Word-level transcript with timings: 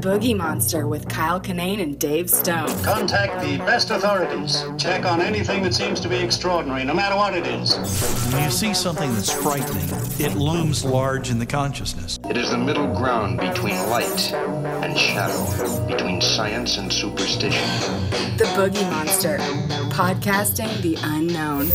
Boogie 0.00 0.34
Monster 0.34 0.86
with 0.86 1.06
Kyle 1.08 1.38
Kinane 1.38 1.82
and 1.82 1.98
Dave 1.98 2.30
Stone. 2.30 2.68
Contact 2.82 3.44
the 3.44 3.58
best 3.58 3.90
authorities. 3.90 4.64
Check 4.78 5.04
on 5.04 5.20
anything 5.20 5.62
that 5.62 5.74
seems 5.74 6.00
to 6.00 6.08
be 6.08 6.16
extraordinary, 6.16 6.84
no 6.84 6.94
matter 6.94 7.16
what 7.16 7.34
it 7.34 7.46
is. 7.46 7.76
When 8.32 8.44
you 8.44 8.50
see 8.50 8.72
something 8.72 9.12
that's 9.12 9.30
frightening, 9.30 9.88
it 10.18 10.36
looms 10.36 10.86
large 10.86 11.28
in 11.30 11.38
the 11.38 11.44
consciousness. 11.44 12.18
It 12.30 12.38
is 12.38 12.50
the 12.50 12.56
middle 12.56 12.86
ground 12.94 13.40
between 13.40 13.76
light 13.90 14.32
and 14.32 14.96
shadow, 14.98 15.86
between 15.86 16.22
science 16.22 16.78
and 16.78 16.90
superstition. 16.90 17.68
The 18.38 18.46
Boogie 18.56 18.90
Monster. 18.90 19.36
Podcasting 19.90 20.80
the 20.80 20.96
unknown. 21.02 21.66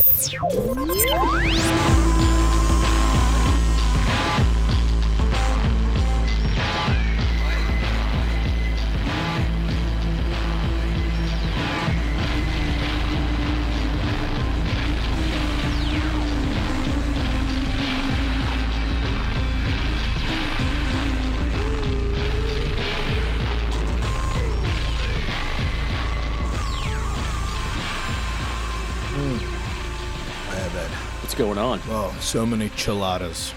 Going 31.56 31.80
on? 31.80 31.80
Oh, 31.88 32.16
so 32.20 32.44
many 32.44 32.68
chiladas. 32.70 33.52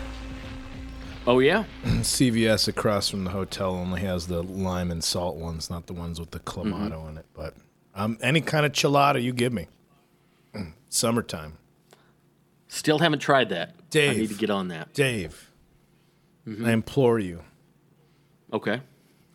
Oh 1.28 1.40
yeah, 1.40 1.66
CVS 1.84 2.68
across 2.68 3.09
from 3.09 3.24
the 3.25 3.29
hotel 3.29 3.72
only 3.75 4.01
has 4.01 4.28
the 4.28 4.41
lime 4.41 4.90
and 4.90 5.03
salt 5.03 5.35
ones, 5.35 5.69
not 5.69 5.85
the 5.88 5.94
ones 5.94 6.19
with 6.19 6.31
the 6.31 6.40
clamato 6.40 6.91
Mm-hmm. 6.94 7.09
in 7.09 7.18
it. 7.18 7.25
But 7.35 7.53
um, 7.94 8.18
any 8.22 8.41
kind 8.41 8.66
of 8.66 8.72
chilada 8.72 9.22
you 9.22 9.34
give 9.34 9.53
me. 9.53 9.68
Summertime. 10.90 11.57
still 12.68 13.00
haven't 13.00 13.19
tried 13.19 13.50
that. 13.50 13.75
Dave, 13.90 14.12
I 14.12 14.19
need 14.22 14.29
to 14.29 14.35
get 14.35 14.50
on 14.50 14.69
that. 14.69 14.94
Dave, 14.94 15.45
Mm-hmm. 16.47 16.66
I 16.66 16.72
implore 16.72 17.19
you. 17.19 17.41
Okay. 18.51 18.81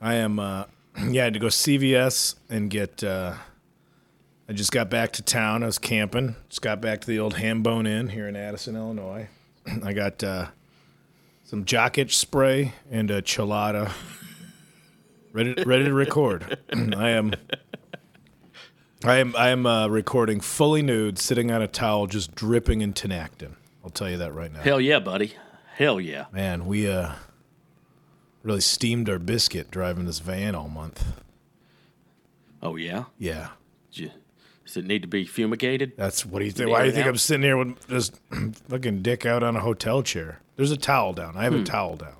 I 0.00 0.14
am, 0.14 0.40
uh, 0.40 0.64
yeah, 1.10 1.20
I 1.20 1.24
had 1.26 1.34
to 1.34 1.38
go 1.38 1.46
CVS 1.46 2.34
and 2.48 2.68
get, 2.70 3.04
uh, 3.04 3.34
I 4.48 4.52
just 4.52 4.72
got 4.72 4.90
back 4.90 5.12
to 5.12 5.22
town. 5.22 5.62
I 5.62 5.66
was 5.66 5.78
camping. 5.78 6.36
Just 6.48 6.60
got 6.62 6.80
back 6.80 7.00
to 7.00 7.06
the 7.06 7.18
old 7.18 7.34
Hambone 7.36 7.86
Inn 7.88 8.08
here 8.08 8.28
in 8.28 8.36
Addison, 8.36 8.76
Illinois. 8.76 9.28
I 9.84 9.92
got 9.94 10.22
uh, 10.22 10.46
some 11.44 11.64
jock 11.64 11.96
itch 11.98 12.16
spray 12.16 12.74
and 12.90 13.10
a 13.10 13.22
chilada. 13.22 13.90
Ready, 15.32 15.54
ready 15.64 15.84
to 15.84 15.94
record. 15.94 16.58
I 16.72 17.10
am, 17.10 17.32
I 19.02 19.16
am, 19.16 19.34
I 19.36 19.48
am 19.48 19.64
uh, 19.66 19.88
recording 19.88 20.40
fully 20.40 20.82
nude, 20.82 21.18
sitting 21.18 21.50
on 21.50 21.62
a 21.62 21.66
towel, 21.68 22.06
just 22.06 22.34
dripping 22.34 22.82
in 22.82 22.92
Tinactin. 22.92 23.52
I'll 23.82 23.90
tell 23.90 24.10
you 24.10 24.18
that 24.18 24.32
right 24.34 24.52
now. 24.52 24.60
Hell 24.60 24.80
yeah, 24.80 24.98
buddy. 24.98 25.34
Hell 25.74 26.00
yeah. 26.00 26.26
Man, 26.32 26.66
we 26.66 26.88
uh 26.88 27.12
really 28.42 28.60
steamed 28.60 29.08
our 29.08 29.18
biscuit 29.18 29.70
driving 29.70 30.04
this 30.04 30.20
van 30.20 30.54
all 30.54 30.68
month. 30.68 31.04
Oh 32.62 32.76
yeah. 32.76 33.04
Yeah. 33.18 33.48
Did 33.90 33.98
you- 34.00 34.10
Does 34.64 34.76
it 34.78 34.86
need 34.86 35.02
to 35.02 35.08
be 35.08 35.24
fumigated? 35.26 35.92
That's 35.96 36.24
what 36.24 36.38
do 36.40 36.46
you 36.46 36.50
think? 36.50 36.70
Why 36.70 36.80
do 36.82 36.86
you 36.86 36.92
think. 36.92 37.06
I'm 37.06 37.16
sitting 37.18 37.42
here 37.42 37.56
with 37.56 37.86
just 37.88 38.18
fucking 38.68 39.02
dick 39.02 39.26
out 39.26 39.42
on 39.42 39.56
a 39.56 39.60
hotel 39.60 40.02
chair? 40.02 40.40
There's 40.56 40.70
a 40.70 40.76
towel 40.76 41.12
down. 41.12 41.36
I 41.36 41.44
have 41.44 41.52
Hmm. 41.52 41.60
a 41.60 41.64
towel 41.64 41.96
down. 41.96 42.14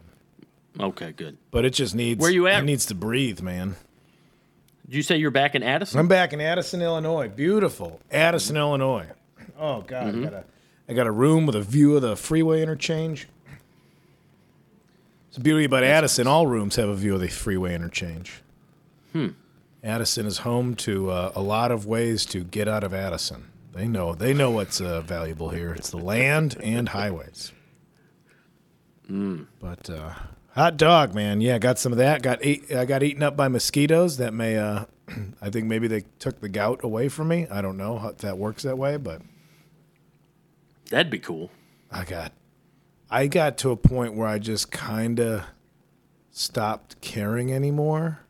Okay, 0.79 1.13
good. 1.13 1.39
But 1.51 1.65
it 1.65 1.71
just 1.71 1.95
needs 1.95 2.21
Where 2.21 2.31
you 2.31 2.47
at? 2.49 2.63
It 2.63 2.67
needs 2.67 2.87
to 2.87 2.95
breathe, 2.95 3.41
man. 3.41 3.77
Did 4.87 4.97
you 4.97 5.03
say 5.03 5.17
you're 5.17 5.31
back 5.31 5.55
in 5.55 5.63
Addison? 5.63 5.99
I'm 6.01 6.09
back 6.09 6.33
in 6.33 6.41
Addison, 6.41 6.83
Illinois. 6.83 7.29
Beautiful. 7.29 8.01
Addison, 8.11 8.57
Illinois. 8.57 9.07
Oh 9.59 9.81
god, 9.83 10.15
Mm-hmm. 10.15 10.21
I 10.27 10.31
got 10.31 10.35
a 10.35 10.45
I 10.89 10.93
got 10.93 11.07
a 11.07 11.13
room 11.13 11.47
with 11.47 11.55
a 11.57 11.63
view 11.63 11.97
of 11.97 12.03
the 12.03 12.17
freeway 12.17 12.61
interchange. 12.61 13.27
It's 15.29 15.37
the 15.39 15.43
beauty 15.43 15.65
about 15.65 15.83
Addison. 15.85 16.27
All 16.27 16.47
rooms 16.47 16.77
have 16.77 16.89
a 16.89 16.95
view 16.95 17.15
of 17.15 17.21
the 17.21 17.29
freeway 17.29 17.75
interchange. 17.75 18.43
Addison 19.85 20.27
is 20.27 20.39
home 20.39 20.75
to 20.77 21.11
uh, 21.11 21.33
a 21.35 21.43
lot 21.43 21.71
of 21.71 21.87
ways 21.87 22.25
to 22.27 22.43
get 22.43 22.67
out 22.67 22.83
of 22.83 22.95
Addison. 22.95 23.51
They 23.73 23.87
know 23.87 24.15
they 24.15 24.33
know 24.33 24.51
what's 24.51 24.81
uh, 24.81 25.01
valuable 25.03 25.51
here. 25.51 25.73
It's 25.73 25.91
the 25.91 25.99
land 25.99 26.57
and 26.63 26.89
highways. 26.89 27.53
Hmm. 29.07 29.43
But 29.61 29.91
uh, 29.91 30.15
hot 30.55 30.77
dog, 30.77 31.15
man. 31.15 31.41
Yeah, 31.41 31.59
got 31.59 31.79
some 31.79 31.93
of 31.93 31.99
that. 31.99 32.23
Got 32.23 32.45
I 32.45 32.85
got 32.87 33.03
eaten 33.03 33.23
up 33.23 33.37
by 33.37 33.49
mosquitoes. 33.49 34.17
That 34.17 34.33
may, 34.33 34.57
uh, 34.57 34.87
I 35.43 35.51
think 35.51 35.67
maybe 35.67 35.87
they 35.87 36.05
took 36.19 36.41
the 36.41 36.49
gout 36.49 36.83
away 36.83 37.09
from 37.09 37.29
me. 37.29 37.47
I 37.51 37.61
don't 37.61 37.77
know 37.77 37.99
how 37.99 38.09
if 38.09 38.19
that 38.19 38.39
works 38.39 38.63
that 38.63 38.79
way, 38.79 38.97
but 38.97 39.21
That'd 40.91 41.11
be 41.11 41.19
cool. 41.19 41.51
I 41.91 42.05
got, 42.05 42.33
I 43.11 43.27
got 43.27 43.59
to 43.59 43.71
a 43.71 43.77
point 43.77 44.15
where 44.15 44.29
I 44.29 44.39
just 44.39 44.71
kind 44.71 45.19
of 45.19 45.45
stopped 46.31 47.01
caring 47.01 47.53
anymore. 47.53 48.21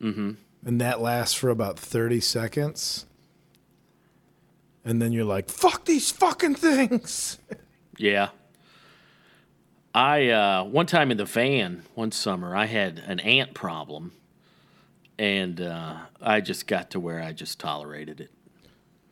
Mm-hmm. 0.00 0.32
And 0.64 0.80
that 0.80 1.00
lasts 1.00 1.34
for 1.34 1.48
about 1.50 1.78
30 1.78 2.20
seconds. 2.20 3.06
And 4.84 5.00
then 5.00 5.12
you're 5.12 5.24
like, 5.24 5.48
fuck 5.48 5.84
these 5.84 6.10
fucking 6.10 6.56
things. 6.56 7.38
Yeah. 7.98 8.30
I 9.94 10.30
uh, 10.30 10.64
one 10.64 10.86
time 10.86 11.10
in 11.10 11.18
the 11.18 11.26
van 11.26 11.82
one 11.94 12.10
summer 12.12 12.56
I 12.56 12.64
had 12.64 12.98
an 13.06 13.20
ant 13.20 13.52
problem, 13.54 14.12
and 15.18 15.60
uh, 15.60 15.96
I 16.20 16.40
just 16.40 16.66
got 16.66 16.90
to 16.92 17.00
where 17.00 17.22
I 17.22 17.32
just 17.32 17.60
tolerated 17.60 18.20
it. 18.20 18.30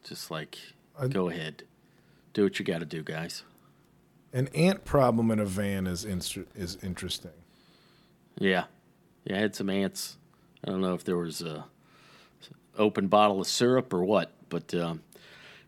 Just 0.02 0.30
like, 0.30 0.58
go 1.10 1.28
ahead, 1.28 1.64
do 2.32 2.44
what 2.44 2.58
you 2.58 2.64
got 2.64 2.78
to 2.78 2.86
do, 2.86 3.02
guys. 3.02 3.42
An 4.32 4.48
ant 4.48 4.84
problem 4.84 5.30
in 5.30 5.38
a 5.38 5.44
van 5.44 5.86
is 5.86 6.06
instru- 6.06 6.46
is 6.54 6.78
interesting. 6.82 7.32
Yeah, 8.38 8.64
yeah. 9.24 9.36
I 9.36 9.40
had 9.40 9.54
some 9.54 9.68
ants. 9.68 10.16
I 10.64 10.70
don't 10.70 10.80
know 10.80 10.94
if 10.94 11.04
there 11.04 11.16
was 11.16 11.42
a 11.42 11.64
open 12.78 13.08
bottle 13.08 13.40
of 13.40 13.46
syrup 13.46 13.92
or 13.92 14.04
what, 14.04 14.30
but 14.48 14.74
um, 14.74 15.02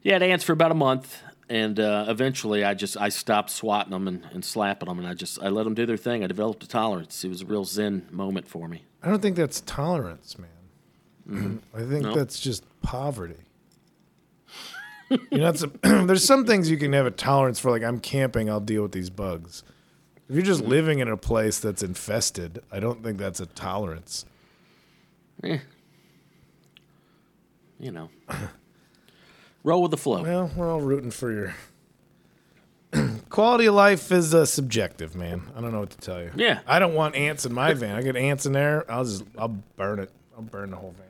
yeah, 0.02 0.12
I 0.12 0.14
had 0.14 0.22
ants 0.22 0.44
for 0.44 0.52
about 0.52 0.70
a 0.70 0.74
month, 0.74 1.22
and 1.48 1.78
uh, 1.80 2.06
eventually 2.08 2.64
I 2.64 2.74
just 2.74 2.96
I 2.96 3.08
stopped 3.08 3.50
swatting 3.50 3.92
them 3.92 4.08
and, 4.08 4.24
and 4.32 4.44
slapping 4.44 4.88
them, 4.88 4.98
and 4.98 5.06
I 5.08 5.14
just 5.14 5.42
I 5.42 5.48
let 5.48 5.64
them 5.64 5.74
do 5.74 5.86
their 5.86 5.96
thing. 5.96 6.22
I 6.24 6.26
developed 6.26 6.62
a 6.64 6.68
tolerance. 6.68 7.24
It 7.24 7.28
was 7.28 7.42
a 7.42 7.46
real 7.46 7.64
zen 7.64 8.06
moment 8.10 8.46
for 8.48 8.68
me. 8.68 8.84
I 9.02 9.08
don't 9.08 9.20
think 9.22 9.36
that's 9.36 9.60
tolerance, 9.62 10.36
man. 10.38 11.62
I 11.74 11.80
think 11.84 12.02
No? 12.04 12.14
that's 12.14 12.38
just 12.40 12.64
poverty. 12.82 13.36
you 15.10 15.38
know, 15.38 15.52
there's 15.82 16.24
some 16.24 16.44
things 16.46 16.70
you 16.70 16.76
can 16.76 16.92
have 16.92 17.06
a 17.06 17.10
tolerance 17.10 17.58
for. 17.58 17.70
Like 17.70 17.82
I'm 17.82 18.00
camping, 18.00 18.50
I'll 18.50 18.60
deal 18.60 18.82
with 18.82 18.92
these 18.92 19.10
bugs. 19.10 19.62
If 20.28 20.36
you're 20.36 20.44
just 20.44 20.62
living 20.62 21.00
in 21.00 21.08
a 21.08 21.16
place 21.16 21.58
that's 21.60 21.82
infested, 21.82 22.62
I 22.72 22.80
don't 22.80 23.02
think 23.02 23.18
that's 23.18 23.40
a 23.40 23.46
tolerance. 23.46 24.24
Eh. 25.44 25.58
You 27.80 27.90
know, 27.90 28.10
roll 29.64 29.82
with 29.82 29.90
the 29.90 29.96
flow. 29.96 30.22
Well, 30.22 30.50
we're 30.56 30.70
all 30.70 30.80
rooting 30.80 31.10
for 31.10 31.32
your 31.32 31.54
quality 33.28 33.66
of 33.66 33.74
life 33.74 34.12
is 34.12 34.34
uh, 34.34 34.44
subjective, 34.44 35.16
man. 35.16 35.42
I 35.56 35.60
don't 35.60 35.72
know 35.72 35.80
what 35.80 35.90
to 35.90 35.98
tell 35.98 36.22
you. 36.22 36.30
Yeah. 36.36 36.60
I 36.66 36.78
don't 36.78 36.94
want 36.94 37.16
ants 37.16 37.44
in 37.44 37.52
my 37.52 37.74
van. 37.74 37.96
I 37.96 38.02
get 38.02 38.16
ants 38.16 38.46
in 38.46 38.52
there. 38.52 38.90
I'll 38.90 39.04
just 39.04 39.24
I'll 39.36 39.56
burn 39.76 39.98
it. 39.98 40.10
I'll 40.36 40.42
burn 40.42 40.70
the 40.70 40.76
whole 40.76 40.94
van. 40.96 41.06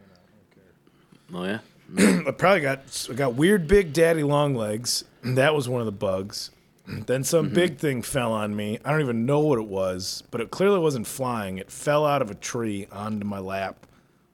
Oh 1.34 1.44
yeah. 1.44 2.22
I 2.26 2.30
probably 2.30 2.60
got 2.60 3.08
I 3.10 3.14
got 3.14 3.34
weird 3.34 3.66
big 3.66 3.92
daddy 3.92 4.22
long 4.22 4.54
legs. 4.54 5.04
That 5.24 5.54
was 5.54 5.68
one 5.68 5.80
of 5.80 5.86
the 5.86 5.92
bugs. 5.92 6.50
Then 7.06 7.22
some 7.22 7.50
big 7.50 7.78
thing 7.78 8.02
fell 8.02 8.32
on 8.32 8.56
me. 8.56 8.80
I 8.84 8.90
don't 8.90 9.00
even 9.02 9.24
know 9.24 9.38
what 9.38 9.58
it 9.60 9.68
was, 9.68 10.24
but 10.32 10.40
it 10.40 10.50
clearly 10.50 10.80
wasn't 10.80 11.06
flying. 11.06 11.58
It 11.58 11.70
fell 11.70 12.04
out 12.04 12.22
of 12.22 12.30
a 12.30 12.34
tree 12.34 12.88
onto 12.90 13.24
my 13.24 13.38
lap 13.38 13.86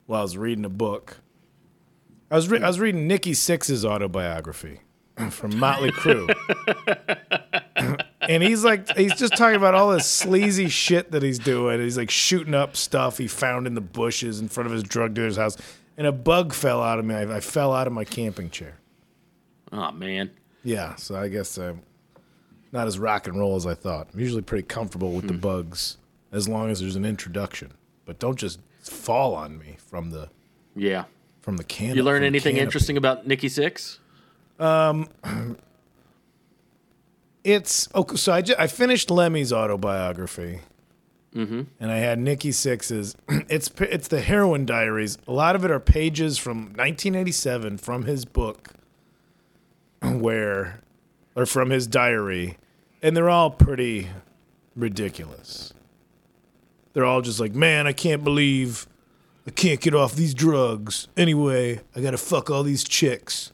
while 0.09 0.21
I 0.21 0.23
was 0.23 0.37
reading 0.37 0.65
a 0.65 0.69
book. 0.71 1.19
I 2.31 2.35
was 2.37 2.49
re- 2.49 2.61
I 2.63 2.67
was 2.67 2.81
reading 2.81 3.07
Nikki 3.07 3.33
Sixx's 3.33 3.85
autobiography 3.85 4.81
from 5.31 5.57
Motley 5.59 5.91
Crue. 5.93 6.29
and 8.21 8.43
he's 8.43 8.65
like 8.65 8.89
he's 8.97 9.15
just 9.15 9.37
talking 9.37 9.57
about 9.57 9.75
all 9.75 9.91
this 9.93 10.07
sleazy 10.07 10.69
shit 10.69 11.11
that 11.13 11.23
he's 11.23 11.39
doing. 11.39 11.81
He's 11.81 11.97
like 11.97 12.11
shooting 12.11 12.55
up 12.55 12.77
stuff 12.77 13.19
he 13.19 13.29
found 13.29 13.67
in 13.67 13.75
the 13.75 13.81
bushes 13.81 14.41
in 14.41 14.49
front 14.49 14.67
of 14.67 14.73
his 14.73 14.83
drug 14.83 15.15
dealer's 15.15 15.37
house. 15.37 15.57
And 15.97 16.07
a 16.07 16.13
bug 16.13 16.53
fell 16.53 16.83
out 16.83 16.99
of 16.99 17.05
me. 17.05 17.15
I, 17.15 17.37
I 17.37 17.41
fell 17.41 17.73
out 17.73 17.87
of 17.87 17.93
my 17.93 18.05
camping 18.05 18.51
chair. 18.51 18.79
Oh 19.73 19.91
man. 19.93 20.31
Yeah, 20.65 20.97
so 20.97 21.17
I 21.17 21.29
guess 21.29 21.57
I'm 21.59 21.83
not 22.73 22.87
as 22.87 22.99
rock 22.99 23.27
and 23.27 23.39
roll 23.39 23.57
as 23.57 23.67
I 23.67 23.75
thought. 23.75 24.09
I'm 24.13 24.21
usually 24.21 24.43
pretty 24.43 24.65
comfortable 24.67 25.13
with 25.13 25.27
the 25.27 25.35
Hmm. 25.35 25.41
bugs 25.41 25.97
as 26.31 26.49
long 26.49 26.71
as 26.71 26.81
there's 26.81 26.97
an 26.97 27.05
introduction. 27.07 27.73
But 28.05 28.19
don't 28.19 28.39
just 28.39 28.61
fall 28.89 29.35
on 29.35 29.59
me 29.59 29.77
from 29.91 30.11
the 30.11 30.29
Yeah. 30.75 31.05
from 31.41 31.57
the 31.57 31.65
can. 31.65 31.97
You 31.97 32.03
learn 32.03 32.23
anything 32.23 32.55
canopy. 32.57 32.65
interesting 32.65 32.97
about 32.97 33.27
Nikki 33.27 33.49
Sixx? 33.49 33.99
Um, 34.59 35.09
It's 37.45 37.89
okay. 37.95 38.17
So 38.17 38.33
I, 38.33 38.43
ju- 38.43 38.55
I 38.59 38.67
finished 38.67 39.11
Lemmy's 39.11 39.53
autobiography, 39.53 40.61
mm-hmm. 41.35 41.63
and 41.81 41.91
I 41.91 41.97
had 41.99 42.19
Nikki 42.19 42.51
Sixx's. 42.51 43.17
It's 43.49 43.71
it's 43.81 44.09
the 44.09 44.21
Heroin 44.21 44.67
Diaries. 44.67 45.17
A 45.27 45.33
lot 45.33 45.57
of 45.57 45.65
it 45.65 45.71
are 45.71 45.81
pages 45.81 46.37
from 46.37 46.65
1987 46.75 47.79
from 47.79 48.05
his 48.05 48.27
book, 48.27 48.73
where, 50.03 50.81
or 51.35 51.47
from 51.47 51.71
his 51.71 51.87
diary, 51.87 52.59
and 53.03 53.17
they're 53.17 53.31
all 53.31 53.51
pretty 53.51 54.09
ridiculous. 54.77 55.73
They're 56.93 57.05
all 57.05 57.21
just 57.21 57.41
like, 57.41 57.55
man, 57.55 57.87
I 57.87 57.93
can't 57.93 58.25
believe 58.25 58.87
I 59.49 59.51
can't 59.51 59.81
get 59.81 59.95
off 59.95 60.15
these 60.15 60.35
drugs. 60.35 61.09
Anyway, 61.17 61.81
I 61.97 62.01
gotta 62.03 62.19
fuck 62.19 62.51
all 62.51 62.63
these 62.63 62.85
chicks. 62.85 63.51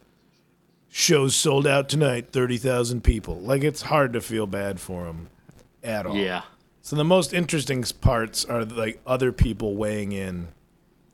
Shows 0.89 1.37
sold 1.37 1.69
out 1.69 1.89
tonight 1.89 2.33
30,000 2.33 3.05
people. 3.05 3.41
Like 3.41 3.63
it's 3.63 3.83
hard 3.83 4.13
to 4.15 4.21
feel 4.21 4.49
bad 4.49 4.81
for 4.81 5.07
him 5.07 5.29
at 5.85 6.05
all. 6.05 6.17
Yeah. 6.17 6.43
so 6.83 6.97
the 6.97 7.05
most 7.05 7.33
interesting 7.33 7.85
parts 8.01 8.45
are 8.45 8.65
like 8.65 9.01
other 9.07 9.31
people 9.31 9.77
weighing 9.77 10.11
in 10.11 10.49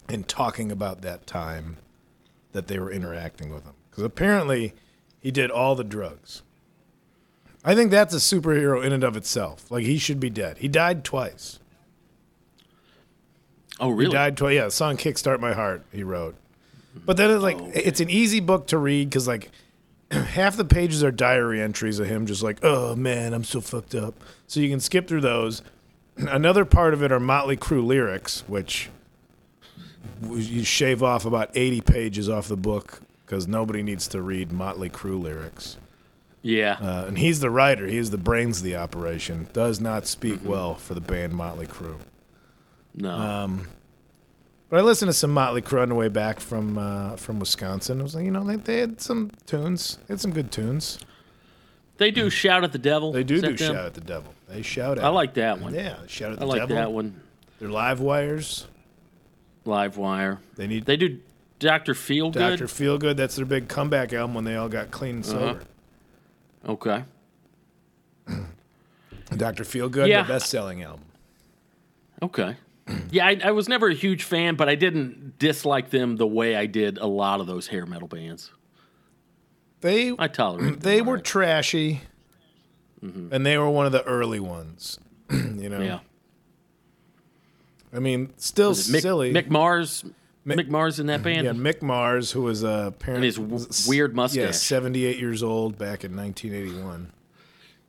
and 0.08 0.26
talking 0.26 0.72
about 0.72 1.02
that 1.02 1.26
time 1.26 1.76
that 2.52 2.66
they 2.66 2.78
were 2.78 2.90
interacting 2.90 3.52
with 3.52 3.64
him 3.64 3.74
because 3.90 4.04
apparently 4.04 4.72
he 5.18 5.30
did 5.30 5.50
all 5.50 5.74
the 5.74 5.84
drugs. 5.84 6.42
I 7.62 7.74
think 7.74 7.90
that's 7.90 8.14
a 8.14 8.16
superhero 8.16 8.82
in 8.82 8.94
and 8.94 9.04
of 9.04 9.14
itself. 9.14 9.70
Like 9.70 9.84
he 9.84 9.98
should 9.98 10.20
be 10.20 10.30
dead. 10.30 10.58
He 10.58 10.68
died 10.68 11.04
twice 11.04 11.59
Oh 13.80 13.90
really? 13.90 14.10
he 14.10 14.12
died 14.12 14.36
twice. 14.36 14.54
Yeah, 14.54 14.64
the 14.66 14.70
song 14.70 14.96
"Kickstart 14.96 15.40
My 15.40 15.52
Heart" 15.52 15.82
he 15.92 16.04
wrote. 16.04 16.36
But 17.06 17.16
then 17.16 17.30
it's 17.30 17.42
like 17.42 17.58
it's 17.74 18.00
an 18.00 18.10
easy 18.10 18.40
book 18.40 18.66
to 18.68 18.78
read 18.78 19.08
because 19.08 19.26
like 19.26 19.50
half 20.10 20.56
the 20.56 20.64
pages 20.64 21.02
are 21.04 21.10
diary 21.10 21.60
entries 21.60 21.98
of 21.98 22.06
him 22.06 22.26
just 22.26 22.42
like, 22.42 22.58
"Oh 22.62 22.94
man, 22.94 23.32
I'm 23.32 23.44
so 23.44 23.60
fucked 23.60 23.94
up." 23.94 24.14
So 24.46 24.60
you 24.60 24.68
can 24.68 24.80
skip 24.80 25.08
through 25.08 25.22
those. 25.22 25.62
Another 26.16 26.64
part 26.64 26.94
of 26.94 27.02
it 27.02 27.12
are 27.12 27.20
Motley 27.20 27.56
Crue 27.56 27.84
lyrics, 27.84 28.44
which 28.46 28.90
you 30.28 30.64
shave 30.64 31.02
off 31.02 31.24
about 31.24 31.50
80 31.54 31.80
pages 31.82 32.28
off 32.28 32.48
the 32.48 32.56
book 32.56 33.00
because 33.24 33.46
nobody 33.46 33.82
needs 33.82 34.08
to 34.08 34.20
read 34.20 34.52
Motley 34.52 34.90
Crue 34.90 35.20
lyrics. 35.20 35.76
Yeah. 36.42 36.78
Uh, 36.80 37.04
and 37.06 37.18
he's 37.18 37.40
the 37.40 37.50
writer. 37.50 37.86
He 37.86 37.96
is 37.96 38.10
the 38.10 38.18
brains 38.18 38.58
of 38.58 38.64
the 38.64 38.76
operation. 38.76 39.48
Does 39.52 39.80
not 39.80 40.06
speak 40.06 40.40
well 40.44 40.74
for 40.74 40.94
the 40.94 41.00
band 41.00 41.34
Motley 41.34 41.66
Crue. 41.66 41.98
No. 42.94 43.10
um, 43.10 43.68
But 44.68 44.78
I 44.80 44.82
listened 44.82 45.08
to 45.08 45.12
some 45.12 45.30
Motley 45.32 45.62
Crue 45.62 45.82
on 45.82 45.88
the 45.88 45.94
way 45.94 46.08
back 46.08 46.40
from 46.40 46.78
uh, 46.78 47.16
from 47.16 47.38
Wisconsin. 47.40 48.00
I 48.00 48.02
was 48.02 48.14
like, 48.14 48.24
you 48.24 48.30
know, 48.30 48.44
they, 48.44 48.56
they 48.56 48.78
had 48.78 49.00
some 49.00 49.30
tunes. 49.46 49.98
They 50.06 50.14
had 50.14 50.20
some 50.20 50.32
good 50.32 50.50
tunes. 50.52 50.98
they 51.98 52.10
do 52.10 52.30
shout 52.30 52.64
at 52.64 52.72
the 52.72 52.78
devil. 52.78 53.12
They 53.12 53.24
do 53.24 53.36
do 53.40 53.48
them? 53.48 53.56
shout 53.56 53.74
at 53.86 53.94
the 53.94 54.00
devil. 54.00 54.32
They 54.48 54.62
shout 54.62 54.98
at. 54.98 55.04
I 55.04 55.08
like 55.08 55.34
that 55.34 55.60
one. 55.60 55.74
Yeah, 55.74 55.96
shout 56.06 56.32
at 56.32 56.38
the 56.38 56.46
devil. 56.46 56.52
I 56.54 56.58
like 56.58 56.60
devil. 56.68 56.76
that 56.76 56.92
one. 56.92 57.20
They're 57.58 57.68
live 57.68 58.00
wires. 58.00 58.66
Live 59.66 59.98
Wire. 59.98 60.38
They 60.56 60.66
need 60.66 60.86
They 60.86 60.96
do 60.96 61.20
Doctor 61.58 61.92
Feelgood. 61.92 62.32
Doctor 62.32 62.66
Feelgood. 62.66 63.16
That's 63.16 63.36
their 63.36 63.44
big 63.44 63.68
comeback 63.68 64.14
album 64.14 64.34
when 64.34 64.44
they 64.44 64.56
all 64.56 64.70
got 64.70 64.90
clean 64.90 65.16
and 65.16 65.24
Uh-huh. 65.26 65.38
sober. 65.38 65.64
Okay. 66.66 67.04
Doctor 69.36 69.64
Feelgood, 69.64 70.08
Yeah. 70.08 70.22
the 70.22 70.28
best-selling 70.28 70.82
album. 70.82 71.04
Okay. 72.22 72.56
Yeah, 73.10 73.26
I, 73.26 73.40
I 73.44 73.50
was 73.52 73.68
never 73.68 73.88
a 73.88 73.94
huge 73.94 74.24
fan, 74.24 74.54
but 74.56 74.68
I 74.68 74.74
didn't 74.74 75.38
dislike 75.38 75.90
them 75.90 76.16
the 76.16 76.26
way 76.26 76.54
I 76.56 76.66
did 76.66 76.98
a 76.98 77.06
lot 77.06 77.40
of 77.40 77.46
those 77.46 77.66
hair 77.68 77.86
metal 77.86 78.08
bands. 78.08 78.50
They 79.80 80.14
I 80.18 80.28
tolerated. 80.28 80.80
they 80.82 81.00
were 81.00 81.12
alright. 81.12 81.24
trashy, 81.24 82.02
mm-hmm. 83.02 83.32
and 83.32 83.44
they 83.46 83.56
were 83.58 83.70
one 83.70 83.86
of 83.86 83.92
the 83.92 84.02
early 84.04 84.40
ones. 84.40 84.98
you 85.30 85.68
know. 85.68 85.80
yeah. 85.80 86.00
I 87.92 87.98
mean, 87.98 88.32
still 88.36 88.72
Mick, 88.72 89.00
silly. 89.00 89.32
Mick 89.32 89.48
Mars. 89.48 90.04
Mick- 90.46 90.56
Mick 90.60 90.68
Mars 90.68 90.98
in 91.00 91.06
that 91.06 91.22
band. 91.22 91.44
Yeah, 91.44 91.52
Mick 91.52 91.82
Mars, 91.82 92.30
who 92.32 92.42
was 92.42 92.62
a 92.62 92.86
apparently 92.88 93.28
And 93.28 93.50
his 93.52 93.68
w- 93.68 93.88
weird 93.88 94.14
mustache. 94.16 94.40
Yeah, 94.40 94.50
seventy-eight 94.52 95.18
years 95.18 95.42
old 95.42 95.76
back 95.76 96.04
in 96.04 96.16
1981. 96.16 97.12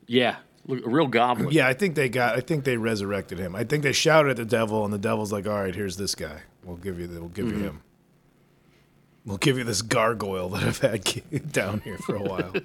Yeah, 0.08 0.32
look, 0.32 0.38
a 0.70 0.76
real 0.90 1.08
goblin. 1.08 1.50
Yeah, 1.52 1.68
I 1.68 1.74
think 1.74 1.96
they 1.96 2.10
got. 2.10 2.38
I 2.38 2.42
think 2.42 2.64
they 2.64 2.78
resurrected 2.78 3.40
him. 3.40 3.56
I 3.56 3.64
think 3.64 3.84
they 3.84 3.92
shouted 3.94 4.32
at 4.32 4.38
the 4.38 4.46
devil, 4.46 4.84
and 4.86 4.94
the 4.94 4.98
devil's 4.98 5.32
like, 5.32 5.48
"All 5.48 5.62
right, 5.62 5.74
here's 5.76 5.98
this 5.98 6.16
guy. 6.16 6.42
We'll 6.64 6.78
give 6.78 7.00
you. 7.00 7.08
We'll 7.08 7.30
give 7.30 7.46
Mm-hmm. 7.48 7.58
you 7.60 7.64
him. 7.64 7.82
We'll 9.26 9.38
give 9.38 9.58
you 9.58 9.64
this 9.64 9.82
gargoyle 9.82 10.50
that 10.50 10.64
I've 10.64 10.78
had 10.80 11.52
down 11.52 11.82
here 11.82 11.98
for 11.98 12.16
a 12.16 12.22
while." 12.24 12.54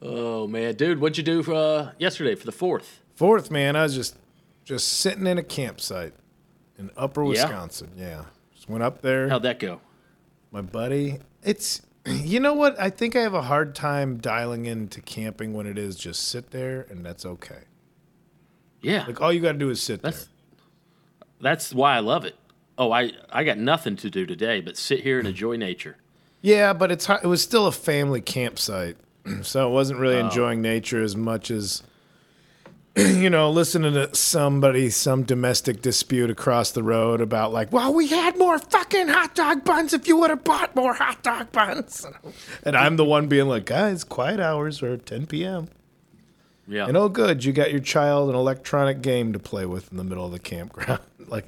Oh 0.00 0.46
man, 0.46 0.74
dude, 0.74 1.00
what'd 1.00 1.18
you 1.18 1.24
do 1.24 1.42
for, 1.42 1.54
uh, 1.54 1.90
yesterday 1.98 2.36
for 2.36 2.46
the 2.46 2.52
fourth? 2.52 3.00
Fourth, 3.16 3.50
man, 3.50 3.74
I 3.74 3.82
was 3.82 3.94
just 3.96 4.16
just 4.64 4.88
sitting 4.88 5.26
in 5.26 5.38
a 5.38 5.42
campsite 5.42 6.12
in 6.78 6.90
Upper 6.96 7.22
Yeah? 7.24 7.28
Wisconsin. 7.30 7.90
Yeah, 7.96 8.24
just 8.54 8.68
went 8.68 8.84
up 8.84 9.02
there. 9.02 9.28
How'd 9.28 9.42
that 9.42 9.58
go? 9.58 9.80
my 10.52 10.60
buddy. 10.62 11.18
It's 11.42 11.82
you 12.24 12.40
know 12.40 12.54
what? 12.54 12.78
I 12.80 12.90
think 12.90 13.16
I 13.16 13.20
have 13.20 13.34
a 13.34 13.42
hard 13.42 13.74
time 13.74 14.18
dialing 14.18 14.66
into 14.66 15.00
camping 15.00 15.52
when 15.54 15.66
it 15.66 15.78
is 15.78 15.96
just 15.96 16.28
sit 16.28 16.50
there 16.50 16.86
and 16.90 17.04
that's 17.04 17.24
okay. 17.24 17.64
Yeah, 18.80 19.04
Like 19.06 19.20
all 19.20 19.32
you 19.32 19.40
got 19.40 19.52
to 19.52 19.58
do 19.58 19.70
is 19.70 19.82
sit 19.82 20.02
that's 20.02 20.26
there. 20.26 20.28
that's 21.40 21.74
why 21.74 21.96
I 21.96 22.00
love 22.00 22.24
it. 22.24 22.36
Oh, 22.76 22.92
I 22.92 23.10
I 23.30 23.42
got 23.42 23.58
nothing 23.58 23.96
to 23.96 24.10
do 24.10 24.24
today 24.24 24.60
but 24.60 24.76
sit 24.76 25.00
here 25.00 25.18
and 25.18 25.26
hmm. 25.26 25.30
enjoy 25.30 25.56
nature. 25.56 25.96
Yeah, 26.40 26.72
but 26.72 26.92
it's 26.92 27.08
it 27.08 27.24
was 27.24 27.42
still 27.42 27.66
a 27.66 27.72
family 27.72 28.20
campsite, 28.20 28.96
so 29.42 29.68
I 29.68 29.72
wasn't 29.72 29.98
really 29.98 30.16
oh. 30.16 30.26
enjoying 30.26 30.62
nature 30.62 31.02
as 31.02 31.16
much 31.16 31.50
as 31.50 31.82
you 33.22 33.30
know 33.30 33.50
listening 33.50 33.92
to 33.94 34.12
somebody 34.14 34.90
some 34.90 35.22
domestic 35.22 35.80
dispute 35.80 36.30
across 36.30 36.72
the 36.72 36.82
road 36.82 37.20
about 37.20 37.52
like, 37.52 37.72
well, 37.72 37.94
we 37.94 38.08
had 38.08 38.36
more 38.36 38.58
fucking 38.58 39.08
hot 39.08 39.34
dog 39.34 39.64
buns 39.64 39.92
if 39.92 40.08
you 40.08 40.16
would 40.16 40.30
have 40.30 40.42
bought 40.42 40.74
more 40.74 40.94
hot 40.94 41.22
dog 41.22 41.52
buns, 41.52 42.04
and 42.64 42.76
I'm 42.76 42.96
the 42.96 43.04
one 43.04 43.28
being 43.28 43.46
like, 43.46 43.66
guys, 43.66 44.02
quiet 44.04 44.40
hours 44.40 44.82
are 44.82 44.96
10 44.96 45.26
p.m. 45.26 45.68
Yeah, 46.66 46.86
And 46.86 46.96
oh, 46.98 47.08
good, 47.08 47.44
you 47.44 47.52
got 47.52 47.70
your 47.70 47.80
child 47.80 48.28
an 48.28 48.34
electronic 48.34 49.00
game 49.00 49.32
to 49.32 49.38
play 49.38 49.64
with 49.64 49.90
in 49.90 49.96
the 49.96 50.04
middle 50.04 50.26
of 50.26 50.32
the 50.32 50.38
campground. 50.38 51.00
like, 51.26 51.46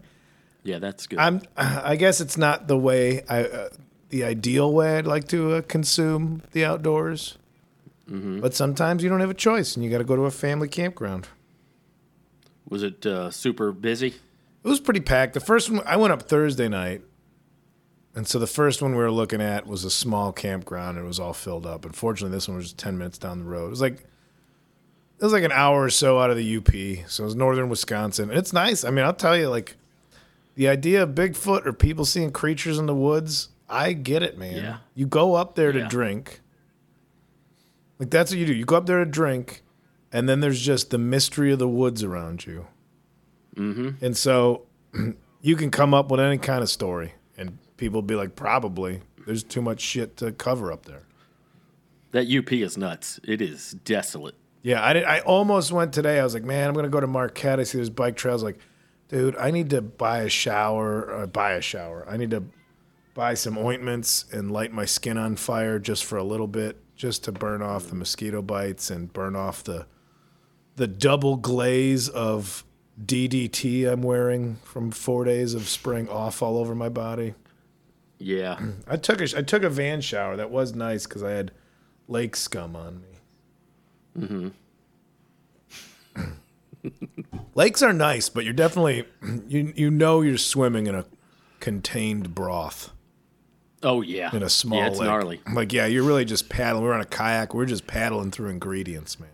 yeah, 0.62 0.78
that's 0.78 1.06
good. 1.06 1.18
I'm, 1.18 1.42
I 1.58 1.96
guess 1.96 2.22
it's 2.22 2.38
not 2.38 2.68
the 2.68 2.78
way 2.78 3.22
I, 3.28 3.44
uh, 3.44 3.68
the 4.08 4.24
ideal 4.24 4.72
way 4.72 4.96
I'd 4.96 5.06
like 5.06 5.28
to 5.28 5.56
uh, 5.56 5.62
consume 5.62 6.42
the 6.52 6.64
outdoors. 6.64 7.36
But 8.40 8.54
sometimes 8.54 9.04
you 9.04 9.08
don't 9.08 9.20
have 9.20 9.30
a 9.30 9.34
choice, 9.34 9.76
and 9.76 9.84
you 9.84 9.90
got 9.90 9.98
to 9.98 10.04
go 10.04 10.16
to 10.16 10.22
a 10.22 10.32
family 10.32 10.66
campground. 10.68 11.28
Was 12.70 12.82
it 12.82 13.04
uh, 13.04 13.30
super 13.30 13.72
busy? 13.72 14.08
It 14.64 14.68
was 14.68 14.80
pretty 14.80 15.00
packed. 15.00 15.34
The 15.34 15.40
first 15.40 15.70
one, 15.70 15.82
I 15.86 15.96
went 15.96 16.12
up 16.12 16.22
Thursday 16.22 16.68
night, 16.68 17.02
and 18.14 18.26
so 18.26 18.38
the 18.38 18.46
first 18.46 18.80
one 18.80 18.92
we 18.92 18.98
were 18.98 19.10
looking 19.10 19.42
at 19.42 19.66
was 19.66 19.84
a 19.84 19.90
small 19.90 20.32
campground, 20.32 20.96
and 20.96 21.04
it 21.04 21.08
was 21.08 21.20
all 21.20 21.32
filled 21.34 21.66
up. 21.66 21.84
Unfortunately, 21.84 22.34
this 22.34 22.48
one 22.48 22.56
was 22.56 22.72
ten 22.72 22.96
minutes 22.96 23.18
down 23.18 23.40
the 23.40 23.44
road. 23.44 23.66
It 23.66 23.70
was 23.70 23.80
like 23.82 23.94
it 25.18 25.24
was 25.24 25.32
like 25.34 25.44
an 25.44 25.52
hour 25.52 25.82
or 25.84 25.90
so 25.90 26.18
out 26.18 26.30
of 26.30 26.36
the 26.38 26.56
UP, 26.56 27.08
so 27.10 27.24
it 27.24 27.26
was 27.26 27.34
northern 27.34 27.68
Wisconsin, 27.68 28.30
and 28.30 28.38
it's 28.38 28.52
nice. 28.54 28.84
I 28.84 28.90
mean, 28.90 29.04
I'll 29.04 29.12
tell 29.12 29.36
you, 29.36 29.48
like 29.50 29.76
the 30.54 30.68
idea 30.68 31.02
of 31.02 31.10
Bigfoot 31.10 31.66
or 31.66 31.72
people 31.72 32.04
seeing 32.04 32.30
creatures 32.30 32.78
in 32.78 32.86
the 32.86 32.94
woods, 32.94 33.48
I 33.68 33.92
get 33.94 34.22
it, 34.22 34.38
man. 34.38 34.56
Yeah. 34.56 34.76
You 34.94 35.06
go 35.06 35.34
up 35.34 35.54
there 35.56 35.72
to 35.72 35.78
Yeah. 35.80 35.88
drink. 35.88 36.40
Like 37.98 38.10
that's 38.10 38.30
what 38.30 38.38
you 38.38 38.46
do. 38.46 38.54
You 38.54 38.64
go 38.64 38.76
up 38.76 38.86
there 38.86 39.04
to 39.04 39.10
drink, 39.10 39.62
and 40.12 40.28
then 40.28 40.40
there's 40.40 40.60
just 40.60 40.90
the 40.90 40.98
mystery 40.98 41.52
of 41.52 41.58
the 41.58 41.68
woods 41.68 42.02
around 42.02 42.46
you. 42.46 42.66
Mm-hmm. 43.56 44.04
And 44.04 44.16
so 44.16 44.66
you 45.40 45.56
can 45.56 45.70
come 45.70 45.94
up 45.94 46.10
with 46.10 46.20
any 46.20 46.38
kind 46.38 46.62
of 46.62 46.70
story, 46.70 47.14
and 47.36 47.58
people 47.76 48.02
be 48.02 48.14
like, 48.14 48.36
probably 48.36 49.02
there's 49.26 49.42
too 49.42 49.62
much 49.62 49.80
shit 49.80 50.16
to 50.18 50.32
cover 50.32 50.72
up 50.72 50.86
there. 50.86 51.02
That 52.12 52.26
UP 52.28 52.52
is 52.52 52.76
nuts. 52.76 53.20
It 53.22 53.40
is 53.40 53.72
desolate. 53.84 54.34
Yeah, 54.62 54.84
I 54.84 54.92
did. 54.92 55.04
I 55.04 55.20
almost 55.20 55.72
went 55.72 55.92
today. 55.92 56.20
I 56.20 56.24
was 56.24 56.34
like, 56.34 56.44
man, 56.44 56.68
I'm 56.68 56.74
gonna 56.74 56.88
go 56.88 57.00
to 57.00 57.06
Marquette. 57.06 57.60
I 57.60 57.62
see 57.62 57.78
there's 57.78 57.90
bike 57.90 58.16
trails. 58.16 58.42
Like, 58.42 58.58
dude, 59.08 59.36
I 59.36 59.50
need 59.50 59.70
to 59.70 59.80
buy 59.80 60.22
a 60.22 60.28
shower. 60.28 61.04
Or 61.04 61.26
buy 61.26 61.52
a 61.52 61.60
shower. 61.60 62.04
I 62.08 62.16
need 62.16 62.30
to 62.32 62.42
buy 63.14 63.34
some 63.34 63.56
ointments 63.56 64.26
and 64.32 64.50
light 64.50 64.72
my 64.72 64.84
skin 64.84 65.16
on 65.16 65.36
fire 65.36 65.78
just 65.78 66.04
for 66.04 66.18
a 66.18 66.24
little 66.24 66.46
bit, 66.46 66.76
just 66.96 67.24
to 67.24 67.32
burn 67.32 67.62
off 67.62 67.86
the 67.86 67.94
mosquito 67.94 68.42
bites 68.42 68.90
and 68.90 69.12
burn 69.12 69.36
off 69.36 69.62
the 69.64 69.86
the 70.80 70.86
double 70.86 71.36
glaze 71.36 72.08
of 72.08 72.64
DDT 73.04 73.86
I'm 73.86 74.02
wearing 74.02 74.56
from 74.64 74.90
four 74.90 75.26
days 75.26 75.52
of 75.52 75.68
spraying 75.68 76.08
off 76.08 76.42
all 76.42 76.56
over 76.56 76.74
my 76.74 76.88
body. 76.88 77.34
Yeah. 78.18 78.58
I 78.88 78.96
took 78.96 79.20
a 79.20 79.28
I 79.38 79.42
took 79.42 79.62
a 79.62 79.68
van 79.68 80.00
shower. 80.00 80.36
That 80.36 80.50
was 80.50 80.74
nice 80.74 81.06
because 81.06 81.22
I 81.22 81.32
had 81.32 81.52
lake 82.08 82.34
scum 82.34 82.74
on 82.76 83.02
me. 83.02 84.48
Mm-hmm. 86.16 86.30
Lakes 87.54 87.82
are 87.82 87.92
nice, 87.92 88.30
but 88.30 88.44
you're 88.44 88.54
definitely 88.54 89.04
you 89.48 89.74
you 89.76 89.90
know 89.90 90.22
you're 90.22 90.38
swimming 90.38 90.86
in 90.86 90.94
a 90.94 91.04
contained 91.60 92.34
broth 92.34 92.90
Oh 93.82 94.00
yeah. 94.00 94.34
in 94.34 94.42
a 94.42 94.48
small 94.48 94.78
Yeah, 94.78 94.86
it's 94.88 94.98
lake. 94.98 95.06
gnarly. 95.08 95.40
Like 95.52 95.72
yeah, 95.74 95.84
you're 95.84 96.04
really 96.04 96.24
just 96.24 96.48
paddling. 96.48 96.84
We're 96.84 96.94
on 96.94 97.02
a 97.02 97.06
kayak. 97.06 97.52
We're 97.54 97.66
just 97.66 97.86
paddling 97.86 98.30
through 98.30 98.48
ingredients, 98.48 99.20
man. 99.20 99.28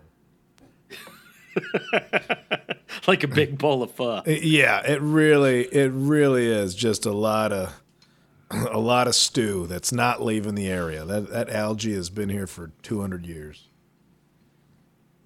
Like 3.06 3.22
a 3.22 3.28
big 3.28 3.58
bowl 3.58 3.82
of 3.82 3.92
pho. 3.92 4.22
Yeah, 4.26 4.80
it 4.84 5.00
really 5.00 5.62
it 5.66 5.92
really 5.92 6.46
is 6.46 6.74
just 6.74 7.06
a 7.06 7.12
lot 7.12 7.52
of 7.52 7.72
a 8.50 8.78
lot 8.78 9.06
of 9.06 9.14
stew 9.14 9.66
that's 9.66 9.92
not 9.92 10.22
leaving 10.22 10.54
the 10.54 10.66
area. 10.66 11.04
That 11.04 11.30
that 11.30 11.50
algae 11.50 11.94
has 11.94 12.10
been 12.10 12.28
here 12.28 12.46
for 12.46 12.72
200 12.82 13.26
years. 13.26 13.68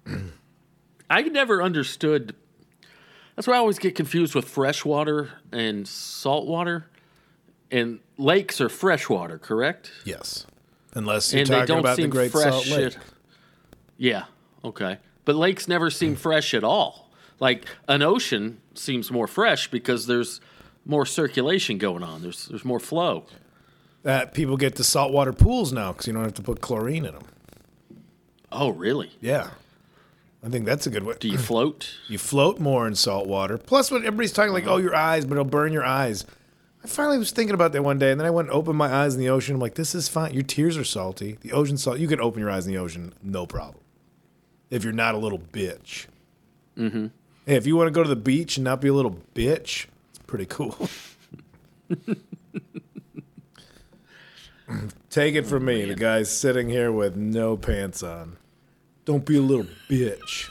I 1.09 1.21
never 1.23 1.63
understood. 1.63 2.35
That's 3.35 3.47
why 3.47 3.55
I 3.55 3.57
always 3.57 3.79
get 3.79 3.95
confused 3.95 4.35
with 4.35 4.47
freshwater 4.47 5.31
and 5.51 5.87
saltwater. 5.87 6.87
And 7.71 7.99
lakes 8.17 8.59
are 8.59 8.69
freshwater, 8.69 9.39
correct? 9.39 9.91
Yes. 10.03 10.45
Unless 10.93 11.31
you're 11.31 11.41
and 11.41 11.49
talking 11.49 11.79
about 11.79 11.97
the 11.97 12.07
Great 12.07 12.31
fresh. 12.31 12.51
Salt 12.51 12.67
Lake. 12.67 12.95
at- 12.95 12.97
yeah, 13.97 14.25
okay. 14.63 14.97
But 15.31 15.37
lakes 15.37 15.65
never 15.65 15.89
seem 15.89 16.17
fresh 16.17 16.53
at 16.53 16.61
all. 16.61 17.09
Like 17.39 17.63
an 17.87 18.01
ocean 18.01 18.59
seems 18.73 19.09
more 19.09 19.27
fresh 19.27 19.71
because 19.71 20.05
there's 20.05 20.41
more 20.85 21.05
circulation 21.05 21.77
going 21.77 22.03
on. 22.03 22.21
There's 22.21 22.47
there's 22.47 22.65
more 22.65 22.81
flow. 22.81 23.27
that 24.03 24.33
people 24.33 24.57
get 24.57 24.75
to 24.75 24.83
saltwater 24.83 25.31
pools 25.31 25.71
now 25.71 25.93
because 25.93 26.05
you 26.05 26.11
don't 26.11 26.23
have 26.23 26.33
to 26.33 26.41
put 26.41 26.59
chlorine 26.59 27.05
in 27.05 27.13
them. 27.13 27.23
Oh, 28.51 28.71
really? 28.71 29.11
Yeah. 29.21 29.51
I 30.43 30.49
think 30.49 30.65
that's 30.65 30.85
a 30.85 30.89
good 30.89 31.03
way. 31.03 31.15
Do 31.17 31.29
you 31.29 31.37
float? 31.37 31.89
You 32.09 32.17
float 32.17 32.59
more 32.59 32.85
in 32.85 32.95
salt 32.95 33.25
water. 33.25 33.57
Plus, 33.57 33.89
when 33.89 34.01
everybody's 34.01 34.33
talking 34.33 34.51
like, 34.51 34.67
oh, 34.67 34.79
your 34.79 34.93
eyes, 34.93 35.23
but 35.23 35.35
it'll 35.35 35.45
burn 35.45 35.71
your 35.71 35.85
eyes. 35.85 36.25
I 36.83 36.87
finally 36.87 37.17
was 37.19 37.31
thinking 37.31 37.53
about 37.53 37.71
that 37.71 37.83
one 37.85 37.99
day, 37.99 38.11
and 38.11 38.19
then 38.19 38.27
I 38.27 38.31
went 38.31 38.49
and 38.49 38.57
opened 38.57 38.77
my 38.77 38.93
eyes 38.93 39.13
in 39.13 39.21
the 39.21 39.29
ocean. 39.29 39.55
I'm 39.55 39.61
like, 39.61 39.75
this 39.75 39.95
is 39.95 40.09
fine. 40.09 40.33
Your 40.33 40.43
tears 40.43 40.75
are 40.75 40.83
salty. 40.83 41.37
The 41.39 41.53
ocean 41.53 41.77
salt. 41.77 41.99
You 41.99 42.09
can 42.09 42.19
open 42.19 42.41
your 42.41 42.49
eyes 42.49 42.67
in 42.67 42.73
the 42.73 42.79
ocean, 42.79 43.13
no 43.23 43.45
problem. 43.45 43.80
If 44.71 44.83
you're 44.83 44.93
not 44.93 45.13
a 45.13 45.19
little 45.19 45.37
bitch. 45.39 46.07
Mm-hmm. 46.77 47.07
Hey, 47.45 47.55
if 47.57 47.67
you 47.67 47.75
want 47.75 47.87
to 47.87 47.91
go 47.91 48.01
to 48.01 48.09
the 48.09 48.15
beach 48.15 48.57
and 48.57 48.63
not 48.63 48.81
be 48.81 48.87
a 48.87 48.93
little 48.93 49.17
bitch, 49.35 49.85
it's 50.09 50.19
pretty 50.25 50.45
cool. 50.47 50.89
Take 55.09 55.35
it 55.35 55.45
from 55.45 55.65
me, 55.65 55.83
the 55.85 55.95
guy's 55.95 56.29
sitting 56.31 56.69
here 56.69 56.91
with 56.91 57.17
no 57.17 57.57
pants 57.57 58.01
on. 58.01 58.37
Don't 59.03 59.25
be 59.25 59.37
a 59.37 59.41
little 59.41 59.67
bitch. 59.89 60.49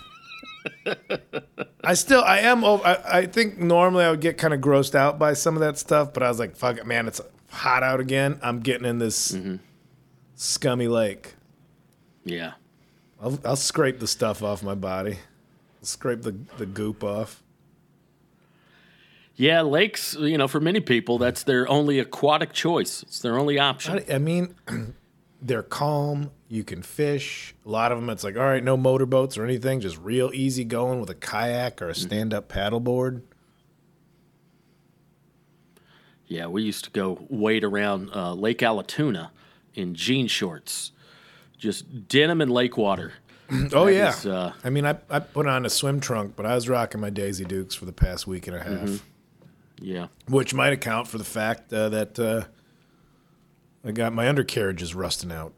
I 1.83 1.95
still, 1.95 2.23
I 2.23 2.41
am. 2.41 2.63
ov- 2.63 2.83
I, 2.85 2.99
I 3.21 3.27
think 3.27 3.59
normally 3.59 4.05
I 4.05 4.11
would 4.11 4.21
get 4.21 4.37
kind 4.37 4.53
of 4.53 4.61
grossed 4.61 4.95
out 4.95 5.19
by 5.19 5.33
some 5.33 5.55
of 5.55 5.61
that 5.61 5.79
stuff, 5.79 6.13
but 6.13 6.23
I 6.23 6.29
was 6.29 6.39
like, 6.39 6.55
"Fuck 6.55 6.77
it, 6.77 6.87
man! 6.87 7.09
It's 7.09 7.21
hot 7.49 7.83
out 7.83 7.99
again. 8.01 8.39
I'm 8.43 8.61
getting 8.61 8.87
in 8.87 8.99
this 8.99 9.35
scummy 10.35 10.89
lake. 10.89 11.35
Yeah. 12.25 12.53
I'll, 13.23 13.39
I'll 13.45 13.57
scrape 13.57 13.99
the 14.01 14.07
stuff 14.07 14.43
off 14.43 14.63
my 14.63 14.75
body. 14.75 15.19
I'll 15.81 15.87
scrape 15.87 16.23
the 16.23 16.37
the 16.59 16.67
goop 16.67 17.05
off. 17.05 17.43
Yeah, 19.37 19.63
lakes, 19.63 20.15
you 20.21 20.37
know, 20.37 20.49
for 20.49 20.61
many 20.61 20.81
people, 20.81 21.17
that's 21.17 21.45
their 21.45 21.67
only 21.67 21.99
aquatic 21.99 22.53
choice. 22.53 23.03
It's 23.05 23.21
their 23.21 23.39
only 23.39 23.59
option. 23.59 24.05
I, 24.07 24.17
I 24.17 24.19
mean, 24.19 24.55
they're 25.41 25.63
calm. 25.63 26.31
You 26.49 26.63
can 26.63 26.83
fish. 26.83 27.55
A 27.65 27.71
lot 27.71 27.91
of 27.91 27.99
them, 27.99 28.11
it's 28.11 28.23
like, 28.23 28.37
all 28.37 28.43
right, 28.43 28.63
no 28.63 28.77
motorboats 28.77 29.39
or 29.39 29.45
anything, 29.45 29.81
just 29.81 29.97
real 29.99 30.31
easy 30.35 30.65
going 30.65 31.01
with 31.01 31.09
a 31.09 31.15
kayak 31.15 31.81
or 31.81 31.89
a 31.89 31.95
stand 31.95 32.35
up 32.35 32.53
paddleboard. 32.53 33.23
Yeah, 36.27 36.47
we 36.47 36.63
used 36.63 36.85
to 36.85 36.91
go 36.91 37.27
wade 37.31 37.65
around 37.65 38.11
uh, 38.15 38.35
Lake 38.35 38.59
Alatuna 38.59 39.31
in 39.75 39.95
jean 39.95 40.27
shorts, 40.27 40.93
just 41.61 42.09
denim 42.09 42.41
and 42.41 42.51
lake 42.51 42.77
water. 42.77 43.13
Oh 43.73 43.87
That 43.87 43.93
yeah. 43.95 44.09
is, 44.11 44.27
uh, 44.27 44.53
I 44.63 44.71
mean, 44.71 44.87
I, 44.87 44.97
I 45.11 45.19
put 45.19 45.47
on 45.49 45.67
a 45.67 45.71
swim 45.71 45.99
trunk, 46.01 46.35
but 46.37 46.47
I 46.47 46.55
was 46.55 46.69
rocking 46.69 47.01
my 47.01 47.11
Daisy 47.11 47.45
Dukes 47.45 47.75
for 47.75 47.85
the 47.85 47.93
past 47.93 48.27
week 48.29 48.47
and 48.47 48.57
a 48.57 48.63
half, 48.63 49.03
Yeah. 49.81 50.07
which 50.29 50.55
might 50.55 50.73
account 50.73 51.09
for 51.09 51.19
the 51.19 51.25
fact 51.25 51.73
uh, 51.73 51.89
that 51.89 52.19
uh, 52.21 52.45
I 53.85 53.91
got 53.91 54.13
my 54.13 54.29
undercarriage 54.29 54.83
is 54.83 54.95
rusting 54.95 55.33
out. 55.33 55.53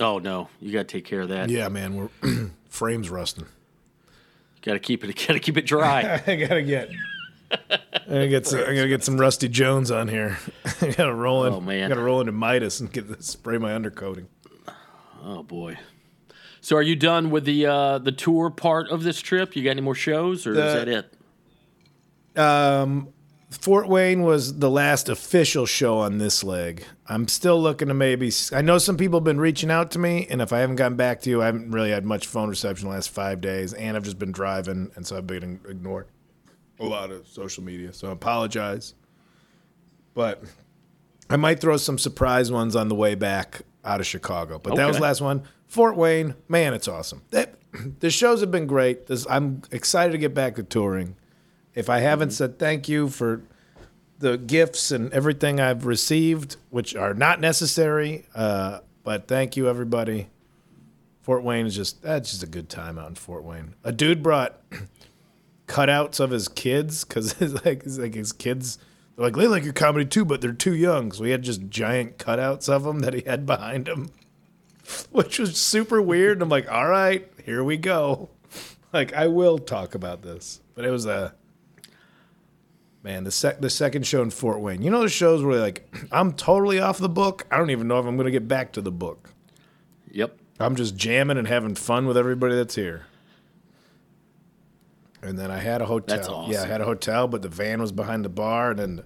Oh 0.00 0.18
no, 0.18 0.48
you 0.60 0.72
got 0.72 0.88
to 0.88 0.92
take 0.96 1.04
care 1.04 1.20
of 1.20 1.28
that. 1.28 1.50
Yeah, 1.50 1.68
man, 1.68 1.94
we're 2.22 2.48
frames 2.70 3.10
rusting. 3.10 3.44
Got 4.62 4.72
to 4.72 4.78
keep 4.78 5.04
it. 5.04 5.08
Got 5.26 5.34
to 5.34 5.40
keep 5.40 5.58
it 5.58 5.66
dry. 5.66 6.22
I 6.26 6.36
gotta 6.36 6.62
get. 6.62 6.88
I 7.50 7.78
gotta 8.08 8.28
get 8.28 8.46
some, 8.46 8.60
I 8.60 8.74
gotta 8.74 8.88
get 8.88 9.04
some 9.04 9.20
Rusty 9.20 9.48
Jones 9.48 9.90
on 9.90 10.08
here. 10.08 10.38
I 10.80 10.86
gotta 10.92 11.12
roll 11.14 11.44
in. 11.44 11.52
Oh, 11.52 11.60
man. 11.60 11.84
I 11.84 11.88
gotta 11.88 12.00
roll 12.02 12.20
into 12.20 12.32
Midas 12.32 12.80
and 12.80 12.90
get 12.90 13.08
the 13.08 13.22
spray 13.22 13.58
my 13.58 13.72
undercoating. 13.72 14.26
Oh 15.22 15.42
boy. 15.42 15.78
So, 16.60 16.76
are 16.76 16.82
you 16.82 16.96
done 16.96 17.30
with 17.30 17.44
the 17.44 17.66
uh, 17.66 17.98
the 17.98 18.12
tour 18.12 18.50
part 18.50 18.88
of 18.88 19.02
this 19.02 19.20
trip? 19.20 19.56
You 19.56 19.64
got 19.64 19.70
any 19.70 19.80
more 19.80 19.94
shows, 19.94 20.46
or 20.46 20.52
is 20.52 20.56
that 20.56 20.88
it? 20.88 22.38
Um, 22.38 23.08
Fort 23.50 23.88
Wayne 23.88 24.22
was 24.22 24.58
the 24.58 24.70
last 24.70 25.08
official 25.08 25.66
show 25.66 25.98
on 25.98 26.18
this 26.18 26.44
leg. 26.44 26.84
I'm 27.08 27.26
still 27.26 27.60
looking 27.60 27.88
to 27.88 27.94
maybe. 27.94 28.30
I 28.52 28.62
know 28.62 28.78
some 28.78 28.96
people 28.96 29.18
have 29.18 29.24
been 29.24 29.40
reaching 29.40 29.70
out 29.70 29.90
to 29.92 29.98
me, 29.98 30.26
and 30.30 30.40
if 30.40 30.52
I 30.52 30.60
haven't 30.60 30.76
gotten 30.76 30.96
back 30.96 31.20
to 31.22 31.30
you, 31.30 31.42
I 31.42 31.46
haven't 31.46 31.72
really 31.72 31.90
had 31.90 32.04
much 32.04 32.28
phone 32.28 32.48
reception 32.48 32.88
the 32.88 32.94
last 32.94 33.10
five 33.10 33.40
days, 33.40 33.72
and 33.72 33.96
I've 33.96 34.04
just 34.04 34.18
been 34.18 34.32
driving, 34.32 34.92
and 34.94 35.06
so 35.06 35.16
I've 35.16 35.26
been 35.26 35.60
ignored 35.68 36.06
a 36.78 36.84
lot 36.84 37.10
of 37.10 37.26
social 37.26 37.64
media. 37.64 37.92
So 37.92 38.08
I 38.08 38.12
apologize, 38.12 38.94
but 40.14 40.44
I 41.30 41.36
might 41.36 41.60
throw 41.60 41.76
some 41.76 41.98
surprise 41.98 42.50
ones 42.50 42.74
on 42.76 42.88
the 42.88 42.94
way 42.94 43.14
back 43.14 43.62
out 43.84 44.00
of 44.00 44.06
Chicago. 44.06 44.58
But 44.58 44.76
that 44.76 44.86
was 44.86 44.96
the 44.96 45.02
last 45.02 45.20
one. 45.20 45.44
Fort 45.66 45.96
Wayne, 45.96 46.34
man, 46.48 46.74
it's 46.74 46.88
awesome. 46.88 47.22
That, 47.30 47.54
the 48.00 48.10
shows 48.10 48.40
have 48.40 48.50
been 48.50 48.66
great. 48.66 49.06
This, 49.06 49.26
I'm 49.30 49.62
excited 49.70 50.12
to 50.12 50.18
get 50.18 50.34
back 50.34 50.56
to 50.56 50.62
touring. 50.62 51.16
If 51.74 51.88
I 51.88 52.00
haven't 52.00 52.30
said 52.30 52.58
thank 52.58 52.88
you 52.88 53.08
for 53.08 53.42
the 54.18 54.36
gifts 54.36 54.90
and 54.90 55.12
everything 55.12 55.60
I've 55.60 55.86
received, 55.86 56.56
which 56.68 56.96
are 56.96 57.14
not 57.14 57.40
necessary, 57.40 58.26
uh, 58.34 58.80
but 59.04 59.28
thank 59.28 59.56
you 59.56 59.68
everybody. 59.68 60.28
Fort 61.22 61.44
Wayne 61.44 61.66
is 61.66 61.76
just 61.76 62.02
that's 62.02 62.30
just 62.30 62.42
a 62.42 62.46
good 62.46 62.68
time 62.68 62.98
out 62.98 63.08
in 63.08 63.14
Fort 63.14 63.44
Wayne. 63.44 63.74
A 63.84 63.92
dude 63.92 64.22
brought 64.22 64.60
cutouts 65.68 66.18
of 66.18 66.30
his 66.30 66.48
kids 66.48 67.04
because 67.04 67.40
like, 67.64 67.84
it's 67.84 67.98
like 67.98 68.14
his 68.14 68.32
kids. 68.32 68.78
They're 69.20 69.26
like 69.26 69.36
they 69.36 69.48
like 69.48 69.64
your 69.64 69.74
comedy 69.74 70.06
too, 70.06 70.24
but 70.24 70.40
they're 70.40 70.54
too 70.54 70.74
young. 70.74 71.12
So 71.12 71.24
he 71.24 71.30
had 71.30 71.42
just 71.42 71.68
giant 71.68 72.16
cutouts 72.16 72.70
of 72.70 72.84
them 72.84 73.00
that 73.00 73.12
he 73.12 73.20
had 73.20 73.44
behind 73.44 73.86
him, 73.86 74.08
which 75.10 75.38
was 75.38 75.60
super 75.60 76.00
weird. 76.00 76.38
And 76.38 76.42
I'm 76.42 76.48
like, 76.48 76.72
all 76.72 76.88
right, 76.88 77.30
here 77.44 77.62
we 77.62 77.76
go. 77.76 78.30
Like 78.92 79.12
I 79.12 79.28
will 79.28 79.60
talk 79.60 79.94
about 79.94 80.22
this, 80.22 80.60
but 80.74 80.84
it 80.84 80.90
was 80.90 81.06
a 81.06 81.32
man. 83.04 83.22
The 83.22 83.30
sec 83.30 83.60
the 83.60 83.70
second 83.70 84.04
show 84.04 84.20
in 84.20 84.30
Fort 84.30 84.58
Wayne. 84.58 84.82
You 84.82 84.90
know 84.90 85.02
the 85.02 85.08
shows 85.08 85.44
where 85.44 85.60
like 85.60 85.88
I'm 86.10 86.32
totally 86.32 86.80
off 86.80 86.98
the 86.98 87.08
book. 87.08 87.46
I 87.52 87.58
don't 87.58 87.70
even 87.70 87.86
know 87.86 88.00
if 88.00 88.06
I'm 88.06 88.16
gonna 88.16 88.32
get 88.32 88.48
back 88.48 88.72
to 88.72 88.80
the 88.80 88.90
book. 88.90 89.30
Yep. 90.10 90.36
I'm 90.58 90.74
just 90.74 90.96
jamming 90.96 91.38
and 91.38 91.46
having 91.46 91.76
fun 91.76 92.08
with 92.08 92.16
everybody 92.16 92.56
that's 92.56 92.74
here. 92.74 93.06
And 95.22 95.38
then 95.38 95.50
I 95.50 95.58
had 95.58 95.82
a 95.82 95.86
hotel. 95.86 96.16
That's 96.16 96.28
awesome. 96.28 96.52
Yeah, 96.52 96.62
I 96.62 96.66
had 96.66 96.80
a 96.80 96.86
hotel, 96.86 97.28
but 97.28 97.42
the 97.42 97.48
van 97.48 97.80
was 97.80 97.92
behind 97.92 98.24
the 98.24 98.30
bar, 98.30 98.70
and 98.70 98.78
then 98.78 99.04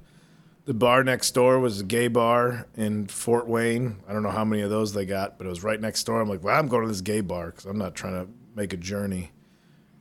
the 0.65 0.75
bar 0.75 1.05
next 1.05 1.33
door 1.33 1.59
was 1.59 1.81
a 1.81 1.85
gay 1.85 2.09
bar 2.09 2.67
in 2.77 3.07
Fort 3.07 3.47
Wayne. 3.49 3.97
I 4.09 4.13
don't 4.13 4.23
know 4.23 4.31
how 4.31 4.45
many 4.45 4.63
of 4.63 4.71
those 4.71 4.93
they 4.93 5.05
got, 5.05 5.39
but 5.39 5.47
it 5.47 5.51
was 5.51 5.63
right 5.63 5.81
next 5.81 6.05
door. 6.05 6.21
I'm 6.21 6.29
like, 6.29 6.43
well, 6.43 6.59
I'm 6.59 6.69
going 6.69 6.83
to 6.83 6.89
this 6.89 7.01
gay 7.01 7.21
bar 7.21 7.47
because 7.47 7.67
I'm 7.67 7.79
not 7.79 7.95
trying 7.95 8.25
to 8.25 8.31
make 8.55 8.73
a 8.73 8.77
journey. 8.77 9.33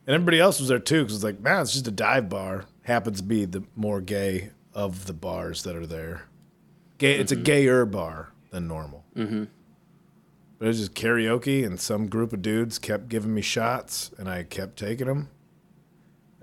And 0.06 0.14
everybody 0.14 0.38
else 0.38 0.60
was 0.60 0.68
there 0.68 0.78
too 0.78 1.02
because 1.02 1.16
it's 1.16 1.24
like, 1.24 1.40
man, 1.40 1.62
it's 1.62 1.72
just 1.72 1.86
a 1.86 1.90
dive 1.90 2.28
bar. 2.28 2.66
Happens 2.82 3.18
to 3.18 3.24
be 3.24 3.44
the 3.44 3.64
more 3.74 4.00
gay 4.00 4.50
of 4.72 5.06
the 5.06 5.12
bars 5.12 5.62
that 5.64 5.76
are 5.76 5.86
there. 5.86 6.26
Gay, 6.98 7.14
it's 7.16 7.32
a 7.32 7.36
gayer 7.36 7.84
bar 7.84 8.32
than 8.50 8.68
normal. 8.68 9.04
Mm-hmm. 9.16 9.44
But 10.58 10.64
it 10.64 10.68
was 10.68 10.78
just 10.78 10.94
karaoke, 10.94 11.66
and 11.66 11.80
some 11.80 12.06
group 12.06 12.32
of 12.32 12.40
dudes 12.40 12.78
kept 12.78 13.08
giving 13.08 13.34
me 13.34 13.42
shots, 13.42 14.12
and 14.16 14.28
I 14.28 14.44
kept 14.44 14.78
taking 14.78 15.08
them. 15.08 15.28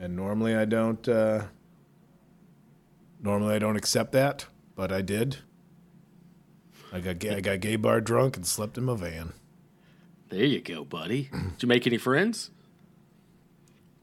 And 0.01 0.15
normally 0.15 0.55
I 0.55 0.65
don't. 0.65 1.08
Uh, 1.08 1.43
normally 3.22 3.53
I 3.55 3.60
don't 3.60 3.75
accept 3.77 4.12
that, 4.13 4.48
but 4.75 4.91
I 4.91 5.01
did. 5.01 5.38
I 6.91 7.00
got 7.00 7.20
gay, 7.20 7.36
I 7.36 7.39
got 7.39 7.60
gay 7.62 7.75
bar 7.77 8.01
drunk 8.01 8.36
and 8.36 8.46
slept 8.46 8.77
in 8.77 8.84
my 8.86 8.96
van. 8.96 9.31
There 10.29 10.43
you 10.43 10.60
go, 10.60 10.84
buddy. 10.84 11.29
Did 11.31 11.62
you 11.62 11.67
make 11.67 11.86
any 11.88 11.98
friends? 11.98 12.50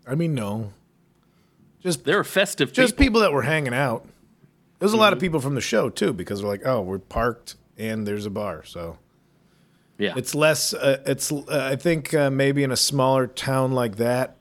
I 0.06 0.14
mean, 0.14 0.34
no, 0.34 0.72
just 1.82 2.04
They're 2.04 2.24
festive 2.24 2.72
just 2.72 2.94
people. 2.96 3.04
people 3.04 3.20
that 3.22 3.32
were 3.32 3.42
hanging 3.42 3.74
out. 3.74 4.06
There's 4.78 4.92
a 4.94 4.96
lot 4.96 5.12
of 5.12 5.18
people 5.18 5.40
from 5.40 5.54
the 5.54 5.60
show 5.60 5.90
too 5.90 6.12
because 6.14 6.40
they're 6.40 6.48
like, 6.48 6.64
oh, 6.64 6.80
we're 6.80 6.98
parked 7.00 7.56
and 7.76 8.06
there's 8.06 8.24
a 8.24 8.30
bar, 8.30 8.62
so 8.64 8.96
Yeah. 9.98 10.14
it's 10.16 10.34
less. 10.34 10.72
Uh, 10.72 11.02
it's 11.04 11.30
uh, 11.30 11.44
I 11.70 11.76
think 11.76 12.14
uh, 12.14 12.30
maybe 12.30 12.62
in 12.62 12.70
a 12.72 12.76
smaller 12.76 13.26
town 13.26 13.72
like 13.72 13.96
that, 13.96 14.36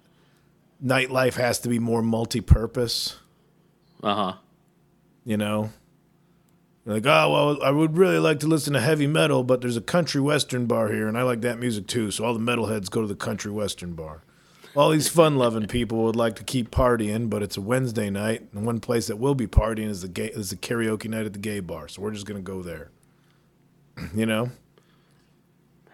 nightlife 0.83 1.35
has 1.35 1.59
to 1.59 1.69
be 1.69 1.79
more 1.79 2.01
multi-purpose. 2.01 3.17
Uh 4.03 4.15
huh. 4.15 4.33
You 5.25 5.37
know, 5.37 5.71
like 6.87 7.05
oh 7.05 7.31
well, 7.31 7.63
I 7.63 7.69
would 7.69 7.97
really 7.97 8.17
like 8.17 8.39
to 8.39 8.47
listen 8.47 8.71
to 8.73 8.79
heavy 8.79 9.07
metal, 9.07 9.43
but 9.43 9.59
there's 9.59 9.75
a 9.75 9.81
country 9.81 10.21
western 10.21 10.67
bar 10.67 10.89
here, 10.89 11.07
and 11.07 11.17
I 11.17 11.23
like 11.23 11.41
that 11.41 11.59
music 11.59 11.85
too. 11.85 12.11
So 12.11 12.23
all 12.23 12.33
the 12.33 12.39
metalheads 12.39 12.89
go 12.89 13.01
to 13.01 13.07
the 13.07 13.15
country 13.15 13.51
western 13.51 13.93
bar. 13.93 14.23
All 14.73 14.91
these 14.91 15.09
fun-loving 15.09 15.67
people 15.67 16.03
would 16.03 16.15
like 16.15 16.35
to 16.37 16.43
keep 16.45 16.71
partying, 16.71 17.29
but 17.29 17.43
it's 17.43 17.57
a 17.57 17.61
Wednesday 17.61 18.09
night, 18.09 18.47
and 18.53 18.65
one 18.65 18.79
place 18.79 19.07
that 19.07 19.17
will 19.17 19.35
be 19.35 19.47
partying 19.47 19.89
is 19.89 20.01
the 20.01 20.07
gay 20.07 20.27
is 20.27 20.49
the 20.49 20.55
karaoke 20.55 21.09
night 21.09 21.25
at 21.25 21.33
the 21.33 21.39
gay 21.39 21.59
bar. 21.59 21.89
So 21.89 22.01
we're 22.01 22.11
just 22.11 22.25
gonna 22.25 22.39
go 22.39 22.63
there. 22.63 22.89
You 24.15 24.25
know. 24.25 24.51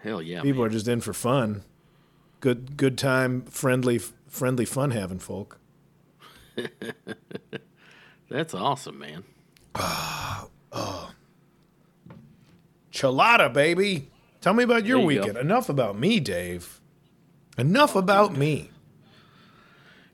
Hell 0.02 0.22
yeah. 0.22 0.42
People 0.42 0.60
man. 0.60 0.68
are 0.68 0.72
just 0.72 0.86
in 0.86 1.00
for 1.00 1.14
fun. 1.14 1.62
Good 2.40 2.76
good 2.76 2.98
time, 2.98 3.42
friendly 3.46 3.98
friendly 4.34 4.64
fun 4.64 4.90
having 4.90 5.18
folk. 5.20 5.58
That's 8.28 8.52
awesome, 8.54 8.98
man. 8.98 9.24
Ah, 9.76 10.46
uh, 10.72 11.08
Chelada, 12.92 13.52
baby. 13.52 14.10
Tell 14.40 14.54
me 14.54 14.64
about 14.64 14.84
your 14.84 14.98
you 14.98 15.18
go. 15.18 15.24
weekend. 15.26 15.38
Enough 15.38 15.68
about 15.68 15.98
me, 15.98 16.20
Dave. 16.20 16.80
Enough 17.56 17.94
about 17.96 18.36
me. 18.36 18.70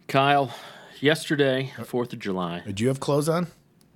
Kyle, 0.07 0.53
yesterday, 1.01 1.73
uh, 1.79 1.85
Fourth 1.85 2.13
of 2.13 2.19
July. 2.19 2.63
Did 2.67 2.81
you 2.81 2.89
have 2.89 3.01
clothes 3.01 3.29
on 3.29 3.47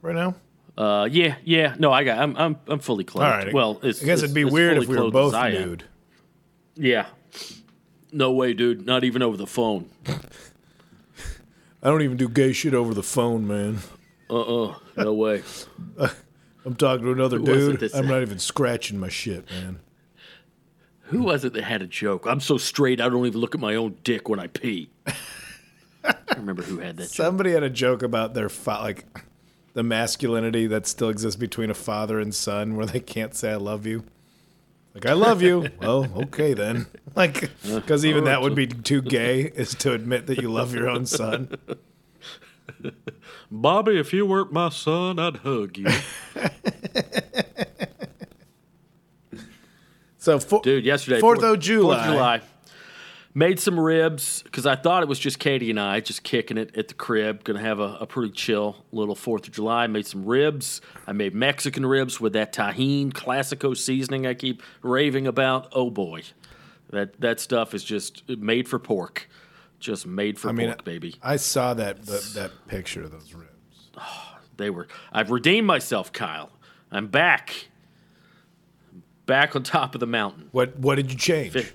right 0.00 0.14
now? 0.14 0.34
Uh, 0.76 1.06
yeah, 1.10 1.36
yeah. 1.44 1.74
No, 1.78 1.92
I 1.92 2.04
got. 2.04 2.18
I'm, 2.18 2.36
I'm, 2.36 2.56
I'm 2.66 2.78
fully 2.78 3.04
clothed. 3.04 3.24
All 3.26 3.30
right. 3.30 3.52
Well, 3.52 3.78
it's, 3.82 4.02
I 4.02 4.06
guess 4.06 4.18
it's- 4.18 4.24
it'd 4.24 4.34
be 4.34 4.44
weird 4.44 4.78
if 4.78 4.88
we 4.88 4.96
were 4.98 5.10
both 5.10 5.34
as 5.34 5.40
I 5.40 5.48
am. 5.50 5.68
nude. 5.68 5.84
Yeah. 6.76 7.06
No 8.14 8.30
way, 8.30 8.54
dude. 8.54 8.86
Not 8.86 9.02
even 9.02 9.22
over 9.22 9.36
the 9.36 9.46
phone. 9.46 9.90
I 10.06 11.88
don't 11.88 12.02
even 12.02 12.16
do 12.16 12.28
gay 12.28 12.52
shit 12.52 12.72
over 12.72 12.94
the 12.94 13.02
phone, 13.02 13.46
man. 13.46 13.78
Uh 14.30 14.66
uh 14.66 14.74
No 14.96 15.12
way. 15.12 15.42
I'm 16.64 16.76
talking 16.76 17.04
to 17.04 17.12
another 17.12 17.38
Who 17.38 17.44
dude. 17.76 17.92
I'm 17.92 18.06
not 18.06 18.22
even 18.22 18.38
scratching 18.38 18.98
my 18.98 19.08
shit, 19.08 19.50
man. 19.50 19.80
Who 21.08 21.24
was 21.24 21.44
it 21.44 21.52
that 21.52 21.64
had 21.64 21.82
a 21.82 21.86
joke? 21.86 22.24
I'm 22.26 22.40
so 22.40 22.56
straight, 22.56 23.00
I 23.00 23.08
don't 23.08 23.26
even 23.26 23.38
look 23.40 23.54
at 23.54 23.60
my 23.60 23.74
own 23.74 23.96
dick 24.04 24.28
when 24.28 24.38
I 24.38 24.46
pee. 24.46 24.90
I 26.04 26.14
remember 26.36 26.62
who 26.62 26.78
had 26.78 26.96
that 26.96 27.04
joke. 27.04 27.12
Somebody 27.12 27.50
had 27.50 27.62
a 27.62 27.70
joke 27.70 28.02
about 28.02 28.32
their 28.32 28.48
fa- 28.48 28.78
like 28.80 29.04
the 29.74 29.82
masculinity 29.82 30.66
that 30.68 30.86
still 30.86 31.10
exists 31.10 31.38
between 31.38 31.68
a 31.68 31.74
father 31.74 32.20
and 32.20 32.34
son, 32.34 32.76
where 32.76 32.86
they 32.86 33.00
can't 33.00 33.34
say 33.34 33.52
"I 33.52 33.56
love 33.56 33.86
you." 33.86 34.04
Like 34.94 35.06
I 35.06 35.12
love 35.12 35.42
you. 35.42 35.68
well, 35.80 36.08
okay 36.16 36.54
then. 36.54 36.86
Like 37.16 37.50
because 37.64 38.04
even 38.04 38.24
that 38.24 38.42
would 38.42 38.54
be 38.54 38.66
too 38.66 39.02
gay 39.02 39.42
is 39.42 39.74
to 39.76 39.92
admit 39.92 40.26
that 40.26 40.40
you 40.40 40.50
love 40.50 40.74
your 40.74 40.88
own 40.88 41.06
son. 41.06 41.56
Bobby, 43.50 43.98
if 43.98 44.12
you 44.12 44.24
weren't 44.24 44.52
my 44.52 44.68
son, 44.68 45.18
I'd 45.18 45.36
hug 45.38 45.76
you. 45.76 45.86
So 50.24 50.38
for, 50.38 50.62
Dude, 50.62 50.86
yesterday. 50.86 51.20
Fourth 51.20 51.42
of 51.42 51.58
July. 51.60 51.96
Fourth 51.96 52.06
of 52.06 52.14
July. 52.14 52.40
Made 53.36 53.58
some 53.58 53.80
ribs 53.80 54.44
because 54.44 54.64
I 54.64 54.76
thought 54.76 55.02
it 55.02 55.08
was 55.08 55.18
just 55.18 55.40
Katie 55.40 55.68
and 55.68 55.80
I 55.80 55.98
just 55.98 56.22
kicking 56.22 56.56
it 56.56 56.76
at 56.76 56.86
the 56.86 56.94
crib. 56.94 57.42
Gonna 57.42 57.58
have 57.60 57.80
a, 57.80 57.96
a 58.00 58.06
pretty 58.06 58.30
chill 58.32 58.76
little 58.92 59.16
Fourth 59.16 59.48
of 59.48 59.52
July. 59.52 59.88
Made 59.88 60.06
some 60.06 60.24
ribs. 60.24 60.80
I 61.04 61.12
made 61.12 61.34
Mexican 61.34 61.84
ribs 61.84 62.20
with 62.20 62.32
that 62.34 62.52
Tajín 62.52 63.12
Clásico 63.12 63.76
seasoning 63.76 64.24
I 64.24 64.34
keep 64.34 64.62
raving 64.82 65.26
about. 65.26 65.68
Oh 65.72 65.90
boy, 65.90 66.22
that 66.90 67.20
that 67.20 67.40
stuff 67.40 67.74
is 67.74 67.82
just 67.82 68.28
made 68.28 68.68
for 68.68 68.78
pork. 68.78 69.28
Just 69.80 70.06
made 70.06 70.38
for 70.38 70.50
I 70.50 70.52
mean, 70.52 70.68
pork, 70.68 70.84
baby. 70.84 71.16
I 71.20 71.34
saw 71.34 71.74
that 71.74 72.06
that, 72.06 72.22
that 72.34 72.52
picture 72.68 73.02
of 73.02 73.10
those 73.10 73.34
ribs. 73.34 73.50
They 74.56 74.70
were. 74.70 74.86
I've 75.12 75.32
redeemed 75.32 75.66
myself, 75.66 76.12
Kyle. 76.12 76.48
I'm 76.92 77.08
back. 77.08 77.66
Back 79.26 79.56
on 79.56 79.64
top 79.64 79.94
of 79.94 80.00
the 80.00 80.06
mountain. 80.06 80.48
What 80.52 80.78
what 80.78 80.94
did 80.94 81.10
you 81.10 81.18
change? 81.18 81.72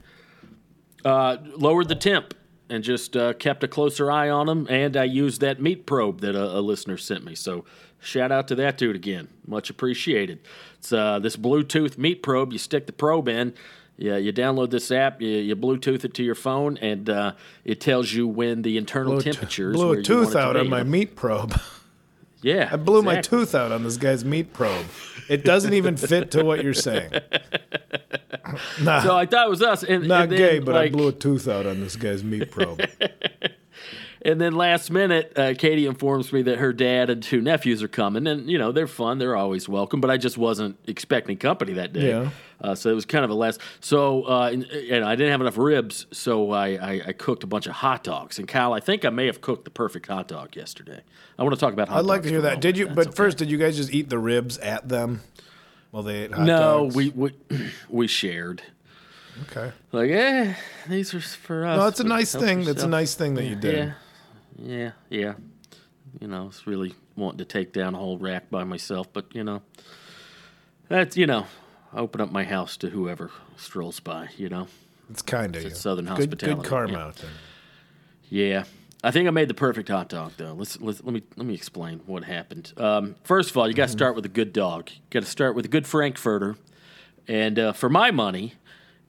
Uh, 1.05 1.37
lowered 1.55 1.87
the 1.87 1.95
temp 1.95 2.33
and 2.69 2.83
just 2.83 3.15
uh, 3.17 3.33
kept 3.33 3.63
a 3.63 3.67
closer 3.67 4.11
eye 4.11 4.29
on 4.29 4.45
them. 4.47 4.67
And 4.69 4.95
I 4.97 5.05
used 5.05 5.41
that 5.41 5.61
meat 5.61 5.85
probe 5.85 6.21
that 6.21 6.35
a, 6.35 6.59
a 6.59 6.61
listener 6.61 6.97
sent 6.97 7.23
me. 7.23 7.33
So 7.35 7.65
shout 7.99 8.31
out 8.31 8.47
to 8.49 8.55
that 8.55 8.77
dude 8.77 8.95
again. 8.95 9.27
Much 9.47 9.69
appreciated. 9.69 10.39
It's 10.77 10.91
uh, 10.93 11.19
this 11.19 11.35
Bluetooth 11.37 11.97
meat 11.97 12.21
probe. 12.21 12.51
You 12.53 12.59
stick 12.59 12.85
the 12.85 12.93
probe 12.93 13.27
in. 13.27 13.53
Yeah, 13.97 14.15
you 14.15 14.31
download 14.31 14.69
this 14.69 14.91
app, 14.91 15.21
you, 15.21 15.27
you 15.27 15.55
Bluetooth 15.57 16.05
it 16.05 16.13
to 16.13 16.23
your 16.23 16.35
phone, 16.35 16.77
and 16.77 17.09
uh, 17.09 17.33
it 17.65 17.81
tells 17.81 18.13
you 18.13 18.29
when 18.29 18.61
the 18.61 18.77
internal 18.77 19.11
Blew 19.13 19.19
a 19.19 19.23
t- 19.23 19.31
temperatures. 19.31 19.75
blew 19.75 19.85
where 19.89 19.95
a 19.95 19.97
you 19.97 20.03
tooth 20.03 20.17
want 20.27 20.29
it 20.29 20.33
to 20.33 20.39
out 20.39 20.55
on 20.55 20.63
be. 20.63 20.69
my 20.69 20.83
meat 20.83 21.15
probe. 21.17 21.59
Yeah, 22.41 22.69
I 22.71 22.77
blew 22.77 23.01
my 23.01 23.21
tooth 23.21 23.53
out 23.53 23.71
on 23.71 23.83
this 23.83 23.97
guy's 23.97 24.23
meat 24.23 24.53
probe. 24.53 24.85
It 25.27 25.43
doesn't 25.43 25.73
even 25.73 25.97
fit 25.97 26.31
to 26.31 26.43
what 26.43 26.63
you're 26.63 26.73
saying. 26.73 27.11
Nah, 28.81 29.01
So 29.03 29.15
I 29.15 29.25
thought 29.25 29.47
it 29.47 29.49
was 29.49 29.61
us. 29.61 29.83
And, 29.83 30.07
not 30.07 30.23
and 30.23 30.31
then, 30.31 30.37
gay, 30.37 30.59
but 30.59 30.75
I 30.75 30.89
blew 30.89 31.09
a 31.09 31.11
tooth 31.11 31.47
out 31.47 31.65
on 31.65 31.81
this 31.81 31.95
guy's 31.95 32.23
meat 32.23 32.49
probe. 32.49 32.81
And 34.21 34.41
then 34.41 34.53
last 34.53 34.91
minute, 34.91 35.31
uh, 35.37 35.53
Katie 35.57 35.85
informs 35.85 36.33
me 36.33 36.41
that 36.41 36.57
her 36.59 36.73
dad 36.73 37.09
and 37.09 37.23
two 37.23 37.39
nephews 37.39 37.81
are 37.81 37.87
coming, 37.87 38.27
and 38.27 38.49
you 38.49 38.57
know 38.57 38.71
they're 38.73 38.85
fun; 38.87 39.17
they're 39.17 39.35
always 39.35 39.69
welcome. 39.69 40.01
But 40.01 40.11
I 40.11 40.17
just 40.17 40.37
wasn't 40.37 40.77
expecting 40.87 41.37
company 41.37 41.73
that 41.73 41.93
day, 41.93 42.09
Yeah. 42.09 42.29
uh, 42.61 42.75
so 42.75 42.89
it 42.89 42.93
was 42.95 43.05
kind 43.05 43.23
of 43.23 43.31
a 43.31 43.33
last. 43.33 43.61
So 43.79 44.23
uh, 44.23 44.49
and, 44.51 44.65
and 44.65 45.05
I 45.05 45.15
didn't 45.15 45.31
have 45.31 45.39
enough 45.39 45.57
ribs, 45.57 46.05
so 46.11 46.51
I, 46.51 46.67
I, 46.71 47.01
I 47.07 47.13
cooked 47.13 47.43
a 47.43 47.47
bunch 47.47 47.65
of 47.67 47.73
hot 47.73 48.03
dogs. 48.03 48.39
And 48.39 48.47
Kyle, 48.47 48.73
I 48.73 48.81
think 48.81 49.05
I 49.05 49.09
may 49.09 49.25
have 49.27 49.39
cooked 49.39 49.63
the 49.63 49.71
perfect 49.71 50.07
hot 50.07 50.27
dog 50.27 50.55
yesterday. 50.55 50.99
I 51.37 51.43
want 51.43 51.55
to 51.55 51.59
talk 51.59 51.71
about 51.71 51.87
hot 51.87 51.99
I'd 51.99 52.05
like 52.05 52.23
to 52.23 52.29
hear 52.29 52.41
that. 52.41 52.59
Did 52.59 52.77
you? 52.77 52.87
if 52.89 52.95
But 52.95 53.05
that's 53.05 53.15
first, 53.15 53.37
okay. 53.37 53.45
did 53.45 53.51
you 53.51 53.57
guys 53.57 53.77
just 53.77 53.93
eat 53.93 54.09
the 54.09 54.19
ribs 54.19 54.57
at 54.57 54.89
them 54.89 55.21
while 55.91 56.03
they 56.03 56.23
ate 56.23 56.33
hot 56.33 56.45
no, 56.45 56.59
dogs? 56.83 56.95
we, 56.95 57.09
we 57.11 57.31
we 57.89 58.07
shared. 58.07 58.63
Okay. 59.43 59.71
Like, 59.93 60.11
eh, 60.11 60.53
these 60.89 61.13
are 61.13 61.21
for 61.21 61.65
us. 61.65 61.77
No, 61.79 61.87
it's 61.87 62.01
a 62.01 62.03
nice 62.03 62.35
thing. 62.35 62.65
That's 62.65 62.83
a 62.83 62.87
nice 62.89 63.15
thing 63.15 63.35
that 63.35 63.45
you 63.45 63.55
did. 63.55 63.75
Yeah, 63.77 63.93
yeah, 64.61 64.91
yeah. 65.09 65.33
You 66.19 66.27
know, 66.27 66.47
it's 66.47 66.65
really 66.65 66.93
wanting 67.15 67.37
to 67.39 67.45
take 67.45 67.71
down 67.73 67.93
a 67.95 67.97
whole 67.97 68.17
rack 68.17 68.49
by 68.49 68.63
myself, 68.63 69.07
but 69.13 69.33
you 69.33 69.43
know, 69.43 69.61
that's 70.87 71.15
you 71.17 71.27
know, 71.27 71.45
I 71.93 71.99
open 71.99 72.21
up 72.21 72.31
my 72.31 72.43
house 72.43 72.77
to 72.77 72.89
whoever 72.89 73.31
strolls 73.57 73.99
by. 73.99 74.29
You 74.37 74.49
know, 74.49 74.67
It's 75.09 75.21
kind 75.21 75.55
of. 75.55 75.75
Southern 75.75 76.05
good, 76.05 76.15
hospitality, 76.17 76.61
Good 76.61 76.69
karma 76.69 76.93
yeah. 76.93 77.05
out 77.05 77.15
there. 77.17 77.29
yeah. 78.29 78.63
I 79.01 79.11
think 79.11 79.29
I 79.29 79.31
made 79.31 79.47
the 79.47 79.53
perfect 79.53 79.87
hot 79.87 80.09
dog 80.09 80.33
though. 80.35 80.51
Let's, 80.51 80.81
let's 80.81 81.01
let 81.03 81.13
me 81.13 81.23
let 81.37 81.45
me 81.45 81.53
explain 81.53 82.01
what 82.05 82.25
happened. 82.25 82.73
Um, 82.75 83.15
first 83.23 83.49
of 83.49 83.55
all, 83.55 83.65
you 83.65 83.73
got 83.73 83.85
to 83.85 83.91
start 83.93 84.13
with 84.13 84.25
a 84.25 84.29
good 84.29 84.51
dog. 84.51 84.89
You 84.89 84.99
got 85.09 85.23
to 85.23 85.29
start 85.29 85.55
with 85.55 85.63
a 85.63 85.69
good 85.69 85.87
Frankfurter, 85.87 86.57
and 87.25 87.57
uh, 87.57 87.71
for 87.71 87.87
my 87.87 88.11
money, 88.11 88.55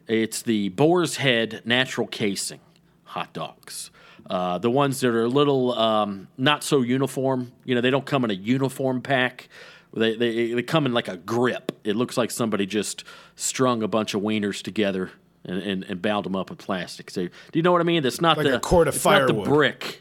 it's 0.06 0.42
the 0.42 0.68
Boar's 0.68 1.16
Head 1.16 1.62
natural 1.64 2.06
casing 2.06 2.60
hot 3.02 3.32
dogs. 3.32 3.90
Uh, 4.30 4.58
the 4.58 4.70
ones 4.70 5.00
that 5.00 5.08
are 5.08 5.24
a 5.24 5.28
little 5.28 5.76
um, 5.76 6.28
not 6.38 6.62
so 6.62 6.82
uniform. 6.82 7.50
You 7.64 7.74
know, 7.74 7.80
they 7.80 7.90
don't 7.90 8.06
come 8.06 8.24
in 8.24 8.30
a 8.30 8.34
uniform 8.34 9.02
pack. 9.02 9.48
They, 9.92 10.14
they 10.14 10.52
they 10.54 10.62
come 10.62 10.86
in 10.86 10.94
like 10.94 11.08
a 11.08 11.16
grip. 11.16 11.72
It 11.82 11.96
looks 11.96 12.16
like 12.16 12.30
somebody 12.30 12.64
just 12.64 13.02
strung 13.34 13.82
a 13.82 13.88
bunch 13.88 14.14
of 14.14 14.22
wieners 14.22 14.62
together 14.62 15.10
and, 15.44 15.60
and, 15.60 15.84
and 15.84 16.00
bound 16.00 16.26
them 16.26 16.36
up 16.36 16.48
with 16.48 16.60
plastic. 16.60 17.10
So, 17.10 17.26
do 17.26 17.32
you 17.54 17.62
know 17.62 17.72
what 17.72 17.80
I 17.80 17.84
mean? 17.84 18.04
That's 18.04 18.20
not 18.20 18.36
Like 18.36 18.46
the 18.46 18.60
cord 18.60 18.86
of 18.86 18.94
it's 18.94 19.04
not 19.04 19.26
the 19.26 19.34
brick. 19.34 20.00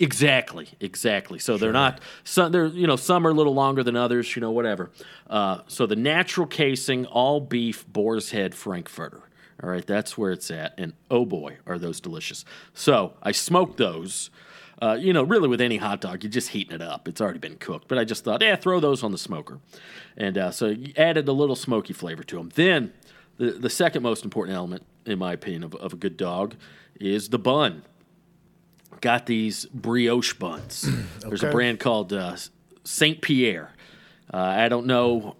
Exactly, 0.00 0.68
exactly. 0.80 1.38
So 1.38 1.56
they're 1.56 1.72
not 1.72 2.00
some. 2.24 2.50
They're 2.50 2.66
you 2.66 2.88
know 2.88 2.96
some 2.96 3.24
are 3.28 3.30
a 3.30 3.34
little 3.34 3.54
longer 3.54 3.84
than 3.84 3.94
others. 3.94 4.34
You 4.34 4.40
know 4.40 4.50
whatever. 4.50 4.90
Uh, 5.28 5.60
so 5.68 5.86
the 5.86 5.96
natural 5.96 6.48
casing, 6.48 7.06
all 7.06 7.40
beef, 7.40 7.86
boar's 7.86 8.30
head, 8.30 8.56
frankfurter. 8.56 9.22
All 9.62 9.70
right, 9.70 9.86
that's 9.86 10.16
where 10.16 10.30
it's 10.30 10.50
at. 10.50 10.74
And 10.78 10.92
oh 11.10 11.24
boy, 11.24 11.58
are 11.66 11.78
those 11.78 12.00
delicious. 12.00 12.44
So 12.74 13.14
I 13.22 13.32
smoked 13.32 13.76
those. 13.76 14.30
Uh, 14.80 14.96
you 14.98 15.12
know, 15.12 15.24
really 15.24 15.48
with 15.48 15.60
any 15.60 15.78
hot 15.78 16.00
dog, 16.00 16.22
you're 16.22 16.30
just 16.30 16.50
heating 16.50 16.72
it 16.72 16.80
up. 16.80 17.08
It's 17.08 17.20
already 17.20 17.40
been 17.40 17.56
cooked. 17.56 17.88
But 17.88 17.98
I 17.98 18.04
just 18.04 18.22
thought, 18.22 18.40
yeah, 18.40 18.54
throw 18.54 18.78
those 18.78 19.02
on 19.02 19.10
the 19.10 19.18
smoker. 19.18 19.58
And 20.16 20.38
uh, 20.38 20.50
so 20.52 20.66
you 20.68 20.92
added 20.96 21.26
a 21.26 21.32
little 21.32 21.56
smoky 21.56 21.92
flavor 21.92 22.22
to 22.22 22.36
them. 22.36 22.50
Then 22.54 22.92
the, 23.38 23.50
the 23.52 23.70
second 23.70 24.04
most 24.04 24.24
important 24.24 24.56
element, 24.56 24.84
in 25.04 25.18
my 25.18 25.32
opinion, 25.32 25.64
of, 25.64 25.74
of 25.74 25.94
a 25.94 25.96
good 25.96 26.16
dog 26.16 26.54
is 27.00 27.30
the 27.30 27.40
bun. 27.40 27.82
Got 29.00 29.26
these 29.26 29.66
brioche 29.66 30.34
buns. 30.34 30.88
There's 31.20 31.42
a 31.42 31.50
brand 31.50 31.80
called 31.80 32.12
uh, 32.12 32.36
Saint 32.84 33.20
Pierre. 33.20 33.72
Uh, 34.32 34.36
I 34.36 34.68
don't 34.68 34.86
know, 34.86 35.36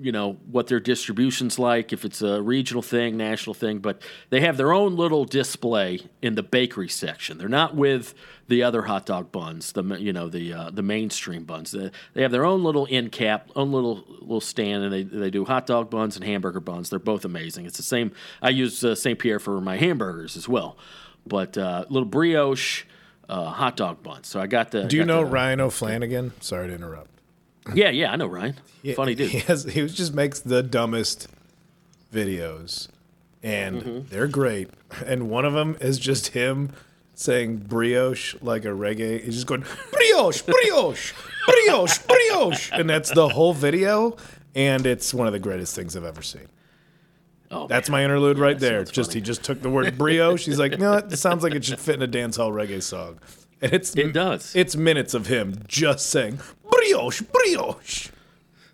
you 0.00 0.12
know, 0.12 0.34
what 0.50 0.66
their 0.68 0.80
distribution's 0.80 1.58
like, 1.58 1.92
if 1.92 2.04
it's 2.04 2.22
a 2.22 2.40
regional 2.40 2.82
thing, 2.82 3.16
national 3.16 3.54
thing, 3.54 3.78
but 3.78 4.00
they 4.30 4.40
have 4.40 4.56
their 4.56 4.72
own 4.72 4.96
little 4.96 5.24
display 5.24 6.00
in 6.22 6.34
the 6.34 6.42
bakery 6.42 6.88
section. 6.88 7.38
They're 7.38 7.48
not 7.48 7.74
with 7.74 8.14
the 8.46 8.62
other 8.62 8.82
hot 8.82 9.06
dog 9.06 9.30
buns, 9.32 9.72
the 9.72 9.82
you 9.98 10.12
know 10.12 10.28
the 10.28 10.52
uh, 10.52 10.70
the 10.70 10.82
mainstream 10.82 11.44
buns. 11.44 11.72
They, 11.72 11.90
they 12.14 12.22
have 12.22 12.30
their 12.32 12.44
own 12.44 12.62
little 12.64 12.86
end 12.90 13.12
cap, 13.12 13.50
own 13.56 13.72
little 13.72 14.04
little 14.20 14.40
stand, 14.40 14.84
and 14.84 14.92
they 14.92 15.02
they 15.02 15.30
do 15.30 15.44
hot 15.44 15.66
dog 15.66 15.90
buns 15.90 16.16
and 16.16 16.24
hamburger 16.24 16.60
buns. 16.60 16.90
They're 16.90 16.98
both 16.98 17.24
amazing. 17.24 17.66
It's 17.66 17.76
the 17.76 17.82
same. 17.82 18.12
I 18.40 18.50
use 18.50 18.82
uh, 18.84 18.94
Saint 18.94 19.18
Pierre 19.18 19.38
for 19.38 19.60
my 19.60 19.76
hamburgers 19.76 20.36
as 20.36 20.48
well, 20.48 20.78
but 21.26 21.58
uh, 21.58 21.84
little 21.88 22.08
brioche. 22.08 22.84
Uh, 23.30 23.50
hot 23.50 23.76
dog 23.76 24.02
buns. 24.02 24.26
So 24.26 24.40
I 24.40 24.46
got 24.46 24.70
the. 24.70 24.84
Do 24.84 24.96
you 24.96 25.04
know 25.04 25.22
the- 25.22 25.30
Ryan 25.30 25.60
O'Flanagan? 25.60 26.32
Sorry 26.40 26.68
to 26.68 26.74
interrupt. 26.74 27.10
Yeah, 27.74 27.90
yeah, 27.90 28.12
I 28.12 28.16
know 28.16 28.26
Ryan. 28.26 28.54
Funny 28.96 29.14
dude. 29.14 29.30
He, 29.30 29.38
has, 29.40 29.64
he 29.64 29.86
just 29.86 30.14
makes 30.14 30.40
the 30.40 30.62
dumbest 30.62 31.28
videos, 32.12 32.88
and 33.42 33.82
Mm-hmm. 33.82 34.08
they're 34.08 34.26
great. 34.28 34.70
And 35.04 35.28
one 35.30 35.44
of 35.44 35.52
them 35.52 35.76
is 35.80 35.98
just 35.98 36.28
him 36.28 36.70
saying 37.14 37.58
brioche 37.58 38.34
like 38.40 38.64
a 38.64 38.68
reggae. 38.68 39.22
He's 39.22 39.34
just 39.34 39.46
going 39.46 39.64
brioche, 39.90 40.42
brioche, 40.42 41.12
brioche, 41.46 41.98
brioche, 42.06 42.70
and 42.72 42.88
that's 42.88 43.10
the 43.10 43.28
whole 43.28 43.52
video. 43.52 44.16
And 44.54 44.86
it's 44.86 45.12
one 45.12 45.26
of 45.26 45.32
the 45.32 45.38
greatest 45.38 45.76
things 45.76 45.96
I've 45.96 46.04
ever 46.04 46.22
seen. 46.22 46.48
Oh, 47.50 47.66
That's 47.66 47.88
man. 47.88 48.00
my 48.00 48.04
interlude 48.04 48.38
right 48.38 48.58
there. 48.58 48.84
Just 48.84 49.10
funny. 49.10 49.20
he 49.20 49.24
just 49.24 49.42
took 49.42 49.62
the 49.62 49.70
word 49.70 49.96
brioche. 49.96 50.44
He's 50.44 50.58
like, 50.58 50.78
no, 50.78 50.94
it 50.94 51.16
sounds 51.16 51.42
like 51.42 51.54
it 51.54 51.64
should 51.64 51.78
fit 51.78 51.94
in 51.94 52.02
a 52.02 52.08
dancehall 52.08 52.50
reggae 52.50 52.82
song. 52.82 53.18
And 53.60 53.72
it's 53.72 53.94
It 53.96 54.12
does. 54.12 54.54
It's 54.54 54.76
minutes 54.76 55.14
of 55.14 55.26
him 55.26 55.62
just 55.66 56.08
saying 56.10 56.40
brioche, 56.70 57.22
brioche. 57.22 58.10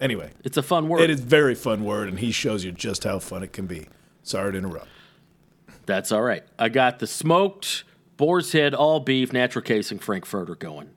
Anyway, 0.01 0.31
It's 0.43 0.57
a 0.57 0.63
fun 0.63 0.89
word. 0.89 1.01
it 1.03 1.11
is 1.11 1.21
very 1.21 1.55
fun 1.55 1.85
word, 1.85 2.09
and 2.09 2.19
he 2.19 2.31
shows 2.33 2.65
you 2.65 2.73
just 2.73 3.05
how 3.05 3.19
fun 3.19 3.43
it 3.43 3.53
can 3.53 3.67
be. 3.67 3.87
Sorry 4.23 4.53
to 4.53 4.59
interrupt. 4.59 4.89
That's 5.87 6.13
all 6.13 6.23
right. 6.23 6.43
I 6.59 6.69
got 6.69 6.99
the 6.99 7.07
smoked 7.07 7.85
boar's 8.17 8.53
head, 8.53 8.75
all 8.75 9.01
beef, 9.01 9.33
natural 9.33 9.63
casing 9.63 9.99
Frankfurter 9.99 10.55
going. 10.55 10.91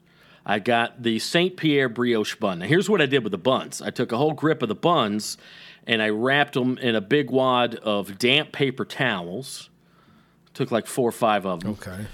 I 0.46 0.60
got 0.60 1.04
the 1.04 1.20
St. 1.20 1.58
Pierre 1.58 1.90
brioche 1.90 2.36
bun. 2.36 2.60
Now, 2.60 2.68
here's 2.68 2.90
what 2.90 3.02
I 3.02 3.06
did 3.06 3.24
with 3.24 3.32
the 3.32 3.38
buns 3.38 3.82
I 3.82 3.90
took 3.90 4.12
a 4.12 4.18
whole 4.18 4.34
grip 4.34 4.62
of 4.62 4.70
the 4.70 4.76
buns 4.76 5.38
and 5.86 6.02
I 6.02 6.10
wrapped 6.10 6.54
them 6.54 6.78
in 6.78 6.96
a 6.96 7.02
big 7.02 7.30
wad 7.32 7.76
of 7.76 8.18
damp 8.18 8.52
paper 8.54 8.86
towels. 8.86 9.70
Took 10.54 10.72
like 10.72 10.88
four 10.88 11.10
or 11.10 11.14
five 11.14 11.46
of 11.46 11.60
them. 11.62 11.72
Okay. 11.74 12.08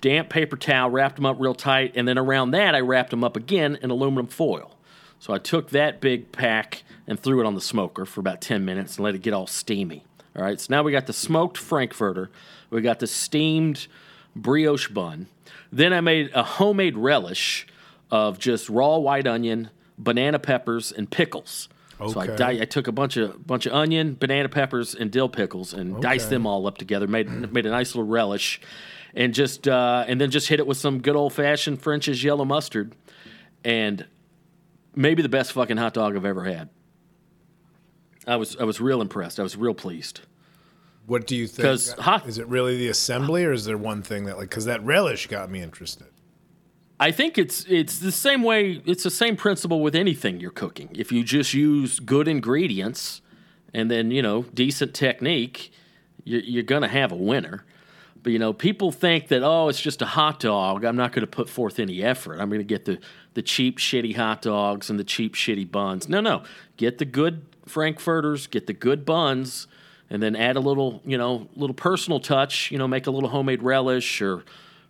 Damp 0.00 0.28
paper 0.28 0.56
towel, 0.56 0.90
wrapped 0.90 1.16
them 1.16 1.26
up 1.26 1.36
real 1.38 1.54
tight, 1.54 1.92
and 1.94 2.06
then 2.06 2.18
around 2.18 2.52
that 2.52 2.74
I 2.74 2.80
wrapped 2.80 3.10
them 3.10 3.24
up 3.24 3.36
again 3.36 3.78
in 3.82 3.90
aluminum 3.90 4.26
foil. 4.26 4.74
So 5.18 5.32
I 5.34 5.38
took 5.38 5.70
that 5.70 6.00
big 6.00 6.30
pack 6.32 6.82
and 7.06 7.18
threw 7.18 7.40
it 7.40 7.46
on 7.46 7.54
the 7.54 7.60
smoker 7.60 8.04
for 8.04 8.20
about 8.20 8.40
10 8.40 8.64
minutes 8.64 8.96
and 8.96 9.04
let 9.04 9.14
it 9.14 9.22
get 9.22 9.32
all 9.34 9.46
steamy. 9.46 10.04
All 10.36 10.42
right, 10.42 10.60
so 10.60 10.66
now 10.72 10.82
we 10.82 10.92
got 10.92 11.06
the 11.06 11.12
smoked 11.12 11.56
frankfurter, 11.58 12.30
we 12.70 12.80
got 12.80 13.00
the 13.00 13.06
steamed 13.08 13.88
brioche 14.36 14.88
bun. 14.88 15.26
Then 15.72 15.92
I 15.92 16.00
made 16.00 16.30
a 16.34 16.42
homemade 16.44 16.96
relish 16.96 17.66
of 18.10 18.38
just 18.38 18.68
raw 18.68 18.96
white 18.98 19.26
onion, 19.26 19.70
banana 19.98 20.38
peppers, 20.38 20.92
and 20.92 21.10
pickles. 21.10 21.68
So 21.98 22.20
I, 22.20 22.24
Okay. 22.26 22.36
di- 22.36 22.62
I 22.62 22.64
took 22.64 22.86
a 22.86 22.92
bunch 22.92 23.16
of 23.16 23.44
bunch 23.44 23.66
of 23.66 23.72
onion, 23.72 24.16
banana 24.18 24.48
peppers, 24.48 24.94
and 24.94 25.10
dill 25.10 25.28
pickles, 25.28 25.74
and 25.74 26.00
diced 26.00 26.30
them 26.30 26.46
all 26.46 26.66
up 26.68 26.78
together. 26.78 27.08
Made 27.08 27.52
made 27.52 27.66
a 27.66 27.70
nice 27.70 27.96
little 27.96 28.08
relish, 28.08 28.60
and 29.14 29.34
just 29.34 29.66
uh, 29.68 30.04
and 30.06 30.20
then 30.20 30.30
just 30.30 30.48
hit 30.48 30.60
it 30.60 30.66
with 30.66 30.76
some 30.78 31.00
good 31.00 31.16
old 31.16 31.32
fashioned 31.32 31.82
French's 31.82 32.22
yellow 32.22 32.44
mustard, 32.44 32.94
and 33.64 34.06
maybe 34.94 35.22
the 35.22 35.28
best 35.28 35.52
fucking 35.52 35.76
hot 35.76 35.94
dog 35.94 36.16
I've 36.16 36.24
ever 36.24 36.44
had. 36.44 36.68
I 38.26 38.36
was 38.36 38.56
I 38.58 38.64
was 38.64 38.80
real 38.80 39.00
impressed. 39.00 39.40
I 39.40 39.42
was 39.42 39.56
real 39.56 39.74
pleased. 39.74 40.20
What 41.06 41.26
do 41.26 41.34
you 41.36 41.46
think? 41.46 41.64
'Cause 41.66 41.92
hot- 41.92 42.28
is 42.28 42.36
it 42.38 42.46
really 42.48 42.76
the 42.76 42.88
assembly, 42.88 43.44
or 43.44 43.52
is 43.52 43.64
there 43.64 43.78
one 43.78 44.02
thing 44.02 44.24
that 44.26 44.36
like 44.36 44.50
because 44.50 44.66
that 44.66 44.84
relish 44.84 45.26
got 45.26 45.50
me 45.50 45.62
interested? 45.62 46.08
I 47.00 47.10
think 47.12 47.38
it's 47.38 47.64
it's 47.68 47.98
the 48.00 48.12
same 48.12 48.42
way. 48.42 48.82
It's 48.84 49.04
the 49.04 49.10
same 49.10 49.36
principle 49.36 49.80
with 49.80 49.94
anything 49.94 50.40
you're 50.40 50.50
cooking. 50.50 50.90
If 50.94 51.10
you 51.12 51.22
just 51.24 51.54
use 51.54 52.00
good 52.00 52.28
ingredients 52.28 53.22
and 53.72 53.90
then 53.90 54.10
you 54.10 54.20
know 54.20 54.42
decent 54.52 54.92
technique, 54.94 55.72
you're, 56.24 56.40
you're 56.40 56.62
gonna 56.64 56.88
have 56.88 57.10
a 57.12 57.16
winner. 57.16 57.64
But 58.28 58.32
you 58.34 58.38
know, 58.38 58.52
people 58.52 58.92
think 58.92 59.28
that 59.28 59.42
oh, 59.42 59.68
it's 59.68 59.80
just 59.80 60.02
a 60.02 60.04
hot 60.04 60.38
dog. 60.38 60.84
I'm 60.84 60.96
not 60.96 61.12
going 61.12 61.22
to 61.22 61.26
put 61.26 61.48
forth 61.48 61.78
any 61.78 62.02
effort. 62.02 62.40
I'm 62.40 62.50
going 62.50 62.60
to 62.60 62.62
get 62.62 62.84
the 62.84 62.98
the 63.32 63.40
cheap, 63.40 63.78
shitty 63.78 64.16
hot 64.16 64.42
dogs 64.42 64.90
and 64.90 64.98
the 64.98 65.04
cheap, 65.04 65.34
shitty 65.34 65.70
buns. 65.70 66.10
No, 66.10 66.20
no, 66.20 66.42
get 66.76 66.98
the 66.98 67.06
good 67.06 67.46
frankfurters, 67.64 68.46
get 68.46 68.66
the 68.66 68.74
good 68.74 69.06
buns, 69.06 69.66
and 70.10 70.22
then 70.22 70.36
add 70.36 70.56
a 70.56 70.60
little, 70.60 71.00
you 71.06 71.16
know, 71.16 71.48
little 71.56 71.72
personal 71.72 72.20
touch. 72.20 72.70
You 72.70 72.76
know, 72.76 72.86
make 72.86 73.06
a 73.06 73.10
little 73.10 73.30
homemade 73.30 73.62
relish 73.62 74.20
or 74.20 74.44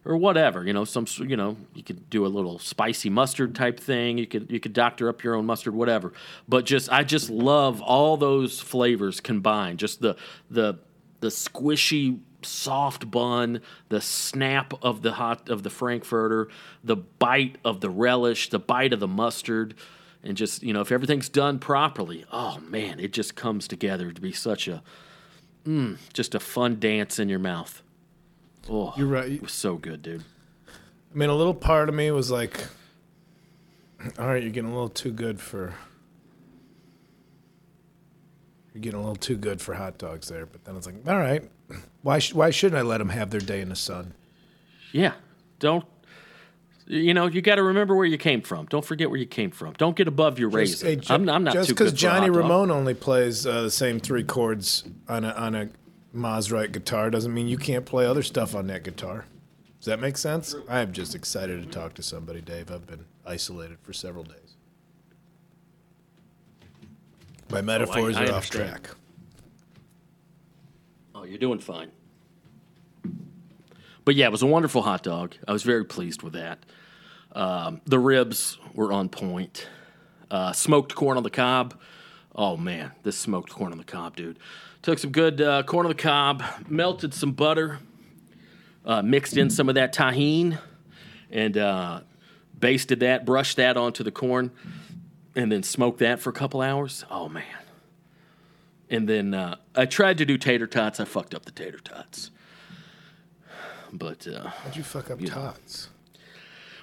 or 0.04 0.16
whatever. 0.16 0.64
You 0.66 0.72
know, 0.72 0.84
some 0.84 1.06
you 1.18 1.36
know, 1.36 1.56
you 1.74 1.84
could 1.84 2.10
do 2.10 2.26
a 2.26 2.32
little 2.34 2.58
spicy 2.58 3.08
mustard 3.08 3.54
type 3.54 3.78
thing. 3.78 4.18
You 4.18 4.26
could 4.26 4.50
you 4.50 4.58
could 4.58 4.72
doctor 4.72 5.08
up 5.08 5.22
your 5.22 5.36
own 5.36 5.46
mustard, 5.46 5.76
whatever. 5.76 6.12
But 6.48 6.66
just 6.66 6.90
I 6.90 7.04
just 7.04 7.30
love 7.30 7.80
all 7.82 8.16
those 8.16 8.58
flavors 8.58 9.20
combined. 9.20 9.78
Just 9.78 10.00
the 10.00 10.16
the 10.50 10.80
the 11.20 11.28
squishy 11.28 12.18
soft 12.42 13.10
bun, 13.10 13.60
the 13.88 14.00
snap 14.00 14.72
of 14.82 15.02
the 15.02 15.12
hot 15.12 15.48
of 15.48 15.62
the 15.62 15.70
frankfurter, 15.70 16.48
the 16.84 16.96
bite 16.96 17.56
of 17.64 17.80
the 17.80 17.90
relish, 17.90 18.50
the 18.50 18.58
bite 18.58 18.92
of 18.92 19.00
the 19.00 19.08
mustard. 19.08 19.74
And 20.22 20.36
just 20.36 20.62
you 20.62 20.72
know, 20.72 20.80
if 20.80 20.90
everything's 20.92 21.28
done 21.28 21.58
properly, 21.58 22.24
oh 22.32 22.58
man, 22.60 23.00
it 23.00 23.12
just 23.12 23.34
comes 23.36 23.68
together 23.68 24.10
to 24.10 24.20
be 24.20 24.32
such 24.32 24.68
a, 24.68 24.82
mm, 25.64 25.96
just 26.12 26.34
a 26.34 26.40
fun 26.40 26.78
dance 26.80 27.18
in 27.18 27.28
your 27.28 27.38
mouth. 27.38 27.82
Oh, 28.68 28.92
You're 28.96 29.06
right. 29.06 29.30
It 29.30 29.42
was 29.42 29.52
so 29.52 29.76
good, 29.76 30.02
dude. 30.02 30.24
I 30.66 31.16
mean, 31.16 31.30
a 31.30 31.34
little 31.34 31.54
part 31.54 31.88
of 31.88 31.94
me 31.94 32.10
was 32.10 32.30
like, 32.30 32.66
"All 34.18 34.26
right, 34.26 34.42
you're 34.42 34.52
getting 34.52 34.70
a 34.70 34.74
little 34.74 34.90
too 34.90 35.12
good 35.12 35.40
for." 35.40 35.74
You're 38.74 38.82
getting 38.82 39.00
a 39.00 39.02
little 39.02 39.16
too 39.16 39.36
good 39.36 39.60
for 39.60 39.74
hot 39.74 39.98
dogs 39.98 40.28
there, 40.28 40.46
but 40.46 40.64
then 40.64 40.76
it's 40.76 40.86
like, 40.86 40.96
all 41.08 41.18
right, 41.18 41.42
why 42.08 42.18
sh- 42.20 42.32
why 42.32 42.48
shouldn't 42.48 42.78
I 42.78 42.82
let 42.82 42.98
them 42.98 43.10
have 43.10 43.28
their 43.28 43.38
day 43.40 43.60
in 43.60 43.68
the 43.68 43.76
sun? 43.76 44.14
Yeah. 44.92 45.12
Don't 45.58 45.84
you 46.86 47.12
know, 47.12 47.26
you 47.26 47.42
got 47.42 47.56
to 47.56 47.62
remember 47.62 47.94
where 47.94 48.06
you 48.06 48.16
came 48.16 48.40
from. 48.40 48.64
Don't 48.64 48.82
forget 48.82 49.10
where 49.10 49.18
you 49.18 49.26
came 49.26 49.50
from. 49.50 49.74
Don't 49.74 49.94
get 49.94 50.08
above 50.08 50.38
your 50.38 50.48
Just- 50.48 50.82
raisin. 50.82 50.88
hey, 50.88 50.96
ju- 50.96 51.12
I'm, 51.12 51.28
I'm 51.28 51.44
not 51.44 51.52
just 51.52 51.68
because 51.68 51.90
good 51.92 52.00
for 52.00 52.06
a 52.06 52.10
Johnny. 52.10 52.30
Ramone 52.30 52.70
only 52.70 52.94
plays 52.94 53.46
uh, 53.46 53.60
the 53.60 53.70
same 53.70 54.00
three 54.00 54.24
chords 54.24 54.84
on 55.06 55.22
a 55.22 55.32
on 55.32 55.54
a 55.54 55.68
Maserati 56.16 56.72
guitar 56.72 57.10
doesn't 57.10 57.34
mean 57.34 57.46
you 57.46 57.58
can't 57.58 57.84
play 57.84 58.06
other 58.06 58.22
stuff 58.22 58.54
on 58.54 58.68
that 58.68 58.84
guitar. 58.84 59.26
Does 59.78 59.84
that 59.86 60.00
make 60.00 60.16
sense? 60.16 60.54
I 60.66 60.80
am 60.80 60.94
just 60.94 61.14
excited 61.14 61.62
to 61.62 61.68
talk 61.68 61.92
to 61.94 62.02
somebody, 62.02 62.40
Dave. 62.40 62.70
I've 62.72 62.86
been 62.86 63.04
isolated 63.26 63.76
for 63.82 63.92
several 63.92 64.24
days. 64.24 64.56
My 67.50 67.60
metaphors 67.60 68.16
I 68.16 68.20
are 68.20 68.22
off 68.28 68.34
understand. 68.36 68.68
track. 68.84 68.90
Oh, 71.14 71.24
you're 71.24 71.36
doing 71.36 71.58
fine. 71.58 71.90
But 74.08 74.16
yeah, 74.16 74.24
it 74.24 74.32
was 74.32 74.40
a 74.40 74.46
wonderful 74.46 74.80
hot 74.80 75.02
dog. 75.02 75.34
I 75.46 75.52
was 75.52 75.64
very 75.64 75.84
pleased 75.84 76.22
with 76.22 76.32
that. 76.32 76.64
Um, 77.32 77.82
the 77.84 77.98
ribs 77.98 78.56
were 78.72 78.90
on 78.90 79.10
point. 79.10 79.68
Uh, 80.30 80.52
smoked 80.52 80.94
corn 80.94 81.18
on 81.18 81.24
the 81.24 81.28
cob. 81.30 81.78
Oh 82.34 82.56
man, 82.56 82.92
this 83.02 83.18
smoked 83.18 83.50
corn 83.50 83.70
on 83.70 83.76
the 83.76 83.84
cob, 83.84 84.16
dude. 84.16 84.38
Took 84.80 84.98
some 84.98 85.10
good 85.10 85.42
uh, 85.42 85.62
corn 85.64 85.84
on 85.84 85.90
the 85.90 85.94
cob, 85.94 86.42
melted 86.70 87.12
some 87.12 87.32
butter, 87.32 87.80
uh, 88.86 89.02
mixed 89.02 89.36
in 89.36 89.50
some 89.50 89.68
of 89.68 89.74
that 89.74 89.92
Tajín, 89.92 90.58
and 91.30 91.58
uh, 91.58 92.00
basted 92.58 93.00
that, 93.00 93.26
brushed 93.26 93.58
that 93.58 93.76
onto 93.76 94.02
the 94.02 94.10
corn, 94.10 94.52
and 95.36 95.52
then 95.52 95.62
smoked 95.62 95.98
that 95.98 96.18
for 96.18 96.30
a 96.30 96.32
couple 96.32 96.62
hours. 96.62 97.04
Oh 97.10 97.28
man. 97.28 97.44
And 98.88 99.06
then 99.06 99.34
uh, 99.34 99.56
I 99.74 99.84
tried 99.84 100.16
to 100.16 100.24
do 100.24 100.38
tater 100.38 100.66
tots. 100.66 100.98
I 100.98 101.04
fucked 101.04 101.34
up 101.34 101.44
the 101.44 101.52
tater 101.52 101.80
tots. 101.80 102.30
But 103.92 104.26
uh, 104.26 104.48
How'd 104.48 104.76
you 104.76 104.82
fuck 104.82 105.10
up 105.10 105.20
tots? 105.24 105.88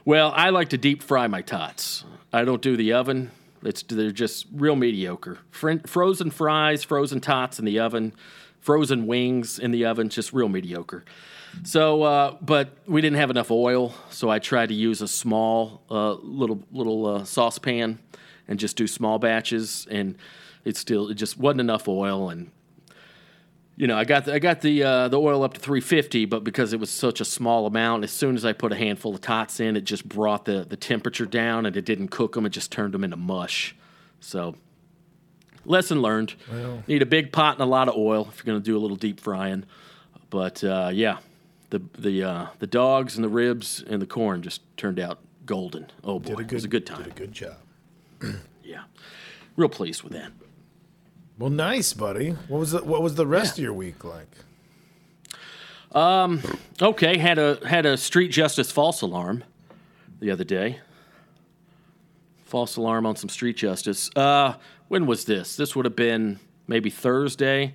Well, 0.03 0.31
I 0.35 0.49
like 0.49 0.69
to 0.69 0.77
deep 0.77 1.01
fry 1.01 1.27
my 1.27 1.41
tots. 1.41 2.03
I 2.31 2.43
don't 2.43 2.61
do 2.61 2.77
the 2.77 2.93
oven. 2.93 3.31
It's 3.63 3.81
they're 3.83 4.11
just 4.11 4.45
real 4.53 4.75
mediocre. 4.75 5.39
Fr- 5.49 5.85
frozen 5.85 6.29
fries, 6.29 6.83
frozen 6.83 7.19
tots 7.19 7.57
in 7.57 7.65
the 7.65 7.79
oven, 7.79 8.13
frozen 8.59 9.07
wings 9.07 9.57
in 9.57 9.71
the 9.71 9.85
oven, 9.85 10.09
just 10.09 10.33
real 10.33 10.49
mediocre. 10.49 11.03
So, 11.63 12.03
uh, 12.03 12.35
but 12.41 12.77
we 12.85 13.01
didn't 13.01 13.17
have 13.17 13.29
enough 13.29 13.49
oil, 13.49 13.95
so 14.09 14.29
I 14.29 14.39
tried 14.39 14.69
to 14.69 14.75
use 14.75 15.01
a 15.01 15.07
small 15.07 15.81
uh, 15.89 16.13
little 16.13 16.61
little 16.71 17.07
uh, 17.07 17.23
saucepan 17.23 17.99
and 18.47 18.59
just 18.59 18.75
do 18.75 18.85
small 18.87 19.17
batches, 19.17 19.87
and 19.89 20.17
it 20.63 20.77
still 20.77 21.09
it 21.09 21.15
just 21.15 21.37
wasn't 21.37 21.61
enough 21.61 21.87
oil, 21.87 22.29
and 22.29 22.51
you 23.75 23.87
know 23.87 23.97
I 23.97 24.05
got 24.05 24.25
the, 24.25 24.33
I 24.33 24.39
got 24.39 24.61
the 24.61 24.83
uh, 24.83 25.07
the 25.07 25.19
oil 25.19 25.43
up 25.43 25.53
to 25.53 25.59
350, 25.59 26.25
but 26.25 26.43
because 26.43 26.73
it 26.73 26.79
was 26.79 26.89
such 26.89 27.21
a 27.21 27.25
small 27.25 27.65
amount, 27.65 28.03
as 28.03 28.11
soon 28.11 28.35
as 28.35 28.45
I 28.45 28.53
put 28.53 28.71
a 28.71 28.75
handful 28.75 29.13
of 29.13 29.21
tots 29.21 29.59
in, 29.59 29.75
it 29.75 29.81
just 29.81 30.07
brought 30.07 30.45
the 30.45 30.65
the 30.65 30.77
temperature 30.77 31.25
down, 31.25 31.65
and 31.65 31.75
it 31.75 31.85
didn't 31.85 32.09
cook 32.09 32.33
them; 32.33 32.45
it 32.45 32.49
just 32.49 32.71
turned 32.71 32.93
them 32.93 33.03
into 33.03 33.17
mush. 33.17 33.75
So. 34.19 34.55
Lesson 35.67 35.99
learned. 35.99 36.35
Need 36.85 37.01
a 37.01 37.07
big 37.07 37.31
pot 37.31 37.55
and 37.55 37.63
a 37.63 37.65
lot 37.65 37.89
of 37.89 37.95
oil 37.95 38.27
if 38.29 38.37
you're 38.37 38.45
going 38.45 38.61
to 38.61 38.63
do 38.63 38.77
a 38.77 38.79
little 38.79 38.95
deep 38.95 39.19
frying. 39.19 39.65
But 40.29 40.63
uh, 40.63 40.91
yeah, 40.93 41.17
the 41.71 41.81
the 41.97 42.23
uh, 42.23 42.47
the 42.59 42.67
dogs 42.67 43.15
and 43.15 43.23
the 43.23 43.29
ribs 43.29 43.83
and 43.87 44.01
the 44.01 44.05
corn 44.05 44.41
just 44.41 44.61
turned 44.77 44.99
out 44.99 45.19
golden. 45.45 45.87
Oh 46.03 46.19
boy, 46.19 46.35
Did 46.35 46.39
a 46.39 46.43
it 46.43 46.53
was 46.53 46.65
a 46.65 46.67
good 46.67 46.85
time. 46.85 47.03
Did 47.03 47.11
a 47.13 47.15
good 47.15 47.31
job. 47.31 47.57
Yeah, 48.63 48.83
real 49.55 49.69
pleased 49.69 50.03
with 50.03 50.13
that. 50.13 50.31
Well, 51.37 51.49
nice, 51.49 51.93
buddy. 51.93 52.31
What 52.47 52.59
was 52.59 52.71
the, 52.71 52.83
what 52.83 53.01
was 53.01 53.15
the 53.15 53.27
rest 53.27 53.57
of 53.57 53.63
your 53.63 53.73
week 53.73 54.03
like? 54.03 54.29
Okay, 56.81 57.17
had 57.17 57.37
a 57.37 57.59
had 57.67 57.85
a 57.85 57.97
street 57.97 58.29
justice 58.29 58.71
false 58.71 59.01
alarm 59.01 59.43
the 60.19 60.31
other 60.31 60.43
day. 60.43 60.79
False 62.45 62.77
alarm 62.77 63.05
on 63.05 63.15
some 63.15 63.29
street 63.29 63.57
justice. 63.57 64.09
Uh, 64.15 64.55
when 64.87 65.05
was 65.05 65.25
this? 65.25 65.55
This 65.57 65.75
would 65.75 65.85
have 65.85 65.95
been 65.95 66.39
maybe 66.67 66.89
Thursday. 66.89 67.73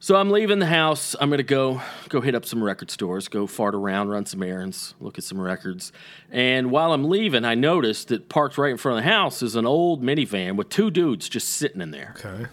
So 0.00 0.14
I'm 0.14 0.30
leaving 0.30 0.60
the 0.60 0.66
house. 0.66 1.16
I'm 1.20 1.28
gonna 1.28 1.42
go 1.42 1.82
go 2.08 2.20
hit 2.20 2.34
up 2.36 2.44
some 2.44 2.62
record 2.62 2.90
stores, 2.90 3.26
go 3.26 3.46
fart 3.48 3.74
around, 3.74 4.08
run 4.10 4.26
some 4.26 4.42
errands, 4.42 4.94
look 5.00 5.18
at 5.18 5.24
some 5.24 5.40
records. 5.40 5.92
And 6.30 6.70
while 6.70 6.92
I'm 6.92 7.04
leaving, 7.08 7.44
I 7.44 7.56
noticed 7.56 8.08
that 8.08 8.28
parked 8.28 8.56
right 8.58 8.70
in 8.70 8.76
front 8.76 8.98
of 8.98 9.04
the 9.04 9.10
house 9.10 9.42
is 9.42 9.56
an 9.56 9.66
old 9.66 10.02
minivan 10.02 10.54
with 10.56 10.68
two 10.68 10.90
dudes 10.92 11.28
just 11.28 11.48
sitting 11.48 11.80
in 11.80 11.90
there. 11.90 12.14
Okay. 12.16 12.46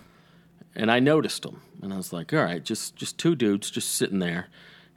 and 0.75 0.91
I 0.91 0.99
noticed 0.99 1.43
them, 1.43 1.61
and 1.81 1.93
I 1.93 1.97
was 1.97 2.11
like, 2.11 2.33
"All 2.33 2.43
right, 2.43 2.63
just 2.63 2.95
just 2.95 3.17
two 3.19 3.35
dudes 3.35 3.69
just 3.69 3.91
sitting 3.91 4.19
there," 4.19 4.47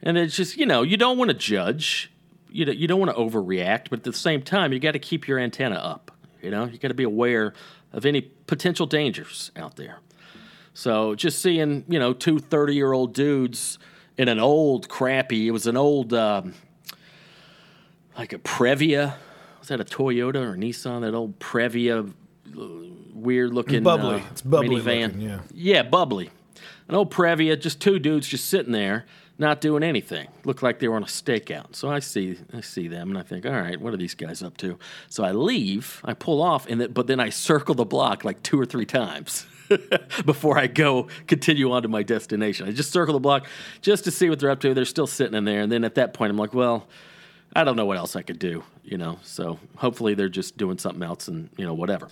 and 0.01 0.17
it's 0.17 0.35
just 0.35 0.57
you 0.57 0.65
know 0.65 0.81
you 0.81 0.97
don't 0.97 1.17
want 1.19 1.29
to 1.29 1.37
judge, 1.37 2.11
you 2.49 2.65
don't, 2.65 2.77
you 2.77 2.87
don't 2.87 2.99
want 2.99 3.11
to 3.11 3.17
overreact, 3.17 3.89
but 3.91 3.99
at 3.99 4.03
the 4.05 4.13
same 4.13 4.41
time 4.41 4.73
you 4.73 4.79
got 4.79 4.93
to 4.93 4.99
keep 4.99 5.27
your 5.27 5.37
antenna 5.37 5.75
up. 5.75 6.11
You 6.41 6.49
know, 6.49 6.65
you 6.65 6.79
got 6.79 6.87
to 6.87 6.93
be 6.95 7.03
aware 7.03 7.53
of 7.93 8.05
any 8.07 8.21
potential 8.21 8.87
dangers 8.87 9.51
out 9.55 9.75
there. 9.75 9.99
So 10.73 11.15
just 11.15 11.41
seeing 11.41 11.83
you 11.87 11.99
know 11.99 12.13
two 12.13 12.39
30 12.39 12.73
year 12.75 12.93
old 12.93 13.13
dudes 13.13 13.79
in 14.17 14.27
an 14.27 14.39
old 14.39 14.87
crappy, 14.89 15.47
it 15.47 15.51
was 15.51 15.67
an 15.67 15.77
old 15.77 16.13
um, 16.13 16.53
like 18.17 18.33
a 18.33 18.37
Previa. 18.39 19.15
Was 19.59 19.67
that 19.69 19.79
a 19.79 19.85
Toyota 19.85 20.35
or 20.35 20.55
Nissan? 20.55 21.01
That 21.01 21.13
old 21.13 21.39
Previa, 21.39 22.11
weird 23.13 23.53
looking 23.53 23.83
Bubbly. 23.83 24.15
uh, 24.21 24.21
It's 24.31 24.41
bubbly 24.41 24.77
minivan. 24.77 25.03
looking, 25.07 25.21
yeah. 25.21 25.39
Yeah, 25.53 25.83
bubbly. 25.83 26.29
An 26.87 26.95
old 26.95 27.11
Previa, 27.11 27.59
just 27.59 27.79
two 27.79 27.99
dudes 27.99 28.27
just 28.27 28.45
sitting 28.45 28.71
there, 28.71 29.05
not 29.37 29.61
doing 29.61 29.83
anything. 29.83 30.27
Looked 30.43 30.63
like 30.63 30.79
they 30.79 30.87
were 30.87 30.95
on 30.95 31.03
a 31.03 31.07
stakeout. 31.07 31.75
So 31.75 31.89
I 31.89 31.99
see, 31.99 32.39
I 32.53 32.61
see 32.61 32.87
them, 32.87 33.09
and 33.09 33.17
I 33.17 33.21
think, 33.21 33.45
all 33.45 33.51
right, 33.51 33.79
what 33.79 33.93
are 33.93 33.97
these 33.97 34.15
guys 34.15 34.41
up 34.41 34.57
to? 34.57 34.79
So 35.07 35.23
I 35.23 35.31
leave, 35.33 36.01
I 36.03 36.13
pull 36.13 36.41
off, 36.41 36.65
and 36.67 36.79
th- 36.79 36.93
but 36.93 37.05
then 37.07 37.19
I 37.19 37.29
circle 37.29 37.75
the 37.75 37.85
block 37.85 38.23
like 38.23 38.41
two 38.43 38.59
or 38.59 38.65
three 38.65 38.85
times 38.87 39.45
before 40.25 40.57
I 40.57 40.67
go 40.67 41.07
continue 41.27 41.71
on 41.71 41.83
to 41.83 41.87
my 41.87 42.03
destination. 42.03 42.67
I 42.67 42.71
just 42.71 42.91
circle 42.91 43.13
the 43.13 43.19
block 43.19 43.45
just 43.81 44.03
to 44.05 44.11
see 44.11 44.29
what 44.29 44.39
they're 44.39 44.49
up 44.49 44.59
to. 44.61 44.73
They're 44.73 44.85
still 44.85 45.07
sitting 45.07 45.35
in 45.35 45.45
there, 45.45 45.61
and 45.61 45.71
then 45.71 45.83
at 45.83 45.95
that 45.95 46.13
point, 46.13 46.31
I'm 46.31 46.37
like, 46.37 46.53
well. 46.53 46.87
I 47.55 47.63
don't 47.63 47.75
know 47.75 47.85
what 47.85 47.97
else 47.97 48.15
I 48.15 48.21
could 48.21 48.37
do, 48.37 48.63
you 48.83 48.99
know. 48.99 49.17
So 49.23 49.57
hopefully 49.75 50.13
they're 50.13 50.29
just 50.29 50.55
doing 50.55 50.77
something 50.77 51.01
else 51.01 51.27
and 51.27 51.49
you 51.57 51.65
know 51.65 51.73
whatever. 51.73 52.07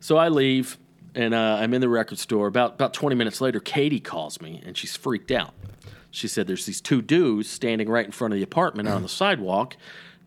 So 0.00 0.16
I 0.16 0.28
leave 0.28 0.78
and 1.14 1.34
uh, 1.34 1.58
I'm 1.60 1.74
in 1.74 1.80
the 1.80 1.88
record 1.88 2.18
store. 2.18 2.46
About 2.46 2.74
about 2.74 2.94
20 2.94 3.14
minutes 3.14 3.40
later, 3.40 3.60
Katie 3.60 4.00
calls 4.00 4.40
me 4.40 4.62
and 4.64 4.76
she's 4.76 4.96
freaked 4.96 5.30
out. 5.30 5.54
She 6.10 6.28
said 6.28 6.46
there's 6.46 6.66
these 6.66 6.80
two 6.80 7.02
dudes 7.02 7.48
standing 7.48 7.88
right 7.88 8.04
in 8.04 8.10
front 8.10 8.32
of 8.32 8.38
the 8.38 8.42
apartment 8.42 8.88
on 8.88 9.02
the 9.02 9.08
sidewalk. 9.08 9.76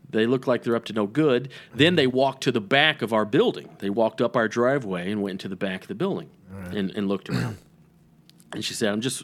They 0.10 0.28
look 0.28 0.46
like 0.48 0.64
they're 0.64 0.76
up 0.76 0.86
to 0.86 0.94
no 0.94 1.08
good. 1.08 1.50
Then 1.74 1.96
they 1.96 2.08
walked 2.08 2.44
to 2.44 2.52
the 2.52 2.62
back 2.62 3.02
of 3.02 3.12
our 3.12 3.26
building. 3.26 3.70
They 3.80 3.90
walked 3.90 4.22
up 4.22 4.38
our 4.38 4.48
driveway 4.48 5.12
and 5.12 5.22
went 5.22 5.34
into 5.34 5.50
the 5.50 5.56
back 5.56 5.82
of 5.82 5.88
the 5.88 5.96
building 5.96 6.30
and, 6.72 6.92
and 6.92 7.08
looked 7.08 7.30
around. 7.30 7.58
And 8.54 8.64
she 8.64 8.76
said, 8.76 8.90
"I'm 8.94 9.02
just," 9.02 9.24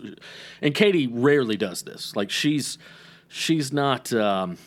and 0.59 0.73
Katie 0.73 1.05
rarely 1.05 1.55
does 1.55 1.83
this. 1.83 2.15
Like 2.15 2.31
she's 2.31 2.79
she's 3.27 3.71
not 3.71 4.11
um, 4.11 4.57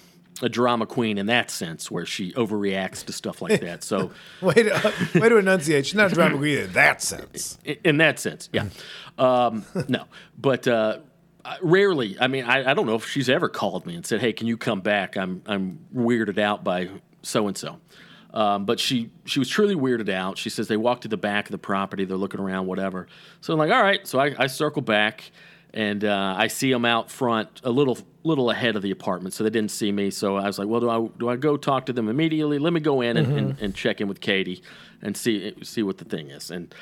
a 0.40 0.48
drama 0.48 0.86
queen 0.86 1.18
in 1.18 1.26
that 1.26 1.50
sense, 1.50 1.90
where 1.90 2.06
she 2.06 2.32
overreacts 2.34 3.04
to 3.06 3.12
stuff 3.12 3.42
like 3.42 3.60
that. 3.60 3.82
So, 3.82 4.12
Way 4.40 4.54
to, 4.54 4.92
way 5.16 5.28
to 5.28 5.38
enunciate. 5.38 5.86
She's 5.86 5.96
not 5.96 6.12
a 6.12 6.14
drama 6.14 6.36
queen 6.38 6.58
in 6.58 6.72
that 6.74 7.02
sense. 7.02 7.58
i- 7.66 7.76
in 7.82 7.96
that 7.96 8.20
sense, 8.20 8.48
yeah, 8.52 8.66
um, 9.18 9.64
no, 9.88 10.04
but. 10.38 10.68
Uh, 10.68 10.98
Rarely, 11.60 12.16
I 12.20 12.28
mean, 12.28 12.44
I, 12.44 12.70
I 12.70 12.74
don't 12.74 12.86
know 12.86 12.94
if 12.94 13.08
she's 13.08 13.28
ever 13.28 13.48
called 13.48 13.84
me 13.84 13.96
and 13.96 14.06
said, 14.06 14.20
"Hey, 14.20 14.32
can 14.32 14.46
you 14.46 14.56
come 14.56 14.80
back? 14.80 15.16
I'm 15.16 15.42
I'm 15.46 15.80
weirded 15.92 16.38
out 16.38 16.62
by 16.62 16.88
so 17.22 17.48
and 17.48 17.58
so." 17.58 17.80
But 18.32 18.80
she 18.80 19.10
she 19.24 19.38
was 19.38 19.48
truly 19.48 19.74
weirded 19.74 20.08
out. 20.08 20.38
She 20.38 20.50
says 20.50 20.68
they 20.68 20.76
walked 20.76 21.02
to 21.02 21.08
the 21.08 21.16
back 21.16 21.46
of 21.46 21.52
the 21.52 21.58
property, 21.58 22.04
they're 22.04 22.16
looking 22.16 22.40
around, 22.40 22.66
whatever. 22.66 23.06
So 23.40 23.52
I'm 23.52 23.58
like, 23.58 23.70
"All 23.70 23.82
right." 23.82 24.06
So 24.06 24.18
I, 24.18 24.34
I 24.38 24.46
circle 24.46 24.82
back, 24.82 25.30
and 25.74 26.04
uh, 26.04 26.34
I 26.36 26.48
see 26.48 26.70
them 26.72 26.84
out 26.84 27.10
front, 27.10 27.60
a 27.64 27.70
little 27.70 27.98
little 28.24 28.50
ahead 28.50 28.76
of 28.76 28.82
the 28.82 28.90
apartment, 28.90 29.34
so 29.34 29.42
they 29.44 29.50
didn't 29.50 29.70
see 29.70 29.90
me. 29.90 30.10
So 30.10 30.36
I 30.36 30.46
was 30.46 30.58
like, 30.58 30.68
"Well, 30.68 30.80
do 30.80 30.90
I 30.90 31.08
do 31.18 31.28
I 31.28 31.36
go 31.36 31.56
talk 31.56 31.86
to 31.86 31.92
them 31.92 32.08
immediately? 32.08 32.58
Let 32.58 32.72
me 32.72 32.80
go 32.80 33.00
in 33.00 33.16
and, 33.16 33.38
and, 33.38 33.58
and 33.60 33.74
check 33.74 34.00
in 34.00 34.08
with 34.08 34.20
Katie 34.20 34.62
and 35.02 35.16
see 35.16 35.54
see 35.62 35.82
what 35.82 35.98
the 35.98 36.04
thing 36.04 36.30
is." 36.30 36.50
And 36.50 36.74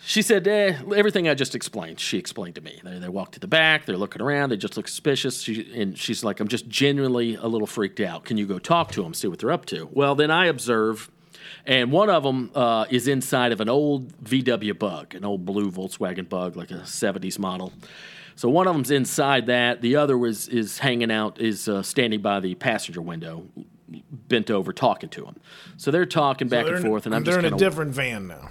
she 0.00 0.22
said, 0.22 0.46
eh, 0.46 0.76
everything 0.94 1.28
I 1.28 1.34
just 1.34 1.54
explained, 1.54 2.00
she 2.00 2.18
explained 2.18 2.54
to 2.54 2.60
me. 2.60 2.80
They, 2.84 2.98
they 2.98 3.08
walk 3.08 3.32
to 3.32 3.40
the 3.40 3.48
back, 3.48 3.84
they're 3.84 3.96
looking 3.96 4.22
around, 4.22 4.50
they 4.50 4.56
just 4.56 4.76
look 4.76 4.88
suspicious. 4.88 5.42
She, 5.42 5.70
and 5.74 5.98
she's 5.98 6.22
like, 6.22 6.40
I'm 6.40 6.48
just 6.48 6.68
genuinely 6.68 7.34
a 7.34 7.46
little 7.46 7.66
freaked 7.66 8.00
out. 8.00 8.24
Can 8.24 8.36
you 8.36 8.46
go 8.46 8.58
talk 8.58 8.92
to 8.92 9.02
them, 9.02 9.14
see 9.14 9.28
what 9.28 9.38
they're 9.40 9.50
up 9.50 9.66
to? 9.66 9.88
Well, 9.92 10.14
then 10.14 10.30
I 10.30 10.46
observe, 10.46 11.10
and 11.66 11.90
one 11.90 12.10
of 12.10 12.22
them 12.22 12.50
uh, 12.54 12.86
is 12.90 13.08
inside 13.08 13.52
of 13.52 13.60
an 13.60 13.68
old 13.68 14.12
VW 14.22 14.78
bug, 14.78 15.14
an 15.14 15.24
old 15.24 15.44
blue 15.44 15.70
Volkswagen 15.70 16.28
bug, 16.28 16.56
like 16.56 16.70
a 16.70 16.80
70s 16.80 17.38
model. 17.38 17.72
So 18.36 18.48
one 18.48 18.68
of 18.68 18.74
them's 18.74 18.92
inside 18.92 19.46
that. 19.46 19.80
The 19.80 19.96
other 19.96 20.16
was 20.16 20.46
is 20.46 20.78
hanging 20.78 21.10
out, 21.10 21.40
is 21.40 21.68
uh, 21.68 21.82
standing 21.82 22.20
by 22.20 22.38
the 22.38 22.54
passenger 22.54 23.02
window, 23.02 23.48
bent 24.28 24.48
over, 24.48 24.72
talking 24.72 25.08
to 25.08 25.24
him. 25.24 25.34
So 25.76 25.90
they're 25.90 26.06
talking 26.06 26.46
back 26.46 26.66
they're 26.66 26.76
and 26.76 26.84
in, 26.84 26.88
forth, 26.88 27.06
and 27.06 27.16
I'm 27.16 27.24
they're 27.24 27.42
just 27.42 27.46
in 27.48 27.54
a 27.54 27.58
different 27.58 27.90
van 27.90 28.28
now. 28.28 28.50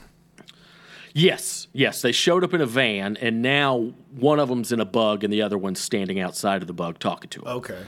Yes, 1.18 1.68
yes. 1.74 2.04
They 2.04 2.12
showed 2.12 2.44
up 2.44 2.54
in 2.54 2.62
a 2.62 2.68
van, 2.68 3.18
and 3.18 3.42
now 3.42 3.94
one 4.12 4.40
of 4.40 4.50
them's 4.50 4.72
in 4.72 4.80
a 4.80 4.86
bug, 4.86 5.24
and 5.24 5.34
the 5.34 5.42
other 5.42 5.58
one's 5.58 5.80
standing 5.80 6.20
outside 6.20 6.62
of 6.62 6.68
the 6.68 6.74
bug 6.74 7.00
talking 7.00 7.30
to 7.32 7.42
him. 7.42 7.48
Okay. 7.48 7.82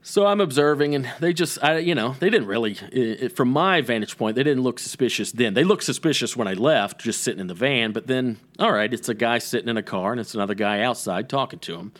So 0.00 0.26
I'm 0.26 0.40
observing, 0.40 0.94
and 0.94 1.10
they 1.20 1.34
just, 1.34 1.62
I, 1.62 1.76
you 1.78 1.94
know, 1.94 2.16
they 2.18 2.30
didn't 2.30 2.48
really, 2.48 2.78
i 2.94 3.26
i 3.26 3.28
from 3.28 3.50
my 3.50 3.82
vantage 3.82 4.16
point, 4.16 4.36
they 4.36 4.42
didn't 4.42 4.62
look 4.62 4.78
suspicious 4.78 5.32
then. 5.32 5.52
They 5.52 5.64
looked 5.64 5.84
suspicious 5.84 6.34
when 6.34 6.48
I 6.48 6.54
left, 6.54 7.02
just 7.02 7.22
sitting 7.22 7.40
in 7.40 7.46
the 7.46 7.54
van. 7.54 7.92
But 7.92 8.06
then, 8.06 8.38
all 8.58 8.72
right, 8.72 8.92
it's 8.92 9.10
a 9.10 9.14
guy 9.14 9.36
sitting 9.36 9.68
in 9.68 9.76
a 9.76 9.82
car, 9.82 10.12
and 10.12 10.18
it's 10.18 10.34
another 10.34 10.54
guy 10.54 10.80
outside 10.80 11.28
talking 11.28 11.58
to 11.58 11.76
him. 11.76 11.92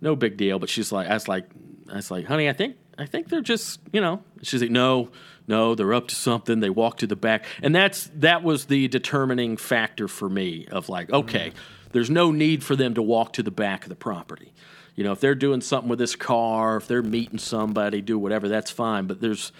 No 0.00 0.16
big 0.16 0.36
deal. 0.36 0.58
But 0.58 0.70
she's 0.70 0.90
like, 0.90 1.06
I 1.06 1.14
was 1.14 1.28
like, 1.28 1.48
I 1.88 1.96
was 1.96 2.10
like, 2.10 2.26
honey, 2.26 2.48
I 2.48 2.52
think, 2.52 2.74
I 2.98 3.06
think 3.06 3.28
they're 3.28 3.40
just, 3.40 3.78
you 3.92 4.00
know. 4.00 4.24
She's 4.42 4.60
like, 4.60 4.72
no, 4.72 5.10
no, 5.46 5.74
they're 5.74 5.92
up 5.92 6.08
to 6.08 6.14
something. 6.14 6.60
They 6.60 6.70
walk 6.70 6.98
to 6.98 7.06
the 7.06 7.16
back, 7.16 7.44
and 7.62 7.74
that's 7.74 8.10
that 8.16 8.42
was 8.42 8.66
the 8.66 8.88
determining 8.88 9.56
factor 9.56 10.08
for 10.08 10.28
me 10.28 10.66
of 10.70 10.88
like, 10.88 11.08
mm-hmm. 11.08 11.16
okay, 11.16 11.52
there's 11.92 12.10
no 12.10 12.30
need 12.30 12.64
for 12.64 12.76
them 12.76 12.94
to 12.94 13.02
walk 13.02 13.34
to 13.34 13.42
the 13.42 13.50
back 13.50 13.84
of 13.84 13.88
the 13.88 13.96
property. 13.96 14.52
You 14.94 15.04
know, 15.04 15.12
if 15.12 15.20
they're 15.20 15.34
doing 15.34 15.60
something 15.60 15.88
with 15.88 15.98
this 15.98 16.16
car, 16.16 16.76
if 16.76 16.86
they're 16.86 17.02
meeting 17.02 17.38
somebody, 17.38 18.00
do 18.00 18.18
whatever, 18.18 18.48
that's 18.48 18.70
fine. 18.70 19.06
But 19.06 19.20
there's 19.20 19.52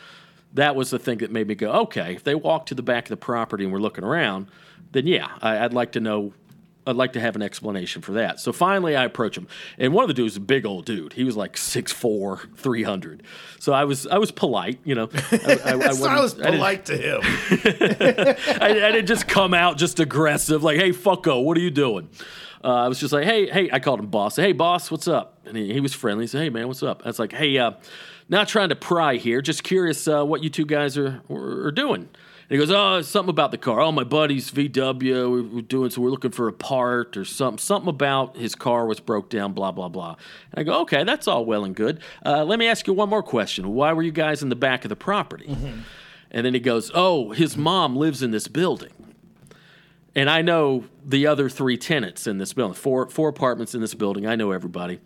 that 0.54 0.76
was 0.76 0.90
the 0.90 0.98
thing 0.98 1.18
that 1.18 1.30
made 1.30 1.48
me 1.48 1.54
go, 1.54 1.70
okay, 1.72 2.14
if 2.14 2.24
they 2.24 2.34
walk 2.34 2.66
to 2.66 2.74
the 2.74 2.82
back 2.82 3.04
of 3.04 3.08
the 3.10 3.16
property 3.16 3.64
and 3.64 3.72
we're 3.72 3.80
looking 3.80 4.04
around, 4.04 4.46
then 4.92 5.06
yeah, 5.06 5.28
I, 5.42 5.58
I'd 5.58 5.74
like 5.74 5.92
to 5.92 6.00
know. 6.00 6.32
I'd 6.86 6.96
like 6.96 7.14
to 7.14 7.20
have 7.20 7.34
an 7.36 7.42
explanation 7.42 8.02
for 8.02 8.12
that. 8.12 8.40
So 8.40 8.52
finally, 8.52 8.94
I 8.94 9.04
approach 9.04 9.36
him, 9.38 9.46
and 9.78 9.92
one 9.92 10.04
of 10.04 10.08
the 10.08 10.14
dudes, 10.14 10.34
is 10.34 10.36
a 10.36 10.40
big 10.40 10.66
old 10.66 10.84
dude. 10.84 11.14
He 11.14 11.24
was 11.24 11.36
like 11.36 11.54
6'4", 11.56 12.56
300. 12.56 13.22
So 13.58 13.72
I 13.72 13.84
was 13.84 14.06
I 14.06 14.18
was 14.18 14.30
polite, 14.30 14.78
you 14.84 14.94
know. 14.94 15.08
I, 15.32 15.36
I, 15.64 15.72
I, 15.72 15.92
So 15.92 16.06
I 16.06 16.14
was 16.20 16.34
wasn't- 16.34 16.40
I 16.42 16.44
didn't- 16.50 16.54
polite 16.58 16.84
to 16.86 16.96
him. 16.96 17.20
I, 18.60 18.68
I 18.88 18.92
didn't 18.92 19.06
just 19.06 19.26
come 19.28 19.54
out 19.54 19.78
just 19.78 20.00
aggressive, 20.00 20.62
like, 20.62 20.76
"Hey, 20.78 20.90
fucko, 20.90 21.42
what 21.44 21.56
are 21.56 21.60
you 21.60 21.70
doing?" 21.70 22.08
Uh, 22.62 22.68
I 22.84 22.88
was 22.88 22.98
just 22.98 23.12
like, 23.12 23.24
"Hey, 23.24 23.46
hey," 23.48 23.70
I 23.72 23.78
called 23.78 24.00
him 24.00 24.06
boss. 24.06 24.36
Hey, 24.36 24.52
boss, 24.52 24.90
what's 24.90 25.08
up? 25.08 25.38
And 25.46 25.56
he, 25.56 25.72
he 25.72 25.80
was 25.80 25.92
friendly. 25.94 26.24
He 26.24 26.28
said, 26.28 26.42
"Hey, 26.42 26.50
man, 26.50 26.68
what's 26.68 26.82
up?" 26.82 27.02
I 27.04 27.08
was 27.08 27.18
like, 27.18 27.32
"Hey, 27.32 27.56
uh, 27.58 27.72
not 28.28 28.48
trying 28.48 28.70
to 28.70 28.76
pry 28.76 29.16
here, 29.16 29.40
just 29.42 29.62
curious 29.64 30.08
uh, 30.08 30.24
what 30.24 30.42
you 30.42 30.50
two 30.50 30.64
guys 30.66 30.96
are 30.96 31.20
are 31.30 31.70
doing. 31.72 32.08
And 32.48 32.50
he 32.50 32.58
goes, 32.58 32.70
oh, 32.70 33.00
something 33.00 33.30
about 33.30 33.52
the 33.52 33.58
car. 33.58 33.80
Oh, 33.80 33.90
my 33.90 34.04
buddy's 34.04 34.50
VW. 34.50 35.30
we- 35.32 35.40
We're 35.42 35.62
doing 35.62 35.88
so. 35.90 36.02
We're 36.02 36.10
looking 36.10 36.30
for 36.30 36.46
a 36.46 36.52
part 36.52 37.16
or 37.16 37.24
something. 37.24 37.58
Something 37.58 37.88
about 37.88 38.36
his 38.36 38.54
car 38.54 38.84
was 38.86 39.00
broke 39.00 39.30
down. 39.30 39.52
Blah 39.54 39.72
blah 39.72 39.88
blah. 39.88 40.16
And 40.52 40.60
I 40.60 40.62
go, 40.62 40.80
okay, 40.82 41.04
that's 41.04 41.26
all 41.26 41.44
well 41.46 41.64
and 41.64 41.74
good. 41.74 42.00
Uh, 42.24 42.44
let 42.44 42.58
me 42.58 42.66
ask 42.68 42.86
you 42.86 42.92
one 42.92 43.08
more 43.08 43.22
question. 43.22 43.72
Why 43.74 43.92
were 43.94 44.02
you 44.02 44.12
guys 44.12 44.42
in 44.42 44.50
the 44.50 44.56
back 44.56 44.84
of 44.84 44.90
the 44.90 44.96
property? 44.96 45.56
And 46.30 46.44
then 46.44 46.52
he 46.52 46.60
goes, 46.60 46.90
oh, 46.94 47.30
his 47.30 47.56
mom 47.56 47.96
lives 47.96 48.22
in 48.22 48.30
this 48.30 48.46
building. 48.48 48.90
And 50.16 50.28
I 50.30 50.42
know 50.42 50.84
the 51.04 51.26
other 51.26 51.48
three 51.48 51.76
tenants 51.76 52.26
in 52.26 52.38
this 52.38 52.52
building, 52.52 52.74
four 52.74 53.08
four 53.08 53.28
apartments 53.28 53.74
in 53.74 53.80
this 53.80 53.94
building. 53.94 54.26
I 54.26 54.36
know 54.36 54.50
everybody. 54.52 55.00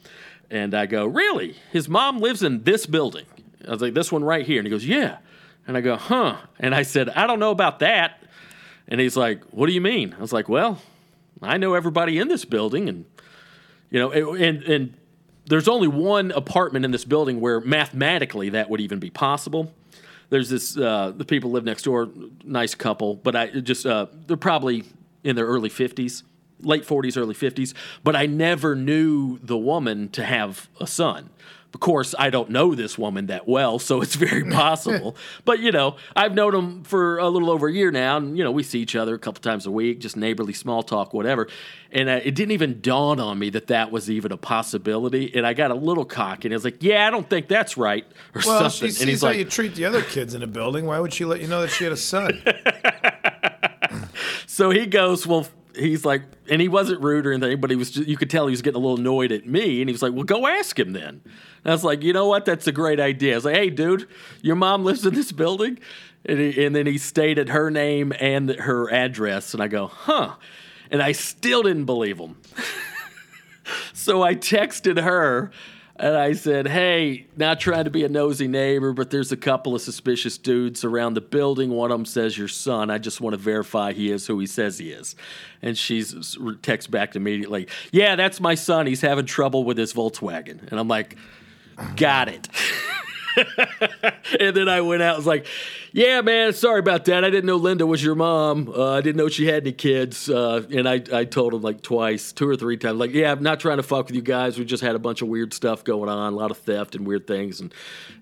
And 0.51 0.74
I 0.74 0.87
go, 0.87 1.07
really? 1.07 1.55
His 1.72 1.88
mom 1.88 2.18
lives 2.20 2.42
in 2.42 2.64
this 2.64 2.85
building. 2.87 3.27
I 3.66 3.70
was 3.70 3.81
like, 3.83 3.94
this 3.94 4.11
one 4.11 4.24
right 4.24 4.44
here. 4.46 4.59
And 4.59 4.66
he 4.66 4.70
goes, 4.70 4.87
yeah. 4.87 5.18
And 5.68 5.76
I 5.76 5.83
go, 5.83 5.96
huh. 5.96 6.38
And 6.59 6.74
I 6.74 6.83
said, 6.83 7.11
I 7.11 7.26
don't 7.26 7.38
know 7.38 7.50
about 7.50 7.81
that. 7.81 8.22
And 8.88 9.00
he's 9.00 9.16
like, 9.16 9.44
what 9.50 9.66
do 9.66 9.72
you 9.72 9.83
mean? 9.83 10.16
I 10.18 10.20
was 10.20 10.33
like, 10.33 10.48
well, 10.48 10.81
I 11.42 11.59
know 11.59 11.74
everybody 11.74 12.18
in 12.18 12.28
this 12.28 12.46
building, 12.46 12.88
and 12.88 13.04
you 13.90 14.00
know, 14.00 14.35
and 14.35 14.62
and 14.62 14.94
there's 15.46 15.68
only 15.68 15.87
one 15.87 16.31
apartment 16.33 16.87
in 16.87 16.90
this 16.90 17.04
building 17.04 17.38
where 17.38 17.61
mathematically 17.61 18.48
that 18.50 18.70
would 18.70 18.81
even 18.81 18.98
be 18.98 19.11
possible. 19.11 19.72
There's 20.31 20.48
this 20.48 20.76
uh, 20.76 21.12
the 21.14 21.26
people 21.26 21.50
live 21.50 21.64
next 21.64 21.83
door, 21.83 22.09
nice 22.44 22.74
couple, 22.74 23.16
but 23.16 23.37
I 23.37 23.48
just 23.48 23.85
uh, 23.85 24.07
they're 24.26 24.38
probably 24.38 24.85
in 25.22 25.37
their 25.37 25.46
early 25.46 25.68
50s, 25.68 26.22
late 26.61 26.87
40s, 26.87 27.18
early 27.18 27.35
50s. 27.35 27.74
But 28.02 28.16
I 28.16 28.24
never 28.24 28.74
knew 28.74 29.38
the 29.42 29.59
woman 29.59 30.09
to 30.11 30.24
have 30.24 30.68
a 30.81 30.87
son. 30.87 31.28
Of 31.74 31.81
course, 31.81 32.14
I 32.18 32.31
don't 32.31 32.48
know 32.48 32.74
this 32.74 32.96
woman 32.96 33.26
that 33.26 33.46
well, 33.46 33.78
so 33.78 34.00
it's 34.00 34.14
very 34.14 34.44
possible. 34.50 35.16
but 35.44 35.61
you 35.61 35.70
know, 35.70 35.96
I've 36.16 36.35
known 36.35 36.54
him 36.54 36.83
for 36.83 37.18
a 37.18 37.28
little 37.28 37.50
over 37.50 37.68
a 37.68 37.72
year 37.72 37.90
now, 37.90 38.16
and 38.16 38.38
you 38.38 38.42
know, 38.42 38.50
we 38.50 38.62
see 38.62 38.81
each 38.81 38.96
other 38.96 39.14
a 39.14 39.18
couple 39.18 39.42
times 39.42 39.66
a 39.66 39.70
week, 39.70 40.00
just 40.00 40.16
neighborly 40.16 40.54
small 40.54 40.83
talk, 40.83 41.12
whatever. 41.12 41.46
And 41.92 42.09
uh, 42.09 42.20
it 42.24 42.35
didn't 42.35 42.52
even 42.52 42.81
dawn 42.81 43.20
on 43.20 43.38
me 43.38 43.50
that 43.50 43.66
that 43.68 43.92
was 43.92 44.11
even 44.11 44.33
a 44.33 44.37
possibility. 44.38 45.31
And 45.35 45.46
I 45.46 45.52
got 45.52 45.70
a 45.70 45.74
little 45.74 46.04
cocky, 46.07 46.48
and 46.48 46.54
I 46.54 46.57
was 46.57 46.64
like, 46.64 46.83
"Yeah, 46.83 47.07
I 47.07 47.11
don't 47.11 47.28
think 47.28 47.48
that's 47.48 47.76
right," 47.76 48.07
or 48.35 48.42
Well, 48.46 48.70
something. 48.70 48.90
she 48.94 49.00
and 49.02 49.09
he's 49.11 49.18
sees 49.18 49.22
how 49.22 49.28
like, 49.28 49.38
you 49.38 49.44
treat 49.44 49.74
the 49.74 49.85
other 49.85 50.00
kids 50.02 50.35
in 50.35 50.40
the 50.40 50.46
building. 50.46 50.87
Why 50.87 50.98
would 51.00 51.12
she 51.12 51.26
let 51.26 51.40
you 51.42 51.48
know 51.48 51.61
that 51.61 51.68
she 51.68 51.85
had 51.85 51.92
a 51.92 51.96
son? 51.96 52.42
So 54.46 54.70
he 54.70 54.87
goes, 54.87 55.24
well, 55.26 55.46
he's 55.78 56.04
like, 56.04 56.22
and 56.48 56.60
he 56.60 56.68
wasn't 56.68 57.02
rude 57.02 57.26
or 57.26 57.32
anything, 57.32 57.60
but 57.60 57.70
he 57.70 57.76
was. 57.76 57.90
Just, 57.90 58.08
you 58.08 58.16
could 58.16 58.30
tell 58.30 58.46
he 58.46 58.50
was 58.50 58.62
getting 58.62 58.80
a 58.80 58.84
little 58.84 58.98
annoyed 58.98 59.32
at 59.32 59.46
me, 59.46 59.80
and 59.80 59.88
he 59.88 59.92
was 59.92 60.02
like, 60.02 60.12
well, 60.12 60.24
go 60.24 60.46
ask 60.46 60.78
him 60.78 60.92
then. 60.92 61.20
And 61.64 61.66
I 61.66 61.70
was 61.70 61.84
like, 61.84 62.02
you 62.02 62.12
know 62.12 62.26
what? 62.26 62.44
That's 62.44 62.66
a 62.66 62.72
great 62.72 63.00
idea. 63.00 63.32
I 63.32 63.36
was 63.36 63.44
like, 63.44 63.56
hey, 63.56 63.70
dude, 63.70 64.08
your 64.42 64.56
mom 64.56 64.84
lives 64.84 65.06
in 65.06 65.14
this 65.14 65.32
building, 65.32 65.78
and, 66.24 66.38
he, 66.38 66.64
and 66.64 66.74
then 66.74 66.86
he 66.86 66.98
stated 66.98 67.48
her 67.48 67.70
name 67.70 68.12
and 68.20 68.50
her 68.50 68.90
address, 68.90 69.54
and 69.54 69.62
I 69.62 69.68
go, 69.68 69.86
huh, 69.86 70.34
and 70.90 71.02
I 71.02 71.12
still 71.12 71.62
didn't 71.62 71.86
believe 71.86 72.18
him. 72.18 72.36
So 73.92 74.22
I 74.22 74.34
texted 74.34 74.98
her 75.02 75.50
and 75.98 76.16
I 76.16 76.32
said, 76.32 76.68
Hey, 76.68 77.26
not 77.37 77.61
trying 77.61 77.84
to 77.84 77.90
be 77.90 78.04
a 78.04 78.08
nosy 78.08 78.46
neighbor, 78.46 78.92
but 78.92 79.11
there's 79.11 79.32
a 79.32 79.37
couple 79.37 79.74
of 79.74 79.82
suspicious 79.82 80.38
dudes 80.38 80.84
around 80.84 81.14
the 81.14 81.20
building. 81.20 81.70
One 81.70 81.90
of 81.90 81.98
them 81.98 82.06
says 82.06 82.38
your 82.38 82.48
son. 82.48 82.90
I 82.90 82.98
just 82.98 83.20
want 83.20 83.34
to 83.34 83.38
verify 83.38 83.92
he 83.92 84.11
is 84.11 84.26
who 84.26 84.38
he 84.38 84.46
says 84.46 84.78
he 84.78 84.90
is. 84.90 85.16
And 85.61 85.76
she 85.76 86.04
texts 86.62 86.88
back 86.88 87.16
immediately, 87.16 87.68
Yeah, 87.90 88.16
that's 88.16 88.40
my 88.40 88.54
son. 88.54 88.87
He's 88.87 89.00
having 89.00 89.26
trouble 89.26 89.64
with 89.64 89.76
his 89.76 89.92
Volkswagen. 89.92 90.70
And 90.70 90.78
I'm 90.78 90.88
like, 90.88 91.16
Got 91.96 92.28
it. 92.28 92.48
and 94.40 94.57
then 94.57 94.68
I 94.68 94.81
went 94.81 95.03
out 95.03 95.16
and 95.16 95.18
was 95.18 95.27
like, 95.27 95.46
Yeah, 95.92 96.20
man, 96.20 96.53
sorry 96.53 96.81
about 96.81 97.05
that. 97.07 97.24
I 97.24 97.31
didn't 97.31 97.46
know 97.46 97.57
Linda 97.57 97.87
was 97.87 98.03
your 98.03 98.14
mom. 98.14 98.68
Uh, 98.68 98.92
I 98.92 99.01
didn't 99.01 99.16
know 99.16 99.29
she 99.29 99.46
had 99.46 99.62
any 99.64 99.72
kids. 99.72 100.29
Uh, 100.29 100.66
and 100.70 100.88
I, 100.88 101.03
I 101.12 101.24
told 101.24 101.55
him 101.55 101.62
like 101.62 101.83
twice, 101.83 102.33
two 102.33 102.48
or 102.48 102.57
three 102.57 102.77
times, 102.77 102.98
like, 102.98 103.12
Yeah, 103.12 103.33
I'm 103.33 103.42
not 103.42 103.61
trying 103.61 103.79
to 103.79 103.83
fuck 103.83 104.07
with 104.07 104.16
you 104.16 104.22
guys. 104.22 104.59
We 104.59 104.64
just 104.64 104.83
had 104.83 104.94
a 104.94 104.98
bunch 104.98 105.22
of 105.22 105.29
weird 105.29 105.55
stuff 105.55 105.85
going 105.85 106.09
on, 106.09 106.33
a 106.33 106.37
lot 106.37 106.51
of 106.51 106.59
theft 106.59 106.94
and 106.94 107.07
weird 107.07 107.27
things. 107.27 107.61
And, 107.61 107.72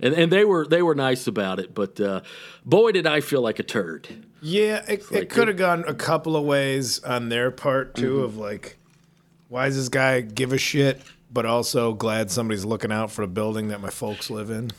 and, 0.00 0.14
and 0.14 0.33
they 0.33 0.44
were 0.44 0.66
they 0.66 0.83
were 0.83 0.94
nice 0.94 1.26
about 1.26 1.59
it. 1.59 1.74
But 1.74 2.00
uh, 2.00 2.20
boy, 2.64 2.92
did 2.92 3.07
I 3.07 3.20
feel 3.20 3.40
like 3.40 3.59
a 3.59 3.62
turd. 3.62 4.09
Yeah, 4.42 4.85
it, 4.88 5.05
it 5.11 5.29
could 5.31 5.48
have 5.48 5.57
gone 5.57 5.85
a 5.87 5.94
couple 5.94 6.37
of 6.37 6.44
ways 6.44 7.02
on 7.02 7.29
their 7.29 7.50
part 7.50 7.94
too. 7.94 8.16
Mm-hmm. 8.16 8.24
Of 8.24 8.37
like, 8.37 8.79
why 9.48 9.66
does 9.66 9.76
this 9.76 9.88
guy 9.88 10.20
give 10.20 10.52
a 10.52 10.59
shit? 10.59 11.02
But 11.33 11.46
also 11.46 11.92
glad 11.92 12.31
somebody's 12.31 12.64
looking 12.64 12.92
out 12.92 13.11
for 13.11 13.22
a 13.22 13.26
building 13.26 13.68
that 13.68 13.81
my 13.81 13.90
folks 13.90 14.31
live 14.31 14.50
in. 14.50 14.70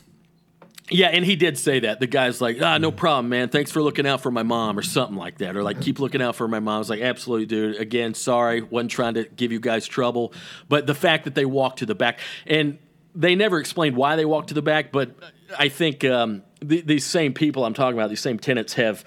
Yeah, 0.89 1.07
and 1.07 1.25
he 1.25 1.35
did 1.35 1.57
say 1.57 1.81
that. 1.81 1.99
The 1.99 2.07
guy's 2.07 2.39
like, 2.39 2.61
ah, 2.61 2.77
no 2.77 2.91
problem, 2.91 3.29
man. 3.29 3.49
Thanks 3.49 3.71
for 3.71 3.81
looking 3.81 4.07
out 4.07 4.21
for 4.21 4.31
my 4.31 4.43
mom, 4.43 4.79
or 4.79 4.81
something 4.81 5.17
like 5.17 5.39
that. 5.39 5.57
Or 5.57 5.63
like, 5.63 5.81
keep 5.81 5.99
looking 5.99 6.21
out 6.21 6.35
for 6.35 6.47
my 6.47 6.59
mom. 6.59 6.75
I 6.75 6.79
was 6.79 6.89
like, 6.89 7.01
absolutely, 7.01 7.45
dude. 7.45 7.75
Again, 7.75 8.13
sorry. 8.13 8.61
Wasn't 8.61 8.91
trying 8.91 9.15
to 9.15 9.25
give 9.25 9.51
you 9.51 9.59
guys 9.59 9.85
trouble. 9.85 10.33
But 10.69 10.87
the 10.87 10.95
fact 10.95 11.25
that 11.25 11.35
they 11.35 11.45
walked 11.45 11.79
to 11.79 11.85
the 11.85 11.95
back, 11.95 12.19
and 12.45 12.77
they 13.13 13.35
never 13.35 13.59
explained 13.59 13.97
why 13.97 14.15
they 14.15 14.25
walked 14.25 14.49
to 14.49 14.53
the 14.53 14.61
back, 14.61 14.91
but 14.91 15.11
I 15.57 15.69
think 15.69 16.05
um, 16.05 16.43
the, 16.61 16.81
these 16.81 17.05
same 17.05 17.33
people 17.33 17.65
I'm 17.65 17.73
talking 17.73 17.97
about, 17.97 18.09
these 18.09 18.21
same 18.21 18.39
tenants 18.39 18.73
have 18.73 19.03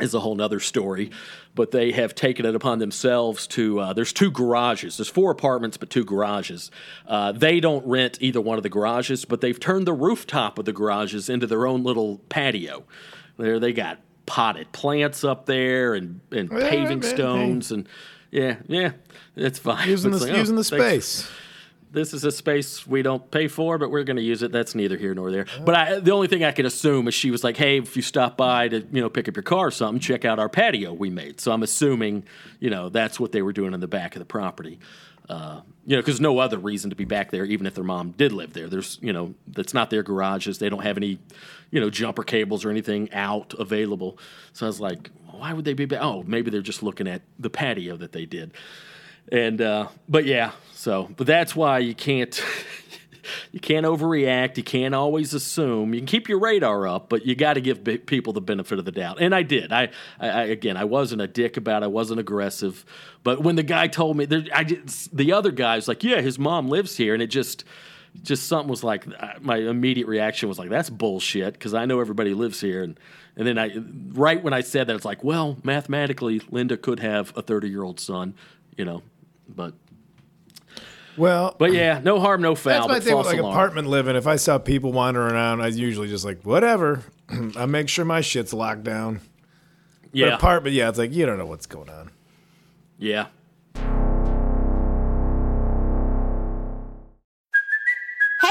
is 0.00 0.14
a 0.14 0.20
whole 0.20 0.34
nother 0.34 0.60
story. 0.60 1.10
But 1.58 1.72
they 1.72 1.90
have 1.90 2.14
taken 2.14 2.46
it 2.46 2.54
upon 2.54 2.78
themselves 2.78 3.48
to. 3.48 3.80
Uh, 3.80 3.92
there's 3.92 4.12
two 4.12 4.30
garages. 4.30 4.96
There's 4.96 5.08
four 5.08 5.32
apartments, 5.32 5.76
but 5.76 5.90
two 5.90 6.04
garages. 6.04 6.70
Uh, 7.04 7.32
they 7.32 7.58
don't 7.58 7.84
rent 7.84 8.16
either 8.20 8.40
one 8.40 8.58
of 8.58 8.62
the 8.62 8.68
garages, 8.68 9.24
but 9.24 9.40
they've 9.40 9.58
turned 9.58 9.84
the 9.84 9.92
rooftop 9.92 10.60
of 10.60 10.66
the 10.66 10.72
garages 10.72 11.28
into 11.28 11.48
their 11.48 11.66
own 11.66 11.82
little 11.82 12.18
patio. 12.28 12.84
There, 13.38 13.58
they 13.58 13.72
got 13.72 13.98
potted 14.24 14.70
plants 14.70 15.24
up 15.24 15.46
there 15.46 15.94
and 15.94 16.20
and 16.30 16.48
paving 16.48 17.02
stones 17.02 17.72
and 17.72 17.88
yeah, 18.30 18.56
yeah, 18.68 18.92
it's 19.34 19.58
fine. 19.58 19.88
Using 19.88 20.10
the 20.12 20.18
like, 20.18 20.30
oh, 20.30 20.36
using 20.36 20.56
the 20.56 20.64
thanks 20.64 21.06
space. 21.06 21.30
This 21.90 22.12
is 22.12 22.24
a 22.24 22.30
space 22.30 22.86
we 22.86 23.02
don't 23.02 23.30
pay 23.30 23.48
for, 23.48 23.78
but 23.78 23.90
we're 23.90 24.04
going 24.04 24.16
to 24.16 24.22
use 24.22 24.42
it. 24.42 24.52
That's 24.52 24.74
neither 24.74 24.96
here 24.96 25.14
nor 25.14 25.30
there. 25.30 25.46
But 25.64 25.74
I, 25.74 26.00
the 26.00 26.12
only 26.12 26.28
thing 26.28 26.44
I 26.44 26.52
could 26.52 26.66
assume 26.66 27.08
is 27.08 27.14
she 27.14 27.30
was 27.30 27.42
like, 27.42 27.56
"Hey, 27.56 27.78
if 27.78 27.96
you 27.96 28.02
stop 28.02 28.36
by 28.36 28.68
to 28.68 28.80
you 28.80 29.00
know 29.00 29.08
pick 29.08 29.28
up 29.28 29.36
your 29.36 29.42
car 29.42 29.68
or 29.68 29.70
something, 29.70 30.00
check 30.00 30.24
out 30.24 30.38
our 30.38 30.48
patio 30.48 30.92
we 30.92 31.10
made." 31.10 31.40
So 31.40 31.52
I'm 31.52 31.62
assuming 31.62 32.24
you 32.60 32.70
know 32.70 32.88
that's 32.88 33.18
what 33.18 33.32
they 33.32 33.42
were 33.42 33.52
doing 33.52 33.74
in 33.74 33.80
the 33.80 33.88
back 33.88 34.14
of 34.16 34.20
the 34.20 34.26
property. 34.26 34.78
Uh, 35.28 35.60
you 35.84 35.94
know, 35.94 36.00
because 36.00 36.20
no 36.22 36.38
other 36.38 36.56
reason 36.56 36.88
to 36.88 36.96
be 36.96 37.04
back 37.04 37.30
there, 37.30 37.44
even 37.44 37.66
if 37.66 37.74
their 37.74 37.84
mom 37.84 38.12
did 38.12 38.32
live 38.32 38.54
there. 38.54 38.66
There's, 38.66 38.98
you 39.02 39.12
know, 39.12 39.34
that's 39.46 39.74
not 39.74 39.90
their 39.90 40.02
garages. 40.02 40.58
They 40.58 40.70
don't 40.70 40.82
have 40.82 40.96
any, 40.96 41.18
you 41.70 41.80
know, 41.80 41.90
jumper 41.90 42.22
cables 42.22 42.64
or 42.64 42.70
anything 42.70 43.12
out 43.12 43.52
available. 43.58 44.18
So 44.54 44.64
I 44.64 44.68
was 44.68 44.80
like, 44.80 45.10
why 45.30 45.52
would 45.52 45.66
they 45.66 45.74
be 45.74 45.84
back? 45.84 46.00
Oh, 46.02 46.24
maybe 46.26 46.50
they're 46.50 46.62
just 46.62 46.82
looking 46.82 47.06
at 47.06 47.20
the 47.38 47.50
patio 47.50 47.96
that 47.98 48.12
they 48.12 48.24
did. 48.24 48.52
And 49.30 49.60
uh, 49.60 49.88
but 50.08 50.24
yeah, 50.24 50.52
so 50.72 51.08
but 51.16 51.26
that's 51.26 51.54
why 51.54 51.80
you 51.80 51.94
can't 51.94 52.42
you 53.52 53.60
can't 53.60 53.86
overreact. 53.86 54.56
You 54.56 54.62
can't 54.62 54.94
always 54.94 55.34
assume. 55.34 55.94
You 55.94 56.00
can 56.00 56.06
keep 56.06 56.28
your 56.28 56.38
radar 56.38 56.86
up, 56.86 57.08
but 57.08 57.26
you 57.26 57.34
got 57.34 57.54
to 57.54 57.60
give 57.60 57.84
b- 57.84 57.98
people 57.98 58.32
the 58.32 58.40
benefit 58.40 58.78
of 58.78 58.84
the 58.84 58.92
doubt. 58.92 59.18
And 59.20 59.34
I 59.34 59.42
did. 59.42 59.72
I, 59.72 59.90
I, 60.18 60.28
I 60.28 60.42
again, 60.44 60.76
I 60.76 60.84
wasn't 60.84 61.22
a 61.22 61.26
dick 61.26 61.56
about. 61.56 61.82
it. 61.82 61.86
I 61.86 61.88
wasn't 61.88 62.20
aggressive. 62.20 62.84
But 63.22 63.42
when 63.42 63.56
the 63.56 63.62
guy 63.62 63.88
told 63.88 64.16
me, 64.16 64.24
there, 64.26 64.44
I 64.54 64.64
just, 64.64 65.14
the 65.16 65.32
other 65.32 65.50
guy 65.50 65.76
was 65.76 65.88
like, 65.88 66.02
"Yeah, 66.04 66.20
his 66.20 66.38
mom 66.38 66.68
lives 66.68 66.96
here," 66.96 67.14
and 67.14 67.22
it 67.22 67.28
just. 67.28 67.64
Just 68.22 68.48
something 68.48 68.70
was 68.70 68.82
like 68.82 69.06
uh, 69.20 69.34
my 69.40 69.58
immediate 69.58 70.08
reaction 70.08 70.48
was 70.48 70.58
like 70.58 70.70
that's 70.70 70.88
bullshit 70.90 71.52
because 71.52 71.74
I 71.74 71.84
know 71.84 72.00
everybody 72.00 72.32
lives 72.32 72.58
here 72.60 72.82
and 72.82 72.98
and 73.36 73.46
then 73.46 73.58
I 73.58 73.70
right 74.12 74.42
when 74.42 74.54
I 74.54 74.62
said 74.62 74.86
that 74.86 74.96
it's 74.96 75.04
like 75.04 75.22
well 75.22 75.58
mathematically 75.62 76.40
Linda 76.50 76.78
could 76.78 77.00
have 77.00 77.36
a 77.36 77.42
30 77.42 77.68
year 77.68 77.84
old 77.84 78.00
son 78.00 78.34
you 78.76 78.84
know 78.86 79.02
but 79.48 79.74
Well, 81.16 81.56
but 81.58 81.72
yeah, 81.72 82.00
no 82.02 82.20
harm, 82.20 82.40
no 82.42 82.54
foul. 82.54 82.72
That's 82.72 82.88
my 82.88 82.94
but 82.94 83.02
thing 83.04 83.16
with 83.16 83.26
like 83.26 83.38
alarm. 83.38 83.54
apartment 83.54 83.88
living. 83.88 84.14
If 84.16 84.26
I 84.26 84.36
saw 84.36 84.58
people 84.58 84.92
wandering 84.92 85.32
around, 85.34 85.60
I 85.62 85.68
usually 85.68 86.08
just 86.08 86.24
like 86.24 86.42
whatever. 86.44 87.02
I 87.56 87.66
make 87.66 87.88
sure 87.88 88.04
my 88.04 88.20
shit's 88.20 88.52
locked 88.52 88.84
down. 88.84 89.20
But 90.02 90.10
Yeah, 90.12 90.34
apartment, 90.36 90.74
yeah, 90.74 90.88
it's 90.88 90.98
like 90.98 91.12
you 91.12 91.26
don't 91.26 91.38
know 91.38 91.46
what's 91.46 91.66
going 91.66 91.90
on. 91.90 92.10
yeah. 92.98 93.26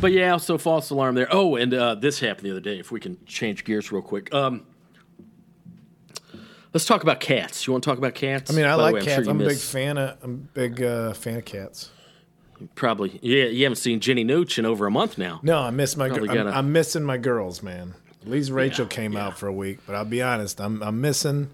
But 0.00 0.12
yeah, 0.12 0.36
so 0.36 0.58
false 0.58 0.90
alarm 0.90 1.16
there. 1.16 1.26
Oh, 1.30 1.56
and 1.56 1.74
uh, 1.74 1.96
this 1.96 2.20
happened 2.20 2.46
the 2.46 2.52
other 2.52 2.60
day. 2.60 2.78
If 2.78 2.92
we 2.92 3.00
can 3.00 3.18
change 3.26 3.64
gears 3.64 3.90
real 3.90 4.00
quick. 4.00 4.32
Um, 4.32 4.64
let's 6.72 6.84
talk 6.86 7.02
about 7.02 7.18
cats. 7.18 7.66
You 7.66 7.72
want 7.72 7.82
to 7.82 7.90
talk 7.90 7.98
about 7.98 8.14
cats? 8.14 8.48
I 8.48 8.54
mean, 8.54 8.64
I 8.64 8.76
By 8.76 8.82
like 8.82 8.94
way, 8.94 9.00
I'm 9.00 9.06
cats. 9.06 9.24
sure 9.24 9.30
I'm 9.32 9.40
a 9.40 9.46
big 9.46 9.58
fan 9.58 9.98
of. 9.98 10.16
I'm 10.22 10.30
a 10.30 10.34
big 10.36 10.80
uh, 10.82 11.14
fan 11.14 11.38
of 11.38 11.44
cats. 11.44 11.90
Probably. 12.76 13.18
Yeah, 13.22 13.46
you 13.46 13.64
haven't 13.64 13.76
seen 13.76 13.98
Jenny 13.98 14.24
Nooch 14.24 14.56
in 14.56 14.66
over 14.66 14.86
a 14.86 14.90
month 14.90 15.18
now. 15.18 15.40
No, 15.42 15.58
I 15.58 15.70
miss 15.70 15.96
my. 15.96 16.06
Gir- 16.08 16.14
Probably 16.14 16.30
I'm, 16.30 16.36
gotta- 16.46 16.56
I'm 16.56 16.70
missing 16.72 17.02
my 17.02 17.16
girls, 17.18 17.60
man. 17.64 17.94
At 18.22 18.28
least 18.28 18.50
Rachel 18.52 18.86
came 18.86 19.16
out 19.16 19.36
for 19.36 19.48
a 19.48 19.52
week, 19.52 19.78
but 19.84 19.96
I'll 19.96 20.04
be 20.04 20.22
honest, 20.22 20.60
I'm 20.60 20.80
I'm 20.80 21.00
missing. 21.00 21.50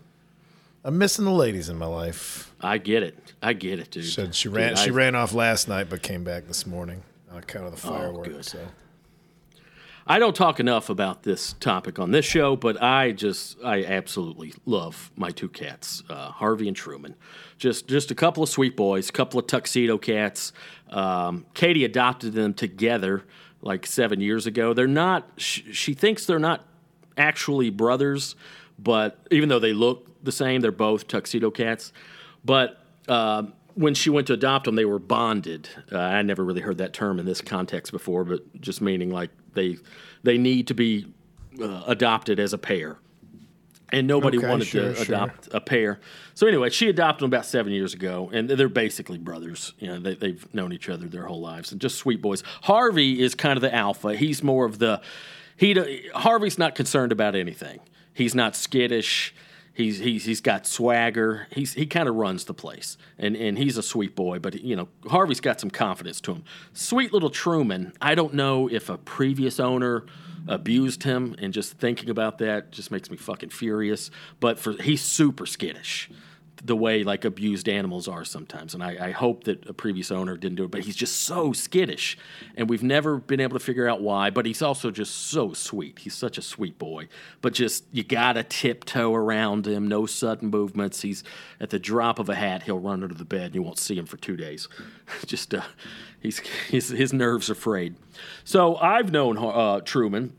I'm 0.85 0.99
missing 0.99 1.25
the 1.25 1.31
ladies 1.33 1.71
in 1.71 1.79
my 1.79 1.87
life. 1.87 2.54
I 2.65 2.79
get 2.79 3.03
it. 3.03 3.33
I 3.43 3.53
get 3.53 3.79
it, 3.79 3.91
dude. 3.91 4.05
Said 4.07 4.35
she 4.35 4.49
Dude, 4.49 4.57
ran. 4.57 4.77
she 4.77 4.91
I- 4.91 4.95
ran 4.95 5.15
off 5.15 5.33
last 5.35 5.69
night, 5.69 5.89
but 5.91 6.03
came 6.03 6.25
back 6.25 6.47
this 6.47 6.67
morning 6.67 7.03
on 7.31 7.39
account 7.39 7.67
of 7.67 7.71
the 7.73 7.77
fireworks. 7.77 8.31
Oh. 8.37 8.41
So 8.59 8.59
I 10.07 10.19
don't 10.19 10.37
talk 10.37 10.61
enough 10.61 10.91
about 10.91 11.23
this 11.23 11.55
topic 11.61 11.99
on 11.99 12.11
this 12.11 12.27
show, 12.27 12.57
but 12.57 12.83
I 12.83 13.13
just 13.13 13.57
I 13.65 13.85
absolutely 13.85 14.53
love 14.67 15.11
my 15.17 15.31
two 15.31 15.49
cats, 15.49 16.03
uh, 16.11 16.31
Harvey 16.31 16.69
and 16.69 16.77
Truman. 16.77 17.15
Just 17.57 17.89
just 17.89 18.11
a 18.11 18.15
couple 18.15 18.43
of 18.43 18.49
sweet 18.51 18.77
boys, 18.77 19.11
couple 19.11 19.41
of 19.41 19.47
tuxedo 19.47 19.97
cats. 19.97 20.53
Um, 20.91 21.47
Katie 21.55 21.85
adopted 21.85 22.35
them 22.35 22.53
together 22.53 23.25
like 23.63 23.87
seven 23.87 24.21
years 24.21 24.47
ago. 24.47 24.75
They're 24.75 24.87
not. 24.87 25.27
Sh- 25.39 25.63
she 25.73 25.95
thinks 25.95 26.27
they're 26.27 26.39
not 26.39 26.67
actually 27.17 27.71
brothers, 27.71 28.37
but 28.79 29.19
even 29.31 29.49
though 29.49 29.59
they 29.59 29.73
look 29.73 30.09
the 30.23 30.33
same, 30.33 30.61
they're 30.61 30.71
both 30.73 31.09
tuxedo 31.09 31.51
cats. 31.51 31.93
But 32.45 32.81
uh, 33.09 33.45
when 33.75 33.95
she 33.95 34.11
went 34.11 34.27
to 34.29 34.35
adopt 34.35 34.67
them, 34.67 34.75
they 34.77 34.85
were 34.85 34.99
bonded. 34.99 35.69
Uh, 35.91 35.99
I 35.99 36.23
never 36.23 36.45
really 36.45 36.61
heard 36.61 36.79
that 36.79 36.93
term 36.93 37.19
in 37.19 37.27
this 37.27 37.41
context 37.41 37.93
before, 37.93 38.25
but 38.25 38.61
just 38.61 38.81
meaning 38.81 39.11
like 39.11 39.31
they 39.55 39.77
they 40.23 40.39
need 40.39 40.69
to 40.69 40.75
be 40.75 41.07
uh, 41.61 41.83
adopted 41.87 42.39
as 42.39 42.53
a 42.53 42.59
pair. 42.59 42.99
And 43.93 44.09
nobody 44.09 44.39
Okay, 44.39 44.49
wanted 44.49 44.67
sure, 44.67 44.89
to 44.93 45.05
sure. 45.05 45.15
adopt 45.15 45.49
a 45.53 45.61
pair. 45.61 46.01
So 46.35 46.49
anyway, 46.49 46.71
she 46.71 46.89
adopted 46.89 47.23
them 47.23 47.31
about 47.31 47.47
seven 47.47 47.73
years 47.73 47.95
ago, 47.95 48.29
and 48.33 48.49
they're 48.51 48.69
basically 48.69 49.19
brothers. 49.19 49.73
You 49.79 49.89
know, 49.89 50.01
they, 50.01 50.15
they've 50.15 50.55
known 50.55 50.73
each 50.73 50.89
other 50.89 51.07
their 51.07 51.27
whole 51.27 51.41
lives, 51.41 51.71
and 51.71 51.81
just 51.81 51.97
sweet 51.97 52.21
boys. 52.21 52.43
Harvey 52.63 53.23
is 53.23 53.35
kind 53.37 53.57
of 53.57 53.61
the 53.61 53.73
alpha. 53.73 54.17
He's 54.17 54.43
more 54.43 54.65
of 54.65 54.79
the 54.79 55.01
he. 55.57 56.09
Harvey's 56.15 56.59
not 56.59 56.75
concerned 56.75 57.13
about 57.13 57.37
anything. 57.37 57.81
He's 58.13 58.35
not 58.35 58.57
skittish. 58.57 59.35
He's 59.75 59.99
he's 59.99 60.25
he's 60.25 60.41
got 60.41 60.67
swagger. 60.67 61.49
He's 61.51 61.75
he 61.75 61.85
kind 61.85 62.09
of 62.09 62.15
runs 62.15 62.45
the 62.45 62.55
place, 62.55 62.97
and 63.19 63.37
and 63.37 63.59
he's 63.59 63.77
a 63.77 63.83
sweet 63.83 64.15
boy. 64.15 64.39
But 64.39 64.63
you 64.63 64.77
know, 64.77 64.89
Harvey's 65.09 65.41
got 65.41 65.61
some 65.61 65.71
confidence 65.71 66.21
to 66.23 66.33
him. 66.33 66.45
Sweet 66.73 67.13
little 67.13 67.31
Truman. 67.31 67.93
I 68.01 68.15
don't 68.15 68.35
know 68.35 68.69
if 68.69 68.89
a 68.89 68.97
previous 68.99 69.59
owner 69.59 70.07
abused 70.47 71.03
him, 71.03 71.35
and 71.39 71.53
just 71.53 71.73
thinking 71.73 72.09
about 72.09 72.39
that 72.39 72.71
just 72.71 72.93
makes 72.93 73.11
me 73.11 73.17
fucking 73.17 73.51
furious. 73.51 74.13
But 74.39 74.61
for 74.61 74.81
he's 74.81 75.03
super 75.03 75.45
skittish 75.45 76.09
the 76.63 76.77
way 76.77 77.05
like 77.05 77.25
abused 77.25 77.69
animals 77.69 78.09
are 78.09 78.25
sometimes. 78.25 78.75
And 78.75 78.83
I, 78.83 79.09
I 79.09 79.11
hope 79.11 79.45
that 79.45 79.69
a 79.69 79.73
previous 79.73 80.11
owner 80.11 80.37
didn't 80.37 80.57
do 80.57 80.65
it, 80.65 80.71
but 80.71 80.85
he's 80.85 80.97
just 80.97 81.23
so 81.23 81.53
skittish. 81.53 82.17
And 82.57 82.69
we've 82.69 82.83
never 82.83 83.19
been 83.19 83.41
able 83.41 83.59
to 83.59 83.65
figure 83.65 83.89
out 83.89 84.01
why, 84.01 84.31
but 84.31 84.47
he's 84.47 84.63
also 84.63 84.91
just 84.91 85.15
so 85.15 85.53
sweet. 85.53 85.99
He's 85.99 86.15
such 86.15 86.39
a 86.39 86.43
sweet 86.43 86.79
boy. 86.79 87.09
But 87.41 87.55
just, 87.55 87.85
you 87.93 88.05
gotta 88.05 88.43
tiptoe 88.43 89.15
around 89.15 89.67
him, 89.67 89.89
no 89.89 90.07
sudden 90.07 90.51
movements. 90.51 91.03
He's 91.03 91.25
at 91.61 91.71
the 91.71 91.79
drop 91.79 92.19
of 92.19 92.29
a 92.29 92.35
hat, 92.35 92.63
he'll 92.63 92.79
run 92.79 93.03
under 93.03 93.15
the 93.15 93.25
bed 93.25 93.47
and 93.47 93.55
you 93.55 93.63
won't 93.63 93.79
see 93.79 93.99
him 93.99 94.07
for 94.07 94.17
two 94.17 94.37
days. 94.37 94.69
just, 95.27 95.55
uh, 95.55 95.63
he's, 96.21 96.39
his, 96.69 96.89
his 96.89 97.13
nerves 97.13 97.51
are 97.51 97.55
frayed. 97.55 97.97
So 98.45 98.77
I've 98.77 99.11
known 99.11 99.39
uh, 99.39 99.81
Truman 99.81 100.33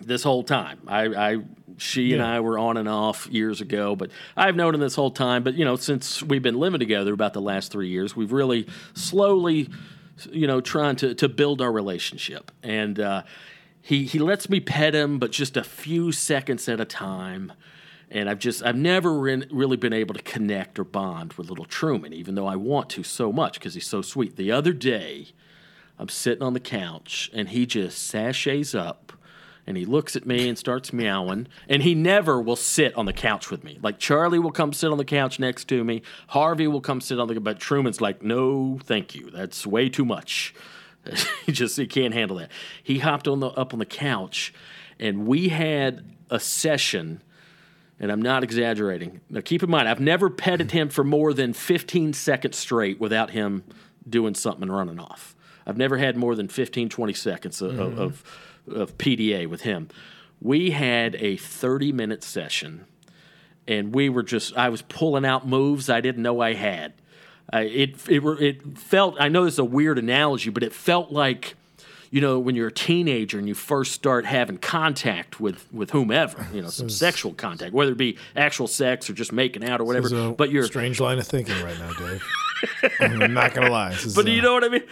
this 0.00 0.22
whole 0.22 0.42
time. 0.42 0.80
I, 0.86 1.04
I 1.32 1.38
she 1.76 2.12
and 2.12 2.22
I 2.22 2.40
were 2.40 2.58
on 2.58 2.76
and 2.76 2.88
off 2.88 3.26
years 3.26 3.60
ago, 3.60 3.96
but 3.96 4.10
I've 4.36 4.56
known 4.56 4.74
him 4.74 4.80
this 4.80 4.94
whole 4.94 5.10
time. 5.10 5.42
But 5.42 5.54
you 5.54 5.64
know, 5.64 5.76
since 5.76 6.22
we've 6.22 6.42
been 6.42 6.58
living 6.58 6.80
together 6.80 7.12
about 7.12 7.32
the 7.32 7.40
last 7.40 7.72
three 7.72 7.88
years, 7.88 8.14
we've 8.14 8.32
really 8.32 8.66
slowly, 8.94 9.68
you 10.30 10.46
know, 10.46 10.60
trying 10.60 10.96
to 10.96 11.14
to 11.14 11.28
build 11.28 11.60
our 11.60 11.72
relationship. 11.72 12.50
And 12.62 13.00
uh, 13.00 13.22
he 13.80 14.04
he 14.04 14.18
lets 14.18 14.48
me 14.48 14.60
pet 14.60 14.94
him, 14.94 15.18
but 15.18 15.32
just 15.32 15.56
a 15.56 15.64
few 15.64 16.12
seconds 16.12 16.68
at 16.68 16.80
a 16.80 16.84
time. 16.84 17.52
And 18.10 18.28
I've 18.28 18.38
just 18.38 18.62
I've 18.62 18.76
never 18.76 19.12
re- 19.12 19.46
really 19.50 19.76
been 19.76 19.92
able 19.92 20.14
to 20.14 20.22
connect 20.22 20.78
or 20.78 20.84
bond 20.84 21.32
with 21.34 21.48
little 21.48 21.64
Truman, 21.64 22.12
even 22.12 22.34
though 22.34 22.46
I 22.46 22.56
want 22.56 22.90
to 22.90 23.02
so 23.02 23.32
much 23.32 23.54
because 23.54 23.74
he's 23.74 23.86
so 23.86 24.02
sweet. 24.02 24.36
The 24.36 24.52
other 24.52 24.72
day, 24.72 25.28
I'm 25.98 26.08
sitting 26.08 26.42
on 26.42 26.52
the 26.52 26.60
couch 26.60 27.30
and 27.34 27.48
he 27.48 27.66
just 27.66 27.98
sashays 28.06 28.74
up 28.74 29.13
and 29.66 29.76
he 29.76 29.84
looks 29.84 30.14
at 30.16 30.26
me 30.26 30.48
and 30.48 30.58
starts 30.58 30.92
meowing. 30.92 31.46
And 31.68 31.82
he 31.82 31.94
never 31.94 32.40
will 32.40 32.56
sit 32.56 32.94
on 32.94 33.06
the 33.06 33.12
couch 33.12 33.50
with 33.50 33.64
me. 33.64 33.78
Like 33.82 33.98
Charlie 33.98 34.38
will 34.38 34.52
come 34.52 34.72
sit 34.72 34.90
on 34.90 34.98
the 34.98 35.04
couch 35.04 35.38
next 35.38 35.64
to 35.68 35.82
me. 35.84 36.02
Harvey 36.28 36.66
will 36.66 36.80
come 36.80 37.00
sit 37.00 37.18
on 37.18 37.28
the 37.28 37.40
but 37.40 37.58
Truman's 37.58 38.00
like, 38.00 38.22
no, 38.22 38.78
thank 38.84 39.14
you. 39.14 39.30
That's 39.30 39.66
way 39.66 39.88
too 39.88 40.04
much. 40.04 40.54
he 41.46 41.52
just 41.52 41.76
he 41.76 41.86
can't 41.86 42.14
handle 42.14 42.36
that. 42.38 42.50
He 42.82 42.98
hopped 42.98 43.28
on 43.28 43.40
the 43.40 43.48
up 43.48 43.72
on 43.72 43.78
the 43.78 43.86
couch 43.86 44.52
and 44.98 45.26
we 45.26 45.48
had 45.48 46.04
a 46.30 46.40
session 46.40 47.22
and 48.00 48.10
I'm 48.10 48.20
not 48.22 48.42
exaggerating. 48.42 49.20
Now, 49.30 49.40
keep 49.40 49.62
in 49.62 49.70
mind, 49.70 49.88
I've 49.88 50.00
never 50.00 50.28
petted 50.28 50.72
him 50.72 50.88
for 50.88 51.04
more 51.04 51.32
than 51.32 51.52
15 51.52 52.12
seconds 52.12 52.58
straight 52.58 52.98
without 53.00 53.30
him 53.30 53.62
doing 54.08 54.34
something 54.34 54.62
and 54.64 54.74
running 54.74 54.98
off. 54.98 55.34
I've 55.66 55.76
never 55.78 55.96
had 55.96 56.16
more 56.16 56.34
than 56.34 56.48
15, 56.48 56.88
20 56.88 57.12
seconds 57.14 57.62
of, 57.62 57.72
Mhm. 57.72 57.96
of, 57.98 58.22
of 58.70 58.96
PDA 58.98 59.46
with 59.46 59.62
him. 59.62 59.88
We 60.40 60.70
had 60.70 61.14
a 61.16 61.36
30 61.36 61.92
minute 61.92 62.22
session, 62.22 62.84
and 63.66 63.94
we 63.94 64.08
were 64.08 64.22
just, 64.22 64.56
I 64.56 64.68
was 64.68 64.82
pulling 64.82 65.24
out 65.24 65.46
moves 65.46 65.88
I 65.88 66.00
didn't 66.00 66.22
know 66.22 66.40
I 66.40 66.54
had. 66.54 66.92
Uh, 67.52 67.58
it, 67.58 67.96
it, 68.08 68.22
it 68.40 68.78
felt, 68.78 69.16
I 69.20 69.28
know 69.28 69.44
this 69.44 69.54
is 69.54 69.58
a 69.58 69.64
weird 69.64 69.98
analogy, 69.98 70.50
but 70.50 70.62
it 70.62 70.72
felt 70.72 71.12
like, 71.12 71.54
you 72.10 72.20
know, 72.20 72.38
when 72.38 72.54
you're 72.54 72.68
a 72.68 72.72
teenager 72.72 73.38
and 73.38 73.46
you 73.48 73.54
first 73.54 73.92
start 73.92 74.24
having 74.24 74.56
contact 74.56 75.40
with, 75.40 75.66
with 75.72 75.90
whomever, 75.90 76.46
you 76.52 76.62
know, 76.62 76.68
some 76.68 76.86
is- 76.86 76.96
sexual 76.96 77.34
contact, 77.34 77.72
whether 77.72 77.92
it 77.92 77.98
be 77.98 78.16
actual 78.34 78.66
sex 78.66 79.10
or 79.10 79.12
just 79.12 79.32
making 79.32 79.64
out 79.64 79.80
or 79.80 79.84
whatever. 79.84 80.08
A 80.28 80.32
But 80.32 80.50
you're 80.50 80.64
strange 80.64 81.00
line 81.00 81.18
of 81.18 81.26
thinking 81.26 81.60
right 81.62 81.78
now, 81.78 81.92
Dave. 81.92 82.24
I'm 83.00 83.34
not 83.34 83.52
gonna 83.54 83.70
lie. 83.70 83.96
But 84.14 84.24
do 84.24 84.32
uh, 84.32 84.34
you 84.34 84.42
know 84.42 84.54
what 84.54 84.64
I 84.64 84.68
mean? 84.68 84.84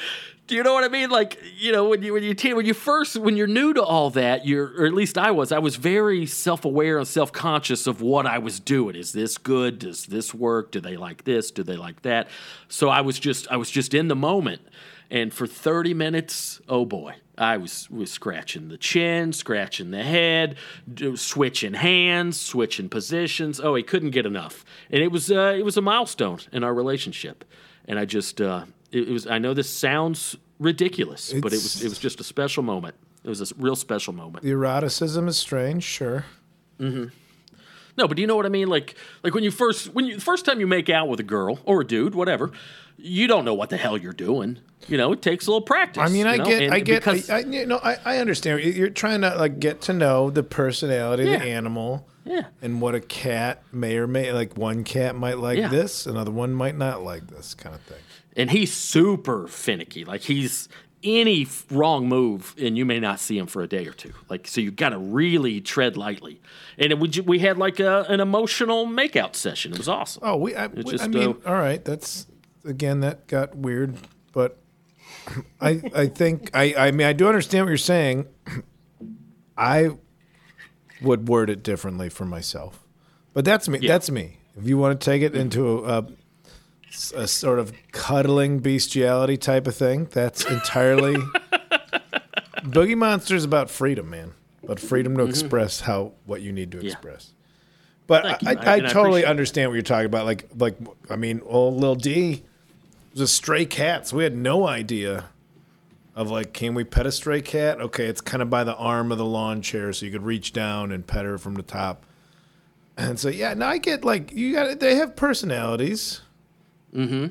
Do 0.49 0.57
you 0.57 0.63
know 0.65 0.75
what 0.75 0.85
I 0.85 0.89
mean? 0.89 1.09
Like 1.09 1.39
you 1.57 1.71
know 1.73 1.89
when 1.89 2.03
you 2.03 2.13
when 2.13 2.25
you 2.25 2.35
teen, 2.35 2.57
when 2.57 2.67
you 2.67 2.75
first 2.75 3.17
when 3.17 3.37
you're 3.37 3.47
new 3.47 3.73
to 3.75 3.83
all 3.83 4.11
that, 4.11 4.45
you're 4.45 4.73
or 4.77 4.87
at 4.87 4.93
least 4.93 5.17
I 5.17 5.31
was. 5.31 5.53
I 5.53 5.61
was 5.61 5.77
very 5.77 6.27
self 6.27 6.65
aware 6.65 6.99
and 6.99 7.07
self 7.07 7.33
conscious 7.33 7.87
of 7.87 8.03
what 8.03 8.27
I 8.27 8.39
was 8.39 8.59
doing. 8.59 8.97
Is 8.97 9.13
this 9.13 9.39
good? 9.39 9.79
Does 9.79 10.07
this 10.07 10.35
work? 10.35 10.73
Do 10.73 10.81
they 10.81 10.97
like 10.97 11.25
this? 11.25 11.51
Do 11.53 11.63
they 11.63 11.77
like 11.77 12.03
that? 12.03 12.29
So 12.69 12.89
I 12.89 13.03
was 13.03 13.19
just 13.19 13.47
I 13.51 13.57
was 13.57 13.71
just 13.71 13.95
in 13.95 14.09
the 14.09 14.17
moment, 14.17 14.63
and 15.11 15.33
for 15.33 15.47
30 15.47 15.95
minutes, 15.95 16.61
oh 16.69 16.85
boy, 16.85 17.15
I 17.39 17.57
was 17.57 17.89
was 17.89 18.11
scratching 18.11 18.69
the 18.69 18.79
chin, 18.79 19.33
scratching 19.33 19.91
the 19.93 20.03
head, 20.03 20.57
switching 21.15 21.75
hands, 21.75 22.41
switching 22.41 22.89
positions. 22.89 23.61
Oh, 23.61 23.75
he 23.77 23.83
couldn't 23.83 24.11
get 24.11 24.27
enough, 24.27 24.65
and 24.91 25.03
it 25.03 25.13
was 25.13 25.31
uh, 25.31 25.55
it 25.57 25.65
was 25.65 25.77
a 25.77 25.83
milestone 25.83 26.41
in 26.51 26.65
our 26.65 26.75
relationship. 26.75 27.45
And 27.85 27.99
I 27.99 28.05
just 28.05 28.41
uh, 28.41 28.67
it, 28.93 29.09
was. 29.09 29.27
I 29.27 29.39
know 29.39 29.55
this 29.55 29.71
sounds 29.71 30.37
ridiculous, 30.59 31.33
but 31.33 31.53
it 31.53 31.57
was 31.57 31.83
it 31.83 31.89
was 31.89 31.99
just 31.99 32.21
a 32.21 32.25
special 32.25 32.63
moment. 32.63 32.95
It 33.25 33.29
was 33.29 33.51
a 33.53 33.55
real 33.57 33.77
special 33.77 34.13
moment. 34.13 34.45
The 34.45 34.51
eroticism 34.51 35.29
is 35.29 35.37
strange, 35.39 35.85
sure. 35.85 36.25
hmm 36.79 37.05
No, 37.97 38.09
but 38.09 38.17
do 38.17 38.21
you 38.21 38.27
know 38.27 38.37
what 38.37 38.47
I 38.47 38.49
mean? 38.49 38.69
Like, 38.69 38.97
like 39.23 39.35
when 39.35 39.45
you 39.45 39.51
first, 39.51 39.95
when 39.95 40.07
you 40.07 40.17
the 40.17 40.21
first 40.21 40.45
time 40.45 40.59
you 40.61 40.67
make 40.67 40.89
out 40.91 41.09
with 41.09 41.21
a 41.21 41.25
girl 41.25 41.59
or 41.65 41.83
a 41.83 41.87
dude, 41.87 42.15
whatever, 42.15 42.51
you 42.97 43.27
don't 43.29 43.45
know 43.45 43.55
what 43.55 43.71
the 43.71 43.77
hell 43.77 43.97
you're 43.97 44.13
doing. 44.13 44.59
You 44.89 44.97
know, 44.99 45.13
it 45.13 45.23
takes 45.23 45.47
a 45.47 45.51
little 45.51 45.65
practice. 45.65 46.03
I 46.03 46.09
mean, 46.09 46.27
I 46.27 46.33
you 46.33 46.39
know? 46.39 46.45
get, 46.45 46.63
And 46.65 46.75
I 46.75 46.81
get, 46.81 47.01
because- 47.05 47.31
I, 47.31 47.37
I, 47.37 47.39
you 47.41 47.67
know, 47.67 47.79
I, 47.83 47.97
I 48.05 48.19
understand. 48.19 48.61
You're 48.63 48.91
trying 48.91 49.21
to 49.21 49.35
like 49.37 49.61
get 49.61 49.81
to 49.83 49.93
know 49.93 50.31
the 50.31 50.43
personality 50.43 51.25
Yeah. 51.25 51.35
of 51.35 51.43
the 51.43 51.49
animal, 51.49 52.09
Yeah. 52.25 52.47
and 52.61 52.81
what 52.81 52.97
a 52.97 53.01
cat 53.01 53.63
may 53.73 53.97
or 53.97 54.09
may 54.09 54.33
like. 54.33 54.57
One 54.57 54.83
cat 54.83 55.15
might 55.15 55.39
like 55.39 55.59
Yeah. 55.59 55.69
this, 55.69 56.07
another 56.07 56.33
one 56.33 56.53
might 56.53 56.77
not 56.77 57.05
like 57.05 57.29
this 57.29 57.55
kind 57.55 57.75
of 57.77 57.81
thing. 57.83 57.99
And 58.37 58.51
he's 58.51 58.73
super 58.73 59.47
finicky. 59.49 60.05
Like 60.05 60.23
he's 60.23 60.69
any 61.05 61.49
wrong 61.71 62.09
move, 62.09 62.55
and 62.61 62.79
you 62.79 62.85
may 62.85 63.01
not 63.01 63.19
see 63.19 63.37
him 63.37 63.47
for 63.47 63.61
a 63.63 63.67
day 63.67 63.87
or 63.87 63.93
two. 63.93 64.13
Like 64.29 64.47
so, 64.47 64.61
you 64.61 64.71
got 64.71 64.91
to 64.91 64.99
really 64.99 65.61
tread 65.61 65.97
lightly. 65.97 66.41
And 66.79 67.01
we 67.01 67.11
we 67.27 67.39
had 67.41 67.59
like 67.59 67.81
a, 67.81 68.03
an 68.09 68.21
emotional 68.21 68.87
makeout 68.87 69.35
session. 69.35 69.73
It 69.73 69.79
was 69.79 69.89
awesome. 69.89 70.23
Oh, 70.25 70.37
we, 70.37 70.55
I, 70.55 70.69
we- 70.69 70.85
just, 70.85 71.05
I 71.05 71.09
mean, 71.09 71.37
uh, 71.45 71.49
all 71.49 71.55
right. 71.57 71.85
That's 71.85 72.27
again 72.65 73.01
that 73.01 73.27
got 73.27 73.57
weird, 73.57 73.97
but 74.33 74.59
I, 75.61 75.83
I 75.95 76.07
think 76.07 76.51
I, 76.55 76.75
I 76.77 76.91
mean, 76.93 77.07
I 77.07 77.13
do 77.13 77.27
understand 77.29 77.67
what 77.67 77.71
you're 77.71 77.79
saying. 77.79 78.27
I 79.57 79.91
would 81.03 81.29
word 81.29 81.51
it 81.51 81.63
differently 81.63 82.09
for 82.09 82.25
myself, 82.25 82.81
but 83.35 83.45
that's 83.45 83.69
me. 83.69 83.87
That's 83.87 84.11
me. 84.11 84.39
If 84.57 84.69
you 84.69 84.79
want 84.79 85.01
to 85.01 85.05
take 85.05 85.23
it 85.23 85.35
into 85.35 85.85
a, 85.85 85.99
a 85.99 86.07
sort 86.95 87.59
of 87.59 87.73
cuddling 87.93 88.59
bestiality 88.61 89.37
type 89.37 89.67
of 89.67 89.75
thing, 89.75 90.09
that's 90.11 90.45
entirely. 90.51 91.17
Boogie 92.63 92.97
Monster 92.97 93.35
is 93.37 93.45
about 93.45 93.71
freedom, 93.71 94.11
man. 94.11 94.33
But 94.65 94.79
freedom 94.79 95.17
to 95.17 95.25
Mhm. 95.25 95.29
express 95.31 95.81
how 95.81 96.13
what 96.25 96.41
you 96.43 96.53
need 96.53 96.71
to 96.73 96.79
Yeah. 96.79 96.93
express. 96.93 97.33
But 98.07 98.25
I. 98.25 98.31
I, 98.31 98.37
I- 98.55 98.75
I 98.75 98.81
totally 98.81 99.25
understand 99.25 99.71
what 99.71 99.75
you're 99.75 99.83
talking 99.83 100.07
about. 100.07 100.25
Like, 100.25 100.49
like 100.57 100.77
I 101.11 101.17
mean, 101.17 101.41
old 101.45 101.81
Lil 101.81 101.97
D 101.97 102.45
was 103.13 103.21
a 103.23 103.27
stray 103.29 103.65
cat, 103.67 104.07
so 104.09 104.17
we 104.19 104.23
had 104.25 104.37
no 104.37 104.67
idea 104.69 105.25
of 106.15 106.31
like, 106.31 106.53
can 106.53 106.75
we 106.75 106.85
pet 106.85 107.07
a 107.07 107.13
stray 107.13 107.41
cat? 107.41 107.81
Okay, 107.81 108.05
it's 108.07 108.21
kind 108.21 108.43
of 108.43 108.51
by 108.51 108.63
the 108.65 108.77
arm 108.77 109.11
of 109.11 109.19
the 109.19 109.25
lawn 109.25 109.63
chair, 109.63 109.93
so 109.93 110.07
you 110.07 110.13
could 110.13 110.25
reach 110.25 110.53
down 110.53 110.93
and 110.93 111.07
pet 111.07 111.25
her 111.25 111.39
from 111.39 111.55
the 111.55 111.63
top. 111.63 112.05
And 112.97 113.19
so, 113.19 113.29
yeah, 113.31 113.55
now 113.55 113.69
I 113.69 113.79
get 113.79 114.05
like 114.05 114.31
you 114.33 114.53
got. 114.53 114.79
They 114.79 114.95
have 114.97 115.17
personalities. 115.17 116.21
Mm-hmm. 116.95 117.27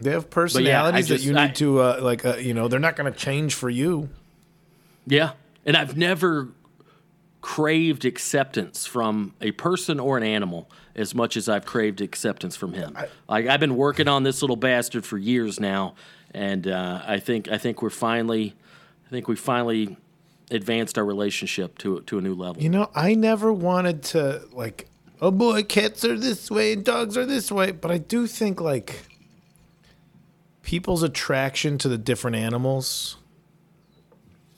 They 0.00 0.10
have 0.10 0.24
I 0.24 0.28
personalities 0.28 1.08
just- 1.08 1.24
that 1.24 1.30
you 1.30 1.36
I- 1.36 1.46
need 1.46 1.54
to 1.56 1.80
uh, 1.80 1.98
like. 2.02 2.24
Uh, 2.24 2.36
you 2.36 2.54
know, 2.54 2.68
they're 2.68 2.80
not 2.80 2.96
going 2.96 3.10
to 3.12 3.18
change 3.18 3.54
for 3.54 3.70
you. 3.70 4.08
Yeah. 5.06 5.32
And 5.66 5.76
I've 5.76 5.96
never 5.96 6.48
craved 7.40 8.04
acceptance 8.04 8.86
from 8.86 9.34
a 9.40 9.50
person 9.52 10.00
or 10.00 10.16
an 10.16 10.22
animal 10.22 10.68
as 10.96 11.14
much 11.14 11.36
as 11.36 11.48
I've 11.48 11.66
craved 11.66 12.00
acceptance 12.00 12.56
from 12.56 12.72
him. 12.72 12.96
like 13.28 13.46
I've 13.46 13.60
been 13.60 13.76
working 13.76 14.08
on 14.08 14.22
this 14.22 14.42
little 14.42 14.56
bastard 14.56 15.04
for 15.04 15.18
years 15.18 15.58
now, 15.60 15.94
and 16.32 16.66
uh, 16.66 17.02
I 17.06 17.18
think 17.18 17.48
I 17.48 17.58
think 17.58 17.82
we're 17.82 17.90
finally, 17.90 18.54
I 19.06 19.10
think 19.10 19.28
we 19.28 19.36
finally 19.36 19.96
advanced 20.50 20.96
our 20.98 21.04
relationship 21.04 21.76
to 21.78 22.00
to 22.02 22.18
a 22.18 22.20
new 22.20 22.34
level. 22.34 22.62
You 22.62 22.68
know, 22.70 22.90
I 22.94 23.14
never 23.14 23.52
wanted 23.52 24.02
to 24.04 24.42
like, 24.52 24.88
oh 25.24 25.30
boy, 25.30 25.62
cats 25.62 26.04
are 26.04 26.18
this 26.18 26.50
way 26.50 26.74
and 26.74 26.84
dogs 26.84 27.16
are 27.16 27.24
this 27.24 27.50
way, 27.50 27.70
but 27.72 27.90
I 27.90 27.96
do 27.96 28.26
think 28.26 28.60
like 28.60 29.06
people's 30.62 31.02
attraction 31.02 31.78
to 31.78 31.88
the 31.88 31.96
different 31.96 32.36
animals. 32.36 33.16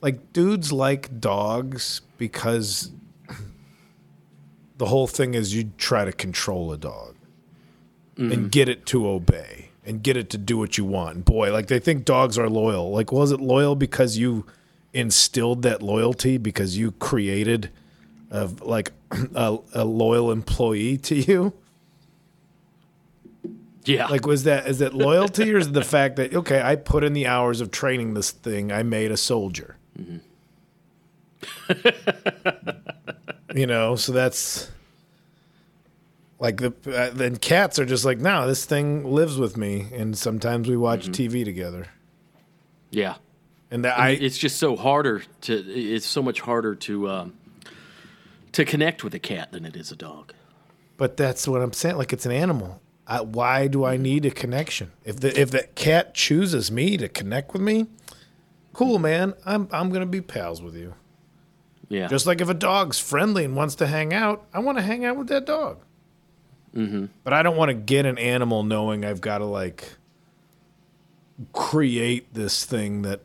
Like 0.01 0.33
dudes 0.33 0.73
like 0.73 1.21
dogs 1.21 2.01
because 2.19 2.91
the 4.77 4.87
whole 4.87 5.07
thing 5.07 5.35
is 5.35 5.55
you 5.55 5.71
try 5.79 6.05
to 6.05 6.13
control 6.13 6.73
a 6.73 6.77
dog 6.77 7.15
and 8.17 8.33
mm. 8.33 8.51
get 8.51 8.69
it 8.69 8.87
to 8.87 9.09
obey 9.09 9.69
and 9.85 10.03
get 10.03 10.17
it 10.17 10.31
to 10.31 10.39
do 10.39 10.59
what 10.59 10.77
you 10.77 10.85
want. 10.85 11.15
And 11.15 11.25
boy, 11.25 11.53
like 11.53 11.69
they 11.69 11.79
think 11.79 12.05
dogs 12.05 12.37
are 12.37 12.51
loyal. 12.51 12.91
Like 12.91 13.13
was 13.13 13.31
it 13.31 13.41
loyal 13.41 13.77
because 13.77 14.19
you 14.19 14.45
instilled 14.93 15.63
that 15.63 15.81
loyalty 15.81 16.39
because 16.39 16.77
you 16.77 16.91
created 16.91 17.71
a, 18.31 18.51
like 18.63 18.93
a, 19.35 19.59
a 19.75 19.85
loyal 19.85 20.31
employee 20.31 20.99
to 20.99 21.15
you? 21.15 21.53
Yeah. 23.85 24.07
Like 24.07 24.27
was 24.27 24.45
that 24.45 24.67
is 24.67 24.81
it 24.81 24.95
loyalty 24.95 25.53
or 25.55 25.59
is 25.59 25.69
it 25.69 25.73
the 25.73 25.85
fact 25.85 26.17
that 26.17 26.35
okay, 26.35 26.61
I 26.61 26.77
put 26.77 27.05
in 27.05 27.13
the 27.13 27.27
hours 27.27 27.61
of 27.61 27.71
training 27.71 28.15
this 28.15 28.33
thing, 28.33 28.73
I 28.73 28.83
made 28.83 29.13
a 29.13 29.17
soldier. 29.17 29.77
you 33.55 33.67
know, 33.67 33.97
so 33.97 34.13
that's 34.13 34.71
like 36.39 36.59
the 36.59 36.75
uh, 36.87 37.11
then 37.15 37.37
cats 37.37 37.79
are 37.79 37.87
just 37.87 38.05
like, 38.05 38.19
no, 38.19 38.47
this 38.47 38.65
thing 38.65 39.05
lives 39.05 39.39
with 39.39 39.57
me, 39.57 39.87
and 39.93 40.17
sometimes 40.17 40.69
we 40.69 40.77
watch 40.77 41.09
TV 41.09 41.45
together. 41.45 41.87
Yeah. 42.91 43.17
And 43.71 43.85
that 43.85 43.99
I 43.99 44.11
it's 44.11 44.39
just 44.39 44.59
so 44.59 44.77
harder 44.77 45.23
to 45.43 45.55
it's 45.55 46.07
so 46.07 46.23
much 46.23 46.41
harder 46.41 46.75
to 46.75 47.11
um, 47.11 47.36
to 48.57 48.65
connect 48.65 49.05
with 49.05 49.15
a 49.15 49.19
cat 49.19 49.53
than 49.53 49.67
it 49.67 49.77
is 49.77 49.93
a 49.93 49.97
dog. 49.97 50.33
But 50.97 51.19
that's 51.19 51.47
what 51.47 51.61
I'm 51.61 51.75
saying. 51.75 51.99
Like 51.99 52.15
it's 52.15 52.25
an 52.25 52.33
animal. 52.33 52.81
I, 53.07 53.21
why 53.21 53.67
do 53.67 53.85
I 53.85 53.99
need 53.99 54.25
a 54.25 54.31
connection? 54.31 54.93
If 55.05 55.21
the 55.21 55.39
if 55.39 55.51
the 55.51 55.65
cat 55.75 56.15
chooses 56.15 56.73
me 56.73 56.97
to 56.97 57.07
connect 57.07 57.53
with 57.53 57.61
me, 57.61 57.87
cool, 58.73 58.99
man. 58.99 59.35
I'm 59.45 59.69
I'm 59.73 59.91
gonna 59.91 60.07
be 60.07 60.23
pals 60.23 60.63
with 60.63 60.75
you. 60.75 60.95
Yeah. 61.91 62.09
Just 62.09 62.25
like 62.25 62.41
if 62.41 62.49
a 62.49 62.55
dog's 62.55 62.99
friendly 62.99 63.45
and 63.45 63.55
wants 63.55 63.75
to 63.75 63.87
hang 63.87 64.15
out, 64.15 64.47
I 64.55 64.61
want 64.61 64.79
to 64.79 64.83
hang 64.83 65.05
out 65.05 65.19
with 65.19 65.29
that 65.29 65.45
dog. 65.45 65.83
Mm-hmm. 66.75 67.07
But 67.25 67.35
I 67.35 67.43
don't 67.43 67.59
want 67.59 67.69
to 67.69 67.75
get 67.75 68.07
an 68.07 68.17
animal 68.17 68.63
knowing 68.63 69.05
I've 69.05 69.21
got 69.21 69.39
to 69.39 69.45
like 69.45 69.97
create 71.53 72.33
this 72.33 72.65
thing 72.65 73.03
that 73.03 73.21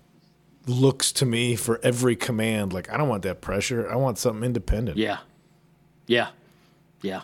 looks 0.67 1.11
to 1.13 1.25
me 1.25 1.55
for 1.55 1.79
every 1.83 2.15
command. 2.15 2.73
Like 2.73 2.91
I 2.91 2.97
don't 2.97 3.09
want 3.09 3.23
that 3.23 3.41
pressure. 3.41 3.89
I 3.89 3.95
want 3.95 4.17
something 4.17 4.43
independent. 4.43 4.97
Yeah. 4.97 5.19
Yeah. 6.07 6.29
Yeah. 7.01 7.21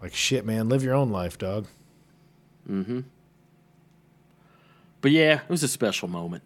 Like 0.00 0.14
shit, 0.14 0.44
man. 0.44 0.68
Live 0.68 0.82
your 0.82 0.94
own 0.94 1.10
life, 1.10 1.38
dog. 1.38 1.66
Mm-hmm. 2.68 3.00
But 5.00 5.10
yeah, 5.10 5.40
it 5.42 5.48
was 5.48 5.62
a 5.62 5.68
special 5.68 6.08
moment. 6.08 6.42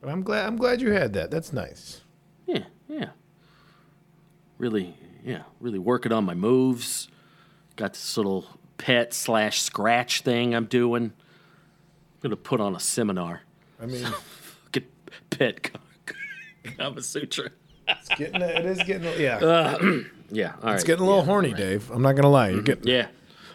But 0.00 0.10
I'm 0.10 0.22
glad. 0.22 0.46
I'm 0.46 0.56
glad 0.56 0.80
you 0.80 0.92
had 0.92 1.12
that. 1.14 1.30
That's 1.30 1.52
nice. 1.52 2.02
Yeah, 2.46 2.64
yeah. 2.88 3.10
Really, 4.56 4.96
yeah, 5.24 5.42
really 5.60 5.78
working 5.78 6.12
on 6.12 6.24
my 6.24 6.34
moves. 6.34 7.08
Got 7.76 7.92
this 7.92 8.16
little 8.16 8.46
pet 8.78 9.12
slash 9.12 9.60
scratch 9.60 10.22
thing 10.22 10.54
I'm 10.54 10.66
doing. 10.66 11.12
I'm 12.18 12.30
gonna 12.30 12.36
put 12.36 12.60
on 12.60 12.74
a 12.74 12.80
seminar. 12.80 13.42
I 13.80 13.86
mean, 13.86 14.04
Get 14.72 14.90
pet 15.30 15.70
Kama 16.76 17.00
Sutra. 17.00 17.50
it's 17.86 18.08
getting. 18.08 18.42
It 18.42 18.66
is 18.66 18.82
getting. 18.82 19.20
Yeah. 19.20 19.36
Uh, 19.36 20.00
yeah, 20.30 20.54
all 20.56 20.64
right. 20.64 20.74
It's 20.74 20.84
getting 20.84 21.04
a 21.04 21.08
little 21.08 21.22
horny, 21.22 21.54
Dave. 21.54 21.88
I'm 21.92 22.02
not 22.02 22.16
gonna 22.16 22.28
lie. 22.28 22.48
You're 22.48 22.62
getting. 22.62 22.88
Yeah. 22.88 23.06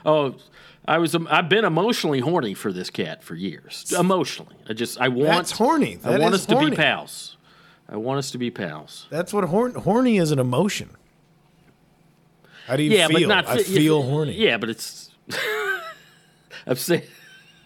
Oh, 0.05 0.35
I 0.85 0.97
was. 0.97 1.13
Um, 1.13 1.27
I've 1.29 1.49
been 1.49 1.65
emotionally 1.65 2.21
horny 2.21 2.53
for 2.53 2.71
this 2.71 2.89
cat 2.89 3.21
for 3.21 3.35
years. 3.35 3.93
Emotionally, 3.97 4.55
I 4.69 4.73
just. 4.73 4.99
I 4.99 5.09
want. 5.09 5.29
That's 5.29 5.51
horny. 5.51 5.99
I 6.03 6.17
want 6.17 6.33
is 6.33 6.41
us 6.41 6.45
to 6.47 6.59
be 6.59 6.73
pals. 6.73 7.35
I 7.89 7.97
want 7.97 8.19
us 8.19 8.31
to 8.31 8.37
be 8.37 8.49
pals. 8.49 9.07
That's 9.09 9.33
what 9.33 9.43
horn, 9.43 9.75
horny 9.75 10.17
is 10.17 10.31
an 10.31 10.39
emotion. 10.39 10.89
How 12.65 12.77
do 12.77 12.83
you 12.83 12.91
yeah, 12.91 13.07
feel? 13.07 13.27
but 13.27 13.27
not. 13.27 13.47
I 13.47 13.61
feel 13.61 13.99
yeah, 13.99 14.09
horny. 14.09 14.33
Yeah, 14.33 14.57
but 14.57 14.69
it's. 14.69 15.11
I'm 16.65 16.77
saying. 16.77 17.03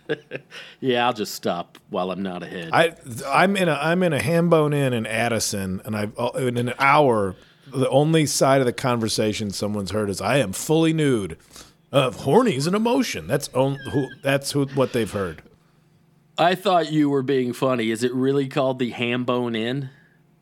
yeah, 0.79 1.05
I'll 1.05 1.13
just 1.13 1.33
stop 1.33 1.77
while 1.89 2.11
I'm 2.11 2.21
not 2.21 2.43
ahead. 2.43 2.69
I 2.73 2.95
I'm 3.27 3.55
in 3.55 3.69
a 3.69 3.73
I'm 3.73 4.03
in 4.03 4.13
a 4.13 4.19
Hambone 4.19 4.73
Inn 4.73 4.93
in 4.93 5.05
Addison, 5.05 5.81
and 5.85 5.95
I 5.95 6.01
have 6.01 6.35
in 6.35 6.57
an 6.57 6.73
hour. 6.79 7.35
The 7.67 7.89
only 7.89 8.25
side 8.25 8.61
of 8.61 8.65
the 8.65 8.73
conversation 8.73 9.51
someone's 9.51 9.91
heard 9.91 10.09
is 10.09 10.21
I 10.21 10.37
am 10.37 10.53
fully 10.53 10.93
nude. 10.93 11.37
Uh, 11.91 12.11
horny 12.11 12.55
is 12.55 12.65
an 12.65 12.75
emotion. 12.75 13.27
That's 13.27 13.49
on, 13.49 13.75
who. 13.91 14.07
That's 14.21 14.51
who. 14.51 14.65
What 14.67 14.93
they've 14.93 15.11
heard. 15.11 15.41
I 16.37 16.55
thought 16.55 16.91
you 16.91 17.09
were 17.09 17.23
being 17.23 17.51
funny. 17.51 17.91
Is 17.91 18.03
it 18.03 18.13
really 18.13 18.47
called 18.47 18.79
the 18.79 18.91
Hambone 18.91 19.57
Inn? 19.57 19.89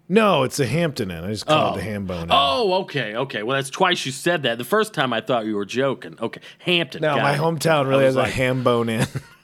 No, 0.08 0.44
it's 0.44 0.60
a 0.60 0.68
Hampton 0.68 1.10
Inn. 1.10 1.24
I 1.24 1.30
just 1.30 1.48
call 1.48 1.76
it 1.76 1.82
the 1.82 1.88
Hambone 1.88 2.24
Inn. 2.24 2.30
Oh, 2.30 2.74
okay, 2.82 3.16
okay. 3.16 3.42
Well, 3.44 3.58
that's 3.58 3.72
twice 3.72 4.06
you 4.06 4.12
said 4.12 4.44
that. 4.44 4.58
The 4.58 4.64
first 4.64 4.94
time 4.94 5.14
I 5.14 5.22
thought 5.22 5.46
you 5.46 5.56
were 5.56 5.66
joking. 5.66 6.18
Okay, 6.22 6.42
Hampton. 6.60 7.02
no, 7.02 7.16
my 7.18 7.34
it. 7.34 7.40
hometown 7.40 7.88
really 7.88 8.04
has 8.04 8.16
was 8.16 8.30
a 8.30 8.32
Hambone 8.32 8.90
Inn. 8.90 9.08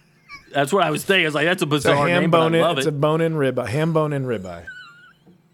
That's 0.54 0.72
what 0.74 0.84
I 0.84 0.92
was 0.92 1.04
thinking. 1.04 1.26
I 1.26 1.28
was 1.28 1.36
like, 1.36 1.46
that's 1.46 1.62
a 1.62 1.66
It's 1.66 1.86
a 1.86 1.90
bizarre 1.90 2.08
ham 2.08 2.22
name, 2.22 2.32
but 2.32 2.38
I 2.38 2.44
bone 2.46 2.56
in. 2.56 2.62
love 2.62 2.78
It's 2.78 2.88
it. 2.88 2.90
a 2.90 2.94
bone 2.94 3.22
in 3.22 3.36
rib, 3.36 3.58
ham 3.60 3.94
bone 3.94 4.14
in 4.14 4.26
ribeye, 4.26 4.66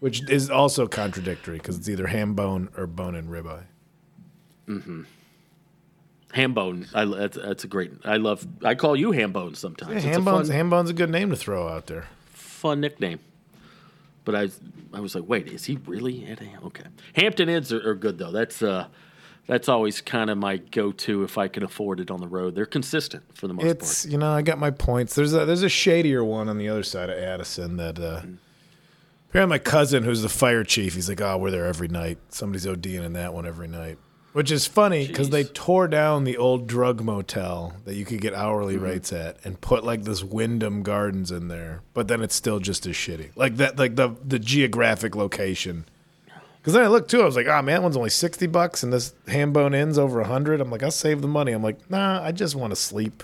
which 0.00 0.28
is 0.30 0.50
also 0.50 0.86
contradictory 0.86 1.58
because 1.58 1.76
it's 1.76 1.88
either 1.88 2.06
ham 2.08 2.34
bone 2.34 2.68
or 2.76 2.86
bone 2.86 3.14
in 3.14 3.28
ribeye. 3.28 3.64
mm-hmm. 4.68 5.02
Hambone. 6.34 6.86
I, 6.94 7.04
that's, 7.06 7.38
that's 7.38 7.64
a 7.64 7.68
great. 7.68 7.90
I 8.04 8.16
love. 8.18 8.46
I 8.62 8.74
call 8.74 8.94
you 8.94 9.12
Hambone 9.12 9.56
sometimes. 9.56 9.92
It's 9.96 10.04
a 10.04 10.08
ham 10.08 10.24
bone's 10.24 10.48
fun, 10.48 10.56
ham 10.56 10.70
bone's 10.70 10.90
a 10.90 10.94
good 10.94 11.08
name 11.10 11.30
to 11.30 11.36
throw 11.36 11.68
out 11.68 11.86
there. 11.86 12.06
fun 12.32 12.80
nickname. 12.80 13.18
but 14.24 14.34
I 14.34 14.48
I 14.92 15.00
was 15.00 15.14
like, 15.14 15.24
wait, 15.26 15.46
is 15.48 15.64
he 15.64 15.78
really 15.86 16.26
at 16.26 16.42
a 16.42 16.48
okay? 16.66 16.84
Hampton 17.14 17.48
Inns 17.48 17.72
are, 17.72 17.88
are 17.90 17.94
good 17.94 18.18
though. 18.18 18.30
That's 18.30 18.60
uh, 18.62 18.88
that's 19.48 19.68
always 19.68 20.00
kind 20.00 20.30
of 20.30 20.38
my 20.38 20.58
go-to 20.58 21.24
if 21.24 21.36
I 21.36 21.48
can 21.48 21.64
afford 21.64 21.98
it 21.98 22.10
on 22.12 22.20
the 22.20 22.28
road. 22.28 22.54
They're 22.54 22.66
consistent 22.66 23.24
for 23.34 23.48
the 23.48 23.54
most 23.54 23.64
part 23.64 23.76
It's 23.76 24.06
you 24.06 24.16
know 24.18 24.30
I 24.30 24.42
got 24.42 24.58
my 24.58 24.70
points. 24.70 25.16
There's 25.16 25.34
a 25.34 25.44
there's 25.44 25.64
a 25.64 25.68
shadier 25.68 26.22
one 26.22 26.48
on 26.48 26.58
the 26.58 26.68
other 26.68 26.84
side 26.84 27.10
of 27.10 27.18
Addison 27.18 27.76
that 27.78 27.98
uh, 27.98 28.20
apparently 29.30 29.54
my 29.54 29.58
cousin 29.58 30.04
who's 30.04 30.22
the 30.22 30.28
fire 30.28 30.62
chief. 30.64 30.94
He's 30.94 31.08
like, 31.08 31.20
oh, 31.20 31.36
we're 31.38 31.50
there 31.50 31.66
every 31.66 31.88
night. 31.88 32.18
Somebody's 32.28 32.66
ODing 32.66 33.02
in 33.04 33.14
that 33.14 33.32
one 33.34 33.46
every 33.46 33.68
night, 33.68 33.98
which 34.34 34.50
is 34.50 34.66
funny 34.66 35.06
because 35.06 35.30
they 35.30 35.44
tore 35.44 35.88
down 35.88 36.24
the 36.24 36.36
old 36.36 36.66
drug 36.66 37.00
motel 37.02 37.74
that 37.84 37.94
you 37.94 38.04
could 38.04 38.20
get 38.20 38.34
hourly 38.34 38.76
Mhm. 38.76 38.82
rates 38.82 39.12
at 39.12 39.38
and 39.44 39.60
put 39.60 39.82
like 39.84 40.04
this 40.04 40.22
Wyndham 40.22 40.82
Gardens 40.82 41.30
in 41.30 41.48
there, 41.48 41.80
but 41.94 42.06
then 42.08 42.22
it's 42.22 42.34
still 42.34 42.58
just 42.60 42.86
as 42.86 42.94
shitty. 42.94 43.30
Like 43.34 43.56
that, 43.56 43.78
like 43.78 43.96
the 43.96 44.14
the 44.24 44.38
geographic 44.38 45.16
location. 45.16 45.84
Because 46.68 46.80
then 46.80 46.84
I 46.84 46.88
looked 46.88 47.10
too, 47.10 47.22
I 47.22 47.24
was 47.24 47.34
like, 47.34 47.46
oh 47.46 47.62
man, 47.62 47.76
that 47.76 47.82
one's 47.82 47.96
only 47.96 48.10
sixty 48.10 48.46
bucks, 48.46 48.82
and 48.82 48.92
this 48.92 49.14
Hambone 49.26 49.74
Inn's 49.74 49.96
over 49.96 50.20
a 50.20 50.26
hundred. 50.26 50.60
I'm 50.60 50.70
like, 50.70 50.82
I'll 50.82 50.90
save 50.90 51.22
the 51.22 51.26
money. 51.26 51.52
I'm 51.52 51.62
like, 51.62 51.90
nah, 51.90 52.22
I 52.22 52.30
just 52.30 52.54
want 52.54 52.72
to 52.72 52.76
sleep. 52.76 53.22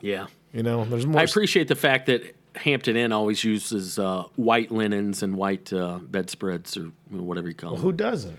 Yeah. 0.00 0.26
You 0.52 0.64
know, 0.64 0.84
there's 0.84 1.06
more. 1.06 1.20
I 1.20 1.22
appreciate 1.22 1.68
the 1.68 1.76
fact 1.76 2.06
that 2.06 2.34
Hampton 2.56 2.96
Inn 2.96 3.12
always 3.12 3.44
uses 3.44 4.00
uh, 4.00 4.24
white 4.34 4.72
linens 4.72 5.22
and 5.22 5.36
white 5.36 5.72
uh, 5.72 6.00
bedspreads 6.02 6.76
or 6.76 6.90
whatever 7.10 7.46
you 7.46 7.54
call 7.54 7.74
them. 7.74 7.82
Who 7.82 7.92
doesn't? 7.92 8.36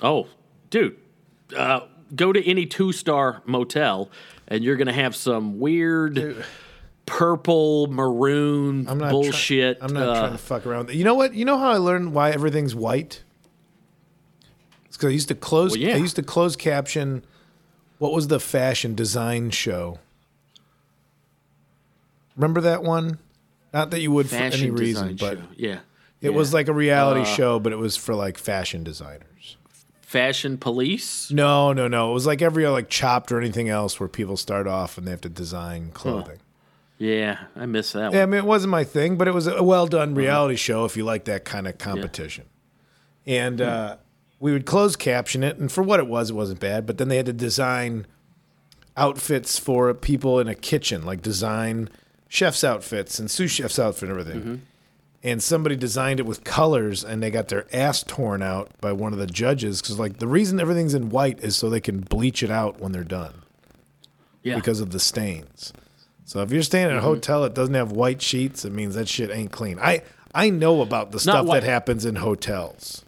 Oh, 0.00 0.28
dude, 0.70 0.96
uh, 1.54 1.80
go 2.16 2.32
to 2.32 2.42
any 2.42 2.64
two-star 2.64 3.42
motel, 3.44 4.08
and 4.48 4.64
you're 4.64 4.76
going 4.76 4.86
to 4.86 4.94
have 4.94 5.14
some 5.14 5.60
weird 5.60 6.42
purple 7.06 7.88
maroon 7.88 8.86
I'm 8.88 8.98
not 8.98 9.06
try- 9.06 9.10
bullshit. 9.10 9.78
I'm 9.80 9.92
not 9.92 10.08
uh, 10.08 10.20
trying 10.20 10.32
to 10.32 10.38
fuck 10.38 10.66
around. 10.66 10.90
You 10.94 11.04
know 11.04 11.14
what? 11.14 11.34
You 11.34 11.44
know 11.44 11.58
how 11.58 11.70
I 11.70 11.76
learned 11.78 12.14
why 12.14 12.30
everything's 12.30 12.74
white? 12.74 13.22
It's 14.86 14.96
because 14.96 15.08
I 15.10 15.12
used 15.12 15.28
to 15.28 15.34
close. 15.34 15.72
Well, 15.72 15.80
yeah. 15.80 15.94
I 15.94 15.98
used 15.98 16.16
to 16.16 16.22
close 16.22 16.54
caption. 16.56 17.24
What 17.98 18.12
was 18.12 18.28
the 18.28 18.40
fashion 18.40 18.94
design 18.94 19.50
show? 19.50 19.98
Remember 22.36 22.60
that 22.62 22.82
one? 22.82 23.18
Not 23.72 23.90
that 23.90 24.00
you 24.00 24.10
would 24.12 24.28
for 24.28 24.36
any 24.36 24.70
reason, 24.70 25.16
but 25.16 25.38
show. 25.38 25.44
Yeah. 25.56 25.78
it 26.20 26.30
was 26.34 26.52
like 26.52 26.68
a 26.68 26.72
reality 26.72 27.22
Uh, 27.22 27.24
show, 27.24 27.58
but 27.58 27.72
it 27.72 27.76
was 27.76 27.96
for 27.96 28.14
like 28.14 28.38
fashion 28.38 28.84
designers. 28.84 29.56
Fashion 30.02 30.58
police. 30.58 31.30
No, 31.30 31.72
no, 31.72 31.88
no. 31.88 32.10
It 32.10 32.14
was 32.14 32.26
like 32.26 32.42
every 32.42 32.66
like 32.68 32.90
Chopped 32.90 33.32
or 33.32 33.38
anything 33.40 33.70
else 33.70 33.98
where 33.98 34.08
people 34.10 34.36
start 34.36 34.66
off 34.66 34.98
and 34.98 35.06
they 35.06 35.10
have 35.10 35.22
to 35.22 35.30
design 35.30 35.90
clothing. 35.94 36.38
Yeah, 37.02 37.38
I 37.56 37.66
miss 37.66 37.92
that 37.92 38.12
Yeah, 38.12 38.22
I 38.22 38.26
mean, 38.26 38.38
it 38.38 38.44
wasn't 38.44 38.70
my 38.70 38.84
thing, 38.84 39.16
but 39.16 39.26
it 39.26 39.34
was 39.34 39.48
a 39.48 39.60
well 39.62 39.88
done 39.88 40.14
reality 40.14 40.54
show 40.54 40.84
if 40.84 40.96
you 40.96 41.04
like 41.04 41.24
that 41.24 41.44
kind 41.44 41.66
of 41.66 41.76
competition. 41.76 42.44
And 43.26 43.60
uh, 43.60 43.96
we 44.38 44.52
would 44.52 44.66
close 44.66 44.94
caption 44.94 45.42
it, 45.42 45.58
and 45.58 45.70
for 45.70 45.82
what 45.82 45.98
it 45.98 46.06
was, 46.06 46.30
it 46.30 46.34
wasn't 46.34 46.60
bad. 46.60 46.86
But 46.86 46.98
then 46.98 47.08
they 47.08 47.16
had 47.16 47.26
to 47.26 47.32
design 47.32 48.06
outfits 48.96 49.58
for 49.58 49.92
people 49.94 50.38
in 50.38 50.46
a 50.46 50.54
kitchen, 50.54 51.04
like 51.04 51.22
design 51.22 51.88
chef's 52.28 52.62
outfits 52.62 53.18
and 53.18 53.28
sous 53.28 53.50
chef's 53.50 53.80
outfit 53.80 54.08
and 54.08 54.18
everything. 54.20 54.62
And 55.24 55.42
somebody 55.42 55.74
designed 55.74 56.20
it 56.20 56.26
with 56.26 56.44
colors, 56.44 57.02
and 57.04 57.20
they 57.20 57.30
got 57.32 57.48
their 57.48 57.66
ass 57.72 58.04
torn 58.04 58.42
out 58.42 58.70
by 58.80 58.92
one 58.92 59.12
of 59.12 59.18
the 59.18 59.26
judges 59.26 59.80
because, 59.82 59.98
like, 59.98 60.18
the 60.18 60.26
reason 60.28 60.60
everything's 60.60 60.94
in 60.94 61.10
white 61.10 61.40
is 61.42 61.56
so 61.56 61.68
they 61.68 61.80
can 61.80 62.00
bleach 62.00 62.42
it 62.44 62.50
out 62.50 62.80
when 62.80 62.92
they're 62.92 63.02
done 63.04 63.42
Yeah. 64.42 64.54
because 64.56 64.78
of 64.80 64.90
the 64.90 64.98
stains. 65.00 65.72
So 66.24 66.40
if 66.42 66.50
you're 66.52 66.62
staying 66.62 66.86
at 66.86 66.92
a 66.96 67.00
Mhm. 67.00 67.02
hotel 67.02 67.42
that 67.42 67.54
doesn't 67.54 67.74
have 67.74 67.92
white 67.92 68.22
sheets, 68.22 68.64
it 68.64 68.72
means 68.72 68.94
that 68.94 69.08
shit 69.08 69.30
ain't 69.30 69.50
clean. 69.52 69.78
I 69.80 70.02
I 70.34 70.48
know 70.48 70.80
about 70.80 71.12
the 71.12 71.20
stuff 71.20 71.44
white. 71.46 71.60
that 71.60 71.68
happens 71.68 72.06
in 72.06 72.16
hotels. 72.16 73.04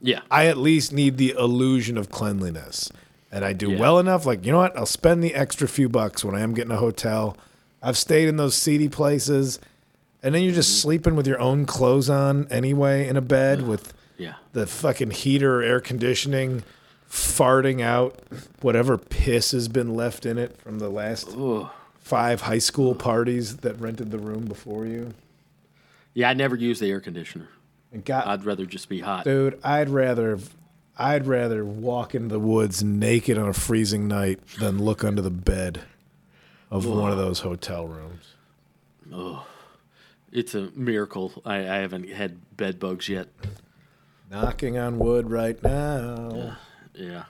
Yeah. 0.00 0.20
I 0.30 0.46
at 0.46 0.56
least 0.56 0.90
need 0.92 1.18
the 1.18 1.34
illusion 1.38 1.98
of 1.98 2.10
cleanliness. 2.10 2.90
And 3.30 3.44
I 3.44 3.52
do 3.52 3.70
Yeah. 3.72 3.78
well 3.78 3.98
enough 3.98 4.24
like, 4.24 4.44
you 4.46 4.52
know 4.52 4.58
what? 4.58 4.76
I'll 4.76 4.86
spend 4.86 5.22
the 5.22 5.34
extra 5.34 5.68
few 5.68 5.88
bucks 5.90 6.24
when 6.24 6.34
I 6.34 6.40
am 6.40 6.54
getting 6.54 6.72
a 6.72 6.76
hotel. 6.78 7.36
I've 7.82 7.98
stayed 7.98 8.26
in 8.28 8.36
those 8.38 8.54
seedy 8.54 8.88
places 8.88 9.58
and 10.22 10.34
then 10.34 10.42
you're 10.44 10.54
just 10.54 10.70
Mm-hmm. 10.70 10.80
sleeping 10.82 11.16
with 11.16 11.26
your 11.26 11.40
own 11.40 11.66
clothes 11.66 12.08
on 12.08 12.46
anyway 12.50 13.06
in 13.06 13.16
a 13.18 13.20
bed 13.22 13.66
with 13.68 13.92
Yeah. 14.16 14.34
the 14.54 14.66
fucking 14.66 15.10
heater 15.10 15.58
or 15.60 15.62
air 15.62 15.80
conditioning 15.80 16.62
farting 17.10 17.82
out 17.82 18.18
whatever 18.62 18.96
piss 18.96 19.50
has 19.50 19.68
been 19.68 19.94
left 19.94 20.24
in 20.24 20.38
it 20.38 20.56
from 20.62 20.78
the 20.78 20.88
last 20.88 21.36
five 22.02 22.42
high 22.42 22.58
school 22.58 22.94
parties 22.94 23.58
that 23.58 23.80
rented 23.80 24.10
the 24.10 24.18
room 24.18 24.44
before 24.44 24.86
you. 24.86 25.14
Yeah, 26.14 26.28
I 26.28 26.34
never 26.34 26.56
use 26.56 26.78
the 26.78 26.90
air 26.90 27.00
conditioner. 27.00 27.48
And 27.92 28.04
got, 28.04 28.26
I'd 28.26 28.44
rather 28.44 28.66
just 28.66 28.88
be 28.88 29.00
hot. 29.00 29.24
Dude, 29.24 29.58
I'd 29.64 29.88
rather 29.88 30.38
I'd 30.98 31.26
rather 31.26 31.64
walk 31.64 32.14
into 32.14 32.28
the 32.28 32.40
woods 32.40 32.82
naked 32.82 33.38
on 33.38 33.48
a 33.48 33.52
freezing 33.54 34.08
night 34.08 34.40
than 34.58 34.82
look 34.82 35.04
under 35.04 35.22
the 35.22 35.30
bed 35.30 35.82
of 36.70 36.86
one 36.86 37.10
of 37.10 37.18
those 37.18 37.40
hotel 37.40 37.86
rooms. 37.86 38.34
Oh, 39.12 39.46
it's 40.30 40.54
a 40.54 40.70
miracle. 40.74 41.32
I, 41.44 41.56
I 41.56 41.76
haven't 41.76 42.08
had 42.08 42.56
bed 42.56 42.78
bugs 42.78 43.08
yet. 43.08 43.28
Knocking 44.30 44.78
on 44.78 44.98
wood 44.98 45.30
right 45.30 45.62
now. 45.62 46.56
Yeah. 46.94 47.24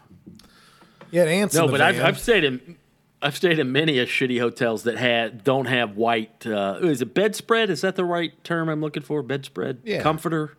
Yeah, 1.10 1.24
ants. 1.24 1.54
No, 1.54 1.64
in 1.64 1.66
the 1.66 1.72
but 1.72 1.80
I've. 1.80 2.00
I've 2.00 2.18
stayed 2.18 2.44
in 2.44 2.76
I've 3.22 3.36
stayed 3.36 3.58
in 3.58 3.72
many 3.72 3.98
a 3.98 4.06
shitty 4.06 4.40
hotels 4.40 4.82
that 4.82 4.96
had 4.98 5.44
don't 5.44 5.66
have 5.66 5.96
white. 5.96 6.46
Uh, 6.46 6.78
is 6.82 7.00
it 7.02 7.14
bedspread? 7.14 7.70
Is 7.70 7.80
that 7.82 7.96
the 7.96 8.04
right 8.04 8.32
term 8.44 8.68
I'm 8.68 8.80
looking 8.80 9.02
for? 9.02 9.22
Bedspread. 9.22 9.78
Yeah. 9.84 10.02
Comforter. 10.02 10.56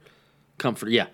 Comforter. 0.57 0.91
Yeah. 0.91 1.07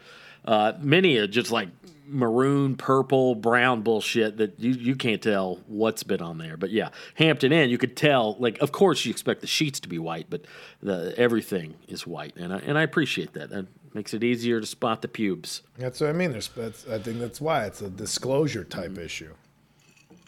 Uh, 0.45 0.73
many 0.79 1.17
are 1.17 1.27
just 1.27 1.51
like 1.51 1.69
maroon, 2.07 2.75
purple, 2.75 3.35
brown 3.35 3.81
bullshit 3.81 4.37
that 4.37 4.59
you, 4.59 4.71
you 4.71 4.95
can't 4.95 5.21
tell 5.21 5.59
what's 5.67 6.01
been 6.03 6.21
on 6.21 6.37
there. 6.39 6.57
But 6.57 6.71
yeah, 6.71 6.89
Hampton 7.15 7.51
Inn, 7.51 7.69
you 7.69 7.77
could 7.77 7.95
tell. 7.95 8.35
Like, 8.39 8.57
of 8.59 8.71
course, 8.71 9.05
you 9.05 9.11
expect 9.11 9.41
the 9.41 9.47
sheets 9.47 9.79
to 9.81 9.87
be 9.89 9.99
white, 9.99 10.27
but 10.29 10.45
the 10.81 11.13
everything 11.17 11.75
is 11.87 12.07
white, 12.07 12.35
and 12.35 12.51
I, 12.53 12.57
and 12.59 12.77
I 12.77 12.81
appreciate 12.83 13.33
that. 13.33 13.49
That 13.51 13.67
makes 13.93 14.13
it 14.13 14.23
easier 14.23 14.59
to 14.59 14.65
spot 14.65 15.01
the 15.01 15.07
pubes. 15.07 15.61
That's 15.77 15.99
what 16.01 16.09
I 16.09 16.13
mean. 16.13 16.31
There's, 16.31 16.47
that's, 16.49 16.87
I 16.87 16.97
think 16.99 17.19
that's 17.19 17.41
why 17.41 17.65
it's 17.65 17.81
a 17.81 17.89
disclosure 17.89 18.63
type 18.63 18.91
Mm-hmm. 18.91 19.01
issue. 19.05 19.33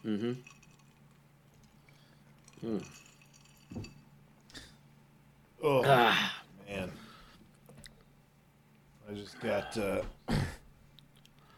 Mm-hmm. 0.06 0.32
Oh 5.64 5.84
Ah. 5.86 6.42
man, 6.68 6.92
I 9.10 9.14
just 9.14 9.40
got 9.40 9.78
uh, 9.78 10.02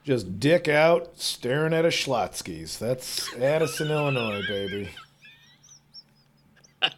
just 0.03 0.39
dick 0.39 0.67
out 0.67 1.11
staring 1.19 1.73
at 1.73 1.85
a 1.85 1.89
Schlotzsky's. 1.89 2.77
That's 2.79 3.33
Addison, 3.35 3.89
Illinois, 3.89 4.41
baby. 4.47 4.89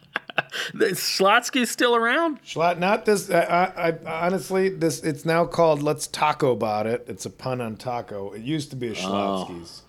Is 0.80 0.98
Schlotzsky's 0.98 1.70
still 1.70 1.94
around? 1.94 2.42
Schlot, 2.42 2.78
not 2.78 3.04
this. 3.04 3.30
I, 3.30 3.40
I, 3.40 3.88
I 3.88 4.26
honestly, 4.26 4.68
this 4.68 5.02
it's 5.02 5.24
now 5.24 5.46
called 5.46 5.82
"Let's 5.82 6.06
Taco 6.08 6.52
About 6.52 6.86
It." 6.86 7.04
It's 7.08 7.24
a 7.26 7.30
pun 7.30 7.60
on 7.60 7.76
taco. 7.76 8.32
It 8.32 8.42
used 8.42 8.70
to 8.70 8.76
be 8.76 8.88
a 8.88 8.94
Schlotzsky's. 8.94 9.82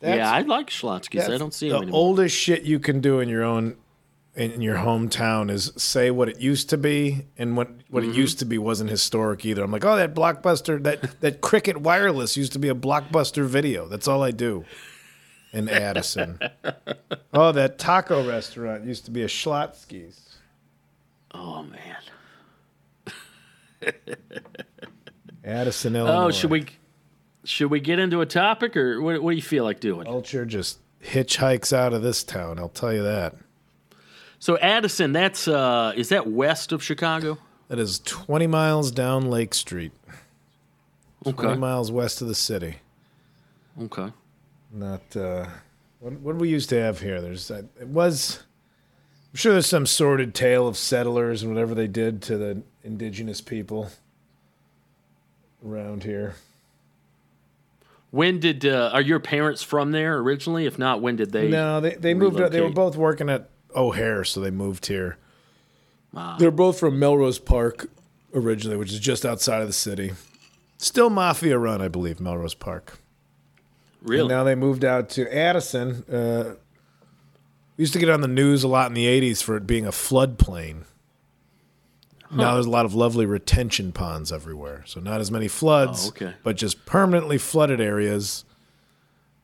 Yeah, 0.00 0.30
I 0.30 0.40
like 0.40 0.68
Schlotzsky's. 0.70 1.28
I 1.28 1.38
don't 1.38 1.54
see 1.54 1.68
the 1.68 1.74
them 1.74 1.82
anymore. 1.84 1.98
The 1.98 2.04
oldest 2.04 2.36
shit 2.36 2.62
you 2.64 2.78
can 2.78 3.00
do 3.00 3.20
in 3.20 3.28
your 3.28 3.42
own 3.42 3.76
in 4.36 4.60
your 4.60 4.76
hometown 4.78 5.48
is 5.48 5.72
say 5.76 6.10
what 6.10 6.28
it 6.28 6.40
used 6.40 6.68
to 6.70 6.76
be, 6.76 7.26
and 7.38 7.56
what 7.56 7.70
what 7.88 8.02
Mhm. 8.02 8.10
it 8.10 8.16
used 8.16 8.38
to 8.40 8.44
be 8.44 8.58
wasn't 8.58 8.90
historic 8.90 9.44
either. 9.46 9.62
I'm 9.62 9.70
like, 9.70 9.84
oh, 9.84 9.96
that 9.96 10.12
blockbuster, 10.14 10.82
that 10.82 11.20
that 11.20 11.40
Cricket 11.40 11.78
Wireless 11.78 12.36
used 12.36 12.52
to 12.54 12.58
be 12.58 12.68
a 12.68 12.74
blockbuster 12.74 13.46
video. 13.46 13.86
That's 13.88 14.08
all 14.08 14.22
I 14.22 14.30
do. 14.32 14.64
In 15.52 15.68
Addison. 15.68 16.40
oh, 17.32 17.52
that 17.52 17.78
taco 17.78 18.26
restaurant 18.28 18.84
used 18.84 19.04
to 19.04 19.12
be 19.12 19.22
a 19.22 19.28
Schlotzsky's. 19.28 20.38
Oh 21.32 21.62
man. 21.62 21.96
Addison, 25.44 25.94
Illinois. 25.96 26.24
Oh, 26.26 26.30
should 26.30 26.50
we 26.50 26.66
should 27.44 27.70
we 27.70 27.80
get 27.80 27.98
into 27.98 28.20
a 28.20 28.26
topic 28.26 28.76
or 28.76 29.00
what, 29.00 29.22
what 29.22 29.30
do 29.30 29.36
you 29.36 29.42
feel 29.42 29.64
like 29.64 29.80
doing? 29.80 30.06
Culture 30.06 30.44
just 30.44 30.78
hitchhikes 31.02 31.72
out 31.72 31.92
of 31.92 32.02
this 32.02 32.24
town. 32.24 32.58
I'll 32.58 32.68
tell 32.68 32.92
you 32.92 33.02
that. 33.02 33.36
So 34.38 34.58
Addison, 34.58 35.12
that's 35.12 35.48
uh 35.48 35.92
is 35.96 36.08
that 36.08 36.26
west 36.26 36.72
of 36.72 36.82
Chicago? 36.82 37.38
That 37.68 37.78
is 37.78 38.00
20 38.00 38.46
miles 38.46 38.90
down 38.90 39.30
Lake 39.30 39.54
Street. 39.54 39.92
20 41.24 41.56
miles 41.56 41.90
west 41.90 42.20
of 42.20 42.28
the 42.28 42.34
city. 42.34 42.76
Okay. 43.80 44.12
Not 44.72 45.16
uh 45.16 45.46
what 46.00 46.12
what 46.14 46.32
do 46.32 46.38
we 46.38 46.48
used 46.48 46.68
to 46.70 46.80
have 46.80 47.00
here? 47.00 47.20
There's 47.20 47.50
uh, 47.50 47.62
it 47.80 47.88
was 47.88 48.42
I'm 49.32 49.36
sure 49.36 49.52
there's 49.52 49.66
some 49.66 49.86
sordid 49.86 50.34
tale 50.34 50.68
of 50.68 50.76
settlers 50.76 51.42
and 51.42 51.52
whatever 51.52 51.74
they 51.74 51.88
did 51.88 52.22
to 52.22 52.36
the 52.36 52.62
indigenous 52.82 53.40
people 53.40 53.90
around 55.66 56.04
here. 56.04 56.34
When 58.14 58.38
did 58.38 58.64
uh, 58.64 58.90
are 58.92 59.00
your 59.00 59.18
parents 59.18 59.64
from 59.64 59.90
there 59.90 60.18
originally? 60.18 60.66
If 60.66 60.78
not, 60.78 61.02
when 61.02 61.16
did 61.16 61.32
they? 61.32 61.48
no, 61.48 61.80
they 61.80 61.96
they 61.96 62.14
moved 62.14 62.38
they 62.52 62.60
were 62.60 62.70
both 62.70 62.94
working 62.94 63.28
at 63.28 63.50
O'Hare, 63.74 64.22
so 64.22 64.38
they 64.38 64.52
moved 64.52 64.86
here. 64.86 65.18
Ah. 66.14 66.36
They're 66.38 66.52
both 66.52 66.78
from 66.78 66.96
Melrose 66.96 67.40
Park, 67.40 67.90
originally, 68.32 68.76
which 68.76 68.92
is 68.92 69.00
just 69.00 69.26
outside 69.26 69.62
of 69.62 69.66
the 69.66 69.72
city. 69.72 70.12
Still 70.78 71.10
mafia 71.10 71.58
run, 71.58 71.82
I 71.82 71.88
believe, 71.88 72.20
Melrose 72.20 72.54
Park. 72.54 73.00
Really? 74.00 74.20
And 74.20 74.28
now 74.28 74.44
they 74.44 74.54
moved 74.54 74.84
out 74.84 75.08
to 75.10 75.36
Addison. 75.36 76.04
Uh, 76.08 76.54
we 77.76 77.82
used 77.82 77.94
to 77.94 77.98
get 77.98 78.10
on 78.10 78.20
the 78.20 78.28
news 78.28 78.62
a 78.62 78.68
lot 78.68 78.86
in 78.86 78.94
the 78.94 79.06
80s 79.06 79.42
for 79.42 79.56
it 79.56 79.66
being 79.66 79.86
a 79.86 79.90
floodplain. 79.90 80.84
Now 82.30 82.54
there's 82.54 82.66
a 82.66 82.70
lot 82.70 82.84
of 82.84 82.94
lovely 82.94 83.26
retention 83.26 83.92
ponds 83.92 84.32
everywhere. 84.32 84.82
So 84.86 84.98
not 85.00 85.20
as 85.20 85.30
many 85.30 85.46
floods, 85.48 86.06
Oh, 86.06 86.08
okay. 86.08 86.34
but 86.42 86.56
just 86.56 86.84
permanently 86.86 87.38
flooded 87.38 87.80
areas 87.80 88.44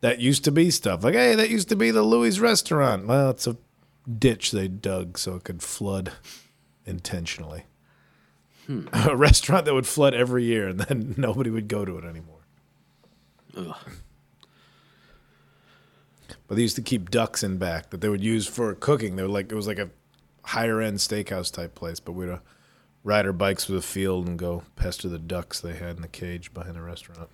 that 0.00 0.18
used 0.18 0.44
to 0.44 0.50
be 0.50 0.70
stuff. 0.70 1.04
Like, 1.04 1.14
hey, 1.14 1.34
that 1.34 1.50
used 1.50 1.68
to 1.68 1.76
be 1.76 1.90
the 1.90 2.02
Louis 2.02 2.40
restaurant. 2.40 3.06
Well, 3.06 3.30
it's 3.30 3.46
a 3.46 3.56
ditch 4.18 4.50
they 4.50 4.66
dug 4.66 5.18
so 5.18 5.36
it 5.36 5.44
could 5.44 5.62
flood 5.62 6.12
intentionally. 6.86 7.64
Hmm. 8.66 8.88
a 8.92 9.14
restaurant 9.14 9.66
that 9.66 9.74
would 9.74 9.86
flood 9.86 10.14
every 10.14 10.44
year 10.44 10.68
and 10.68 10.80
then 10.80 11.14
nobody 11.18 11.50
would 11.50 11.68
go 11.68 11.84
to 11.84 11.96
it 11.98 12.04
anymore. 12.04 12.40
Ugh. 13.56 13.76
But 16.48 16.56
they 16.56 16.62
used 16.62 16.76
to 16.76 16.82
keep 16.82 17.10
ducks 17.10 17.42
in 17.42 17.58
back 17.58 17.90
that 17.90 18.00
they 18.00 18.08
would 18.08 18.24
use 18.24 18.46
for 18.46 18.74
cooking. 18.74 19.16
They 19.16 19.22
were 19.22 19.28
like 19.28 19.52
it 19.52 19.54
was 19.54 19.66
like 19.66 19.78
a 19.78 19.90
higher 20.42 20.80
end 20.80 20.98
steakhouse 20.98 21.52
type 21.52 21.74
place, 21.74 22.00
but 22.00 22.12
we'd 22.12 22.28
uh, 22.30 22.38
ride 23.04 23.26
our 23.26 23.32
bikes 23.32 23.64
through 23.64 23.76
the 23.76 23.82
field 23.82 24.26
and 24.28 24.38
go 24.38 24.62
pester 24.76 25.08
the 25.08 25.18
ducks 25.18 25.60
they 25.60 25.74
had 25.74 25.96
in 25.96 26.02
the 26.02 26.08
cage 26.08 26.52
behind 26.52 26.74
the 26.76 26.82
restaurant. 26.82 27.28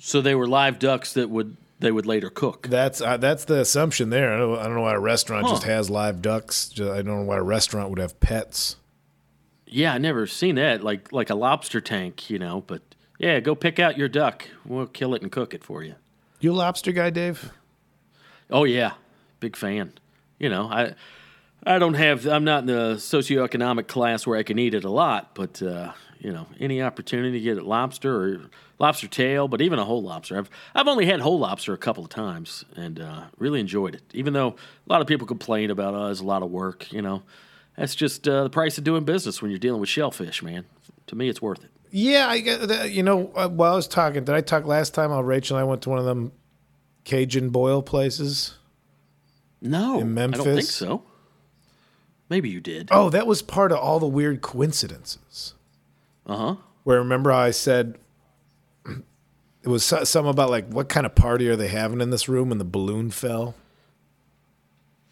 So 0.00 0.20
they 0.20 0.34
were 0.34 0.46
live 0.46 0.78
ducks 0.78 1.12
that 1.14 1.30
would 1.30 1.56
they 1.80 1.92
would 1.92 2.06
later 2.06 2.30
cook. 2.30 2.66
That's 2.68 3.00
uh, 3.00 3.16
that's 3.16 3.44
the 3.44 3.60
assumption 3.60 4.10
there. 4.10 4.34
I 4.34 4.38
don't, 4.38 4.58
I 4.58 4.64
don't 4.64 4.74
know 4.74 4.82
why 4.82 4.94
a 4.94 5.00
restaurant 5.00 5.46
just 5.48 5.62
has 5.64 5.88
live 5.90 6.20
ducks. 6.22 6.68
Ju- 6.68 6.90
I 6.92 6.96
don't 6.96 7.06
know 7.06 7.22
why 7.22 7.36
a 7.36 7.42
restaurant 7.42 7.90
would 7.90 7.98
have 7.98 8.18
pets. 8.20 8.76
Yeah, 9.66 9.92
I 9.94 9.98
never 9.98 10.26
seen 10.26 10.54
that 10.56 10.82
like 10.82 11.12
like 11.12 11.30
a 11.30 11.34
lobster 11.34 11.80
tank, 11.80 12.30
you 12.30 12.38
know. 12.38 12.64
But 12.66 12.82
yeah, 13.18 13.40
go 13.40 13.54
pick 13.54 13.78
out 13.78 13.98
your 13.98 14.08
duck. 14.08 14.48
We'll 14.64 14.86
kill 14.86 15.14
it 15.14 15.22
and 15.22 15.30
cook 15.30 15.54
it 15.54 15.62
for 15.62 15.82
you. 15.82 15.94
You 16.40 16.52
a 16.52 16.54
lobster 16.54 16.92
guy, 16.92 17.10
Dave? 17.10 17.52
Oh 18.50 18.64
yeah, 18.64 18.92
big 19.40 19.56
fan. 19.56 19.92
You 20.38 20.48
know, 20.48 20.68
I 20.68 20.94
I 21.64 21.78
don't 21.78 21.94
have 21.94 22.26
I'm 22.26 22.44
not 22.44 22.60
in 22.60 22.66
the 22.66 22.94
socioeconomic 22.94 23.88
class 23.88 24.26
where 24.26 24.38
I 24.38 24.42
can 24.42 24.58
eat 24.58 24.74
it 24.74 24.84
a 24.84 24.90
lot, 24.90 25.34
but 25.34 25.60
uh, 25.62 25.92
you 26.18 26.32
know, 26.32 26.46
any 26.58 26.82
opportunity 26.82 27.38
to 27.38 27.40
get 27.40 27.58
a 27.58 27.66
lobster 27.66 28.24
or 28.24 28.50
lobster 28.78 29.08
tail, 29.08 29.48
but 29.48 29.60
even 29.60 29.78
a 29.78 29.84
whole 29.84 30.02
lobster. 30.02 30.38
I've 30.38 30.50
I've 30.74 30.88
only 30.88 31.06
had 31.06 31.20
whole 31.20 31.38
lobster 31.38 31.72
a 31.72 31.78
couple 31.78 32.04
of 32.04 32.10
times 32.10 32.64
and 32.76 33.00
uh, 33.00 33.24
really 33.38 33.60
enjoyed 33.60 33.94
it. 33.94 34.02
Even 34.12 34.32
though 34.32 34.48
a 34.48 34.92
lot 34.92 35.00
of 35.00 35.06
people 35.06 35.26
complain 35.26 35.70
about 35.70 35.94
oh, 35.94 36.06
it's 36.06 36.20
a 36.20 36.24
lot 36.24 36.42
of 36.42 36.50
work, 36.50 36.92
you 36.92 37.02
know. 37.02 37.22
That's 37.76 37.94
just 37.94 38.26
uh, 38.26 38.42
the 38.42 38.50
price 38.50 38.76
of 38.76 38.84
doing 38.84 39.04
business 39.04 39.40
when 39.40 39.52
you're 39.52 39.60
dealing 39.60 39.80
with 39.80 39.88
shellfish, 39.88 40.42
man. 40.42 40.64
To 41.06 41.14
me, 41.14 41.28
it's 41.28 41.40
worth 41.40 41.62
it. 41.62 41.70
Yeah, 41.90 42.28
I 42.28 42.40
get 42.40 42.68
that. 42.68 42.90
You 42.90 43.02
know, 43.02 43.30
uh, 43.34 43.48
while 43.48 43.72
I 43.72 43.76
was 43.76 43.86
talking, 43.86 44.24
did 44.24 44.34
I 44.34 44.40
talk 44.40 44.66
last 44.66 44.94
time 44.94 45.10
how 45.10 45.22
Rachel 45.22 45.56
and 45.56 45.64
I 45.64 45.68
went 45.68 45.82
to 45.82 45.90
one 45.90 45.98
of 45.98 46.04
them 46.04 46.32
Cajun 47.04 47.50
boil 47.50 47.82
places? 47.82 48.56
No, 49.60 50.00
in 50.00 50.12
Memphis. 50.12 50.40
I 50.40 50.44
don't 50.44 50.54
think 50.54 50.68
so. 50.68 51.02
Maybe 52.28 52.48
you 52.50 52.60
did. 52.60 52.88
Oh, 52.90 53.08
that 53.10 53.26
was 53.26 53.40
part 53.42 53.72
of 53.72 53.78
all 53.78 53.98
the 53.98 54.06
weird 54.06 54.42
coincidences. 54.42 55.54
Uh 56.26 56.36
huh. 56.36 56.54
Where 56.84 56.98
remember 56.98 57.30
how 57.30 57.38
I 57.38 57.50
said 57.52 57.98
it 58.86 59.68
was 59.68 59.84
so- 59.84 60.04
something 60.04 60.30
about 60.30 60.50
like 60.50 60.68
what 60.70 60.88
kind 60.88 61.06
of 61.06 61.14
party 61.14 61.48
are 61.48 61.56
they 61.56 61.68
having 61.68 62.00
in 62.00 62.10
this 62.10 62.28
room, 62.28 62.52
and 62.52 62.60
the 62.60 62.64
balloon 62.66 63.10
fell 63.10 63.54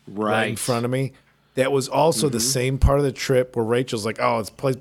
Right. 0.06 0.50
in 0.50 0.56
front 0.56 0.84
of 0.84 0.90
me. 0.90 1.12
That 1.54 1.72
was 1.72 1.88
also 1.88 2.28
the 2.28 2.38
Mhm. 2.38 2.42
same 2.42 2.78
part 2.78 2.98
of 2.98 3.04
the 3.04 3.12
trip 3.12 3.56
where 3.56 3.64
Rachel's 3.64 4.04
like, 4.04 4.18
"Oh, 4.20 4.38
it's 4.38 4.50
place." 4.50 4.76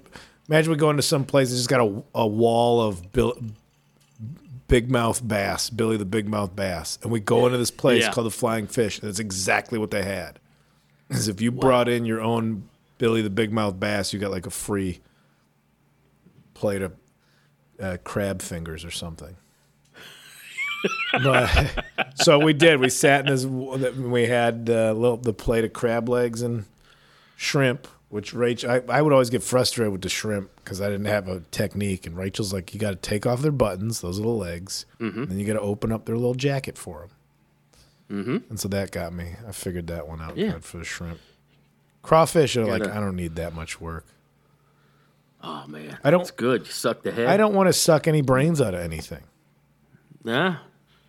Imagine 0.50 0.72
we 0.72 0.78
go 0.78 0.90
into 0.90 1.02
some 1.02 1.24
place 1.26 1.50
that's 1.50 1.60
just 1.62 1.70
got 1.70 1.82
a, 1.82 2.04
a 2.14 2.28
wall 2.28 2.82
of 2.82 3.12
Bill, 3.12 3.34
big 4.68 4.92
mouth 4.92 5.26
bass, 5.28 5.70
Billy 5.70 5.98
the 5.98 6.06
big 6.06 6.28
mouth 6.28 6.56
bass, 6.56 7.00
and 7.02 7.12
we 7.12 7.20
go 7.20 7.46
into 7.48 7.58
this 7.58 7.72
place 7.72 8.04
Yeah. 8.04 8.12
called 8.12 8.28
the 8.28 8.32
Flying 8.32 8.68
Fish. 8.68 9.00
And 9.00 9.08
that's 9.08 9.20
exactly 9.20 9.80
what 9.80 9.90
they 9.90 10.04
had. 10.04 10.38
Is 11.10 11.28
if 11.28 11.40
you 11.42 11.52
brought 11.52 11.88
in 11.88 12.06
your 12.06 12.22
own 12.22 12.68
Billy 12.98 13.22
the 13.22 13.30
big 13.30 13.52
mouth 13.52 13.80
bass, 13.80 14.12
you 14.14 14.20
got 14.20 14.32
like 14.32 14.46
a 14.48 14.52
free 14.52 15.02
plate 16.54 16.82
of 16.82 16.94
uh, 17.80 17.98
crab 18.04 18.42
fingers 18.42 18.84
or 18.86 18.92
something. 18.92 19.36
but, 21.24 21.74
so 22.16 22.40
we 22.40 22.54
did. 22.54 22.80
We 22.80 22.90
sat 22.90 23.22
in 23.22 23.32
this. 23.32 23.46
We 23.46 24.26
had 24.26 24.70
uh, 24.70 24.94
little, 24.94 25.18
the 25.18 25.34
plate 25.34 25.64
of 25.66 25.74
crab 25.74 26.10
legs 26.10 26.42
and 26.42 26.66
shrimp. 27.36 27.88
Which 28.10 28.34
Rachel, 28.34 28.70
I, 28.72 28.82
I 28.88 29.02
would 29.02 29.12
always 29.12 29.32
get 29.32 29.44
frustrated 29.44 29.92
with 29.92 30.02
the 30.02 30.10
shrimp 30.10 30.50
because 30.58 30.80
I 30.80 30.86
didn't 30.90 31.08
have 31.08 31.28
a 31.28 31.42
technique. 31.52 32.06
And 32.06 32.16
Rachel's 32.16 32.54
like, 32.54 32.74
you 32.74 32.80
got 32.80 32.92
to 32.92 32.96
take 32.96 33.26
off 33.26 33.42
their 33.42 33.52
buttons, 33.52 34.00
those 34.02 34.20
little 34.20 34.38
legs, 34.38 34.86
Mhm. 35.02 35.28
then 35.28 35.38
you 35.40 35.46
got 35.46 35.54
to 35.54 35.60
open 35.60 35.92
up 35.92 36.06
their 36.06 36.16
little 36.16 36.36
jacket 36.36 36.78
for 36.78 37.02
them. 37.02 37.10
Mm-hmm. 38.12 38.38
And 38.50 38.60
so 38.60 38.68
that 38.70 38.92
got 38.92 39.14
me. 39.14 39.36
I 39.48 39.52
figured 39.52 39.88
that 39.88 40.08
one 40.08 40.22
out 40.22 40.38
Yeah. 40.38 40.52
good 40.54 40.64
for 40.66 40.78
the 40.78 40.84
shrimp. 40.84 41.20
Crawfish 42.04 42.56
are 42.56 42.66
like, 42.66 42.86
I 42.86 43.00
don't 43.00 43.16
need 43.16 43.36
that 43.36 43.54
much 43.56 43.82
work. 43.82 44.06
Oh 45.44 45.66
man, 45.68 45.98
I 46.04 46.12
don't- 46.12 46.22
It's 46.22 46.32
good. 46.32 46.66
You 46.66 46.72
suck 46.72 47.04
the 47.04 47.12
head. 47.12 47.28
I 47.28 47.38
don't 47.38 47.54
want 47.54 47.68
to 47.68 47.74
suck 47.74 48.08
any 48.08 48.22
brains 48.22 48.62
out 48.62 48.74
of 48.74 48.80
anything. 48.80 49.24
Nah. 50.24 50.58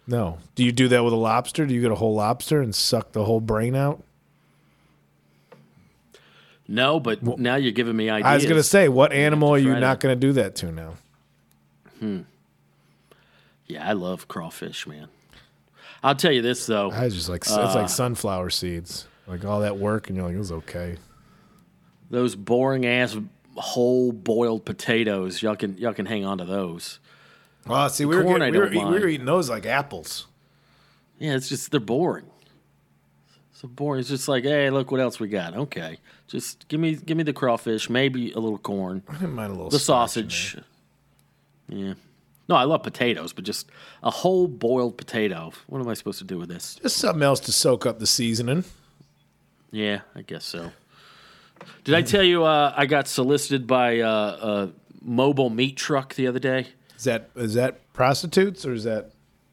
No. 0.07 0.39
Do 0.55 0.63
you 0.65 0.73
do 0.73 0.89
that 0.89 1.03
with 1.05 1.13
a 1.13 1.17
lobster? 1.17 1.67
Do 1.67 1.75
you 1.75 1.81
get 1.81 1.91
a 1.91 1.97
whole 1.97 2.15
lobster 2.15 2.61
and 2.63 2.75
suck 2.75 3.13
the 3.13 3.25
whole 3.25 3.41
brain 3.41 3.75
out? 3.75 4.03
No, 6.69 6.99
but 6.99 7.23
now 7.39 7.57
you're 7.57 7.73
giving 7.73 7.97
me 7.97 8.11
ideas. 8.11 8.27
I 8.31 8.35
was 8.35 8.45
going 8.45 8.57
to 8.57 8.63
say, 8.63 8.89
what 8.89 9.13
animal 9.13 9.51
are 9.51 9.59
you 9.59 9.75
not 9.79 10.01
going 10.01 10.15
to 10.15 10.21
do 10.21 10.33
that 10.33 10.57
to 10.57 10.73
now? 10.73 10.95
Hmm. 12.01 12.21
Yeah, 13.67 13.89
I 13.89 13.93
love 13.93 14.29
crawfish, 14.29 14.87
man. 14.87 15.09
I'll 16.03 16.15
tell 16.15 16.33
you 16.33 16.43
this 16.43 16.67
though. 16.67 16.91
I 16.91 17.05
was 17.05 17.15
just 17.15 17.29
like, 17.29 17.43
it's 17.43 17.51
Uh, 17.53 17.73
like 17.75 17.89
sunflower 17.89 18.51
seeds. 18.51 19.07
Like 19.27 19.45
all 19.45 19.61
that 19.61 19.77
work, 19.79 20.09
and 20.09 20.17
you're 20.17 20.27
like, 20.27 20.37
it 20.37 20.39
was 20.39 20.53
okay. 20.53 20.97
those 22.11 22.37
boring 22.37 22.87
ass 22.87 23.17
whole 23.57 24.13
boiled 24.13 24.65
potatoes. 24.65 25.43
Y'all 25.43 25.57
can 25.57 25.77
y'all 25.79 25.95
can 25.95 26.07
hang 26.07 26.25
on 26.25 26.39
to 26.39 26.45
those. 26.45 27.01
Oh, 27.69 27.89
see, 27.89 28.05
we 28.05 28.15
were, 28.15 28.23
getting, 28.23 28.43
I 28.43 28.51
we, 28.51 28.59
were, 28.59 28.73
eat- 28.73 28.85
we 28.85 29.01
were 29.01 29.09
eating 29.09 29.27
those 29.27 29.51
like 29.51 29.67
apples. 29.67 30.27
Yeah, 31.19 31.35
it's 31.35 31.49
just 31.49 31.73
they're 31.73 31.81
boring. 31.81 32.27
So 33.55 33.67
boring. 33.67 34.01
It's 34.01 34.09
just 34.09 34.29
like, 34.29 34.45
hey, 34.45 34.71
look 34.71 34.93
what 34.93 35.01
else 35.01 35.19
we 35.19 35.27
got. 35.29 35.57
Okay, 35.57 35.99
just 36.29 36.69
give 36.69 36.79
me 36.79 36.95
give 36.95 37.17
me 37.17 37.25
the 37.25 37.33
crawfish, 37.33 37.91
maybe 37.91 38.31
a 38.33 38.39
little 38.39 38.59
corn. 38.59 39.03
I 39.09 39.15
didn't 39.15 39.33
mind 39.33 39.51
a 39.51 39.55
little 39.57 39.71
the 39.71 39.79
starch 39.81 40.17
in 40.19 40.31
sausage. 40.31 40.57
Yeah. 41.69 41.95
No, 42.49 42.55
I 42.55 42.63
love 42.65 42.83
potatoes, 42.83 43.33
but 43.33 43.45
just 43.45 43.69
a 44.03 44.11
whole 44.11 44.47
boiled 44.47 44.97
potato. 44.99 45.53
What 45.67 45.81
am 45.81 45.89
I 45.89 45.95
supposed 45.95 46.19
to 46.19 46.25
do 46.25 46.39
with 46.39 46.49
this? 46.49 46.77
Just 46.83 46.97
something 46.99 47.23
else 47.23 47.41
to 47.41 47.53
soak 47.53 47.87
up 47.87 47.99
the 47.99 48.07
seasoning. 48.07 48.65
Yeah, 49.73 50.01
I 50.15 50.23
guess 50.23 50.45
so. 50.45 50.71
Did 51.85 51.95
I 51.97 52.03
tell 52.03 52.23
you 52.23 52.45
uh, 52.45 52.73
I 52.77 52.87
got 52.87 53.09
solicited 53.09 53.67
by 53.67 54.01
uh, 54.01 54.09
a 54.11 54.69
mobile 55.03 55.51
meat 55.51 55.77
truck 55.77 56.15
the 56.15 56.29
other 56.29 56.39
day? 56.39 56.69
Is 56.97 57.05
that 57.05 57.31
is 57.35 57.55
that 57.55 57.93
prostitutes 57.93 58.65
or 58.65 58.73
is 58.75 58.85
that 58.85 59.11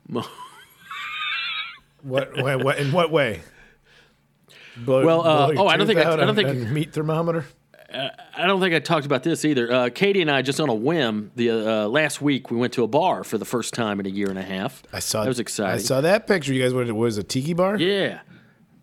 Mo- 0.08 0.26
what, 2.04 2.36
what, 2.42 2.64
what 2.64 2.78
in 2.78 2.92
what 2.92 3.10
way? 3.12 3.42
Blow- 4.78 5.06
Well, 5.06 5.22
uh, 5.26 5.54
oh, 5.58 5.68
I 5.68 5.78
don't 5.78 5.88
think 5.88 6.00
I- 6.00 6.12
I 6.14 6.16
don't 6.18 6.30
on- 6.30 6.36
think- 6.36 6.70
meat 6.70 6.94
thermometer. 6.94 7.46
Uh, 7.94 8.10
I 8.36 8.48
don't 8.48 8.60
think 8.60 8.74
I 8.74 8.80
talked 8.80 9.06
about 9.06 9.24
this 9.24 9.46
either. 9.46 9.72
Uh, 9.72 9.90
Katie 9.94 10.22
and 10.22 10.32
I, 10.32 10.42
just 10.42 10.60
on 10.60 10.70
a 10.70 10.74
whim, 10.74 11.32
the 11.36 11.52
uh, 11.52 11.88
last 11.88 12.22
week 12.22 12.50
we 12.50 12.58
went 12.58 12.74
to 12.74 12.84
a 12.84 12.88
bar 12.88 13.24
for 13.24 13.38
the 13.38 13.46
first 13.46 13.74
time 13.74 14.00
in 14.00 14.06
a 14.06 14.10
year 14.10 14.30
and 14.30 14.40
a 14.40 14.44
half. 14.44 14.82
I 14.92 15.00
saw 15.00 15.22
that 15.24 15.30
was 15.30 15.40
exciting. 15.40 15.76
I 15.76 15.78
saw 15.78 16.02
that 16.02 16.28
picture. 16.28 16.54
You 16.54 16.64
guys 16.64 16.74
went 16.74 16.88
to 16.88 16.96
was 16.96 17.18
a 17.18 17.24
tiki 17.24 17.54
bar? 17.54 17.78
Yeah. 17.78 18.22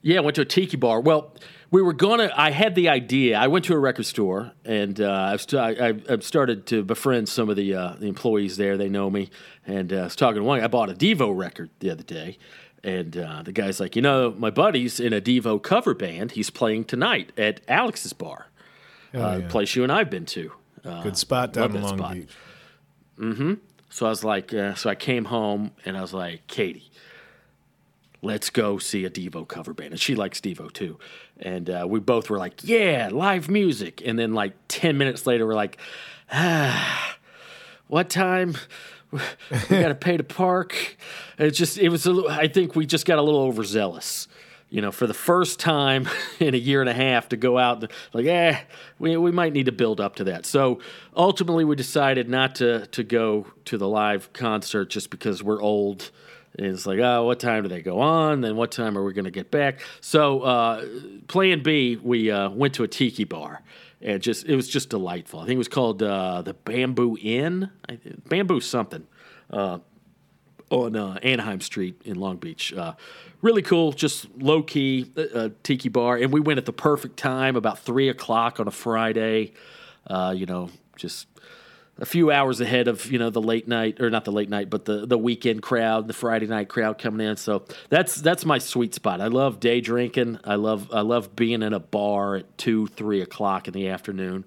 Yeah, 0.03 0.19
I 0.19 0.21
went 0.21 0.37
to 0.37 0.43
a 0.43 0.47
tiki 0.47 0.77
bar. 0.77 1.01
Well, 1.01 1.35
we 1.71 1.83
were 1.83 1.93
gonna. 1.93 2.31
I 2.35 2.51
had 2.51 2.75
the 2.75 2.89
idea. 2.89 3.39
I 3.39 3.47
went 3.49 3.65
to 3.67 3.75
a 3.75 3.79
record 3.79 4.07
store 4.07 4.53
and 4.65 5.01
uh, 5.01 5.13
I've, 5.13 5.41
st- 5.43 5.81
I, 5.81 5.95
I've 6.13 6.25
started 6.25 6.67
to 6.67 6.83
befriend 6.83 7.29
some 7.29 7.49
of 7.49 7.57
the 7.57 7.75
uh, 7.75 7.95
the 7.99 8.07
employees 8.07 8.57
there. 8.57 8.77
They 8.77 8.89
know 8.89 9.11
me, 9.11 9.31
and 9.67 9.93
uh, 9.93 9.97
I 9.97 10.03
was 10.05 10.17
talking 10.17 10.41
to 10.41 10.45
one. 10.45 10.61
I 10.61 10.69
bought 10.69 10.91
a 10.91 10.95
Devo 10.95 11.37
record 11.37 11.71
the 11.81 11.91
other 11.91 12.03
day, 12.03 12.39
and 12.83 13.17
uh, 13.17 13.43
the 13.43 13.53
guy's 13.53 13.79
like, 13.79 13.95
you 13.95 14.03
know, 14.03 14.35
my 14.37 14.51
buddy's 14.51 14.99
in 15.01 15.13
a 15.13 15.21
Devo 15.21 15.63
cover 15.63 15.95
band. 15.95 16.33
He's 16.33 16.51
playing 16.51 16.87
tonight 16.87 17.31
at 17.37 17.61
Alex's 17.69 18.13
bar, 18.15 18.47
Oh, 19.15 19.23
uh, 19.23 19.37
yeah. 19.39 19.49
place 19.49 19.75
you 19.75 19.83
and 19.83 19.93
I've 19.93 20.11
been 20.11 20.27
to. 20.27 20.53
Uh, 20.85 21.03
Good 21.03 21.17
spot 21.17 21.53
down 21.53 21.75
in 21.75 21.83
Long 21.83 21.99
spot. 21.99 22.15
Beach. 22.15 22.31
Mm-hmm. 23.19 23.55
So 23.91 24.07
I 24.07 24.09
was 24.09 24.25
like, 24.25 24.55
uh, 24.55 24.75
so 24.75 24.89
I 24.89 24.95
came 24.95 25.27
home 25.27 25.73
and 25.85 25.97
I 25.97 26.01
was 26.01 26.15
like, 26.15 26.47
Katie, 26.47 26.91
let's 28.23 28.51
go 28.51 28.79
see 28.79 29.05
a 29.05 29.11
Devo 29.11 29.47
cover 29.47 29.75
band. 29.75 29.93
And 29.93 30.01
she 30.01 30.15
likes 30.15 30.41
Devo 30.41 30.73
too. 30.73 30.99
And 31.39 31.69
uh, 31.69 31.87
we 31.89 32.01
both 32.01 32.31
were 32.31 32.39
like, 32.39 32.63
yeah, 32.63 33.09
live 33.11 33.49
music. 33.49 34.03
And 34.05 34.19
then 34.19 34.33
like 34.33 34.55
10 34.69 34.97
minutes 34.97 35.27
later, 35.27 35.47
we're 35.47 35.55
like, 35.55 35.79
ah, 36.33 37.17
what 37.89 38.09
time? 38.09 38.57
We 39.13 39.19
got 39.81 39.89
to 39.89 39.97
pay 39.97 40.17
to 40.17 40.23
park. 40.23 40.97
It 41.37 41.51
just, 41.51 41.79
it 41.79 41.89
was, 41.89 42.07
a 42.07 42.13
little, 42.13 42.31
I 42.31 42.47
think 42.47 42.77
we 42.77 42.87
just 42.87 43.07
got 43.07 43.19
a 43.19 43.23
little 43.23 43.41
overzealous. 43.41 44.29
You 44.71 44.81
know, 44.81 44.93
for 44.93 45.07
the 45.07 45.14
first 45.14 45.59
time 45.61 46.09
in 46.39 46.55
a 46.55 46.59
year 46.59 46.81
and 46.81 46.89
a 46.89 46.95
half 46.95 47.29
to 47.31 47.37
go 47.37 47.59
out 47.59 47.83
and 47.83 47.93
like, 48.12 48.27
eh, 48.27 48.59
we, 48.99 49.16
we 49.16 49.33
might 49.33 49.53
need 49.53 49.66
to 49.66 49.73
build 49.73 50.01
up 50.01 50.16
to 50.16 50.25
that. 50.25 50.47
So 50.47 50.81
ultimately, 51.14 51.64
we 51.64 51.77
decided 51.77 52.29
not 52.29 52.55
to 52.57 52.87
to 52.87 53.03
go 53.03 53.47
to 53.66 53.77
the 53.77 53.89
live 53.89 54.33
concert 54.33 54.91
just 54.91 55.11
because 55.11 55.43
we're 55.43 55.61
old. 55.61 56.11
And 56.57 56.66
it's 56.66 56.85
like, 56.85 56.99
oh, 56.99 57.25
what 57.27 57.39
time 57.39 57.62
do 57.62 57.68
they 57.68 57.81
go 57.81 58.01
on? 58.01 58.41
Then 58.41 58.57
what 58.57 58.73
time 58.73 58.99
are 58.99 59.05
we 59.05 59.12
going 59.12 59.25
to 59.25 59.31
get 59.31 59.53
back? 59.53 59.81
So, 60.01 60.41
uh, 60.43 60.85
Plan 61.29 61.62
B, 61.62 61.97
we 61.97 62.31
uh, 62.31 62.51
went 62.51 62.75
to 62.75 62.83
a 62.83 62.89
tiki 62.89 63.23
bar, 63.23 63.62
and 64.03 64.21
just 64.21 64.47
it 64.47 64.57
was 64.57 64.68
just 64.68 64.91
delightful. 64.91 65.41
I 65.41 65.47
think 65.47 65.55
it 65.55 65.59
was 65.59 65.68
called 65.68 66.03
uh, 66.03 66.43
the 66.43 66.55
Bamboo 66.55 67.16
Inn, 67.23 67.71
Bamboo 68.29 68.61
something, 68.61 69.07
uh, 69.51 69.79
on 70.71 70.97
uh, 70.97 71.18
Anaheim 71.23 71.61
Street 71.61 72.01
in 72.05 72.18
Long 72.18 72.37
Beach. 72.37 72.73
Uh, 73.41 73.47
really 73.47 73.62
cool, 73.62 73.93
just 73.93 74.26
low 74.38 74.62
key 74.62 75.11
uh, 75.34 75.51
tiki 75.62 75.88
bar, 75.88 76.16
and 76.16 76.32
we 76.32 76.41
went 76.41 76.59
at 76.59 76.66
the 76.66 76.72
perfect 76.72 77.16
time, 77.16 77.57
about 77.57 77.78
three 77.78 78.09
o'clock 78.09 78.61
on 78.61 78.68
a 78.68 78.72
Friday. 78.72 79.53
Uh, 80.07 80.34
you 80.36 80.47
know, 80.47 80.70
just 80.97 81.26
a 81.99 82.07
few 82.07 82.30
hours 82.30 82.61
ahead 82.61 82.88
of 82.88 83.12
you 83.12 83.18
know 83.18 83.30
the 83.30 83.43
late 83.43 83.68
night 83.68 84.01
or 84.01 84.11
not 84.11 84.24
the 84.24 84.32
late 84.32 84.49
night, 84.49 84.70
but 84.70 84.86
the 84.86 85.07
the 85.07 85.18
weekend 85.18 85.62
crowd, 85.62 86.09
the 86.09 86.14
Friday 86.14 86.47
night 86.47 86.68
crowd 86.68 86.99
coming 86.99 87.26
in. 87.26 87.36
So 87.36 87.64
that's 87.91 88.16
that's 88.16 88.45
my 88.45 88.59
sweet 88.59 88.95
spot. 88.95 89.20
I 89.20 89.26
love 89.26 89.61
day 89.61 89.80
drinking. 89.80 90.38
I 90.45 90.55
love 90.55 90.91
I 90.93 91.03
love 91.03 91.36
being 91.36 91.62
in 91.62 91.72
a 91.72 91.80
bar 91.80 92.36
at 92.36 92.59
two 92.59 92.86
three 92.88 93.20
o'clock 93.20 93.68
in 93.68 93.74
the 93.74 93.88
afternoon. 93.88 94.45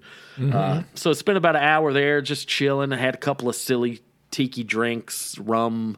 Uh, 0.52 0.82
so 0.94 1.12
spent 1.12 1.38
about 1.38 1.54
an 1.54 1.62
hour 1.62 1.92
there 1.92 2.20
just 2.20 2.48
chilling. 2.48 2.92
I 2.92 2.96
had 2.96 3.14
a 3.14 3.18
couple 3.18 3.48
of 3.48 3.54
silly 3.54 4.00
tiki 4.32 4.64
drinks, 4.64 5.38
rum, 5.38 5.96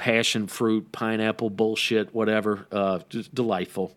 passion 0.00 0.46
fruit, 0.46 0.90
pineapple 0.92 1.50
bullshit, 1.50 2.14
whatever. 2.14 2.66
Uh, 2.72 3.00
just 3.10 3.34
delightful. 3.34 3.94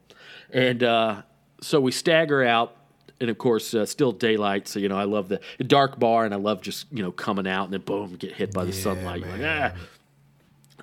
And 0.51 0.84
uh, 0.84 1.22
so 1.62 1.80
we 1.80 1.93
stagger 1.93 2.43
out, 2.43 2.76
and 3.22 3.30
of 3.30 3.38
course, 3.38 3.74
uh, 3.74 3.86
still 3.86 4.12
daylight. 4.12 4.68
So 4.68 4.80
you 4.80 4.89
know, 4.89 4.97
I 4.97 5.06
love 5.06 5.30
the 5.30 5.39
dark 5.66 5.97
bar, 5.97 6.26
and 6.26 6.34
I 6.34 6.38
love 6.38 6.62
just 6.62 6.88
you 6.91 7.01
know 7.01 7.14
coming 7.14 7.47
out 7.47 7.64
and 7.64 7.74
then 7.74 7.82
boom, 7.82 8.16
get 8.16 8.34
hit 8.34 8.54
by 8.54 8.66
the 8.66 8.74
sunlight. 8.74 9.22
Like 9.22 9.41
ah, 9.43 9.72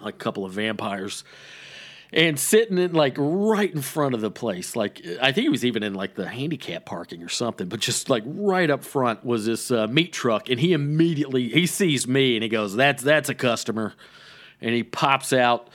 like 0.00 0.14
a 0.14 0.18
couple 0.18 0.46
of 0.46 0.52
vampires. 0.52 1.22
And 2.12 2.40
sitting 2.40 2.78
in 2.78 2.94
like 2.94 3.14
right 3.18 3.72
in 3.72 3.82
front 3.82 4.14
of 4.14 4.22
the 4.22 4.30
place, 4.30 4.74
like 4.74 5.06
I 5.20 5.32
think 5.32 5.44
he 5.44 5.48
was 5.50 5.66
even 5.66 5.82
in 5.82 5.92
like 5.92 6.14
the 6.14 6.26
handicap 6.28 6.86
parking 6.86 7.22
or 7.22 7.28
something, 7.28 7.68
but 7.68 7.78
just 7.78 8.08
like 8.08 8.24
right 8.26 8.70
up 8.70 8.84
front 8.84 9.22
was 9.22 9.44
this 9.44 9.70
uh, 9.70 9.86
meat 9.86 10.14
truck, 10.14 10.48
and 10.48 10.58
he 10.58 10.72
immediately 10.72 11.50
he 11.50 11.66
sees 11.66 12.08
me 12.08 12.36
and 12.36 12.42
he 12.42 12.48
goes, 12.48 12.74
"That's 12.74 13.02
that's 13.02 13.28
a 13.28 13.34
customer," 13.34 13.92
and 14.60 14.74
he 14.74 14.82
pops 14.82 15.32
out. 15.32 15.68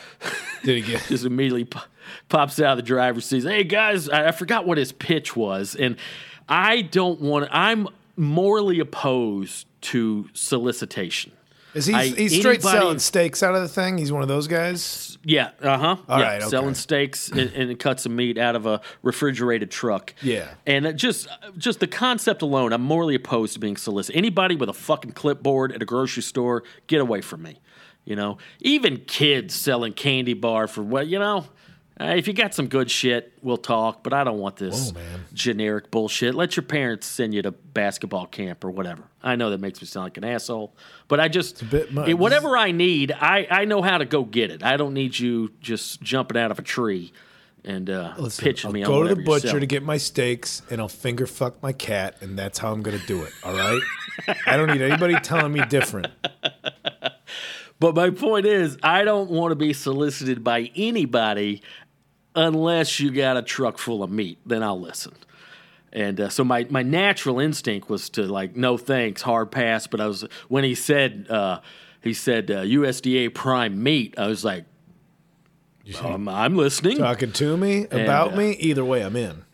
Did 0.63 0.83
he 0.83 0.91
get 0.91 1.03
just 1.07 1.25
immediately 1.25 1.65
po- 1.65 1.81
pops 2.29 2.59
out 2.59 2.71
of 2.71 2.77
the 2.77 2.83
driver's 2.83 3.25
seat. 3.25 3.43
Hey 3.43 3.63
guys, 3.63 4.09
I, 4.09 4.27
I 4.27 4.31
forgot 4.31 4.65
what 4.65 4.77
his 4.77 4.91
pitch 4.91 5.35
was, 5.35 5.75
and 5.75 5.97
I 6.47 6.81
don't 6.81 7.19
want. 7.21 7.49
I'm 7.51 7.87
morally 8.15 8.79
opposed 8.79 9.67
to 9.81 10.27
solicitation. 10.33 11.31
Is 11.73 11.87
he? 11.87 11.93
I- 11.93 12.05
he's 12.07 12.37
straight 12.37 12.59
anybody- 12.63 12.77
selling 12.77 12.99
steaks 12.99 13.43
out 13.43 13.53
of 13.55 13.61
the 13.61 13.67
thing. 13.67 13.97
He's 13.97 14.11
one 14.11 14.21
of 14.21 14.27
those 14.29 14.47
guys. 14.47 15.17
Yeah, 15.27 15.49
uh 15.61 15.77
huh. 15.77 15.95
All 16.07 16.19
yeah, 16.19 16.25
right, 16.25 16.41
okay. 16.41 16.49
selling 16.49 16.75
steaks 16.75 17.29
and, 17.29 17.51
and 17.51 17.77
cuts 17.79 18.05
of 18.05 18.11
meat 18.11 18.37
out 18.37 18.55
of 18.55 18.65
a 18.65 18.79
refrigerated 19.01 19.71
truck. 19.71 20.13
Yeah. 20.21 20.47
and 20.67 20.95
just 20.97 21.27
just 21.57 21.79
the 21.79 21.87
concept 21.87 22.43
alone, 22.43 22.71
I'm 22.71 22.83
morally 22.83 23.15
opposed 23.15 23.53
to 23.53 23.59
being 23.59 23.75
solicited. 23.75 24.17
Anybody 24.17 24.55
with 24.55 24.69
a 24.69 24.73
fucking 24.73 25.13
clipboard 25.13 25.71
at 25.73 25.81
a 25.81 25.85
grocery 25.85 26.23
store, 26.23 26.63
get 26.87 27.01
away 27.01 27.21
from 27.21 27.41
me. 27.41 27.59
You 28.05 28.15
know, 28.15 28.37
even 28.61 28.97
kids 29.05 29.53
selling 29.55 29.93
candy 29.93 30.33
bar 30.33 30.67
for 30.67 30.81
what 30.83 31.07
you 31.07 31.19
know. 31.19 31.45
Uh, 31.99 32.07
if 32.17 32.27
you 32.27 32.33
got 32.33 32.53
some 32.53 32.67
good 32.67 32.91
shit, 32.91 33.31
we'll 33.41 33.55
talk. 33.57 34.03
But 34.03 34.13
I 34.13 34.23
don't 34.25 34.37
want 34.37 34.57
this 34.57 34.91
generic 35.33 35.91
bullshit. 35.91 36.35
Let 36.35 36.55
your 36.57 36.63
parents 36.63 37.07
send 37.07 37.33
you 37.33 37.41
to 37.41 37.51
basketball 37.51 38.25
camp 38.27 38.63
or 38.65 38.69
whatever. 38.71 39.03
I 39.23 39.35
know 39.37 39.49
that 39.49 39.59
makes 39.61 39.81
me 39.81 39.87
sound 39.87 40.03
like 40.07 40.17
an 40.17 40.25
asshole, 40.25 40.75
but 41.07 41.19
I 41.21 41.29
just 41.29 41.61
a 41.61 41.65
bit 41.65 41.93
much. 41.93 42.09
it- 42.09 42.15
whatever 42.15 42.57
I 42.57 42.71
need, 42.71 43.11
I 43.13 43.47
I 43.49 43.65
know 43.65 43.81
how 43.81 43.97
to 43.97 44.05
go 44.05 44.23
get 44.23 44.51
it. 44.51 44.61
I 44.61 44.75
don't 44.77 44.93
need 44.93 45.17
you 45.17 45.51
just 45.61 46.01
jumping 46.01 46.37
out 46.37 46.51
of 46.51 46.59
a 46.59 46.63
tree 46.63 47.13
and 47.63 47.89
uh, 47.89 48.13
Listen, 48.17 48.43
pitching 48.43 48.67
I'll 48.67 48.73
me 48.73 48.83
go 48.83 49.03
to 49.07 49.15
the 49.15 49.23
butcher 49.23 49.59
to 49.59 49.65
get 49.65 49.81
my 49.81 49.97
steaks, 49.97 50.61
and 50.69 50.79
I'll 50.81 50.87
finger 50.89 51.25
fuck 51.25 51.63
my 51.63 51.71
cat, 51.73 52.17
and 52.21 52.37
that's 52.37 52.59
how 52.59 52.71
I'm 52.73 52.83
going 52.83 52.99
to 52.99 53.07
do 53.07 53.23
it. 53.23 53.31
All 53.43 53.55
right. 53.55 53.81
I 54.45 54.57
don't 54.57 54.67
need 54.69 54.81
anybody 54.81 55.15
telling 55.15 55.51
me 55.53 55.63
different. 55.65 56.07
But 57.79 57.95
my 57.95 58.09
point 58.09 58.45
is, 58.45 58.77
I 58.81 59.03
don't 59.03 59.29
want 59.29 59.51
to 59.51 59.55
be 59.55 59.73
solicited 59.73 60.43
by 60.43 60.71
anybody 60.75 61.61
unless 62.35 62.99
you 62.99 63.11
got 63.11 63.37
a 63.37 63.41
truck 63.41 63.77
full 63.77 64.03
of 64.03 64.11
meat. 64.11 64.39
Then 64.45 64.63
I'll 64.63 64.79
listen. 64.79 65.13
And 65.91 66.19
uh, 66.19 66.29
so 66.29 66.43
my, 66.43 66.67
my 66.69 66.83
natural 66.83 67.39
instinct 67.39 67.89
was 67.89 68.09
to 68.11 68.23
like, 68.23 68.55
no 68.55 68.77
thanks, 68.77 69.21
hard 69.21 69.51
pass. 69.51 69.87
But 69.87 70.01
I 70.01 70.07
was 70.07 70.25
when 70.49 70.63
he 70.63 70.75
said 70.75 71.27
uh, 71.29 71.61
he 72.01 72.13
said 72.13 72.51
uh, 72.51 72.61
USDA 72.61 73.33
prime 73.33 73.81
meat, 73.81 74.13
I 74.17 74.27
was 74.27 74.43
like, 74.43 74.65
um, 76.01 76.27
I'm 76.27 76.57
listening. 76.57 76.97
Talking 76.97 77.31
to 77.31 77.57
me 77.57 77.85
about 77.85 78.33
uh, 78.33 78.37
me. 78.37 78.51
Either 78.51 78.83
way, 78.83 79.01
I'm 79.01 79.15
in. 79.15 79.45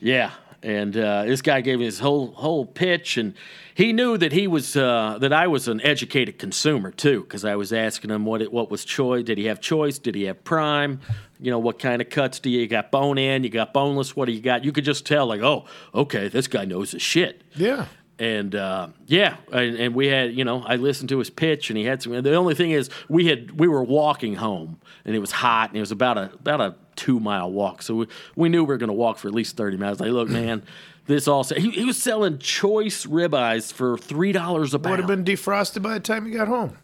Yeah, 0.00 0.32
and 0.62 0.96
uh, 0.96 1.24
this 1.24 1.42
guy 1.42 1.62
gave 1.62 1.78
me 1.78 1.84
his 1.84 1.98
whole 1.98 2.32
whole 2.32 2.66
pitch, 2.66 3.16
and 3.16 3.34
he 3.74 3.92
knew 3.92 4.16
that 4.16 4.32
he 4.32 4.46
was 4.46 4.76
uh, 4.76 5.18
that 5.20 5.32
I 5.32 5.46
was 5.48 5.68
an 5.68 5.80
educated 5.82 6.38
consumer 6.38 6.90
too, 6.90 7.22
because 7.22 7.44
I 7.44 7.56
was 7.56 7.72
asking 7.72 8.10
him 8.10 8.24
what 8.24 8.40
it, 8.40 8.52
what 8.52 8.70
was 8.70 8.84
choice. 8.84 9.24
Did 9.24 9.36
he 9.38 9.46
have 9.46 9.60
choice? 9.60 9.98
Did 9.98 10.14
he 10.14 10.24
have 10.24 10.44
prime? 10.44 11.00
You 11.40 11.50
know, 11.50 11.58
what 11.58 11.78
kind 11.78 12.00
of 12.00 12.08
cuts 12.08 12.40
do 12.40 12.48
you, 12.48 12.60
you 12.60 12.66
got? 12.68 12.90
Bone 12.90 13.18
in? 13.18 13.44
You 13.44 13.50
got 13.50 13.72
boneless? 13.74 14.16
What 14.16 14.26
do 14.26 14.32
you 14.32 14.40
got? 14.40 14.64
You 14.64 14.72
could 14.72 14.84
just 14.84 15.04
tell, 15.04 15.26
like, 15.26 15.42
oh, 15.42 15.64
okay, 15.94 16.28
this 16.28 16.46
guy 16.46 16.64
knows 16.64 16.92
his 16.92 17.02
shit. 17.02 17.42
Yeah. 17.54 17.86
And 18.16 18.54
uh, 18.54 18.88
yeah, 19.06 19.38
and, 19.52 19.76
and 19.76 19.94
we 19.94 20.06
had, 20.06 20.34
you 20.34 20.44
know, 20.44 20.62
I 20.62 20.76
listened 20.76 21.08
to 21.08 21.18
his 21.18 21.30
pitch, 21.30 21.68
and 21.68 21.76
he 21.76 21.84
had 21.84 22.00
some. 22.00 22.12
The 22.22 22.34
only 22.36 22.54
thing 22.54 22.70
is, 22.70 22.88
we 23.08 23.26
had 23.26 23.58
we 23.58 23.66
were 23.66 23.82
walking 23.82 24.36
home, 24.36 24.80
and 25.04 25.16
it 25.16 25.18
was 25.18 25.32
hot, 25.32 25.70
and 25.70 25.76
it 25.76 25.80
was 25.80 25.90
about 25.90 26.16
a 26.16 26.30
about 26.34 26.60
a 26.60 26.76
two 26.94 27.18
mile 27.18 27.50
walk, 27.50 27.82
so 27.82 27.96
we, 27.96 28.06
we 28.36 28.48
knew 28.48 28.62
we 28.62 28.68
were 28.68 28.76
going 28.76 28.88
to 28.88 28.94
walk 28.94 29.18
for 29.18 29.26
at 29.26 29.34
least 29.34 29.56
thirty 29.56 29.76
minutes. 29.76 29.98
Like, 29.98 30.12
look, 30.12 30.28
man, 30.28 30.62
this 31.06 31.28
all 31.28 31.44
he, 31.44 31.70
he 31.70 31.84
was 31.84 32.02
selling 32.02 32.38
choice 32.38 33.06
ribeyes 33.06 33.72
for 33.72 33.98
three 33.98 34.32
dollars 34.32 34.74
a 34.74 34.78
pound. 34.78 34.90
Would 35.02 35.10
have 35.10 35.24
been 35.24 35.24
defrosted 35.24 35.82
by 35.82 35.94
the 35.94 36.00
time 36.00 36.26
you 36.26 36.32
got 36.34 36.48
home. 36.48 36.78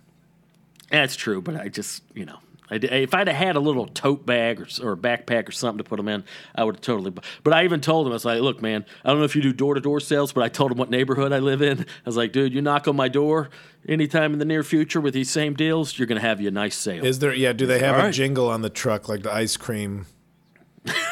That's 0.91 1.17
true, 1.17 1.41
but 1.41 1.57
I 1.57 1.69
just, 1.69 2.03
you 2.15 2.25
know, 2.25 2.39
I, 2.71 2.77
if 2.77 3.15
I'd 3.15 3.29
have 3.29 3.37
had 3.37 3.57
a 3.57 3.61
little 3.61 3.87
tote 3.87 4.27
bag 4.27 4.61
or, 4.61 4.67
or 4.83 4.93
a 4.93 4.97
backpack 4.97 5.49
or 5.49 5.53
something 5.53 5.79
to 5.79 5.85
put 5.85 5.97
them 5.97 6.09
in, 6.09 6.25
I 6.55 6.65
would 6.65 6.77
have 6.77 6.83
totally. 6.83 7.13
But 7.43 7.53
I 7.53 7.65
even 7.65 7.81
told 7.81 8.07
him, 8.07 8.13
I 8.13 8.15
was 8.15 8.25
like, 8.25 8.41
look, 8.41 8.61
man, 8.61 8.85
I 9.05 9.11
don't 9.11 9.19
know 9.19 9.25
if 9.25 9.37
you 9.37 9.43
do 9.43 9.53
door 9.53 9.75
to 9.75 9.81
door 9.81 10.01
sales, 10.01 10.33
but 10.33 10.43
I 10.43 10.49
told 10.49 10.73
him 10.73 10.79
what 10.79 10.91
neighborhood 10.91 11.33
I 11.33 11.39
live 11.39 11.63
in. 11.63 11.81
I 11.81 11.85
was 12.05 12.17
like, 12.17 12.33
dude, 12.33 12.53
you 12.53 12.61
knock 12.61 12.89
on 12.89 12.97
my 12.97 13.09
door 13.09 13.51
anytime 13.89 14.33
in 14.33 14.39
the 14.39 14.45
near 14.45 14.63
future 14.63 15.01
with 15.01 15.15
these 15.15 15.31
same 15.31 15.55
deals, 15.55 15.99
you're 15.99 16.07
going 16.07 16.21
to 16.21 16.27
have 16.27 16.41
you 16.41 16.49
a 16.49 16.53
nice 16.53 16.77
sale. 16.77 17.05
Is 17.05 17.19
there? 17.21 17.33
Yeah. 17.33 17.53
Do 17.53 17.67
they 17.67 17.79
have 17.79 17.95
All 17.95 18.03
a 18.03 18.05
right. 18.05 18.15
jingle 18.15 18.49
on 18.49 18.63
the 18.63 18.71
truck 18.71 19.09
like 19.09 19.23
the 19.23 19.33
ice 19.33 19.57
cream 19.57 20.07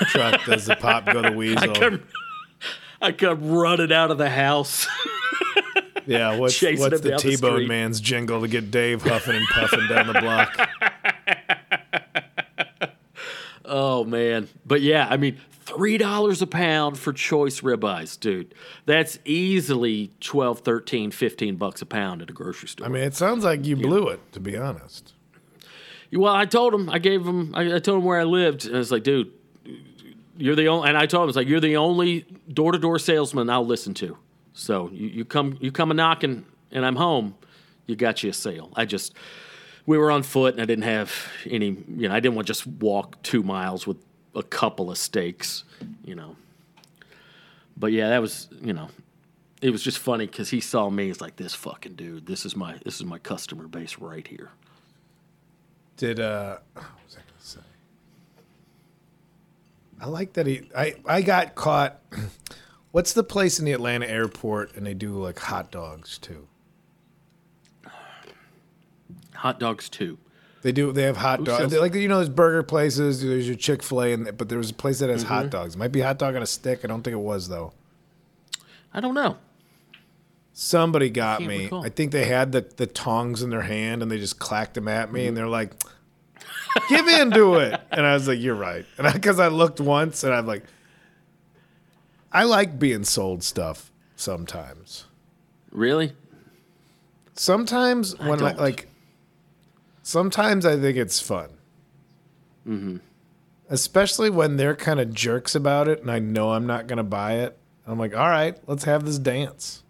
truck? 0.08 0.44
Does 0.44 0.66
the 0.66 0.76
pop 0.76 1.06
go 1.06 1.22
the 1.22 1.28
I 1.32 1.34
weasel? 1.34 1.98
I 3.00 3.12
come 3.12 3.50
running 3.50 3.92
out 3.92 4.10
of 4.10 4.18
the 4.18 4.30
house. 4.30 4.86
Yeah. 6.06 6.36
What's 6.38 6.60
what's 6.62 7.00
the 7.00 7.16
T-Bone. 7.18 7.68
Man's 7.68 8.00
jingle 8.00 8.40
to 8.40 8.48
get 8.48 8.70
Dave 8.70 9.02
huffing 9.02 9.36
and 9.36 9.46
puffing 9.48 9.86
down 9.88 10.06
the 10.06 10.20
block? 10.20 10.68
Oh 13.70 14.02
man, 14.02 14.48
but 14.64 14.80
yeah, 14.80 15.06
I 15.10 15.18
mean, 15.18 15.38
three 15.50 15.98
dollars 15.98 16.40
a 16.40 16.46
pound 16.46 16.98
for 16.98 17.12
choice 17.12 17.60
ribeyes, 17.60 18.18
dude. 18.18 18.54
That's 18.86 19.18
easily 19.26 20.10
12, 20.20 20.60
13, 20.60 21.10
15 21.10 21.56
bucks 21.56 21.82
a 21.82 21.86
pound 21.86 22.22
at 22.22 22.30
a 22.30 22.32
grocery 22.32 22.68
store. 22.68 22.86
I 22.86 22.90
mean, 22.90 23.02
it 23.02 23.14
sounds 23.14 23.44
like 23.44 23.66
you 23.66 23.76
blew 23.76 24.08
it. 24.08 24.20
To 24.32 24.40
be 24.40 24.56
honest. 24.56 25.12
Well, 26.10 26.34
I 26.34 26.46
told 26.46 26.72
him, 26.72 26.88
I 26.88 26.98
gave 26.98 27.26
him, 27.26 27.54
I, 27.54 27.74
I 27.74 27.78
told 27.78 27.98
him 27.98 28.04
where 28.04 28.18
I 28.18 28.24
lived, 28.24 28.64
and 28.64 28.74
I 28.74 28.78
was 28.78 28.90
like, 28.90 29.02
dude, 29.02 29.30
you're 30.38 30.56
the 30.56 30.68
only, 30.68 30.88
and 30.88 30.96
I 30.96 31.06
told 31.06 31.24
him, 31.24 31.28
it's 31.28 31.36
like, 31.36 31.48
you're 31.48 31.60
the 31.60 31.76
only 31.76 32.24
door 32.52 32.72
to 32.72 32.78
door 32.78 32.98
salesman 32.98 33.50
I'll 33.50 33.66
listen 33.66 33.92
to. 33.94 34.16
So 34.54 34.88
you, 34.92 35.08
you 35.08 35.24
come, 35.24 35.58
you 35.60 35.70
come 35.70 35.90
a 35.90 35.94
knocking, 35.94 36.46
and 36.70 36.86
I'm 36.86 36.96
home, 36.96 37.34
you 37.86 37.96
got 37.96 38.22
you 38.22 38.30
a 38.30 38.32
sale. 38.32 38.70
I 38.74 38.84
just, 38.84 39.14
we 39.84 39.98
were 39.98 40.10
on 40.10 40.22
foot, 40.22 40.54
and 40.54 40.62
I 40.62 40.64
didn't 40.64 40.84
have 40.84 41.12
any, 41.44 41.76
you 41.96 42.08
know, 42.08 42.14
I 42.14 42.20
didn't 42.20 42.36
want 42.36 42.46
to 42.46 42.50
just 42.52 42.66
walk 42.66 43.22
two 43.22 43.42
miles 43.42 43.86
with 43.86 43.98
a 44.34 44.42
couple 44.42 44.90
of 44.90 44.98
steaks, 44.98 45.64
you 46.04 46.14
know. 46.14 46.36
But 47.76 47.92
yeah, 47.92 48.08
that 48.10 48.20
was, 48.20 48.48
you 48.62 48.72
know, 48.72 48.88
it 49.60 49.70
was 49.70 49.82
just 49.82 49.98
funny 49.98 50.26
because 50.26 50.50
he 50.50 50.60
saw 50.60 50.88
me. 50.88 51.08
He's 51.08 51.20
like, 51.20 51.36
this 51.36 51.54
fucking 51.54 51.94
dude, 51.94 52.26
this 52.26 52.46
is 52.46 52.54
my, 52.54 52.76
this 52.84 52.96
is 52.96 53.04
my 53.04 53.18
customer 53.18 53.66
base 53.66 53.98
right 53.98 54.26
here. 54.26 54.50
Did 55.96 56.20
uh 56.20 56.58
I? 60.00 60.04
I 60.04 60.06
like 60.08 60.32
that 60.34 60.46
he 60.46 60.68
I 60.76 60.94
I 61.06 61.22
got 61.22 61.54
caught 61.54 62.00
what's 62.92 63.12
the 63.12 63.22
place 63.24 63.58
in 63.58 63.64
the 63.64 63.72
Atlanta 63.72 64.06
airport 64.08 64.76
and 64.76 64.86
they 64.86 64.94
do 64.94 65.12
like 65.12 65.38
hot 65.38 65.70
dogs 65.70 66.18
too? 66.18 66.46
Hot 69.34 69.60
dogs 69.60 69.88
too. 69.88 70.18
They 70.62 70.72
do. 70.72 70.90
They 70.90 71.02
have 71.02 71.16
hot 71.16 71.44
dogs. 71.44 71.72
Like 71.74 71.94
you 71.94 72.08
know, 72.08 72.16
there's 72.16 72.28
burger 72.28 72.64
places. 72.64 73.22
There's 73.22 73.46
your 73.46 73.56
Chick 73.56 73.82
Fil 73.82 74.02
A, 74.02 74.12
and 74.12 74.36
but 74.36 74.48
there 74.48 74.58
was 74.58 74.70
a 74.70 74.74
place 74.74 74.98
that 74.98 75.08
has 75.08 75.22
hot 75.22 75.46
Mhm. 75.46 75.50
dogs. 75.50 75.76
Might 75.76 75.92
be 75.92 76.00
hot 76.00 76.18
dog 76.18 76.34
on 76.34 76.42
a 76.42 76.46
stick. 76.46 76.80
I 76.82 76.88
don't 76.88 77.02
think 77.02 77.14
it 77.14 77.20
was 77.20 77.48
though. 77.48 77.72
I 78.92 79.00
don't 79.00 79.14
know. 79.14 79.36
Somebody 80.52 81.08
got 81.10 81.38
Can't 81.38 81.48
me. 81.48 81.64
recall. 81.64 81.84
I 81.84 81.88
think 81.88 82.10
they 82.10 82.24
had 82.24 82.50
the, 82.50 82.62
the 82.76 82.86
tongs 82.88 83.42
in 83.42 83.50
their 83.50 83.62
hand 83.62 84.02
and 84.02 84.10
they 84.10 84.18
just 84.18 84.40
clacked 84.40 84.74
them 84.74 84.88
at 84.88 85.12
me, 85.12 85.28
and 85.28 85.36
they're 85.36 85.46
like, 85.46 85.70
"Give 86.88 87.06
in 87.08 87.30
to 87.32 87.54
it." 87.56 87.80
And 87.90 88.06
I 88.06 88.14
was 88.14 88.28
like, 88.28 88.40
"You're 88.40 88.54
right." 88.54 88.84
And 88.98 89.12
because 89.12 89.38
I, 89.38 89.48
looked 89.48 89.80
once, 89.80 90.24
and 90.24 90.34
I'm 90.34 90.46
like, 90.46 90.64
I 92.32 92.44
like 92.44 92.78
being 92.78 93.04
sold 93.04 93.42
stuff 93.42 93.90
sometimes. 94.16 95.06
Really? 95.70 96.12
Sometimes 97.34 98.18
when 98.18 98.42
I, 98.42 98.52
like, 98.52 98.88
sometimes 100.02 100.66
I 100.66 100.78
think 100.78 100.96
it's 100.96 101.20
fun. 101.20 101.50
Mm-hmm. 102.66 102.96
especially 103.70 104.28
when 104.28 104.58
they're 104.58 104.76
kind 104.76 105.00
of 105.00 105.14
jerks 105.14 105.54
about 105.54 105.88
it 105.88 106.02
and 106.02 106.10
I 106.10 106.18
know 106.18 106.52
I'm 106.52 106.66
not 106.66 106.86
going 106.86 106.98
to 106.98 107.02
buy 107.02 107.36
it. 107.36 107.56
I'm 107.86 107.98
like, 107.98 108.14
all 108.14 108.28
right, 108.28 108.58
let's 108.66 108.84
have 108.84 109.06
this 109.06 109.18
dance. 109.18 109.82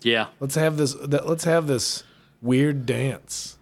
Yeah. 0.00 0.28
Let's 0.40 0.54
have 0.54 0.78
this. 0.78 0.94
Let's 0.94 1.44
have 1.44 1.66
this 1.66 2.04
weird 2.40 2.86
dance. 2.86 3.58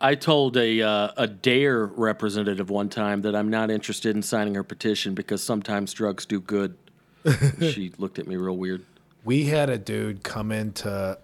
I 0.00 0.14
told 0.14 0.56
a 0.56 0.80
uh, 0.82 1.10
a 1.16 1.26
Dare 1.26 1.86
representative 1.86 2.70
one 2.70 2.88
time 2.88 3.22
that 3.22 3.34
I'm 3.34 3.48
not 3.50 3.70
interested 3.70 4.14
in 4.14 4.22
signing 4.22 4.54
her 4.54 4.62
petition 4.62 5.14
because 5.14 5.42
sometimes 5.42 5.92
drugs 5.92 6.24
do 6.24 6.40
good. 6.40 6.76
she 7.60 7.92
looked 7.98 8.18
at 8.18 8.26
me 8.28 8.36
real 8.36 8.56
weird. 8.56 8.84
We 9.24 9.44
had 9.44 9.68
a 9.70 9.78
dude 9.78 10.22
come 10.22 10.52
into 10.52 11.18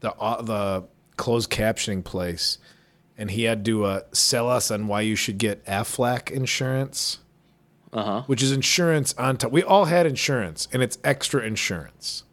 the 0.00 0.12
uh, 0.14 0.42
the 0.42 0.84
closed 1.16 1.50
captioning 1.50 2.04
place, 2.04 2.58
and 3.16 3.30
he 3.30 3.44
had 3.44 3.64
to 3.64 3.84
uh, 3.84 4.00
sell 4.12 4.50
us 4.50 4.70
on 4.70 4.86
why 4.86 5.00
you 5.00 5.16
should 5.16 5.38
get 5.38 5.64
Aflac 5.64 6.30
insurance, 6.30 7.20
Uh 7.92 8.02
huh. 8.04 8.22
which 8.26 8.42
is 8.42 8.52
insurance 8.52 9.14
on 9.16 9.38
top. 9.38 9.50
We 9.50 9.62
all 9.62 9.86
had 9.86 10.04
insurance, 10.04 10.68
and 10.74 10.82
it's 10.82 10.98
extra 11.02 11.42
insurance. 11.42 12.24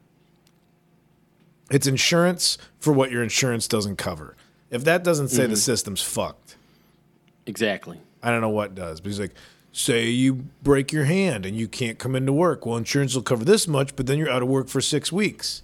It's 1.71 1.87
insurance 1.87 2.57
for 2.79 2.91
what 2.91 3.09
your 3.11 3.23
insurance 3.23 3.65
doesn't 3.69 3.95
cover. 3.95 4.35
If 4.71 4.83
that 4.85 5.03
doesn't 5.03 5.27
say 5.27 5.45
the 5.45 5.53
Mhm. 5.53 5.57
system's 5.57 6.01
fucked, 6.01 6.55
Exactly. 7.45 7.99
I 8.23 8.29
don't 8.31 8.39
know 8.41 8.49
what 8.49 8.73
does. 8.75 9.01
But 9.01 9.09
he's 9.09 9.19
like, 9.19 9.33
say 9.73 10.09
you 10.09 10.45
break 10.63 10.91
your 10.91 11.05
hand 11.05 11.45
and 11.45 11.57
you 11.57 11.67
can't 11.67 11.97
come 11.97 12.15
into 12.15 12.31
work. 12.31 12.65
Well, 12.65 12.77
insurance 12.77 13.15
will 13.15 13.23
cover 13.23 13.43
this 13.43 13.67
much, 13.67 13.95
but 13.95 14.05
then 14.07 14.17
you're 14.19 14.29
out 14.29 14.41
of 14.43 14.47
work 14.47 14.67
for 14.69 14.79
six 14.79 15.11
weeks. 15.11 15.61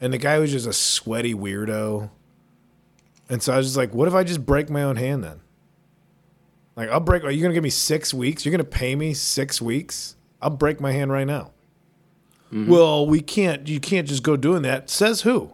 And 0.00 0.12
the 0.12 0.18
guy 0.18 0.38
was 0.38 0.50
just 0.50 0.66
a 0.66 0.72
sweaty 0.72 1.34
weirdo. 1.34 2.10
And 3.28 3.42
so 3.42 3.52
I 3.52 3.58
was 3.58 3.66
just 3.66 3.76
like, 3.76 3.94
what 3.94 4.08
if 4.08 4.14
I 4.14 4.24
just 4.24 4.44
break 4.46 4.68
my 4.70 4.82
own 4.82 4.96
hand 4.96 5.22
then? 5.22 5.40
Like, 6.74 6.88
I'll 6.88 7.00
break, 7.00 7.22
are 7.22 7.30
you 7.30 7.40
going 7.42 7.50
to 7.50 7.54
give 7.54 7.62
me 7.62 7.70
six 7.70 8.12
weeks? 8.14 8.44
You're 8.44 8.50
going 8.50 8.58
to 8.58 8.64
pay 8.64 8.96
me 8.96 9.12
six 9.14 9.60
weeks? 9.60 10.16
I'll 10.40 10.50
break 10.50 10.80
my 10.80 10.90
hand 10.92 11.12
right 11.12 11.26
now. 11.26 11.50
Well, 12.50 13.06
we 13.06 13.20
can't, 13.20 13.66
you 13.68 13.78
can't 13.80 14.06
just 14.08 14.22
go 14.22 14.36
doing 14.36 14.62
that. 14.62 14.90
Says 14.90 15.20
who? 15.22 15.52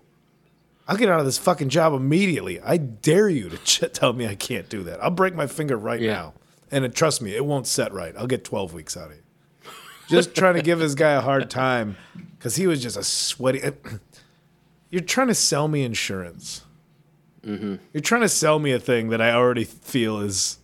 I'll 0.89 0.97
get 0.97 1.11
out 1.11 1.20
of 1.20 1.26
this 1.26 1.36
fucking 1.36 1.68
job 1.68 1.93
immediately. 1.93 2.61
I 2.61 2.78
dare 2.78 3.28
you 3.28 3.51
to 3.51 3.59
ch- 3.64 3.84
tell 3.93 4.14
me 4.14 4.26
I 4.26 4.34
can't 4.34 4.68
do 4.68 4.82
that. 4.84 5.03
I'll 5.05 5.11
break 5.11 5.34
my 5.34 5.47
finger 5.47 5.76
right 5.76 6.01
now. 6.01 6.32
And 6.70 6.84
uh, 6.84 6.89
trust 6.89 7.22
me, 7.22 7.36
it 7.36 7.45
won't 7.45 7.66
set 7.66 7.93
right. 7.93 8.14
I'll 8.16 8.26
get 8.26 8.45
12 8.45 8.72
weeks 8.72 8.97
out 8.97 9.11
of 9.11 9.16
you. 9.16 9.22
Just 10.09 10.34
trying 10.34 10.55
to 10.55 10.62
give 10.62 10.78
this 10.78 10.95
guy 10.95 11.12
a 11.12 11.20
hard 11.20 11.51
time 11.51 11.97
because 12.36 12.57
he 12.57 12.66
was 12.66 12.82
just 12.82 12.97
a 12.97 13.05
sweaty. 13.05 13.61
You're 14.91 15.03
trying 15.03 15.28
to 15.28 15.34
sell 15.34 15.68
me 15.68 15.84
insurance. 15.84 16.62
Mm-hmm. 17.43 17.76
You're 17.93 18.01
trying 18.01 18.22
to 18.22 18.28
sell 18.28 18.59
me 18.59 18.72
a 18.72 18.78
thing 18.78 19.11
that 19.11 19.20
I 19.20 19.32
already 19.32 19.64
feel 19.64 20.20
is 20.20 20.59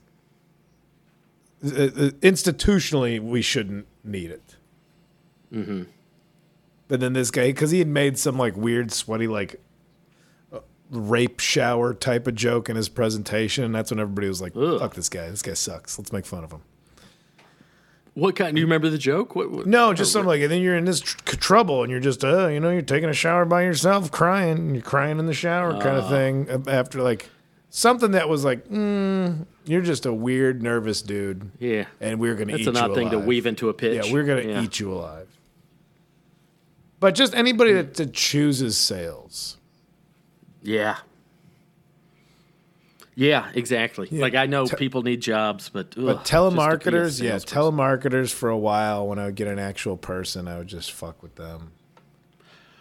uh, 1.63 1.69
uh, 1.69 2.11
institutionally 2.23 3.21
we 3.21 3.43
shouldn't 3.43 3.87
need 4.03 4.31
it. 4.31 4.57
Mm-hmm. 5.53 5.83
But 6.89 7.01
then 7.01 7.13
this 7.13 7.31
guy, 7.31 7.49
because 7.49 7.71
he 7.71 7.79
had 7.79 7.89
made 7.89 8.19
some 8.19 8.39
like 8.39 8.57
weird, 8.57 8.93
sweaty, 8.93 9.27
like 9.27 9.61
rape 10.97 11.41
shower 11.41 11.93
type 11.95 12.27
of 12.27 12.35
joke 12.35 12.69
in 12.69 12.77
his 12.77 12.89
presentation, 12.89 13.65
and 13.65 13.75
that's 13.75 13.91
when 13.91 14.01
everybody 14.01 14.29
was 14.29 14.41
like, 14.41 14.55
"Fuck 14.55 14.95
this 14.95 15.09
guy! 15.09 15.29
This 15.31 15.43
guy 15.43 15.55
sucks. 15.55 15.99
Let's 15.99 16.13
make 16.13 16.27
fun 16.27 16.45
of 16.45 16.53
him." 16.53 16.61
What 18.15 18.37
kind? 18.37 18.55
Do 18.55 18.61
you 18.61 18.67
remember 18.67 18.91
the 18.91 18.99
joke? 18.99 19.35
What, 19.35 19.51
what- 19.51 19.67
No, 19.67 19.93
just 19.93 20.13
something 20.13 20.29
like, 20.29 20.41
and 20.41 20.51
then 20.51 20.63
you're 20.63 20.77
in 20.77 20.85
this 20.85 21.01
tr- 21.01 21.17
trouble, 21.37 21.83
and 21.83 21.91
you're 21.91 21.99
just, 22.01 22.25
uh, 22.25 22.47
you 22.47 22.61
know, 22.61 22.71
you're 22.71 22.81
taking 22.83 23.09
a 23.09 23.13
shower 23.15 23.45
by 23.45 23.63
yourself, 23.63 24.13
crying, 24.13 24.57
and 24.59 24.73
you're 24.77 24.85
crying 24.85 25.19
in 25.19 25.27
the 25.27 25.35
shower, 25.35 25.73
kind 25.81 25.97
of 25.97 26.05
Ah. 26.05 26.09
thing. 26.11 26.49
uh, 26.49 26.59
After 26.71 27.03
like 27.03 27.29
something 27.71 28.13
that 28.13 28.29
was 28.29 28.45
like, 28.45 28.69
mm, 28.69 29.47
you're 29.65 29.81
just 29.83 30.07
a 30.07 30.13
weird, 30.13 30.63
nervous 30.63 31.03
dude. 31.03 31.51
Yeah. 31.59 31.87
and 32.01 32.21
we're 32.21 32.35
gonna 32.37 32.53
That's 32.53 32.63
eat 32.63 32.69
an 32.69 32.77
odd 32.77 32.95
thing 32.95 33.11
to 33.11 33.19
weave 33.19 33.47
into 33.47 33.69
a 33.69 33.75
pitch. 33.75 34.07
Yeah, 34.07 34.13
we're 34.13 34.23
gonna 34.23 34.43
Yeah. 34.43 34.63
eat 34.63 34.79
you 34.79 34.93
alive. 34.93 35.27
But 37.01 37.17
just 37.17 37.35
anybody 37.35 37.73
that, 37.73 37.95
that 37.95 38.13
chooses 38.13 38.77
sales. 38.77 39.57
Yeah. 40.65 40.97
Yeah, 43.15 43.49
exactly. 43.55 44.09
Yeah. 44.11 44.23
Like 44.23 44.35
I 44.35 44.47
know 44.47 44.67
Te- 44.67 44.77
people 44.77 45.03
need 45.03 45.21
jobs, 45.21 45.69
but 45.69 45.95
ugh, 45.97 46.05
But 46.05 46.25
just 46.25 46.33
to 46.33 46.41
be 46.51 46.57
a 46.57 46.59
telemarketers, 46.59 47.23
yeah, 47.23 47.37
telemarketers 47.37 48.33
for 48.33 48.49
a 48.49 48.59
while 48.59 49.07
when 49.07 49.21
I 49.21 49.27
would 49.27 49.37
get 49.37 49.47
an 49.47 49.61
actual 49.61 49.97
person, 49.97 50.49
I 50.49 50.59
would 50.59 50.67
just 50.67 50.91
fuck 50.91 51.23
with 51.23 51.37
them. 51.37 51.71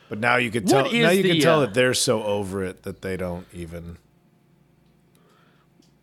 But 0.10 0.20
now 0.20 0.38
you 0.38 0.50
could 0.50 0.68
tell 0.68 0.92
now 0.92 1.10
you 1.10 1.24
can 1.24 1.40
tell 1.40 1.60
uh, 1.60 1.66
that 1.66 1.74
they're 1.76 1.94
so 1.94 2.24
over 2.24 2.64
it 2.64 2.84
that 2.84 3.02
they 3.02 3.16
don't 3.16 3.46
even 3.54 3.98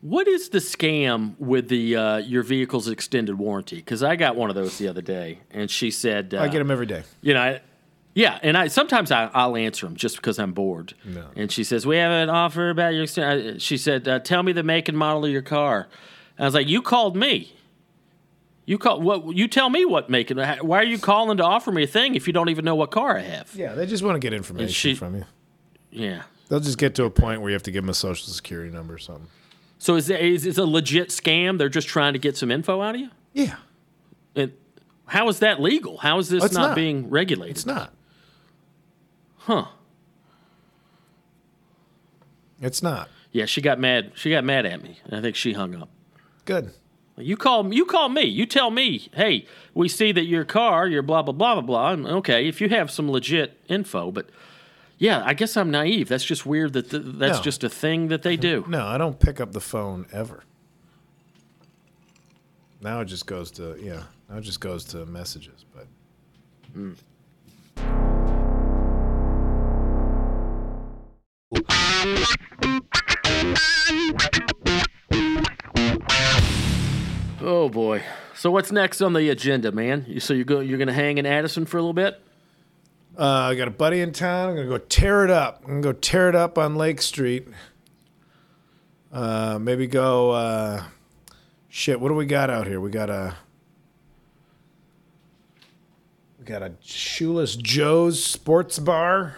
What 0.01 0.29
is 0.29 0.49
the 0.51 0.59
scam 0.59 1.35
with 1.39 1.69
the 1.69 1.97
uh, 1.97 2.17
your 2.19 2.43
vehicle's 2.43 2.89
extended 2.89 3.37
warranty? 3.37 3.77
Because 3.77 4.03
I 4.03 4.17
got 4.17 4.37
one 4.37 4.49
of 4.49 4.55
those 4.57 4.79
the 4.79 4.89
other 4.89 5.03
day, 5.03 5.41
and 5.51 5.71
she 5.71 5.91
said, 5.91 6.35
uh, 6.35 6.41
I 6.41 6.49
get 6.49 6.59
them 6.59 6.71
every 6.71 6.87
day. 6.87 7.03
You 7.21 7.35
know, 7.35 7.41
I, 7.41 7.61
yeah, 8.21 8.39
and 8.43 8.57
I 8.57 8.69
sometimes 8.69 9.11
I, 9.11 9.31
I'll 9.33 9.57
answer 9.57 9.87
them 9.87 9.97
just 9.97 10.17
because 10.17 10.39
I'm 10.39 10.53
bored. 10.53 10.95
No. 11.05 11.27
And 11.37 11.51
she 11.51 11.65
says, 11.65 11.87
"We 11.87 11.97
have 11.97 12.13
an 12.13 12.29
offer 12.29 12.71
about 12.71 12.95
your." 12.95 13.05
exten-" 13.05 13.57
uh, 13.57 13.59
She 13.59 13.77
said, 13.77 14.07
uh, 14.07 14.19
"Tell 14.19 14.43
me 14.43 14.53
the 14.53 14.63
make 14.63 14.89
and 14.89 14.99
model 14.99 15.25
of 15.25 15.31
your 15.31 15.43
car." 15.43 15.89
And 16.37 16.45
I 16.45 16.47
was 16.47 16.55
like, 16.55 16.69
"You 16.69 16.83
called 16.83 17.17
me. 17.17 17.55
You 18.67 18.79
call 18.79 19.01
what? 19.01 19.35
You 19.35 19.49
tell 19.49 19.71
me 19.71 19.85
what 19.85 20.11
make 20.11 20.31
and 20.31 20.39
why 20.61 20.79
are 20.79 20.85
you 20.85 20.99
calling 20.99 21.39
to 21.39 21.45
offer 21.45 21.73
me 21.73 21.85
a 21.85 21.87
thing 21.87 22.15
if 22.15 22.27
you 22.27 22.33
don't 22.33 22.51
even 22.51 22.65
know 22.65 22.75
what 22.75 22.91
car 22.91 23.17
I 23.17 23.23
have?" 23.23 23.55
Yeah, 23.55 23.75
they 23.75 23.87
just 23.87 24.03
want 24.03 24.17
to 24.17 24.21
get 24.21 24.33
information 24.33 24.69
she- 24.69 24.95
from 24.95 25.17
you. 25.17 25.25
Yeah. 25.91 26.23
They'll 26.49 26.61
just 26.61 26.79
get 26.79 26.97
to 26.97 27.05
a 27.05 27.11
point 27.11 27.41
where 27.41 27.51
you 27.51 27.55
have 27.55 27.63
to 27.63 27.71
give 27.71 27.85
them 27.85 27.91
a 27.91 27.95
social 27.95 28.33
security 28.33 28.73
number 28.73 28.95
or 28.95 28.99
something. 28.99 29.29
So 29.79 29.95
is 29.95 30.11
it, 30.11 30.21
is 30.21 30.47
it 30.47 30.59
a 30.59 30.65
legit 30.65 31.09
scam? 31.09 31.59
They're 31.59 31.69
just 31.69 31.87
trying 31.89 32.13
to 32.13 32.19
get 32.19 32.37
some 32.37 32.51
info 32.51 32.83
out 32.83 32.97
of 32.97 33.01
you. 33.01 33.11
Yeah. 33.33 33.57
And 34.35 34.53
how 35.07 35.29
is 35.29 35.39
that 35.39 35.61
legal? 35.61 35.99
How 35.99 36.19
is 36.19 36.29
this 36.29 36.43
not, 36.53 36.53
not. 36.53 36.75
being 36.75 37.09
regulated? 37.09 37.57
It's 37.57 37.67
not. 37.67 37.93
Huh. 39.41 39.67
It's 42.61 42.83
not. 42.83 43.09
Yeah, 43.33 43.47
she 43.47 43.61
got 43.61 43.79
mad. 43.79 44.13
She 44.15 44.31
got 44.31 44.45
mad 44.45 44.67
at 44.67 44.83
me. 44.83 44.99
and 45.05 45.15
I 45.15 45.21
think 45.21 45.37
she 45.37 45.53
hung 45.55 45.75
up. 45.75 45.89
Good. 46.45 46.73
You 47.17 47.37
call 47.37 47.73
you 47.73 47.85
call 47.85 48.09
me. 48.09 48.23
You 48.25 48.47
tell 48.47 48.71
me, 48.71 49.09
hey, 49.15 49.47
we 49.75 49.89
see 49.89 50.11
that 50.13 50.25
your 50.25 50.45
car, 50.45 50.87
your 50.89 51.03
blah 51.03 51.23
blah 51.23 51.33
blah 51.33 51.55
blah 51.55 51.63
blah. 51.63 51.93
And 51.93 52.07
okay, 52.07 52.49
if 52.49 52.61
you 52.61 52.69
have 52.71 52.91
some 52.91 53.11
legit 53.11 53.59
info, 53.69 54.11
but 54.11 54.29
yeah, 54.99 55.23
I 55.25 55.35
guess 55.35 55.57
I'm 55.57 55.71
naive. 55.71 56.09
That's 56.09 56.25
just 56.25 56.45
weird 56.47 56.73
that 56.75 56.91
th- 56.91 57.03
that's 57.07 57.39
No. 57.39 57.43
just 57.43 57.63
a 57.65 57.69
thing 57.69 58.09
that 58.09 58.23
they 58.23 58.37
do. 58.37 58.65
No, 58.69 58.87
I 58.87 58.99
don't 58.99 59.19
pick 59.19 59.41
up 59.41 59.53
the 59.53 59.61
phone 59.61 60.07
ever. 60.13 60.45
Now 62.81 63.01
it 63.01 63.07
just 63.07 63.27
goes 63.27 63.51
to 63.53 63.77
yeah. 63.81 64.05
Now 64.29 64.39
it 64.39 64.43
just 64.43 64.61
goes 64.61 64.85
to 64.87 65.05
messages, 65.07 65.65
but 65.75 65.87
mm. 66.77 66.97
Oh 77.43 77.69
boy. 77.69 78.03
So 78.35 78.53
what's 78.53 78.71
next 78.71 79.01
on 79.01 79.15
the 79.15 79.29
agenda, 79.31 79.73
man? 79.73 80.05
You, 80.07 80.21
so 80.21 80.33
you 80.33 80.45
go 80.45 80.61
you're 80.61 80.79
gonna 80.79 80.93
hang 80.93 81.19
in 81.19 81.27
Addison 81.27 81.67
for 81.67 81.79
a 81.79 81.81
little 81.81 81.93
bit? 81.93 82.21
Uh, 83.19 83.25
I 83.25 83.55
got 83.57 83.67
a 83.67 83.73
buddy 83.73 84.01
in 84.01 84.13
town. 84.13 84.51
I'm 84.51 84.55
gonna 84.55 84.69
go 84.69 84.79
tear 84.79 85.25
it 85.25 85.31
up. 85.31 85.63
I'm 85.65 85.81
gonna 85.81 85.81
go 85.81 85.93
tear 85.93 86.29
it 86.29 86.37
up 86.37 86.57
on 86.57 86.77
Lake 86.77 87.03
Street. 87.03 87.49
Uh, 89.13 89.59
maybe 89.61 89.89
go. 89.89 90.31
Uh, 90.31 90.85
shit, 91.69 92.01
what 92.01 92.09
do 92.11 92.15
we 92.15 92.27
got 92.27 92.49
out 92.49 92.69
here? 92.69 92.81
We 92.81 92.91
got 92.91 93.11
a. 93.11 93.35
We 96.39 96.45
got 96.45 96.63
a 96.63 96.75
Shoeless 96.81 97.57
Joe's 97.57 98.23
Sports 98.23 98.79
Bar. 98.79 99.37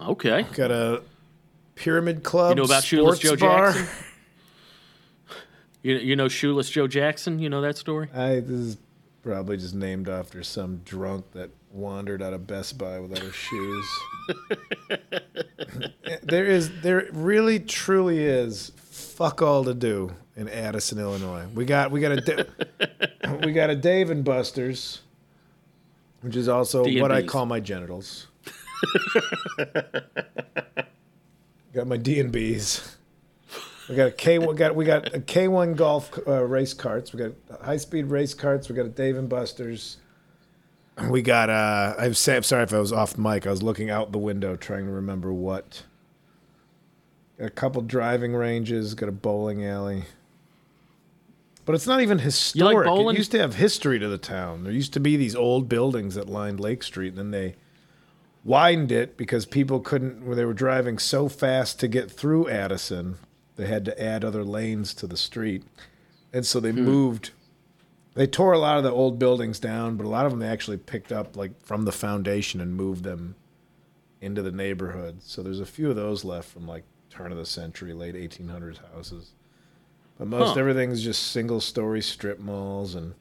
Okay. 0.00 0.44
Got 0.54 0.70
a 0.70 1.02
Pyramid 1.74 2.22
Club. 2.22 2.50
You 2.50 2.56
know 2.56 2.64
about 2.64 2.84
Shoeless 2.84 3.18
Joe 3.18 3.36
Bar. 3.36 3.72
Jackson? 3.72 3.88
You 5.80 5.94
you 5.96 6.16
know 6.16 6.26
Shoeless 6.26 6.68
Joe 6.68 6.88
Jackson? 6.88 7.38
You 7.38 7.48
know 7.48 7.60
that 7.60 7.76
story? 7.78 8.08
I 8.12 8.40
this 8.40 8.50
is 8.50 8.76
probably 9.22 9.56
just 9.56 9.76
named 9.76 10.08
after 10.08 10.42
some 10.42 10.78
drunk 10.84 11.30
that 11.32 11.50
wandered 11.72 12.22
out 12.22 12.32
of 12.32 12.46
Best 12.46 12.78
Buy 12.78 12.98
without 12.98 13.20
his 13.20 13.34
shoes. 13.34 13.86
there 16.22 16.46
is, 16.46 16.80
there 16.80 17.08
really, 17.12 17.60
truly 17.60 18.24
is, 18.24 18.72
fuck 18.76 19.42
all 19.42 19.64
to 19.64 19.74
do 19.74 20.14
in 20.36 20.48
Addison, 20.48 20.98
Illinois. 20.98 21.46
We 21.54 21.64
got, 21.64 21.90
we 21.90 22.00
got 22.00 22.12
a, 22.12 22.46
we 23.44 23.52
got 23.52 23.70
a 23.70 23.76
Dave 23.76 24.10
and 24.10 24.24
Buster's, 24.24 25.02
which 26.20 26.36
is 26.36 26.48
also 26.48 26.84
what 26.84 27.12
I 27.12 27.22
D&Bs. 27.22 27.28
call 27.28 27.46
my 27.46 27.60
genitals. 27.60 28.27
Got 31.74 31.86
my 31.86 31.96
D 31.96 32.20
and 32.20 32.32
B's. 32.32 32.96
We 33.88 33.96
got 33.96 34.08
a 34.08 34.12
K. 34.12 34.38
We 34.38 34.54
got 34.54 34.74
we 34.74 34.84
got 34.84 35.14
a 35.14 35.20
K 35.20 35.48
one 35.48 35.74
golf 35.74 36.10
uh, 36.26 36.44
race 36.44 36.74
carts. 36.74 37.12
We 37.12 37.18
got 37.18 37.32
high 37.62 37.78
speed 37.78 38.06
race 38.06 38.34
carts. 38.34 38.68
We 38.68 38.74
got 38.74 38.86
a 38.86 38.90
Dave 38.90 39.16
and 39.16 39.28
Buster's. 39.28 39.96
We 41.08 41.22
got. 41.22 41.48
Uh, 41.48 41.94
I'm 41.98 42.14
sorry 42.14 42.64
if 42.64 42.72
I 42.74 42.78
was 42.78 42.92
off 42.92 43.16
mic. 43.16 43.46
I 43.46 43.50
was 43.50 43.62
looking 43.62 43.88
out 43.88 44.12
the 44.12 44.18
window 44.18 44.56
trying 44.56 44.86
to 44.86 44.92
remember 44.92 45.32
what. 45.32 45.84
Got 47.38 47.46
a 47.46 47.50
couple 47.50 47.82
driving 47.82 48.34
ranges. 48.34 48.94
Got 48.94 49.08
a 49.08 49.12
bowling 49.12 49.64
alley. 49.64 50.04
But 51.64 51.74
it's 51.74 51.86
not 51.86 52.00
even 52.00 52.18
historic. 52.18 52.86
bowling? 52.86 53.14
It 53.14 53.18
used 53.18 53.30
to 53.32 53.38
have 53.38 53.54
history 53.54 53.98
to 53.98 54.08
the 54.08 54.18
town. 54.18 54.64
There 54.64 54.72
used 54.72 54.94
to 54.94 55.00
be 55.00 55.16
these 55.16 55.36
old 55.36 55.68
buildings 55.68 56.14
that 56.14 56.28
lined 56.28 56.60
Lake 56.60 56.82
Street, 56.82 57.10
and 57.10 57.18
then 57.18 57.30
they 57.30 57.56
widened 58.48 58.90
it 58.90 59.16
because 59.16 59.46
people 59.46 59.78
couldn't. 59.80 60.24
Where 60.24 60.34
they 60.34 60.44
were 60.44 60.54
driving 60.54 60.98
so 60.98 61.28
fast 61.28 61.78
to 61.80 61.88
get 61.88 62.10
through 62.10 62.48
Addison, 62.48 63.18
they 63.56 63.66
had 63.66 63.84
to 63.84 64.02
add 64.02 64.24
other 64.24 64.42
lanes 64.42 64.94
to 64.94 65.06
the 65.06 65.16
street, 65.16 65.62
and 66.32 66.44
so 66.44 66.58
they 66.58 66.72
hmm. 66.72 66.84
moved. 66.84 67.30
They 68.14 68.26
tore 68.26 68.52
a 68.52 68.58
lot 68.58 68.78
of 68.78 68.82
the 68.82 68.90
old 68.90 69.18
buildings 69.20 69.60
down, 69.60 69.96
but 69.96 70.04
a 70.04 70.08
lot 70.08 70.26
of 70.26 70.32
them 70.32 70.40
they 70.40 70.48
actually 70.48 70.78
picked 70.78 71.12
up 71.12 71.36
like 71.36 71.60
from 71.64 71.84
the 71.84 71.92
foundation 71.92 72.60
and 72.60 72.74
moved 72.74 73.04
them 73.04 73.36
into 74.20 74.42
the 74.42 74.50
neighborhood. 74.50 75.22
So 75.22 75.42
there's 75.42 75.60
a 75.60 75.66
few 75.66 75.90
of 75.90 75.94
those 75.94 76.24
left 76.24 76.48
from 76.48 76.66
like 76.66 76.82
turn 77.10 77.30
of 77.30 77.38
the 77.38 77.46
century, 77.46 77.92
late 77.92 78.16
1800s 78.16 78.80
houses. 78.92 79.34
But 80.18 80.26
most 80.26 80.54
Huh. 80.54 80.60
everything's 80.60 81.04
just 81.04 81.28
single 81.28 81.60
story 81.60 82.02
strip 82.02 82.40
malls 82.40 82.96
and 82.96 83.14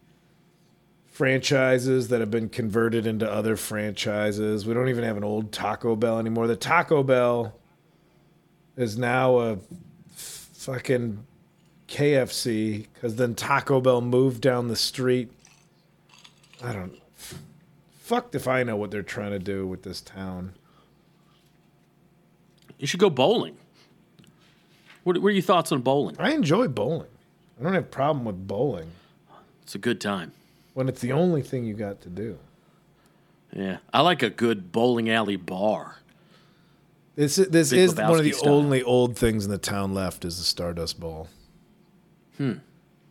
franchises 1.18 2.10
that 2.10 2.20
have 2.20 2.30
been 2.30 2.48
converted 2.48 3.08
into 3.08 3.28
other 3.28 3.56
franchises. 3.56 4.68
We 4.68 4.76
don't 4.76 4.88
even 4.88 5.04
have 5.04 5.18
an 5.18 5.24
old 5.24 5.52
Taco 5.52 5.96
Bell 5.96 6.20
anymore. 6.20 6.46
The 6.46 6.56
Taco 6.56 7.02
Bell 7.02 7.56
is 8.76 9.00
now 9.00 9.40
a 9.40 9.58
fucking 10.14 11.26
KFC 11.88 12.86
because 12.94 13.16
then 13.16 13.34
Taco 13.34 13.82
Bell 13.82 14.00
moved 14.00 14.42
down 14.42 14.68
the 14.68 14.76
street. 14.76 15.32
I 16.64 16.72
don't. 16.72 16.94
Fucked 17.16 18.36
if 18.36 18.48
I 18.48 18.62
know 18.62 18.76
what 18.76 18.92
they're 18.92 19.02
trying 19.02 19.32
to 19.32 19.40
do 19.40 19.66
with 19.66 19.82
this 19.82 20.02
town. 20.02 20.54
You 22.78 22.86
should 22.86 23.00
go 23.00 23.10
bowling. 23.10 23.58
What, 25.04 25.18
what 25.18 25.30
are 25.30 25.32
your 25.32 25.42
thoughts 25.42 25.72
on 25.72 25.82
bowling? 25.82 26.16
I 26.20 26.34
enjoy 26.34 26.68
bowling. 26.68 27.10
I 27.60 27.64
don't 27.64 27.74
have 27.74 27.86
a 27.86 27.88
problem 27.88 28.24
with 28.24 28.48
bowling 28.48 28.92
It's 29.64 29.74
a 29.74 29.80
good 29.80 30.00
time. 30.00 30.34
When 30.78 30.88
it's 30.88 31.02
the 31.02 31.12
only 31.12 31.42
thing 31.42 31.66
you 31.66 31.74
got 31.74 32.02
to 32.02 32.10
do. 32.10 32.38
Yeah, 33.52 33.78
I 33.92 34.02
like 34.02 34.22
a 34.22 34.30
good 34.30 34.72
bowling 34.72 35.10
alley 35.10 35.36
bar. 35.36 35.96
This 37.16 37.40
is, 37.40 37.48
this 37.48 37.72
Big 37.72 37.80
is 37.80 37.96
one 37.96 38.20
of 38.20 38.24
the 38.24 38.34
style. 38.34 38.54
only 38.54 38.84
old 38.84 39.18
things 39.18 39.44
in 39.44 39.50
the 39.50 39.58
town 39.58 39.96
left 39.96 40.24
is 40.24 40.38
the 40.38 40.44
Stardust 40.44 41.00
Bowl. 41.00 41.30
Hmm. 42.38 42.58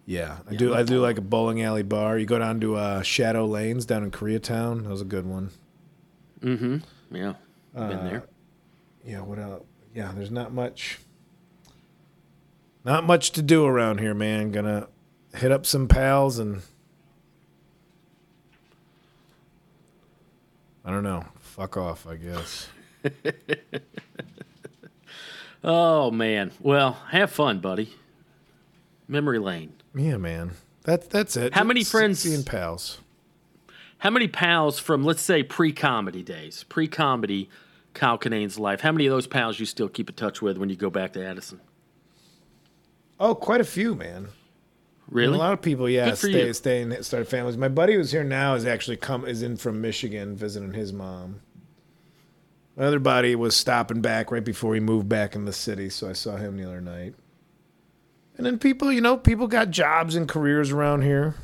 Yeah, 0.04 0.36
I 0.48 0.54
do. 0.54 0.74
I 0.76 0.84
do 0.84 1.00
like 1.00 1.18
a 1.18 1.20
bowling 1.20 1.60
alley 1.60 1.82
bar. 1.82 2.16
You 2.16 2.24
go 2.24 2.38
down 2.38 2.60
to 2.60 2.76
uh, 2.76 3.02
Shatto 3.02 3.44
Lanes 3.48 3.84
down 3.84 4.04
in 4.04 4.12
Koreatown. 4.12 4.84
That 4.84 4.90
was 4.90 5.00
a 5.00 5.04
good 5.04 5.26
one. 5.26 5.50
Mm-hmm. 6.42 6.76
Yeah, 7.16 7.32
been 7.74 7.82
Uh, 7.82 8.04
there. 8.04 8.22
Yeah. 9.04 9.22
What 9.22 9.40
else? 9.40 9.64
Yeah. 9.92 10.12
There's 10.14 10.30
not 10.30 10.52
much. 10.52 11.00
Not 12.84 13.02
much 13.04 13.32
to 13.32 13.42
do 13.42 13.64
around 13.66 13.98
here, 13.98 14.14
man. 14.14 14.52
Gonna 14.52 14.86
hit 15.34 15.50
up 15.50 15.66
some 15.66 15.88
pals 15.88 16.38
and. 16.38 16.62
I 20.86 20.90
don't 20.90 21.02
know. 21.02 21.24
Fuck 21.40 21.76
off, 21.76 22.06
I 22.06 22.16
guess. 22.16 22.68
Oh 25.64 26.10
man. 26.12 26.52
Well, 26.60 26.92
have 27.10 27.30
fun, 27.32 27.58
buddy. 27.58 27.92
Memory 29.08 29.38
lane. 29.40 29.72
Yeah, 29.96 30.16
man. 30.16 30.52
That 30.84 31.10
that's 31.10 31.36
it. 31.36 31.54
How 31.54 31.64
many 31.64 31.80
Just 31.80 31.90
friends- 31.90 32.24
and 32.24 32.46
pals. 32.46 33.00
How 33.98 34.10
many 34.10 34.28
pals 34.28 34.78
from 34.78 35.02
let's 35.04 35.22
say 35.22 35.42
pre-comedy 35.42 36.22
days, 36.22 36.64
pre-comedy 36.68 37.48
Kyle 37.94 38.18
Kinane's 38.18 38.58
life? 38.58 38.82
How 38.82 38.92
many 38.92 39.06
of 39.06 39.10
those 39.10 39.26
pals 39.26 39.58
you 39.58 39.66
still 39.66 39.88
keep 39.88 40.08
in 40.10 40.14
touch 40.14 40.40
with 40.40 40.58
when 40.58 40.68
you 40.68 40.76
go 40.76 40.90
back 40.90 41.12
to 41.14 41.24
Addison? 41.26 41.60
Oh, 43.18 43.34
quite 43.34 43.60
a 43.62 43.64
few, 43.64 43.94
man. 43.96 44.28
Really? 45.08 45.34
A 45.34 45.38
lot 45.38 45.52
of 45.52 45.62
people, 45.62 45.88
yeah, 45.88 46.10
Good 46.10 46.18
stay 46.18 46.52
stay 46.52 46.82
and 46.82 47.04
start 47.04 47.28
families. 47.28 47.56
My 47.56 47.68
buddy 47.68 47.94
who's 47.94 48.10
here 48.10 48.24
now 48.24 48.54
is 48.54 48.66
actually 48.66 48.96
come 48.96 49.24
is 49.24 49.42
in 49.42 49.56
from 49.56 49.80
Michigan 49.80 50.34
visiting 50.36 50.72
his 50.72 50.92
mom. 50.92 51.40
My 52.76 52.84
other 52.84 52.98
buddy 52.98 53.34
was 53.36 53.56
stopping 53.56 54.00
back 54.02 54.30
right 54.30 54.44
before 54.44 54.74
he 54.74 54.80
moved 54.80 55.08
back 55.08 55.34
in 55.34 55.44
the 55.44 55.52
city, 55.52 55.88
so 55.88 56.10
I 56.10 56.12
saw 56.12 56.36
him 56.36 56.56
the 56.56 56.64
other 56.64 56.80
night. 56.80 57.14
And 58.36 58.44
then 58.44 58.58
people, 58.58 58.92
you 58.92 59.00
know, 59.00 59.16
people 59.16 59.46
got 59.46 59.70
jobs 59.70 60.14
and 60.14 60.28
careers 60.28 60.70
around 60.70 61.02
here. 61.02 61.36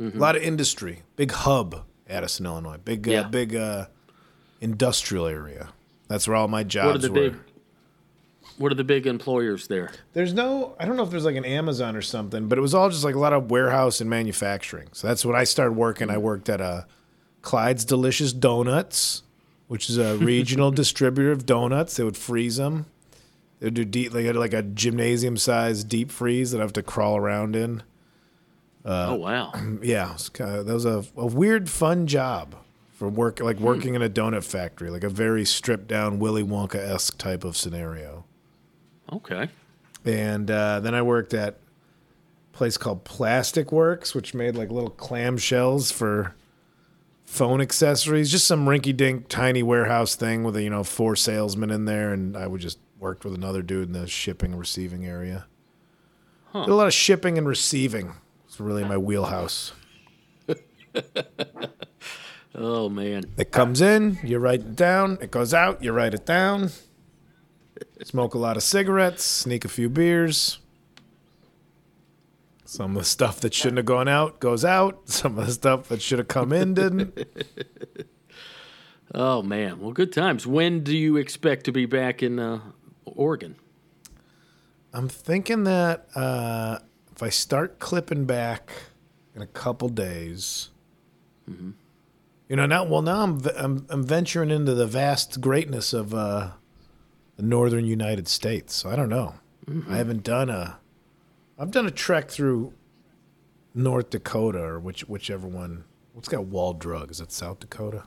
Mm-hmm. 0.00 0.16
A 0.16 0.20
lot 0.20 0.34
of 0.34 0.42
industry, 0.42 1.02
big 1.14 1.30
hub, 1.30 1.84
Addison, 2.08 2.46
Illinois, 2.46 2.78
big, 2.84 3.06
uh, 3.06 3.12
Yeah. 3.12 3.22
big 3.28 3.54
uh, 3.54 3.86
industrial 4.60 5.26
area. 5.26 5.68
That's 6.08 6.26
where 6.26 6.36
all 6.36 6.48
my 6.48 6.64
jobs 6.64 6.86
What 6.86 6.96
are 6.96 6.98
the 6.98 7.12
were. 7.12 7.30
big 7.30 7.38
What 8.60 8.70
are 8.70 8.74
the 8.74 8.84
big 8.84 9.06
employers 9.06 9.68
there? 9.68 9.90
There's 10.12 10.34
no, 10.34 10.76
I 10.78 10.84
don't 10.84 10.98
know 10.98 11.02
if 11.02 11.08
there's 11.08 11.24
like 11.24 11.36
an 11.36 11.46
Amazon 11.46 11.96
or 11.96 12.02
something, 12.02 12.46
but 12.46 12.58
it 12.58 12.60
was 12.60 12.74
all 12.74 12.90
just 12.90 13.04
like 13.04 13.14
a 13.14 13.18
lot 13.18 13.32
of 13.32 13.50
warehouse 13.50 14.02
and 14.02 14.10
manufacturing. 14.10 14.88
So 14.92 15.06
that's 15.08 15.24
when 15.24 15.34
I 15.34 15.44
started 15.44 15.72
working. 15.72 16.10
I 16.10 16.18
worked 16.18 16.50
at 16.50 16.60
uh, 16.60 16.82
Clyde's 17.40 17.86
Delicious 17.86 18.34
Donuts, 18.34 19.22
which 19.68 19.88
is 19.88 19.96
a 19.96 20.16
regional 20.18 20.70
distributor 20.70 21.32
of 21.32 21.46
donuts. 21.46 21.96
They 21.96 22.04
would 22.04 22.18
freeze 22.18 22.58
them. 22.58 22.84
They 23.60 23.68
would 23.68 23.74
do 23.74 23.86
deep, 23.86 24.12
they 24.12 24.24
had 24.24 24.36
like 24.36 24.52
a 24.52 24.62
gymnasium 24.62 25.38
sized 25.38 25.88
deep 25.88 26.10
freeze 26.10 26.50
that 26.50 26.58
I 26.58 26.60
have 26.60 26.74
to 26.74 26.82
crawl 26.82 27.16
around 27.16 27.56
in. 27.56 27.82
oh 28.84 29.14
wow. 29.14 29.54
Yeah, 29.82 30.12
it's 30.12 30.28
kinda, 30.28 30.64
that 30.64 30.74
was 30.74 30.84
a, 30.84 31.02
a 31.16 31.24
weird, 31.24 31.70
fun 31.70 32.06
job 32.06 32.56
for 32.92 33.08
work, 33.08 33.40
like 33.40 33.58
working 33.58 33.94
in 33.94 34.02
a 34.02 34.10
donut 34.10 34.44
factory, 34.44 34.90
like 34.90 35.02
a 35.04 35.08
very 35.08 35.46
stripped 35.46 35.88
down 35.88 36.18
Willy 36.18 36.44
Wonka 36.44 36.74
esque 36.74 37.16
type 37.16 37.42
of 37.42 37.56
scenario. 37.56 38.26
Okay. 39.12 39.48
And 40.04 40.50
uh, 40.50 40.80
then 40.80 40.94
I 40.94 41.02
worked 41.02 41.34
at 41.34 41.58
a 42.52 42.56
place 42.56 42.76
called 42.76 43.04
Plastic 43.04 43.72
Works, 43.72 44.14
which 44.14 44.34
made 44.34 44.56
like 44.56 44.70
little 44.70 44.90
clamshells 44.90 45.92
for 45.92 46.34
phone 47.24 47.60
accessories. 47.60 48.30
Just 48.30 48.46
some 48.46 48.66
rinky-dink 48.66 49.28
tiny 49.28 49.62
warehouse 49.62 50.14
thing 50.14 50.42
with 50.44 50.56
a, 50.56 50.62
you 50.62 50.70
know 50.70 50.84
four 50.84 51.16
salesmen 51.16 51.70
in 51.70 51.84
there, 51.84 52.12
and 52.12 52.36
I 52.36 52.46
would 52.46 52.60
just 52.60 52.78
worked 52.98 53.24
with 53.24 53.34
another 53.34 53.62
dude 53.62 53.88
in 53.88 53.92
the 53.92 54.06
shipping 54.06 54.52
and 54.52 54.60
receiving 54.60 55.06
area. 55.06 55.46
Huh. 56.52 56.64
Did 56.64 56.72
a 56.72 56.74
lot 56.74 56.86
of 56.86 56.94
shipping 56.94 57.38
and 57.38 57.46
receiving. 57.46 58.14
It's 58.46 58.58
really 58.60 58.84
my 58.84 58.98
wheelhouse. 58.98 59.72
Oh 62.54 62.88
man. 62.88 63.24
It 63.36 63.52
comes 63.52 63.80
in, 63.80 64.18
you 64.24 64.38
write 64.38 64.60
it 64.60 64.76
down. 64.76 65.18
It 65.20 65.30
goes 65.30 65.54
out, 65.54 65.82
you 65.82 65.92
write 65.92 66.14
it 66.14 66.26
down. 66.26 66.70
Smoke 68.04 68.34
a 68.34 68.38
lot 68.38 68.56
of 68.56 68.62
cigarettes, 68.62 69.24
sneak 69.24 69.64
a 69.64 69.68
few 69.68 69.88
beers. 69.88 70.58
Some 72.64 72.92
of 72.92 73.02
the 73.02 73.04
stuff 73.04 73.40
that 73.40 73.52
shouldn't 73.52 73.78
have 73.78 73.86
gone 73.86 74.08
out 74.08 74.40
goes 74.40 74.64
out. 74.64 75.00
Some 75.08 75.38
of 75.38 75.46
the 75.46 75.52
stuff 75.52 75.88
that 75.88 76.00
should 76.00 76.18
have 76.18 76.28
come 76.28 76.52
in 76.52 76.74
didn't. 76.74 77.18
Oh 79.12 79.42
man. 79.42 79.80
Well, 79.80 79.92
good 79.92 80.12
times. 80.12 80.46
When 80.46 80.84
do 80.84 80.96
you 80.96 81.16
expect 81.16 81.64
to 81.64 81.72
be 81.72 81.84
back 81.84 82.22
in 82.22 82.38
uh, 82.38 82.60
Oregon? 83.04 83.56
I'm 84.92 85.08
thinking 85.08 85.64
that 85.64 86.06
uh, 86.14 86.78
if 87.10 87.22
I 87.22 87.28
start 87.28 87.80
clipping 87.80 88.24
back 88.24 88.70
in 89.34 89.42
a 89.42 89.46
couple 89.46 89.88
days, 89.88 90.70
you 92.48 92.56
know, 92.56 92.66
now 92.66 92.84
well 92.84 93.02
now 93.02 93.22
I'm, 93.22 93.40
I'm 93.56 93.86
I'm 93.88 94.04
venturing 94.04 94.50
into 94.50 94.74
the 94.74 94.86
vast 94.86 95.40
greatness 95.40 95.92
of 95.92 96.14
uh, 96.14 96.50
the 97.40 97.46
northern 97.46 97.86
United 97.86 98.28
States. 98.28 98.74
So 98.76 98.90
I 98.90 98.96
don't 98.96 99.08
know. 99.08 99.34
Mm-hmm. 99.66 99.92
I 99.92 99.96
haven't 99.96 100.22
done 100.22 100.50
a. 100.50 100.78
I've 101.58 101.70
done 101.70 101.86
a 101.86 101.90
trek 101.90 102.30
through 102.30 102.74
North 103.74 104.10
Dakota 104.10 104.58
or 104.58 104.78
which 104.78 105.08
whichever 105.08 105.48
one. 105.48 105.84
What's 106.12 106.28
got 106.28 106.44
wall 106.44 106.74
drug? 106.74 107.10
Is 107.10 107.18
that 107.18 107.32
South 107.32 107.60
Dakota? 107.60 108.04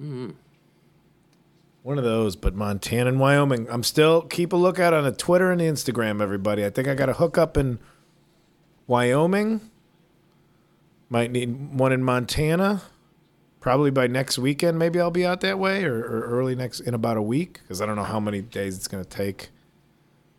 Mm-hmm. 0.00 0.30
One 1.82 1.98
of 1.98 2.04
those, 2.04 2.34
but 2.34 2.54
Montana 2.54 3.10
and 3.10 3.20
Wyoming. 3.20 3.66
I'm 3.70 3.82
still 3.82 4.22
keep 4.22 4.52
a 4.52 4.56
lookout 4.56 4.94
on 4.94 5.04
the 5.04 5.12
Twitter 5.12 5.50
and 5.50 5.60
the 5.60 5.64
Instagram, 5.64 6.22
everybody. 6.22 6.64
I 6.64 6.70
think 6.70 6.88
I 6.88 6.94
got 6.94 7.08
a 7.10 7.14
hookup 7.14 7.56
in 7.58 7.78
Wyoming. 8.86 9.60
Might 11.10 11.30
need 11.30 11.74
one 11.74 11.92
in 11.92 12.02
Montana. 12.02 12.82
Probably 13.68 13.90
by 13.90 14.06
next 14.06 14.38
weekend, 14.38 14.78
maybe 14.78 14.98
I'll 14.98 15.10
be 15.10 15.26
out 15.26 15.42
that 15.42 15.58
way, 15.58 15.84
or, 15.84 15.98
or 15.98 16.22
early 16.22 16.54
next 16.54 16.80
in 16.80 16.94
about 16.94 17.18
a 17.18 17.22
week, 17.22 17.60
because 17.62 17.82
I 17.82 17.84
don't 17.84 17.96
know 17.96 18.02
how 18.02 18.18
many 18.18 18.40
days 18.40 18.74
it's 18.74 18.88
gonna 18.88 19.04
take, 19.04 19.50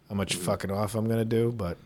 how 0.09 0.15
much 0.15 0.33
fucking 0.33 0.71
off 0.71 0.95
I'm 0.95 1.07
gonna 1.07 1.25
do, 1.25 1.51
but 1.51 1.77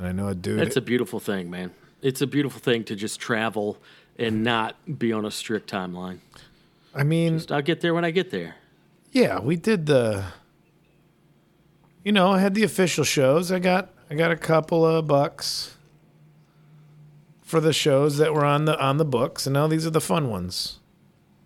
I 0.00 0.10
know 0.10 0.26
a 0.26 0.34
dude. 0.34 0.58
It's 0.58 0.74
a 0.74 0.80
beautiful 0.80 1.20
thing, 1.20 1.48
man. 1.48 1.70
It's 2.02 2.20
a 2.20 2.26
beautiful 2.26 2.60
thing 2.60 2.82
to 2.82 2.96
just 2.96 3.20
travel 3.20 3.78
and 4.18 4.42
not 4.42 4.74
be 4.98 5.12
on 5.12 5.24
a 5.24 5.30
strict 5.30 5.70
timeline. 5.70 6.18
I 6.92 7.04
mean, 7.04 7.34
Just, 7.34 7.52
I'll 7.52 7.62
get 7.62 7.82
there 7.82 7.94
when 7.94 8.04
I 8.04 8.10
get 8.10 8.32
there. 8.32 8.56
Yeah, 9.12 9.38
we 9.38 9.54
did 9.54 9.86
the. 9.86 10.24
You 12.02 12.10
know, 12.10 12.32
I 12.32 12.40
had 12.40 12.54
the 12.54 12.64
official 12.64 13.04
shows. 13.04 13.52
I 13.52 13.60
got 13.60 13.88
I 14.10 14.16
got 14.16 14.32
a 14.32 14.36
couple 14.36 14.84
of 14.84 15.06
bucks 15.06 15.75
for 17.46 17.60
the 17.60 17.72
shows 17.72 18.18
that 18.18 18.34
were 18.34 18.44
on 18.44 18.66
the 18.66 18.78
on 18.78 18.98
the 18.98 19.04
books, 19.04 19.46
and 19.46 19.54
now 19.54 19.66
these 19.68 19.86
are 19.86 19.90
the 19.90 20.00
fun 20.00 20.28
ones, 20.28 20.80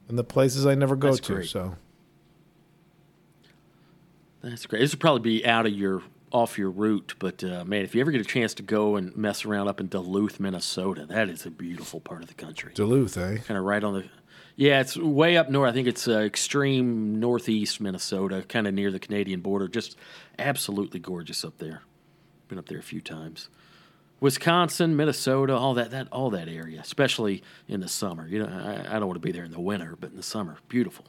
and 0.08 0.18
the 0.18 0.24
places 0.24 0.66
I 0.66 0.74
never 0.74 0.96
go 0.96 1.08
That's 1.08 1.20
to. 1.26 1.34
great. 1.34 1.48
So 1.48 1.76
That's 4.42 4.66
great. 4.66 4.80
This 4.80 4.92
would 4.92 5.00
probably 5.00 5.20
be 5.20 5.46
out 5.46 5.66
of 5.66 5.72
your 5.72 6.02
off 6.32 6.56
your 6.58 6.70
route, 6.70 7.14
but 7.18 7.44
uh, 7.44 7.64
man, 7.64 7.82
if 7.82 7.94
you 7.94 8.00
ever 8.00 8.10
get 8.10 8.20
a 8.20 8.24
chance 8.24 8.54
to 8.54 8.62
go 8.62 8.96
and 8.96 9.14
mess 9.16 9.44
around 9.44 9.68
up 9.68 9.80
in 9.80 9.88
Duluth, 9.88 10.40
Minnesota, 10.40 11.04
that 11.06 11.28
is 11.28 11.44
a 11.44 11.50
beautiful 11.50 12.00
part 12.00 12.22
of 12.22 12.28
the 12.28 12.34
country. 12.34 12.72
Duluth, 12.72 13.18
eh? 13.18 13.38
Kind 13.38 13.58
of 13.58 13.64
right 13.64 13.82
on 13.84 13.94
the. 13.94 14.04
Yeah, 14.56 14.80
it's 14.80 14.96
way 14.96 15.36
up 15.36 15.50
north. 15.50 15.70
I 15.70 15.72
think 15.72 15.88
it's 15.88 16.06
uh, 16.08 16.20
extreme 16.20 17.18
northeast 17.18 17.80
Minnesota, 17.80 18.44
kind 18.48 18.66
of 18.66 18.74
near 18.74 18.90
the 18.90 18.98
Canadian 18.98 19.40
border. 19.40 19.68
Just 19.68 19.96
absolutely 20.38 21.00
gorgeous 21.00 21.44
up 21.44 21.58
there. 21.58 21.82
Been 22.48 22.58
up 22.58 22.68
there 22.68 22.78
a 22.78 22.82
few 22.82 23.00
times. 23.00 23.48
Wisconsin, 24.20 24.96
Minnesota, 24.96 25.56
all 25.56 25.74
that, 25.74 25.90
that, 25.90 26.08
all 26.12 26.30
that 26.30 26.48
area, 26.48 26.80
especially 26.80 27.42
in 27.66 27.80
the 27.80 27.88
summer. 27.88 28.28
You 28.28 28.40
know, 28.40 28.46
I, 28.46 28.96
I 28.96 28.98
don't 28.98 29.08
want 29.08 29.16
to 29.16 29.26
be 29.26 29.32
there 29.32 29.44
in 29.44 29.50
the 29.50 29.60
winter, 29.60 29.96
but 29.98 30.10
in 30.10 30.16
the 30.16 30.22
summer, 30.22 30.58
beautiful. 30.68 31.06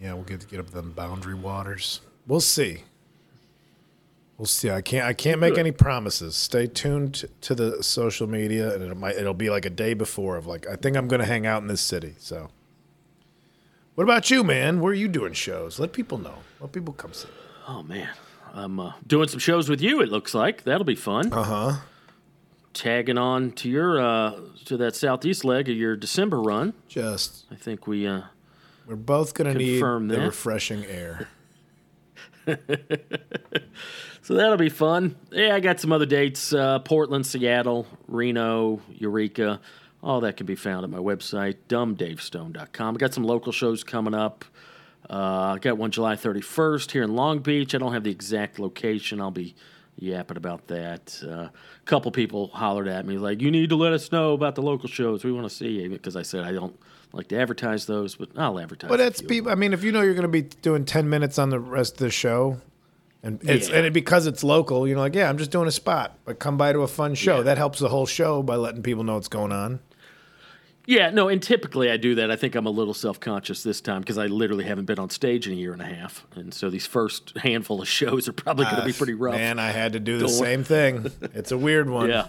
yeah, 0.00 0.14
we'll 0.14 0.24
get 0.24 0.40
to 0.40 0.46
get 0.46 0.58
up 0.58 0.70
them 0.70 0.92
boundary 0.92 1.34
waters. 1.34 2.00
We'll 2.26 2.40
see. 2.40 2.84
We'll 4.38 4.46
see. 4.46 4.70
I 4.70 4.80
can't 4.80 5.04
I 5.04 5.12
can't 5.12 5.38
make 5.38 5.58
any 5.58 5.72
promises. 5.72 6.34
Stay 6.34 6.66
tuned 6.66 7.26
to 7.42 7.54
the 7.54 7.82
social 7.82 8.26
media, 8.26 8.74
and 8.74 8.82
it 8.82 8.96
might 8.96 9.16
it'll 9.16 9.34
be 9.34 9.50
like 9.50 9.66
a 9.66 9.70
day 9.70 9.92
before 9.92 10.38
of 10.38 10.46
like 10.46 10.66
I 10.66 10.76
think 10.76 10.96
I'm 10.96 11.08
gonna 11.08 11.26
hang 11.26 11.46
out 11.46 11.60
in 11.60 11.68
this 11.68 11.82
city. 11.82 12.14
So, 12.16 12.48
what 13.94 14.04
about 14.04 14.30
you, 14.30 14.42
man? 14.42 14.80
Where 14.80 14.92
are 14.92 14.94
you 14.94 15.08
doing 15.08 15.34
shows? 15.34 15.78
Let 15.78 15.92
people 15.92 16.16
know. 16.16 16.36
Let 16.58 16.72
people 16.72 16.94
come 16.94 17.12
see. 17.12 17.28
Oh 17.68 17.82
man, 17.82 18.08
I'm 18.52 18.80
uh, 18.80 18.92
doing 19.06 19.28
some 19.28 19.38
shows 19.40 19.68
with 19.68 19.80
you. 19.80 20.00
It 20.00 20.08
looks 20.10 20.34
like 20.34 20.64
that'll 20.64 20.84
be 20.84 20.94
fun. 20.94 21.32
Uh 21.32 21.42
huh. 21.42 21.72
Tagging 22.72 23.18
on 23.18 23.52
to 23.52 23.68
your 23.68 24.00
uh, 24.00 24.38
to 24.66 24.76
that 24.76 24.94
southeast 24.96 25.44
leg 25.44 25.68
of 25.68 25.76
your 25.76 25.96
December 25.96 26.40
run. 26.40 26.72
Just 26.88 27.44
I 27.50 27.56
think 27.56 27.86
we 27.86 28.06
uh, 28.06 28.22
we're 28.86 28.96
both 28.96 29.34
gonna 29.34 29.54
need 29.54 29.78
Confirm 29.78 30.08
the 30.08 30.16
that. 30.16 30.26
refreshing 30.26 30.84
air. 30.84 31.28
So 34.22 34.34
that'll 34.34 34.58
be 34.58 34.68
fun. 34.68 35.16
Yeah, 35.32 35.54
I 35.54 35.60
got 35.60 35.80
some 35.80 35.92
other 35.92 36.06
dates 36.06 36.52
uh, 36.52 36.78
Portland, 36.80 37.26
Seattle, 37.26 37.86
Reno, 38.06 38.80
Eureka. 38.90 39.60
All 40.02 40.20
that 40.20 40.36
can 40.36 40.46
be 40.46 40.54
found 40.54 40.84
at 40.84 40.90
my 40.90 40.98
website, 40.98 41.56
dumbdavestone.com. 41.68 42.94
I 42.94 42.98
got 42.98 43.12
some 43.14 43.24
local 43.24 43.50
shows 43.50 43.82
coming 43.82 44.14
up. 44.14 44.44
Uh, 45.10 45.54
I 45.56 45.58
got 45.58 45.76
one 45.76 45.90
July 45.90 46.14
31st 46.14 46.92
here 46.92 47.02
in 47.02 47.16
Long 47.16 47.40
Beach. 47.40 47.74
I 47.74 47.78
don't 47.78 47.92
have 47.92 48.04
the 48.04 48.12
exact 48.12 48.60
location. 48.60 49.20
I'll 49.20 49.32
be 49.32 49.56
yapping 49.98 50.36
about 50.36 50.68
that. 50.68 51.20
Uh, 51.26 51.30
a 51.32 51.52
couple 51.84 52.12
people 52.12 52.46
hollered 52.48 52.86
at 52.86 53.04
me, 53.06 53.18
like, 53.18 53.40
you 53.40 53.50
need 53.50 53.70
to 53.70 53.76
let 53.76 53.92
us 53.92 54.12
know 54.12 54.34
about 54.34 54.54
the 54.54 54.62
local 54.62 54.88
shows. 54.88 55.24
We 55.24 55.32
want 55.32 55.48
to 55.48 55.54
see 55.54 55.80
you. 55.82 55.90
Because 55.90 56.14
I 56.14 56.22
said 56.22 56.44
I 56.44 56.52
don't 56.52 56.78
like 57.12 57.26
to 57.28 57.38
advertise 57.40 57.86
those, 57.86 58.14
but 58.14 58.28
I'll 58.36 58.60
advertise. 58.60 58.88
But 58.88 59.16
few. 59.16 59.26
people. 59.28 59.50
I 59.50 59.56
mean, 59.56 59.72
if 59.72 59.82
you 59.82 59.90
know 59.90 60.00
you're 60.02 60.14
going 60.14 60.22
to 60.22 60.28
be 60.28 60.42
doing 60.42 60.84
ten 60.84 61.10
minutes 61.10 61.38
on 61.38 61.50
the 61.50 61.58
rest 61.58 61.94
of 61.94 61.98
the 61.98 62.10
show, 62.10 62.60
and 63.22 63.40
it's 63.42 63.68
Yeah. 63.68 63.78
and 63.78 63.86
it, 63.86 63.92
because 63.92 64.28
it's 64.28 64.44
local, 64.44 64.86
you 64.86 64.94
know, 64.94 65.00
like 65.00 65.14
yeah, 65.16 65.28
I'm 65.28 65.38
just 65.38 65.50
doing 65.50 65.66
a 65.66 65.72
spot, 65.72 66.16
but 66.24 66.38
come 66.38 66.56
by 66.56 66.72
to 66.72 66.80
a 66.82 66.88
fun 66.88 67.14
show. 67.16 67.38
Yeah. 67.38 67.42
That 67.42 67.58
helps 67.58 67.80
the 67.80 67.88
whole 67.88 68.06
show 68.06 68.42
by 68.44 68.54
letting 68.56 68.82
people 68.82 69.02
know 69.02 69.14
what's 69.14 69.28
going 69.28 69.50
on. 69.52 69.80
Yeah, 70.90 71.10
no, 71.10 71.28
and 71.28 71.40
typically 71.40 71.88
I 71.88 71.96
do 71.98 72.16
that. 72.16 72.32
I 72.32 72.36
think 72.36 72.56
I'm 72.56 72.66
a 72.66 72.70
little 72.70 72.94
self 72.94 73.20
conscious 73.20 73.62
this 73.62 73.80
time 73.80 74.00
because 74.00 74.18
I 74.18 74.26
literally 74.26 74.64
haven't 74.64 74.86
been 74.86 74.98
on 74.98 75.08
stage 75.08 75.46
in 75.46 75.52
a 75.52 75.56
year 75.56 75.72
and 75.72 75.80
a 75.80 75.84
half. 75.86 76.26
And 76.34 76.52
so 76.52 76.68
these 76.68 76.84
first 76.86 77.36
handful 77.38 77.80
of 77.80 77.86
shows 78.00 78.26
are 78.28 78.32
probably 78.32 78.64
going 78.64 78.78
to 78.78 78.84
be 78.84 78.90
Ah, 78.92 78.96
pretty 78.98 79.14
rough. 79.14 79.34
Man, 79.36 79.60
I 79.60 79.70
had 79.70 79.92
to 79.92 80.00
do 80.00 80.18
the 80.18 80.26
Don't 80.26 80.36
wor- 80.36 80.44
same 80.46 80.64
thing. 80.64 81.10
It's 81.32 81.52
a 81.52 81.58
weird 81.58 81.88
one. 81.88 82.08
Yeah. 82.08 82.26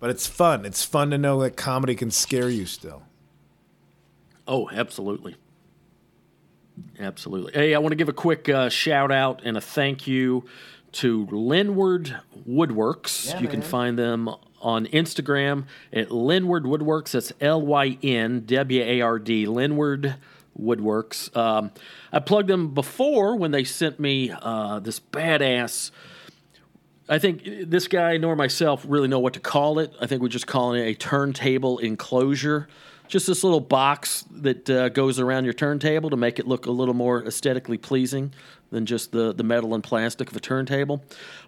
but 0.00 0.10
it's 0.10 0.26
fun. 0.26 0.66
It's 0.66 0.84
fun 0.84 1.10
to 1.12 1.16
know 1.18 1.40
that 1.40 1.56
comedy 1.56 1.94
can 1.94 2.10
scare 2.10 2.50
you 2.50 2.66
still. 2.66 3.02
Oh, 4.46 4.68
absolutely. 4.70 5.36
Absolutely. 7.00 7.52
Hey, 7.54 7.74
I 7.74 7.78
want 7.78 7.92
to 7.92 7.96
give 7.96 8.10
a 8.10 8.12
quick 8.12 8.48
uh, 8.50 8.68
shout 8.68 9.10
out 9.10 9.40
and 9.44 9.56
a 9.56 9.60
thank 9.62 10.06
you 10.06 10.44
to 10.92 11.26
Lynward 11.28 12.20
Woodworks. 12.46 13.40
you 13.40 13.48
can 13.48 13.62
find 13.62 13.98
them 13.98 14.28
on 14.60 14.86
Instagram 14.86 15.64
at 15.92 16.10
Lynward 16.10 16.64
Woodworks. 16.64 17.12
That's 17.12 17.32
L 17.40 17.62
Y 17.62 17.98
N 18.02 18.44
W 18.46 18.82
A 18.82 19.00
R 19.00 19.18
D, 19.18 19.46
Lynward 19.46 20.16
Woodworks. 20.60 21.34
Um, 21.36 21.70
I 22.12 22.20
plugged 22.20 22.48
them 22.48 22.74
before 22.74 23.36
when 23.36 23.50
they 23.50 23.64
sent 23.64 24.00
me 24.00 24.30
uh, 24.30 24.80
this 24.80 25.00
badass. 25.00 25.90
I 27.08 27.18
think 27.18 27.42
this 27.44 27.86
guy 27.86 28.16
nor 28.16 28.34
myself 28.34 28.84
really 28.88 29.08
know 29.08 29.20
what 29.20 29.34
to 29.34 29.40
call 29.40 29.78
it. 29.78 29.92
I 30.00 30.06
think 30.06 30.22
we're 30.22 30.28
just 30.28 30.46
calling 30.46 30.82
it 30.82 30.86
a 30.86 30.94
turntable 30.94 31.78
enclosure. 31.78 32.68
Just 33.08 33.26
this 33.26 33.44
little 33.44 33.60
box 33.60 34.24
that 34.30 34.68
uh, 34.68 34.88
goes 34.88 35.18
around 35.20 35.44
your 35.44 35.54
turntable 35.54 36.10
to 36.10 36.16
make 36.16 36.38
it 36.38 36.46
look 36.46 36.66
a 36.66 36.70
little 36.70 36.94
more 36.94 37.24
aesthetically 37.24 37.78
pleasing 37.78 38.32
than 38.70 38.86
just 38.86 39.12
the, 39.12 39.32
the 39.32 39.44
metal 39.44 39.74
and 39.74 39.82
plastic 39.84 40.30
of 40.30 40.36
a 40.36 40.40
turntable. 40.40 41.04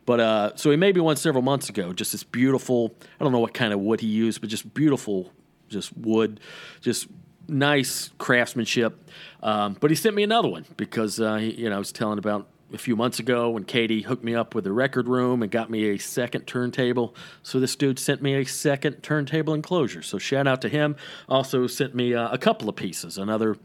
But 0.06 0.20
uh, 0.20 0.56
so 0.56 0.70
he 0.70 0.76
made 0.76 0.94
me 0.94 1.00
one 1.00 1.16
several 1.16 1.42
months 1.42 1.68
ago. 1.68 1.92
Just 1.92 2.12
this 2.12 2.22
beautiful, 2.22 2.94
I 3.20 3.24
don't 3.24 3.32
know 3.32 3.40
what 3.40 3.54
kind 3.54 3.72
of 3.72 3.80
wood 3.80 4.00
he 4.00 4.06
used, 4.06 4.40
but 4.40 4.50
just 4.50 4.72
beautiful, 4.72 5.32
just 5.68 5.96
wood, 5.96 6.40
just 6.80 7.08
nice 7.48 8.10
craftsmanship. 8.18 9.10
Um, 9.42 9.76
but 9.80 9.90
he 9.90 9.96
sent 9.96 10.14
me 10.14 10.22
another 10.22 10.48
one 10.48 10.64
because 10.76 11.20
uh, 11.20 11.36
he, 11.36 11.52
you 11.52 11.70
know 11.70 11.76
I 11.76 11.78
was 11.78 11.92
telling 11.92 12.18
about 12.18 12.48
a 12.72 12.78
few 12.78 12.96
months 12.96 13.18
ago 13.18 13.50
when 13.50 13.64
Katie 13.64 14.02
hooked 14.02 14.24
me 14.24 14.34
up 14.34 14.54
with 14.54 14.64
the 14.64 14.72
record 14.72 15.08
room 15.08 15.42
and 15.42 15.50
got 15.50 15.70
me 15.70 15.90
a 15.90 15.98
second 15.98 16.42
turntable. 16.46 17.14
So 17.42 17.60
this 17.60 17.76
dude 17.76 17.98
sent 17.98 18.20
me 18.22 18.34
a 18.34 18.44
second 18.44 19.02
turntable 19.02 19.54
enclosure. 19.54 20.02
So 20.02 20.18
shout 20.18 20.46
out 20.46 20.60
to 20.62 20.68
him. 20.68 20.96
Also 21.28 21.66
sent 21.66 21.94
me 21.94 22.14
uh, 22.14 22.28
a 22.30 22.38
couple 22.38 22.68
of 22.68 22.76
pieces. 22.76 23.18
Another 23.18 23.56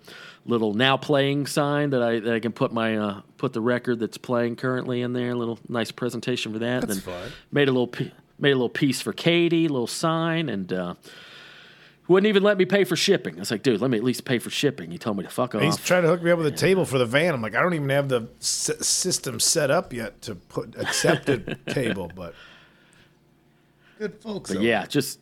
little 0.46 0.74
now 0.74 0.98
playing 0.98 1.48
sign 1.48 1.90
that 1.92 2.02
I 2.02 2.20
that 2.20 2.34
I 2.34 2.40
can 2.40 2.52
put 2.52 2.72
my 2.72 2.98
uh, 2.98 3.22
put 3.38 3.54
the 3.54 3.62
record 3.62 4.00
that's 4.00 4.18
playing 4.18 4.56
currently 4.56 5.02
in 5.02 5.14
there. 5.14 5.32
A 5.32 5.36
little 5.36 5.60
nice 5.68 5.92
presentation 5.92 6.54
for 6.54 6.60
that. 6.60 6.82
That's 6.82 6.98
and 6.98 7.04
then 7.04 7.22
fun. 7.22 7.32
Made 7.52 7.68
a 7.68 7.72
little 7.72 7.92
made 8.40 8.52
a 8.52 8.56
little 8.56 8.70
piece 8.70 9.02
for 9.02 9.14
Katie, 9.14 9.66
a 9.66 9.70
little 9.70 9.88
sign, 9.88 10.50
and. 10.50 10.72
Uh, 10.72 10.94
wouldn't 12.08 12.28
even 12.28 12.44
let 12.44 12.58
me 12.58 12.66
pay 12.66 12.84
for 12.84 12.96
shipping. 12.96 13.36
I 13.36 13.40
was 13.40 13.52
like, 13.52 13.64
dude, 13.64 13.80
let 13.80 13.90
me 13.90 13.98
at 13.98 14.04
least 14.04 14.26
pay 14.26 14.38
for 14.40 14.50
shipping. 14.50 14.92
He 14.92 14.98
told 14.98 15.18
me 15.18 15.24
to 15.24 15.30
fuck 15.30 15.56
off. 15.56 15.62
He's 15.62 15.78
trying 15.78 16.04
to 16.04 16.10
hook 16.10 16.22
me 16.22 16.32
up 16.32 16.38
with 16.38 16.48
a 16.48 16.52
table 16.52 16.84
for 16.86 16.98
the 16.98 17.06
van. 17.06 17.34
I'm 17.34 17.42
like, 17.42 17.56
I 17.56 17.62
don't 17.62 17.74
even 17.74 17.90
have 17.90 18.10
the 18.10 18.28
s- 18.42 18.72
system 18.86 19.40
set 19.40 19.72
up 19.72 19.94
yet 19.94 20.22
to 20.24 20.36
put 20.36 20.76
accepted 20.78 21.60
table, 21.68 22.12
but 22.14 22.36
good 23.98 24.16
folks. 24.22 24.52
But 24.52 24.62
yeah, 24.62 24.86
just 24.86 25.20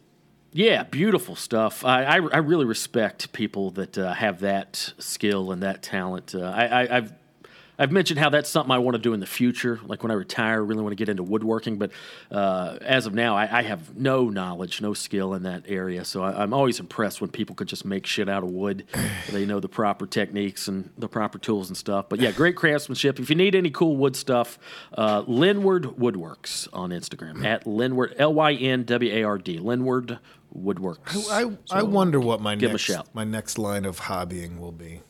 yeah, 0.54 0.84
beautiful 0.84 1.36
stuff. 1.36 1.86
I 1.86 2.04
I, 2.04 2.16
I 2.16 2.38
really 2.38 2.66
respect 2.66 3.32
people 3.32 3.72
that 3.72 3.98
uh, 3.98 4.14
have 4.14 4.40
that 4.40 4.94
skill 4.98 5.52
and 5.52 5.62
that 5.64 5.84
talent. 5.84 6.34
Uh, 6.36 6.42
I, 6.42 6.66
I 6.84 6.98
I've 6.98 7.14
I've 7.82 7.92
mentioned 7.92 8.20
how 8.20 8.30
that's 8.30 8.48
something 8.48 8.72
I 8.72 8.78
want 8.78 8.94
to 8.94 9.02
do 9.02 9.12
in 9.14 9.20
the 9.20 9.26
future. 9.26 9.80
Like 9.84 10.04
when 10.04 10.12
I 10.12 10.14
retire, 10.14 10.54
I 10.54 10.58
really 10.58 10.84
want 10.84 10.92
to 10.92 10.96
get 10.96 11.10
into 11.10 11.24
woodworking. 11.24 11.80
But 11.80 11.90
uh, 12.30 12.78
as 12.82 13.08
of 13.08 13.16
now, 13.16 13.36
I, 13.36 13.60
I 13.60 13.64
have 13.64 13.98
no 13.98 14.30
knowledge, 14.30 14.82
no 14.82 14.94
skill 14.94 15.34
in 15.34 15.42
that 15.44 15.64
area. 15.68 16.06
So 16.06 16.22
I, 16.22 16.44
I'm 16.44 16.54
always 16.54 16.80
impressed 16.80 17.22
when 17.22 17.32
people 17.32 17.56
could 17.56 17.68
just 17.68 17.84
make 17.84 18.06
shit 18.06 18.30
out 18.30 18.44
of 18.44 18.52
wood. 18.52 18.86
they 19.32 19.48
know 19.48 19.60
the 19.60 19.68
proper 19.68 20.06
techniques 20.06 20.68
and 20.68 20.92
the 20.96 21.08
proper 21.08 21.40
tools 21.40 21.70
and 21.70 21.76
stuff. 21.76 22.06
But 22.08 22.20
yeah, 22.20 22.30
great 22.30 22.56
craftsmanship. 22.56 23.20
If 23.20 23.32
you 23.32 23.36
need 23.36 23.56
any 23.56 23.72
cool 23.72 23.98
wood 23.98 24.16
stuff, 24.16 24.60
uh, 24.96 25.24
Lynward 25.24 25.98
Woodworks 25.98 26.68
on 26.72 26.92
Instagram 26.92 27.44
at 27.44 27.66
Lynward 27.66 28.14
L 28.20 28.36
Y 28.36 28.54
N 28.54 28.84
W 28.84 29.12
A 29.12 29.24
R 29.24 29.40
D 29.40 29.58
Lynward 29.58 30.20
Woodworks. 30.56 31.32
I, 31.32 31.46
I, 31.76 31.80
I 31.80 31.82
wonder 31.82 32.20
what 32.20 32.42
my 32.42 32.56
give 32.56 32.70
'em 32.70 32.76
a 32.76 32.92
next 32.92 33.16
my 33.16 33.24
next 33.24 33.58
line 33.58 33.86
of 33.86 34.02
hobbying 34.02 34.60
will 34.60 34.72
be. 34.72 35.02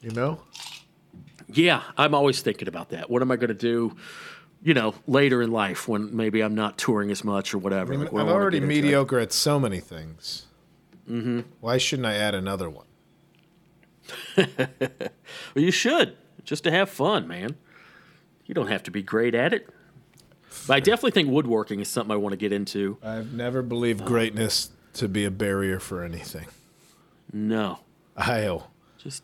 You 0.00 0.10
know? 0.10 0.40
Yeah, 1.54 1.82
I'm 1.96 2.14
always 2.14 2.40
thinking 2.40 2.68
about 2.68 2.90
that. 2.90 3.10
What 3.10 3.22
am 3.22 3.30
I 3.30 3.36
going 3.36 3.48
to 3.48 3.54
do? 3.54 3.96
You 4.62 4.74
know, 4.74 4.94
later 5.06 5.42
in 5.42 5.50
life 5.50 5.88
when 5.88 6.14
maybe 6.16 6.40
I'm 6.40 6.54
not 6.54 6.78
touring 6.78 7.10
as 7.10 7.24
much 7.24 7.52
or 7.52 7.58
whatever. 7.58 7.92
I 7.92 7.96
mean, 7.96 8.04
Like, 8.04 8.12
what 8.12 8.20
I'm 8.20 8.26
do 8.26 8.30
I 8.30 8.34
wanna 8.34 8.42
already 8.42 8.60
mediocre 8.60 9.18
at 9.18 9.32
so 9.32 9.58
many 9.58 9.80
things. 9.80 10.46
Mm-hmm. 11.10 11.40
Why 11.60 11.78
shouldn't 11.78 12.06
I 12.06 12.14
add 12.14 12.34
another 12.34 12.70
one? 12.70 12.86
Well, 15.54 15.64
you 15.64 15.70
should 15.70 16.16
just 16.44 16.64
to 16.64 16.70
have 16.70 16.90
fun, 16.90 17.26
man. 17.26 17.56
You 18.46 18.54
don't 18.54 18.68
have 18.68 18.82
to 18.84 18.90
be 18.90 19.02
great 19.02 19.34
at 19.34 19.52
it. 19.52 19.68
But 20.66 20.74
I 20.74 20.80
definitely 20.80 21.12
think 21.12 21.28
woodworking 21.28 21.80
is 21.80 21.88
something 21.88 22.12
I 22.12 22.16
want 22.16 22.32
to 22.32 22.36
get 22.36 22.52
into. 22.52 22.98
I've 23.02 23.32
never 23.32 23.62
believed 23.62 24.04
greatness 24.04 24.70
to 24.94 25.08
be 25.08 25.24
a 25.24 25.30
barrier 25.30 25.80
for 25.80 26.04
anything. 26.04 26.46
No. 27.32 27.80
I'll 28.16 28.70
Just 28.98 29.22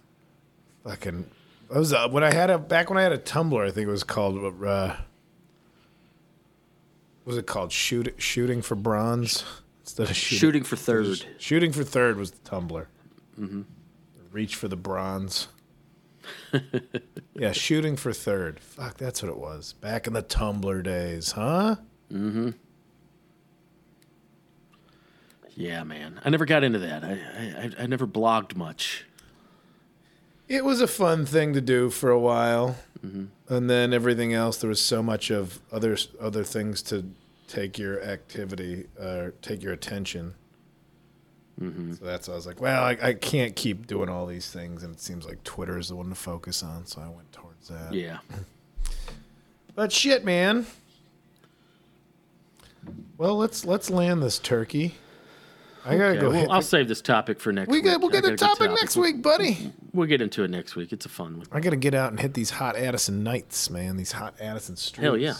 fucking. 0.84 1.30
I 1.74 1.78
was 1.78 1.92
uh, 1.92 2.08
when 2.08 2.24
I 2.24 2.32
had 2.32 2.50
a 2.50 2.58
back 2.58 2.88
when 2.88 2.98
I 2.98 3.02
had 3.02 3.12
a 3.12 3.18
Tumblr. 3.18 3.60
I 3.66 3.70
think 3.70 3.86
it 3.88 3.90
was 3.90 4.04
called. 4.04 4.36
Uh, 4.64 4.88
what 4.88 4.96
was 7.24 7.36
it 7.36 7.46
called? 7.46 7.72
Shoot, 7.72 8.14
shooting 8.18 8.62
for 8.62 8.74
bronze 8.74 9.44
instead 9.82 10.08
of 10.08 10.16
shooting, 10.16 10.38
Shooting 10.38 10.64
for 10.64 10.76
third. 10.76 11.24
Shooting 11.38 11.72
for 11.72 11.84
third 11.84 12.16
was 12.16 12.30
the 12.30 12.48
Tumblr. 12.50 12.86
Mhm. 13.38 13.64
Reach 14.32 14.56
for 14.56 14.68
the 14.68 14.76
bronze. 14.76 15.48
yeah, 17.34 17.52
shooting 17.52 17.96
for 17.96 18.12
third. 18.12 18.60
Fuck, 18.60 18.96
that's 18.98 19.22
what 19.22 19.30
it 19.30 19.38
was. 19.38 19.74
Back 19.74 20.06
in 20.06 20.12
the 20.14 20.22
Tumblr 20.22 20.82
days, 20.82 21.32
huh? 21.32 21.76
Mm-hmm. 22.12 22.50
Yeah, 25.54 25.82
man. 25.84 26.20
I 26.24 26.30
never 26.30 26.46
got 26.46 26.64
into 26.64 26.78
that. 26.80 27.04
I 27.04 27.10
I, 27.10 27.82
I 27.82 27.86
never 27.86 28.06
blogged 28.06 28.56
much. 28.56 29.04
It 30.48 30.64
was 30.64 30.80
a 30.80 30.86
fun 30.88 31.26
thing 31.26 31.52
to 31.52 31.60
do 31.60 31.90
for 31.90 32.10
a 32.10 32.18
while, 32.18 32.76
Mm-hmm. 33.04 33.26
and 33.54 33.70
then 33.70 33.92
everything 33.92 34.32
else. 34.34 34.56
There 34.56 34.68
was 34.68 34.80
so 34.80 35.02
much 35.04 35.30
of 35.30 35.60
other 35.70 35.96
other 36.20 36.42
things 36.42 36.82
to 36.82 37.04
take 37.46 37.78
your 37.78 38.02
activity, 38.02 38.86
uh, 39.00 39.28
take 39.40 39.62
your 39.62 39.72
attention. 39.72 40.34
Mm-hmm. 41.60 41.94
So 41.94 42.04
that's 42.04 42.26
why 42.28 42.34
I 42.34 42.36
was 42.36 42.46
like, 42.46 42.60
well, 42.60 42.82
I, 42.82 42.96
I 43.00 43.12
can't 43.14 43.54
keep 43.54 43.86
doing 43.86 44.08
all 44.08 44.26
these 44.26 44.50
things, 44.50 44.82
and 44.82 44.94
it 44.94 45.00
seems 45.00 45.26
like 45.26 45.42
Twitter 45.44 45.78
is 45.78 45.88
the 45.88 45.96
one 45.96 46.08
to 46.08 46.14
focus 46.16 46.62
on. 46.64 46.86
So 46.86 47.00
I 47.00 47.08
went 47.08 47.30
towards 47.32 47.68
that. 47.68 47.92
Yeah. 47.94 48.18
But 49.76 49.92
shit, 49.92 50.24
man. 50.24 50.66
Well, 53.16 53.36
let's 53.36 53.64
let's 53.64 53.90
land 53.90 54.22
this 54.22 54.38
turkey. 54.40 54.94
I 55.84 55.96
gotta 55.96 56.04
Okay, 56.10 56.20
go. 56.20 56.30
well, 56.30 56.50
I'll 56.50 56.60
the- 56.60 56.66
save 56.66 56.88
this 56.88 57.00
topic 57.00 57.38
for 57.40 57.52
next 57.52 57.68
we 57.70 57.76
week. 57.78 57.84
get 57.84 58.00
we'll 58.00 58.10
get 58.10 58.24
the 58.24 58.32
a 58.32 58.36
topic 58.36 58.70
next 58.72 58.96
week, 58.96 59.22
buddy. 59.22 59.72
We'll 59.98 60.06
get 60.06 60.22
into 60.22 60.44
it 60.44 60.50
next 60.50 60.76
week. 60.76 60.92
It's 60.92 61.06
a 61.06 61.08
fun 61.08 61.38
one. 61.38 61.46
I 61.50 61.58
gotta 61.58 61.74
get 61.74 61.92
out 61.92 62.10
and 62.10 62.20
hit 62.20 62.32
these 62.32 62.50
hot 62.50 62.76
Addison 62.76 63.24
nights, 63.24 63.68
man. 63.68 63.96
These 63.96 64.12
hot 64.12 64.36
Addison 64.40 64.76
streets. 64.76 65.02
Hell 65.02 65.16
yeah. 65.16 65.34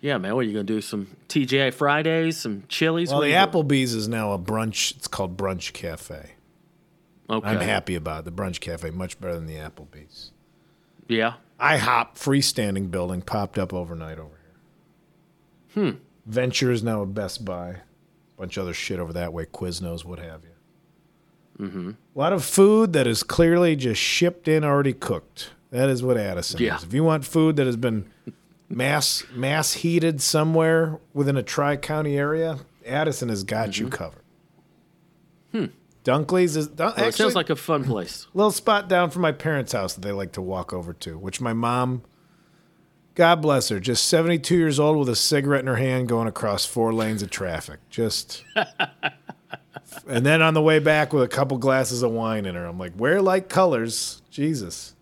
Yeah, 0.00 0.16
man. 0.18 0.36
What 0.36 0.42
are 0.42 0.48
you 0.48 0.52
gonna 0.52 0.62
do? 0.62 0.80
Some 0.80 1.08
TGI 1.28 1.74
Fridays, 1.74 2.36
some 2.36 2.62
Chili's. 2.68 3.10
Well, 3.10 3.22
the? 3.22 3.32
Applebee's 3.32 3.94
is 3.94 4.06
now 4.06 4.30
a 4.30 4.38
brunch. 4.38 4.96
It's 4.96 5.08
called 5.08 5.36
Brunch 5.36 5.72
Cafe. 5.72 6.34
Okay. 7.28 7.48
I'm 7.48 7.58
happy 7.58 7.96
about 7.96 8.20
it. 8.20 8.24
the 8.26 8.30
Brunch 8.30 8.60
Cafe. 8.60 8.90
Much 8.90 9.20
better 9.20 9.34
than 9.34 9.46
the 9.46 9.56
Applebee's. 9.56 10.30
Yeah. 11.08 11.34
IHOP 11.58 12.14
freestanding 12.14 12.92
building 12.92 13.22
popped 13.22 13.58
up 13.58 13.74
overnight 13.74 14.20
over 14.20 14.38
here. 15.74 15.90
Hmm. 15.90 15.98
Venture 16.26 16.70
is 16.70 16.84
now 16.84 17.02
a 17.02 17.06
Best 17.06 17.44
Buy. 17.44 17.78
Bunch 18.36 18.56
of 18.56 18.62
other 18.62 18.74
shit 18.74 19.00
over 19.00 19.12
that 19.14 19.32
way. 19.32 19.46
Quiznos, 19.46 20.04
what 20.04 20.20
have 20.20 20.44
you. 20.44 20.50
Mm-hmm. 21.60 21.90
A 22.14 22.18
lot 22.18 22.32
of 22.32 22.44
food 22.44 22.92
that 22.92 23.06
is 23.06 23.22
clearly 23.22 23.74
just 23.76 24.00
shipped 24.00 24.46
in 24.48 24.62
already 24.64 24.92
cooked. 24.92 25.50
That 25.70 25.88
is 25.88 26.02
what 26.02 26.16
Addison 26.16 26.60
Yeah. 26.60 26.76
is. 26.76 26.84
If 26.84 26.94
you 26.94 27.02
want 27.04 27.24
food 27.24 27.56
that 27.56 27.66
has 27.66 27.76
been 27.76 28.08
mass 28.68 29.24
mass 29.34 29.72
heated 29.74 30.20
somewhere 30.22 30.98
within 31.14 31.36
a 31.36 31.42
tri 31.42 31.76
county 31.76 32.16
area, 32.16 32.58
Addison 32.86 33.28
has 33.28 33.42
got 33.44 33.78
you 33.78 33.88
covered. 33.88 34.22
Hmm. 35.52 35.66
Dunkley's 36.04 36.56
is 36.56 36.68
Dun- 36.68 36.86
Well, 36.88 36.94
it 37.04 37.08
actually 37.08 37.24
sounds 37.24 37.34
like 37.34 37.50
a 37.50 37.56
fun 37.56 37.84
place. 37.84 38.26
little 38.34 38.50
spot 38.52 38.88
down 38.88 39.10
from 39.10 39.22
my 39.22 39.32
parents' 39.32 39.72
house 39.72 39.94
that 39.94 40.00
they 40.02 40.12
like 40.12 40.32
to 40.32 40.42
walk 40.42 40.72
over 40.72 40.92
to, 40.94 41.18
which 41.18 41.40
my 41.40 41.52
mom, 41.52 42.02
God 43.14 43.42
bless 43.42 43.68
her, 43.68 43.80
just 43.80 44.06
72 44.06 44.56
years 44.56 44.78
old 44.80 44.96
with 44.96 45.08
a 45.08 45.16
cigarette 45.16 45.60
in 45.60 45.66
her 45.66 45.76
hand 45.76 46.08
going 46.08 46.28
across 46.28 46.64
four 46.64 46.94
lanes 46.94 47.20
of 47.22 47.30
traffic. 47.30 47.80
Just. 47.90 48.44
and 50.06 50.24
then 50.24 50.42
on 50.42 50.54
the 50.54 50.62
way 50.62 50.78
back 50.78 51.12
with 51.12 51.22
a 51.22 51.28
couple 51.28 51.58
glasses 51.58 52.02
of 52.02 52.10
wine 52.10 52.46
in 52.46 52.54
her. 52.54 52.64
I'm 52.64 52.78
like, 52.78 52.92
wear 52.98 53.22
light 53.22 53.48
colors. 53.48 54.22
Jesus. 54.30 54.94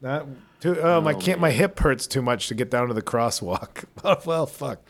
Not 0.00 0.26
too, 0.60 0.78
oh, 0.80 1.00
my 1.00 1.12
Oh, 1.12 1.18
can't, 1.18 1.40
my 1.40 1.50
hip 1.50 1.78
hurts 1.78 2.06
too 2.06 2.22
much 2.22 2.48
to 2.48 2.54
get 2.54 2.70
down 2.70 2.88
to 2.88 2.94
the 2.94 3.02
crosswalk. 3.02 3.84
Oh, 4.04 4.16
well, 4.24 4.46
fuck. 4.46 4.80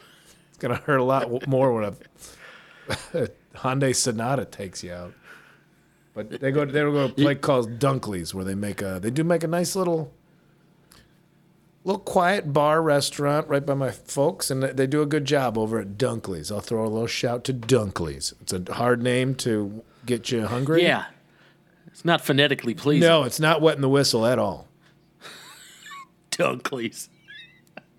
It's 0.48 0.58
going 0.58 0.76
to 0.76 0.82
hurt 0.82 0.98
a 0.98 1.04
lot 1.04 1.46
more 1.46 1.72
when 1.72 1.84
a 1.84 1.94
Hyundai 3.56 3.94
Sonata 3.94 4.44
takes 4.44 4.82
you 4.82 4.92
out. 4.92 5.14
But 6.14 6.40
they 6.40 6.50
go 6.50 6.64
they 6.64 6.80
go 6.80 6.92
to 6.92 7.00
a 7.04 7.08
place 7.10 7.38
called 7.40 7.78
Dunkley's 7.78 8.34
where 8.34 8.44
they 8.44 8.56
make 8.56 8.82
a 8.82 8.98
they 9.00 9.10
do 9.10 9.22
make 9.22 9.44
a 9.44 9.46
nice 9.46 9.76
little 9.76 10.12
little 11.84 12.00
quiet 12.00 12.52
bar 12.52 12.82
restaurant 12.82 13.48
right 13.48 13.64
by 13.64 13.74
my 13.74 13.90
folks 13.90 14.50
and 14.50 14.62
they 14.62 14.86
do 14.86 15.00
a 15.02 15.06
good 15.06 15.24
job 15.24 15.56
over 15.56 15.78
at 15.80 15.96
Dunkley's. 15.96 16.52
I'll 16.52 16.60
throw 16.60 16.84
a 16.84 16.88
little 16.88 17.06
shout 17.06 17.44
to 17.44 17.54
Dunkley's. 17.54 18.34
It's 18.40 18.52
a 18.52 18.62
hard 18.74 19.02
name 19.02 19.34
to 19.36 19.82
get 20.04 20.30
you 20.30 20.46
hungry. 20.46 20.82
Yeah. 20.82 21.06
It's 21.86 22.04
not 22.04 22.20
phonetically 22.20 22.74
pleasing. 22.74 23.08
No, 23.08 23.24
it's 23.24 23.40
not 23.40 23.60
wetting 23.60 23.80
the 23.80 23.88
whistle 23.88 24.24
at 24.26 24.38
all. 24.38 24.68
Dunkley's. 26.30 27.08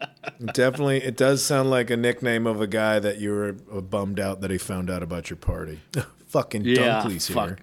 Definitely, 0.54 1.04
it 1.04 1.18
does 1.18 1.44
sound 1.44 1.70
like 1.70 1.90
a 1.90 1.98
nickname 1.98 2.48
of 2.48 2.62
a 2.62 2.68
guy 2.68 3.00
that 3.00 3.20
you 3.20 3.32
were 3.32 3.52
bummed 3.82 4.20
out 4.20 4.40
that 4.42 4.52
he 4.52 4.58
found 4.58 4.90
out 4.90 5.04
about 5.04 5.30
your 5.30 5.38
party. 5.38 5.82
Fucking 6.28 6.64
Yeah, 6.64 7.02
Dunkley's 7.04 7.28
fuck. 7.28 7.48
here. 7.50 7.58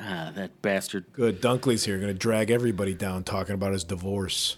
Ah, 0.00 0.32
that 0.34 0.62
bastard. 0.62 1.04
Good, 1.12 1.42
Dunkley's 1.42 1.84
here. 1.84 1.96
Going 1.98 2.08
to 2.12 2.18
drag 2.18 2.50
everybody 2.50 2.94
down 2.94 3.22
talking 3.24 3.54
about 3.54 3.72
his 3.72 3.84
divorce. 3.84 4.56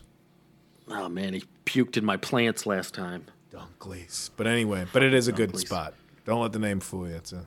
Oh 0.89 1.09
man, 1.09 1.32
he 1.35 1.44
puked 1.66 1.97
in 1.97 2.05
my 2.05 2.16
plants 2.16 2.66
last 2.66 2.94
time. 2.94 3.24
Dunkley's. 3.52 4.31
But 4.36 4.47
anyway, 4.47 4.86
but 4.93 5.02
it 5.02 5.15
is 5.15 5.28
a 5.28 5.32
good 5.32 5.51
Dunkley's. 5.52 5.61
spot. 5.62 5.94
Don't 6.24 6.40
let 6.43 6.52
the 6.52 6.59
name 6.59 6.81
fool 6.81 7.09
you. 7.09 7.15
It's 7.16 7.32
a 7.32 7.47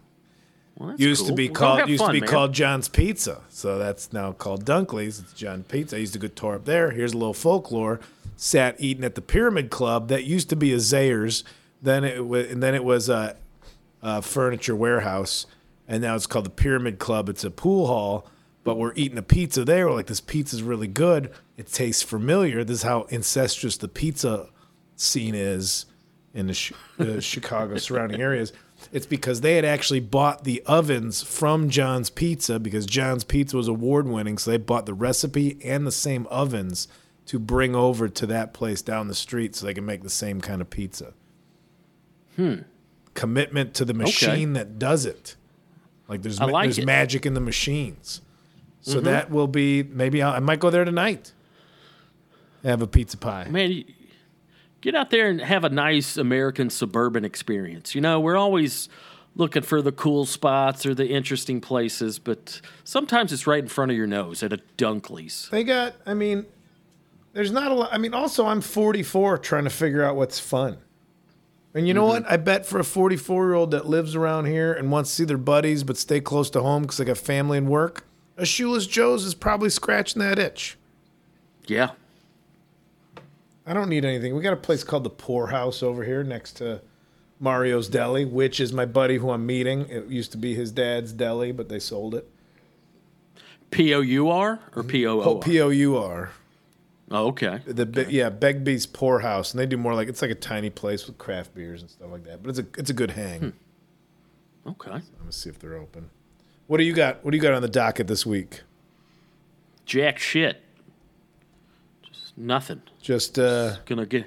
Well, 0.78 0.96
used 0.98 1.28
to 1.28 1.34
be 1.34 1.50
called 1.50 1.90
used 1.90 2.00
fun, 2.02 2.10
to 2.10 2.14
be 2.14 2.22
man. 2.22 2.30
called 2.30 2.54
John's 2.54 2.88
Pizza. 2.88 3.42
So 3.50 3.78
that's 3.78 4.14
now 4.14 4.32
called 4.32 4.66
Dunkley's. 4.66 5.20
It's 5.20 5.34
John 5.34 5.64
Pizza. 5.64 5.96
I 5.98 6.00
used 6.00 6.14
to 6.14 6.20
go 6.20 6.28
tour 6.28 6.56
up 6.56 6.66
there. 6.66 6.92
Here's 6.92 7.14
a 7.14 7.18
little 7.18 7.34
folklore. 7.34 8.00
Sat 8.36 8.76
eating 8.80 9.04
at 9.04 9.16
the 9.16 9.22
Pyramid 9.22 9.70
Club 9.72 10.08
that 10.10 10.24
used 10.24 10.50
to 10.50 10.56
be 10.56 10.72
a 10.74 10.78
Zayre's. 10.78 11.44
Then 11.82 12.04
it 12.04 12.28
was 12.28 12.50
and 12.52 12.62
then 12.64 12.74
it 12.76 12.84
was 12.84 13.10
a, 13.10 13.36
a 14.02 14.22
furniture 14.22 14.76
warehouse, 14.76 15.46
and 15.88 16.02
now 16.02 16.16
it's 16.16 16.28
called 16.28 16.46
the 16.46 16.50
Pyramid 16.52 16.98
Club. 17.00 17.30
It's 17.30 17.44
a 17.44 17.52
pool 17.52 17.88
hall, 17.88 18.28
but 18.68 18.78
we're 18.78 18.92
eating 18.98 19.18
a 19.18 19.22
pizza 19.22 19.64
there. 19.64 19.88
We're 19.88 19.94
like, 19.94 20.08
this 20.08 20.20
pizza's 20.20 20.62
really 20.62 20.90
good. 20.90 21.32
It 21.56 21.68
tastes 21.68 22.04
familiar. 22.04 22.66
This 22.66 22.80
is 22.80 22.84
how 22.84 23.04
incestuous 23.04 23.78
the 23.78 23.88
pizza 23.88 24.50
scene 24.98 25.36
is 25.36 25.86
in 26.34 26.48
the, 26.48 26.54
Chi- 26.54 27.06
the 27.06 27.22
Chicago 27.22 27.78
surrounding 27.78 28.20
areas. 28.20 28.52
It's 28.92 29.06
because 29.06 29.40
they 29.40 29.56
had 29.56 29.64
actually 29.64 30.02
bought 30.02 30.44
the 30.44 30.62
ovens 30.66 31.24
from 31.24 31.70
John's 31.70 32.10
Pizza 32.10 32.60
because 32.60 32.86
John's 32.86 33.24
Pizza 33.24 33.56
was 33.56 33.70
award 33.70 34.06
winning. 34.06 34.38
So 34.38 34.52
they 34.52 34.58
bought 34.58 34.86
the 34.86 34.94
recipe 34.94 35.58
and 35.64 35.88
the 35.88 35.92
same 35.94 36.28
ovens 36.30 36.90
to 37.28 37.40
bring 37.40 37.74
over 37.74 38.10
to 38.10 38.26
that 38.26 38.54
place 38.54 38.82
down 38.82 39.08
the 39.08 39.16
street 39.16 39.56
so 39.56 39.66
they 39.66 39.74
can 39.74 39.86
make 39.86 40.04
the 40.04 40.10
same 40.10 40.42
kind 40.42 40.60
of 40.60 40.70
pizza. 40.70 41.14
Hmm. 42.36 42.56
Commitment 43.14 43.74
to 43.76 43.86
the 43.86 43.94
machine 43.94 44.52
that 44.54 44.78
does 44.78 45.06
it. 45.06 45.38
Like 46.10 46.22
there's 46.22 46.42
like 46.42 46.66
there's 46.66 46.80
it. 46.80 46.86
magic 46.86 47.26
in 47.26 47.34
the 47.34 47.40
machines. 47.40 48.20
So 48.82 49.00
Mhm. 49.00 49.04
that 49.06 49.30
will 49.32 49.48
be 49.48 49.84
maybe 49.84 50.22
I'll, 50.22 50.34
I 50.34 50.40
might 50.40 50.60
go 50.60 50.70
there 50.70 50.86
tonight. 50.86 51.34
Have 52.64 52.82
a 52.82 52.88
pizza 52.88 53.18
pie. 53.18 53.48
Man, 53.50 53.84
get 54.82 54.96
out 54.96 55.10
there 55.10 55.30
and 55.30 55.42
have 55.42 55.64
a 55.64 55.70
nice 55.70 56.18
American 56.18 56.70
suburban 56.70 57.24
experience. 57.26 57.96
You 57.96 58.02
know, 58.02 58.20
we're 58.20 58.38
always 58.38 58.90
looking 59.36 59.62
for 59.62 59.82
the 59.82 59.92
cool 59.92 60.26
spots 60.26 60.86
or 60.86 60.96
the 60.96 61.08
interesting 61.10 61.62
places, 61.62 62.18
but 62.20 62.60
sometimes 62.84 63.32
it's 63.32 63.46
right 63.46 63.62
in 63.62 63.68
front 63.70 63.92
of 63.92 63.98
your 63.98 64.08
nose 64.08 64.42
at 64.42 64.52
a 64.52 64.58
Dunkley's. 64.78 65.48
They 65.52 65.64
got, 65.64 65.94
I 66.08 66.14
mean, 66.16 66.46
there's 67.34 67.52
not 67.52 67.72
a 67.72 67.74
lot. 67.76 67.90
I 67.94 68.00
mean, 68.00 68.14
also, 68.16 68.48
I'm 68.48 68.62
44 68.62 69.38
trying 69.38 69.66
to 69.66 69.70
figure 69.70 70.04
out 70.04 70.16
what's 70.16 70.40
fun. 70.40 70.78
And 71.76 71.88
you 71.88 71.94
know 71.94 72.06
what? 72.06 72.24
I 72.30 72.38
bet 72.38 72.66
for 72.66 72.80
a 72.80 72.84
44 72.84 73.46
year 73.46 73.54
old 73.54 73.70
that 73.72 73.88
lives 73.88 74.16
around 74.16 74.46
here 74.46 74.74
and 74.74 74.90
wants 74.92 75.12
to 75.12 75.16
see 75.18 75.26
their 75.26 75.38
buddies 75.38 75.84
but 75.84 75.96
stay 75.98 76.20
close 76.20 76.50
to 76.52 76.62
home 76.62 76.82
because 76.84 76.98
they 76.98 77.06
got 77.06 77.20
family 77.20 77.60
and 77.60 77.68
work, 77.70 78.06
a 78.38 78.46
Shoeless 78.46 78.88
Joe's 78.88 79.26
is 79.26 79.34
probably 79.34 79.70
scratching 79.70 80.22
that 80.22 80.40
itch. 80.40 80.78
Yeah. 81.66 81.92
I 83.66 83.74
don't 83.74 83.90
need 83.90 84.06
anything. 84.06 84.36
We 84.36 84.42
got 84.42 84.54
a 84.54 84.58
place 84.58 84.84
called 84.84 85.04
the 85.04 85.10
Pourhouse 85.10 85.84
over 85.84 86.04
here 86.04 86.24
next 86.24 86.54
to 86.54 86.82
Mario's 87.40 87.90
Deli, 87.90 88.24
which 88.24 88.60
is 88.60 88.72
my 88.72 88.86
buddy 88.86 89.18
who 89.18 89.30
I'm 89.30 89.46
meeting. 89.46 89.88
It 89.90 90.08
used 90.08 90.32
to 90.32 90.38
be 90.38 90.56
his 90.56 90.72
dad's 90.72 91.12
deli, 91.12 91.52
but 91.52 91.68
they 91.68 91.80
sold 91.80 92.16
it. 92.16 92.30
P 93.70 93.94
O 93.94 94.00
U 94.00 94.30
R 94.30 94.60
or 94.76 94.82
mm-hmm. 94.82 94.90
P 94.90 95.06
O 95.06 95.20
O 95.20 95.22
R? 95.22 95.28
Oh, 95.28 95.36
P 95.36 95.62
O 95.62 95.70
U 95.70 95.98
R. 95.98 96.32
Oh, 97.12 97.28
okay. 97.28 97.62
The 97.66 97.86
Be- 97.86 98.06
yeah, 98.10 98.30
Bigsby's 98.30 98.86
Pourhouse, 98.86 99.52
and 99.52 99.60
they 99.60 99.66
do 99.66 99.78
more 99.78 99.94
like 99.94 100.08
it's 100.08 100.22
like 100.22 100.32
a 100.32 100.36
tiny 100.36 100.70
place 100.70 101.08
with 101.08 101.18
craft 101.18 101.54
beers 101.54 101.82
and 101.82 101.90
stuff 101.90 102.12
like 102.12 102.24
that. 102.24 102.42
But 102.42 102.52
it's 102.52 102.60
a 102.60 102.66
it's 102.78 102.90
a 102.90 102.94
good 102.94 103.12
hang. 103.12 103.40
Hmm. 103.40 104.70
Okay. 104.70 104.92
Let 104.92 105.26
me 105.26 105.32
see 105.32 105.50
if 105.50 105.60
they're 105.60 105.76
open. 105.76 106.10
What 106.68 106.78
do 106.78 106.84
you 106.84 106.94
got? 106.94 107.24
What 107.24 107.32
do 107.32 107.38
you 107.38 107.42
got 107.42 107.54
on 107.54 107.62
the 107.62 107.70
docket 107.70 108.08
this 108.08 108.26
week? 108.26 108.62
Jack 109.86 110.20
shit. 110.20 110.62
Just 112.04 112.38
nothing. 112.38 112.82
Just 113.02 113.40
uh, 113.40 113.78
Gonna 113.86 114.06
get 114.06 114.26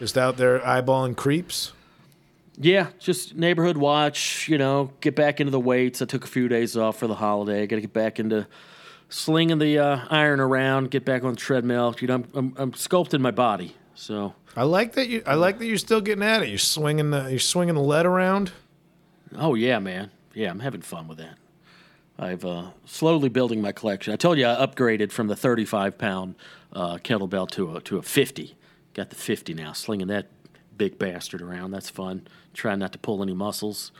Just 0.00 0.18
out 0.18 0.36
there 0.36 0.58
eyeballing 0.60 1.16
creeps. 1.16 1.72
Yeah, 2.58 2.88
just 2.98 3.36
neighborhood 3.36 3.76
watch. 3.76 4.48
You 4.48 4.58
know, 4.58 4.90
get 5.00 5.14
back 5.14 5.40
into 5.40 5.50
the 5.50 5.60
weights. 5.60 6.02
I 6.02 6.06
took 6.06 6.24
a 6.24 6.28
few 6.28 6.48
days 6.48 6.76
off 6.76 6.98
for 6.98 7.06
the 7.06 7.14
holiday. 7.14 7.62
I 7.62 7.66
got 7.66 7.76
to 7.76 7.82
get 7.82 7.92
back 7.92 8.18
into 8.18 8.46
slinging 9.08 9.58
the 9.58 9.78
uh, 9.78 10.00
iron 10.10 10.40
around. 10.40 10.90
Get 10.90 11.04
back 11.04 11.22
on 11.22 11.32
the 11.32 11.36
treadmill. 11.36 11.94
You 12.00 12.08
know, 12.08 12.14
I'm, 12.14 12.28
I'm, 12.34 12.54
I'm 12.56 12.72
sculpting 12.72 13.20
my 13.20 13.30
body. 13.30 13.76
So 13.94 14.34
I 14.56 14.64
like 14.64 14.94
that 14.94 15.08
you. 15.08 15.22
I 15.26 15.34
like 15.34 15.58
that 15.58 15.66
you're 15.66 15.76
still 15.78 16.00
getting 16.00 16.24
at 16.24 16.42
it. 16.42 16.48
You're 16.48 16.58
swinging 16.58 17.10
the. 17.10 17.28
You're 17.28 17.38
swinging 17.38 17.74
the 17.74 17.82
lead 17.82 18.06
around. 18.06 18.52
Oh 19.36 19.54
yeah, 19.54 19.78
man. 19.78 20.10
Yeah, 20.34 20.50
I'm 20.50 20.60
having 20.60 20.82
fun 20.82 21.08
with 21.08 21.18
that. 21.18 21.36
I've 22.18 22.44
uh, 22.44 22.70
slowly 22.86 23.28
building 23.28 23.60
my 23.60 23.72
collection. 23.72 24.12
I 24.12 24.16
told 24.16 24.38
you 24.38 24.46
I 24.46 24.54
upgraded 24.54 25.12
from 25.12 25.26
the 25.26 25.36
35 25.36 25.98
pound 25.98 26.34
uh, 26.72 26.96
kettlebell 26.98 27.48
to 27.50 27.76
a 27.76 27.80
to 27.82 27.98
a 27.98 28.02
50. 28.02 28.56
Got 28.94 29.10
the 29.10 29.16
50 29.16 29.52
now, 29.54 29.72
slinging 29.72 30.06
that 30.08 30.28
big 30.76 30.98
bastard 30.98 31.42
around. 31.42 31.70
That's 31.72 31.90
fun. 31.90 32.26
Trying 32.54 32.78
not 32.78 32.92
to 32.92 32.98
pull 32.98 33.22
any 33.22 33.34
muscles. 33.34 33.92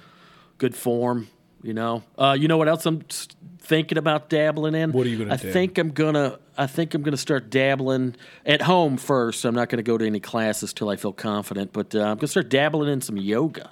Good 0.59 0.75
form, 0.75 1.29
you 1.63 1.75
know. 1.75 2.03
Uh, 2.17 2.35
you 2.39 2.49
know 2.49 2.57
what 2.57 2.69
else 2.69 2.87
I'm 2.87 3.03
thinking 3.59 3.99
about 3.99 4.31
dabbling 4.31 4.75
in? 4.75 4.93
What 4.93 5.07
are 5.07 5.11
you 5.11 5.19
gonna 5.19 5.35
I 5.35 5.37
do? 5.37 5.53
think 5.53 5.77
I'm 5.77 5.91
gonna. 5.91 6.39
I 6.57 6.67
think 6.67 6.95
I'm 6.95 7.03
gonna 7.03 7.19
start 7.19 7.51
dabbling 7.51 8.17
at 8.47 8.63
home 8.63 8.97
first. 8.97 9.45
I'm 9.45 9.55
not 9.55 9.69
gonna 9.69 9.83
go 9.83 9.99
to 9.99 10.07
any 10.07 10.21
classes 10.21 10.73
till 10.73 10.89
I 10.89 10.97
feel 10.97 11.13
confident. 11.13 11.75
But 11.75 11.95
uh, 11.95 12.01
I'm 12.01 12.17
gonna 12.17 12.29
start 12.29 12.49
dabbling 12.49 12.91
in 12.91 13.03
some 13.03 13.19
yoga. 13.19 13.71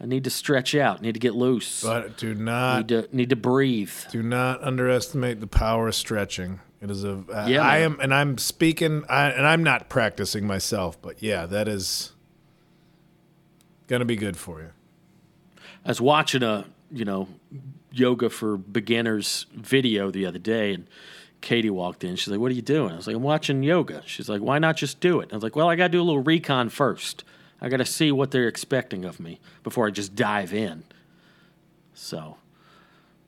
I 0.00 0.06
need 0.06 0.24
to 0.24 0.30
stretch 0.30 0.74
out. 0.74 1.02
Need 1.02 1.12
to 1.14 1.20
get 1.20 1.34
loose. 1.34 1.82
But 1.82 2.16
do 2.16 2.34
not 2.34 2.76
need 2.78 2.88
to 2.88 3.08
need 3.16 3.30
to 3.30 3.36
breathe. 3.36 3.92
do 4.10 4.22
not 4.22 4.62
underestimate 4.62 5.40
the 5.40 5.46
power 5.48 5.88
of 5.88 5.94
stretching. 5.94 6.60
It 6.80 6.90
is 6.90 7.02
a. 7.04 7.24
I- 7.34 7.48
Yeah, 7.48 7.62
I 7.62 7.78
am, 7.78 7.98
and 8.00 8.14
I'm 8.14 8.38
speaking, 8.38 9.04
I, 9.08 9.30
and 9.30 9.44
I'm 9.46 9.64
not 9.64 9.88
practicing 9.88 10.46
myself, 10.46 11.00
but 11.02 11.20
yeah, 11.22 11.44
that 11.46 11.66
is 11.66 12.12
gonna 13.88 14.04
be 14.04 14.16
good 14.16 14.36
for 14.36 14.60
you. 14.60 14.70
I 15.84 15.88
was 15.88 16.00
watching 16.00 16.42
a 16.42 16.66
you 16.92 17.04
know 17.04 17.28
yoga 17.90 18.30
for 18.30 18.56
beginners 18.56 19.46
video 19.54 20.10
the 20.10 20.26
other 20.26 20.38
day, 20.38 20.74
and 20.74 20.86
Katie 21.40 21.70
walked 21.70 22.04
in. 22.04 22.14
She's 22.16 22.28
like, 22.28 22.38
"What 22.40 22.50
are 22.52 22.54
you 22.54 22.62
doing?" 22.62 22.92
I 22.92 22.96
was 22.96 23.06
like, 23.06 23.16
"I'm 23.16 23.22
watching 23.22 23.62
yoga." 23.62 24.02
She's 24.06 24.28
like, 24.28 24.40
"Why 24.42 24.58
not 24.58 24.76
just 24.76 25.00
do 25.00 25.20
it?" 25.20 25.30
I 25.32 25.34
was 25.36 25.42
like, 25.42 25.56
"Well, 25.56 25.68
I 25.68 25.74
got 25.76 25.84
to 25.88 25.92
do 25.92 26.00
a 26.00 26.04
little 26.04 26.22
recon 26.22 26.68
first. 26.68 27.24
I 27.60 27.68
got 27.68 27.78
to 27.78 27.84
see 27.84 28.12
what 28.12 28.30
they're 28.30 28.48
expecting 28.48 29.04
of 29.04 29.18
me 29.18 29.40
before 29.62 29.86
I 29.86 29.90
just 29.90 30.14
dive 30.14 30.52
in." 30.52 30.84
So, 31.94 32.36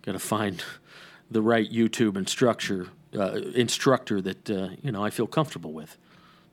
got 0.03 0.13
to 0.13 0.19
find 0.19 0.63
the 1.31 1.43
right 1.43 1.71
YouTube 1.71 2.17
instructor 2.17 2.89
uh, 3.17 3.33
instructor 3.55 4.21
that 4.21 4.51
uh, 4.51 4.69
you 4.83 4.93
know 4.93 5.05
I 5.05 5.11
feel 5.11 5.27
comfortable 5.27 5.73
with. 5.73 5.97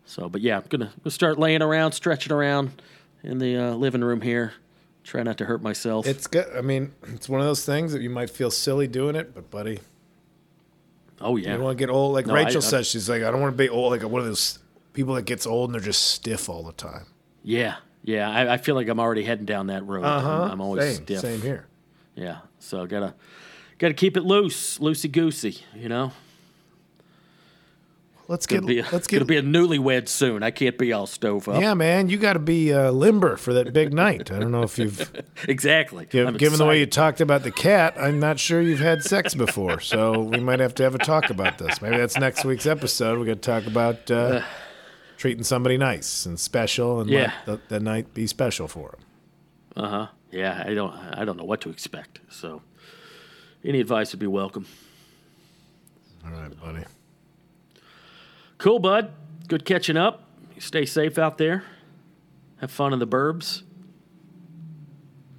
So, 0.06 0.30
but 0.30 0.42
yeah, 0.42 0.58
I'm 0.58 0.64
gonna, 0.70 0.92
start 1.10 1.38
laying 1.38 1.62
around, 1.62 1.92
stretching 1.92 2.32
around 2.32 2.82
in 3.24 3.40
the 3.40 3.58
uh, 3.58 3.72
living 3.74 4.02
room 4.02 4.22
here. 4.22 4.54
Try 5.04 5.24
not 5.24 5.38
to 5.40 5.46
hurt 5.46 5.62
myself. 5.62 6.08
It's 6.08 6.28
good. 6.28 6.48
I 6.56 6.62
mean, 6.62 6.94
it's 7.14 7.28
one 7.30 7.42
of 7.42 7.48
those 7.48 7.66
things 7.66 7.94
that 7.94 8.02
you 8.02 8.10
might 8.10 8.30
feel 8.30 8.50
silly 8.52 8.88
doing 8.88 9.16
it, 9.16 9.34
but 9.36 9.52
buddy, 9.52 9.80
oh 11.22 11.36
yeah. 11.36 11.50
you 11.50 11.56
don't 11.56 11.64
want 11.64 11.78
to 11.78 11.82
get 11.86 11.92
old. 11.92 12.14
Like 12.14 12.26
No, 12.26 12.36
I- 12.36 12.44
Rachel 12.46 12.62
I- 12.64 12.66
says, 12.66 12.88
she's 12.88 13.10
like, 13.10 13.24
I 13.24 13.32
don't 13.32 13.42
want 13.42 13.54
to 13.54 13.58
be 13.58 13.70
old, 13.70 13.92
like 13.92 14.04
one 14.10 14.22
of 14.22 14.28
those 14.28 14.60
people 14.94 15.14
that 15.16 15.24
gets 15.26 15.46
old 15.46 15.70
and 15.70 15.76
they're 15.76 15.86
just 15.86 16.08
stiff 16.14 16.50
all 16.50 16.64
the 16.64 16.74
time. 16.74 17.06
Yeah, 17.48 17.76
yeah. 18.04 18.30
I, 18.30 18.56
I 18.56 18.58
feel 18.58 18.76
like 18.76 18.90
I'm 18.90 19.00
already 19.00 19.24
heading 19.24 19.46
down 19.46 19.68
that 19.68 19.88
road. 19.88 20.04
Uh 20.04 20.20
huh. 20.20 20.44
I'm, 20.44 20.52
I'm 20.52 20.62
always 20.62 20.96
same, 20.96 21.06
stiff. 21.06 21.22
same 21.22 21.42
here. 21.42 21.66
Yeah. 22.14 22.40
So 22.60 22.86
gotta 22.86 23.14
gotta 23.80 23.94
keep 23.94 24.18
it 24.18 24.24
loose, 24.24 24.80
loosey 24.80 25.10
goosey. 25.10 25.60
You 25.74 25.88
know. 25.88 26.12
Let's 28.28 28.46
get 28.46 28.66
a, 28.66 28.86
let's 28.92 29.08
get 29.08 29.26
be 29.26 29.38
a 29.38 29.42
newlywed 29.42 30.10
soon. 30.10 30.44
I 30.44 30.52
can't 30.52 30.78
be 30.78 30.92
all 30.92 31.08
stove 31.08 31.48
up. 31.48 31.62
Yeah, 31.62 31.74
man, 31.76 32.10
you 32.10 32.18
got 32.18 32.34
to 32.34 32.40
be 32.40 32.74
uh, 32.74 32.92
limber 32.92 33.38
for 33.38 33.54
that 33.54 33.72
big 33.72 33.94
night. 33.94 34.30
I 34.30 34.40
don't 34.40 34.52
know 34.52 34.64
if 34.64 34.78
you've, 34.78 35.10
exactly. 35.48 36.08
given, 36.08 36.36
I'm 36.36 36.58
the 36.58 36.66
way 36.66 36.82
you 36.82 36.86
talked 36.86 37.22
about 37.22 37.44
the 37.44 37.54
cat. 37.54 37.96
I'm 37.98 38.20
not 38.20 38.38
sure 38.38 38.62
you've 38.62 38.82
had 38.82 39.02
sex 39.02 39.34
before, 39.34 39.80
so 39.80 40.20
we 40.20 40.42
might 40.42 40.60
have 40.60 40.76
to 40.76 40.84
have 40.84 40.94
a 40.94 40.98
talk 40.98 41.30
about 41.30 41.58
this. 41.58 41.82
Maybe 41.82 41.96
that's 41.96 42.18
next 42.18 42.44
week's 42.44 42.66
episode. 42.66 43.18
We're 43.18 43.24
going 43.24 43.40
to 43.40 43.50
talk 43.50 43.66
about 43.66 44.12
uh, 44.12 44.42
treating 45.18 45.44
somebody 45.44 45.78
nice 45.78 46.26
and 46.26 46.40
special, 46.40 47.02
and 47.02 47.10
Yeah. 47.10 47.34
let 47.46 47.68
the, 47.70 47.76
the 47.76 47.80
night 47.82 48.14
be 48.14 48.26
special 48.28 48.68
for 48.68 48.92
them. 49.76 49.84
Uh 49.84 49.90
huh. 49.90 50.08
Yeah. 50.32 50.64
I 50.66 50.74
don't. 50.74 50.94
I 50.94 51.26
don't 51.26 51.38
know 51.38 51.44
what 51.44 51.62
to 51.62 51.70
expect. 51.70 52.20
So, 52.30 52.62
any 53.66 53.80
advice 53.82 54.12
would 54.14 54.20
be 54.20 54.28
welcome. 54.28 54.66
All 56.26 56.32
right, 56.32 56.60
buddy. 56.62 56.84
Cool, 58.58 58.80
bud. 58.80 59.12
Good 59.48 59.66
catching 59.66 59.98
up. 59.98 60.24
You 60.56 60.62
stay 60.62 60.86
safe 60.86 61.18
out 61.18 61.38
there. 61.38 61.64
Have 62.60 62.72
fun 62.72 62.92
in 62.94 63.00
the 63.00 63.08
burbs. 63.08 63.62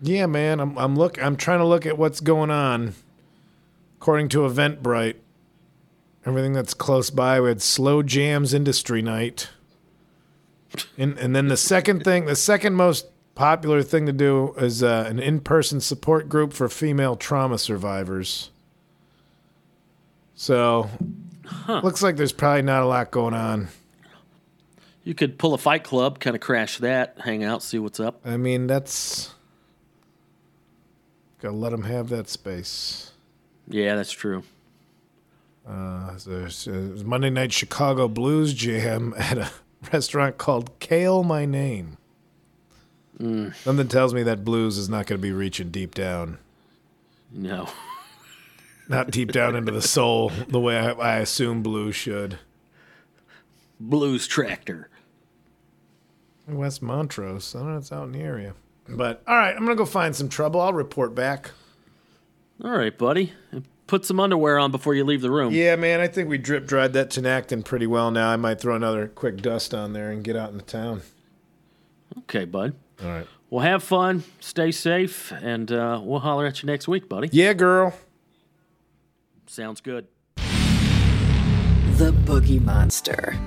Yeah, 0.01 0.27
man. 0.27 0.61
I'm 0.61 0.79
I'm 0.79 0.95
look. 0.97 1.21
I'm 1.23 1.37
trying 1.37 1.59
to 1.59 1.65
look 1.67 1.85
at 1.87 1.99
what's 1.99 2.21
going 2.21 2.51
on. 2.51 2.95
According 4.01 4.29
to 4.31 4.39
Eventbrite, 4.41 5.17
everything 6.25 6.53
that's 6.53 6.73
close 6.73 7.11
by. 7.11 7.41
We 7.41 7.49
had 7.49 7.61
Slow 7.61 8.05
Jams 8.05 8.55
Industry 8.55 9.03
Night, 9.03 9.51
and 10.97 11.19
and 11.19 11.35
then 11.35 11.49
the 11.49 11.57
second 11.57 12.05
thing, 12.05 12.27
the 12.27 12.37
second 12.37 12.75
most 12.75 13.07
popular 13.35 13.83
thing 13.83 14.07
to 14.07 14.13
do 14.13 14.53
is 14.59 14.83
uh, 14.83 15.07
an 15.09 15.21
in-person 15.21 15.81
support 15.81 16.29
group 16.29 16.53
for 16.53 16.69
female 16.69 17.15
trauma 17.15 17.57
survivors. 17.57 18.51
So, 20.35 20.91
looks 21.69 22.03
like 22.03 22.17
there's 22.17 22.33
probably 22.33 22.63
not 22.63 22.83
a 22.83 22.87
lot 22.87 23.11
going 23.11 23.35
on. 23.35 23.69
You 25.05 25.15
could 25.15 25.39
pull 25.39 25.55
a 25.55 25.59
fight 25.59 25.85
club, 25.85 26.19
kind 26.19 26.37
of 26.37 26.43
crash 26.43 26.79
that, 26.79 27.17
hang 27.25 27.45
out, 27.45 27.63
see 27.63 27.79
what's 27.79 28.01
up. 28.01 28.21
I 28.25 28.37
mean, 28.37 28.67
that's 28.67 29.35
gotta 31.41 31.57
let 31.57 31.71
them 31.71 31.85
have 31.85 32.09
that 32.09 32.29
space. 32.29 33.13
Yeah, 33.69 33.95
that's 33.95 34.13
true. 34.13 34.43
Uh, 35.67 36.17
there's 36.27 36.67
uh, 36.67 37.03
Monday 37.05 37.31
Night 37.31 37.53
Chicago 37.53 38.09
Blues 38.09 38.55
Jam 38.55 39.15
at 39.19 39.39
a 39.39 39.51
restaurant 39.93 40.39
called 40.39 40.79
Kale 40.81 41.23
My 41.23 41.45
Name. 41.45 41.97
Mm. 43.19 43.55
Something 43.57 43.89
tells 43.89 44.15
me 44.15 44.23
that 44.23 44.45
blues 44.45 44.79
is 44.79 44.89
not 44.89 45.07
going 45.07 45.19
to 45.19 45.23
be 45.23 45.33
reaching 45.33 45.71
deep 45.71 45.95
down, 45.95 46.39
No. 47.33 47.69
not 48.89 49.11
deep 49.11 49.33
down 49.33 49.57
into 49.57 49.73
the 49.73 49.83
soul 49.83 50.31
the 50.49 50.61
way 50.61 50.79
I, 50.79 50.91
I 50.93 51.17
assume 51.17 51.63
blues 51.63 51.97
should. 51.97 52.39
Blues 53.81 54.27
Tractor. 54.27 54.89
West 56.47 56.81
Montrose, 56.81 57.55
I 57.55 57.59
don't 57.59 57.73
know, 57.73 57.77
it's 57.79 57.93
out 57.93 58.05
in 58.05 58.13
the 58.13 58.21
area. 58.21 58.55
But 58.89 59.23
all 59.27 59.37
right, 59.37 59.55
I'm 59.55 59.65
gonna 59.65 59.75
go 59.77 59.85
find 59.85 60.17
some 60.17 60.29
trouble. 60.31 60.61
I'll 60.61 60.73
report 60.73 61.15
back. 61.15 61.51
All 62.65 62.71
right, 62.71 62.97
buddy. 62.97 63.33
Put 63.89 64.05
some 64.05 64.21
underwear 64.21 64.59
on 64.59 64.71
before 64.71 64.95
you 64.95 65.03
leave 65.03 65.23
the 65.23 65.31
room. 65.31 65.53
Yeah, 65.53 65.75
man, 65.75 65.99
I 66.01 66.09
think 66.09 66.29
we 66.29 66.37
drip 66.37 66.67
dried 66.67 66.93
that 66.93 67.09
Tinactin 67.09 67.65
pretty 67.65 67.87
well 67.87 68.11
now. 68.11 68.29
I 68.29 68.37
might 68.37 68.61
throw 68.61 68.77
another 68.77 69.09
quick 69.09 69.39
dust 69.39 69.73
on 69.73 69.95
there 69.95 70.11
and 70.11 70.23
get 70.23 70.37
out 70.37 70.53
into 70.53 70.63
town. 70.65 71.01
Okay, 72.19 72.45
bud. 72.45 72.75
All 73.03 73.09
right. 73.09 73.27
Well, 73.49 73.65
have 73.65 73.83
fun, 73.83 74.25
stay 74.41 74.73
safe, 74.73 75.33
and 75.33 75.73
uh, 75.73 76.03
we'll 76.05 76.21
holler 76.21 76.45
at 76.45 76.63
you 76.63 76.67
next 76.67 76.87
week, 76.87 77.09
buddy. 77.09 77.31
Yeah, 77.33 77.55
girl. 77.55 77.95
Sounds 79.47 79.81
good. 79.81 80.07
The 80.37 82.13
Boogie 82.27 82.63
Monster. 82.63 83.39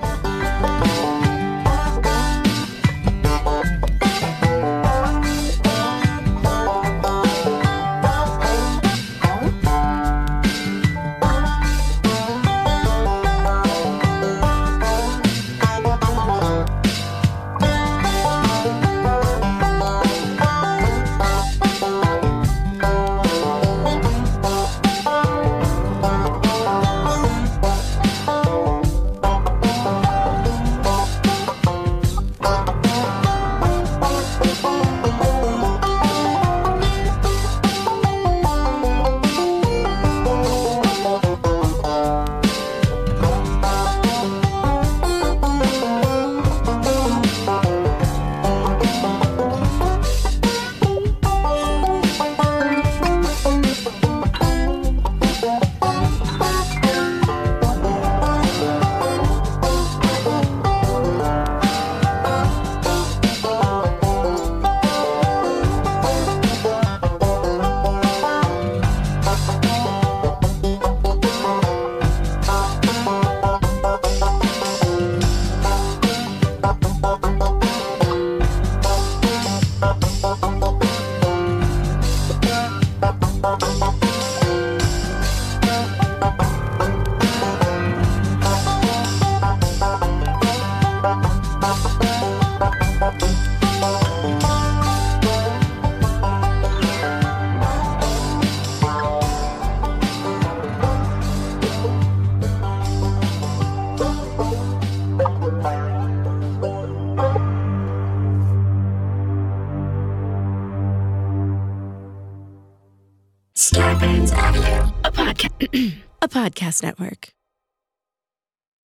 Podcast 116.72 116.84
network. 116.84 117.34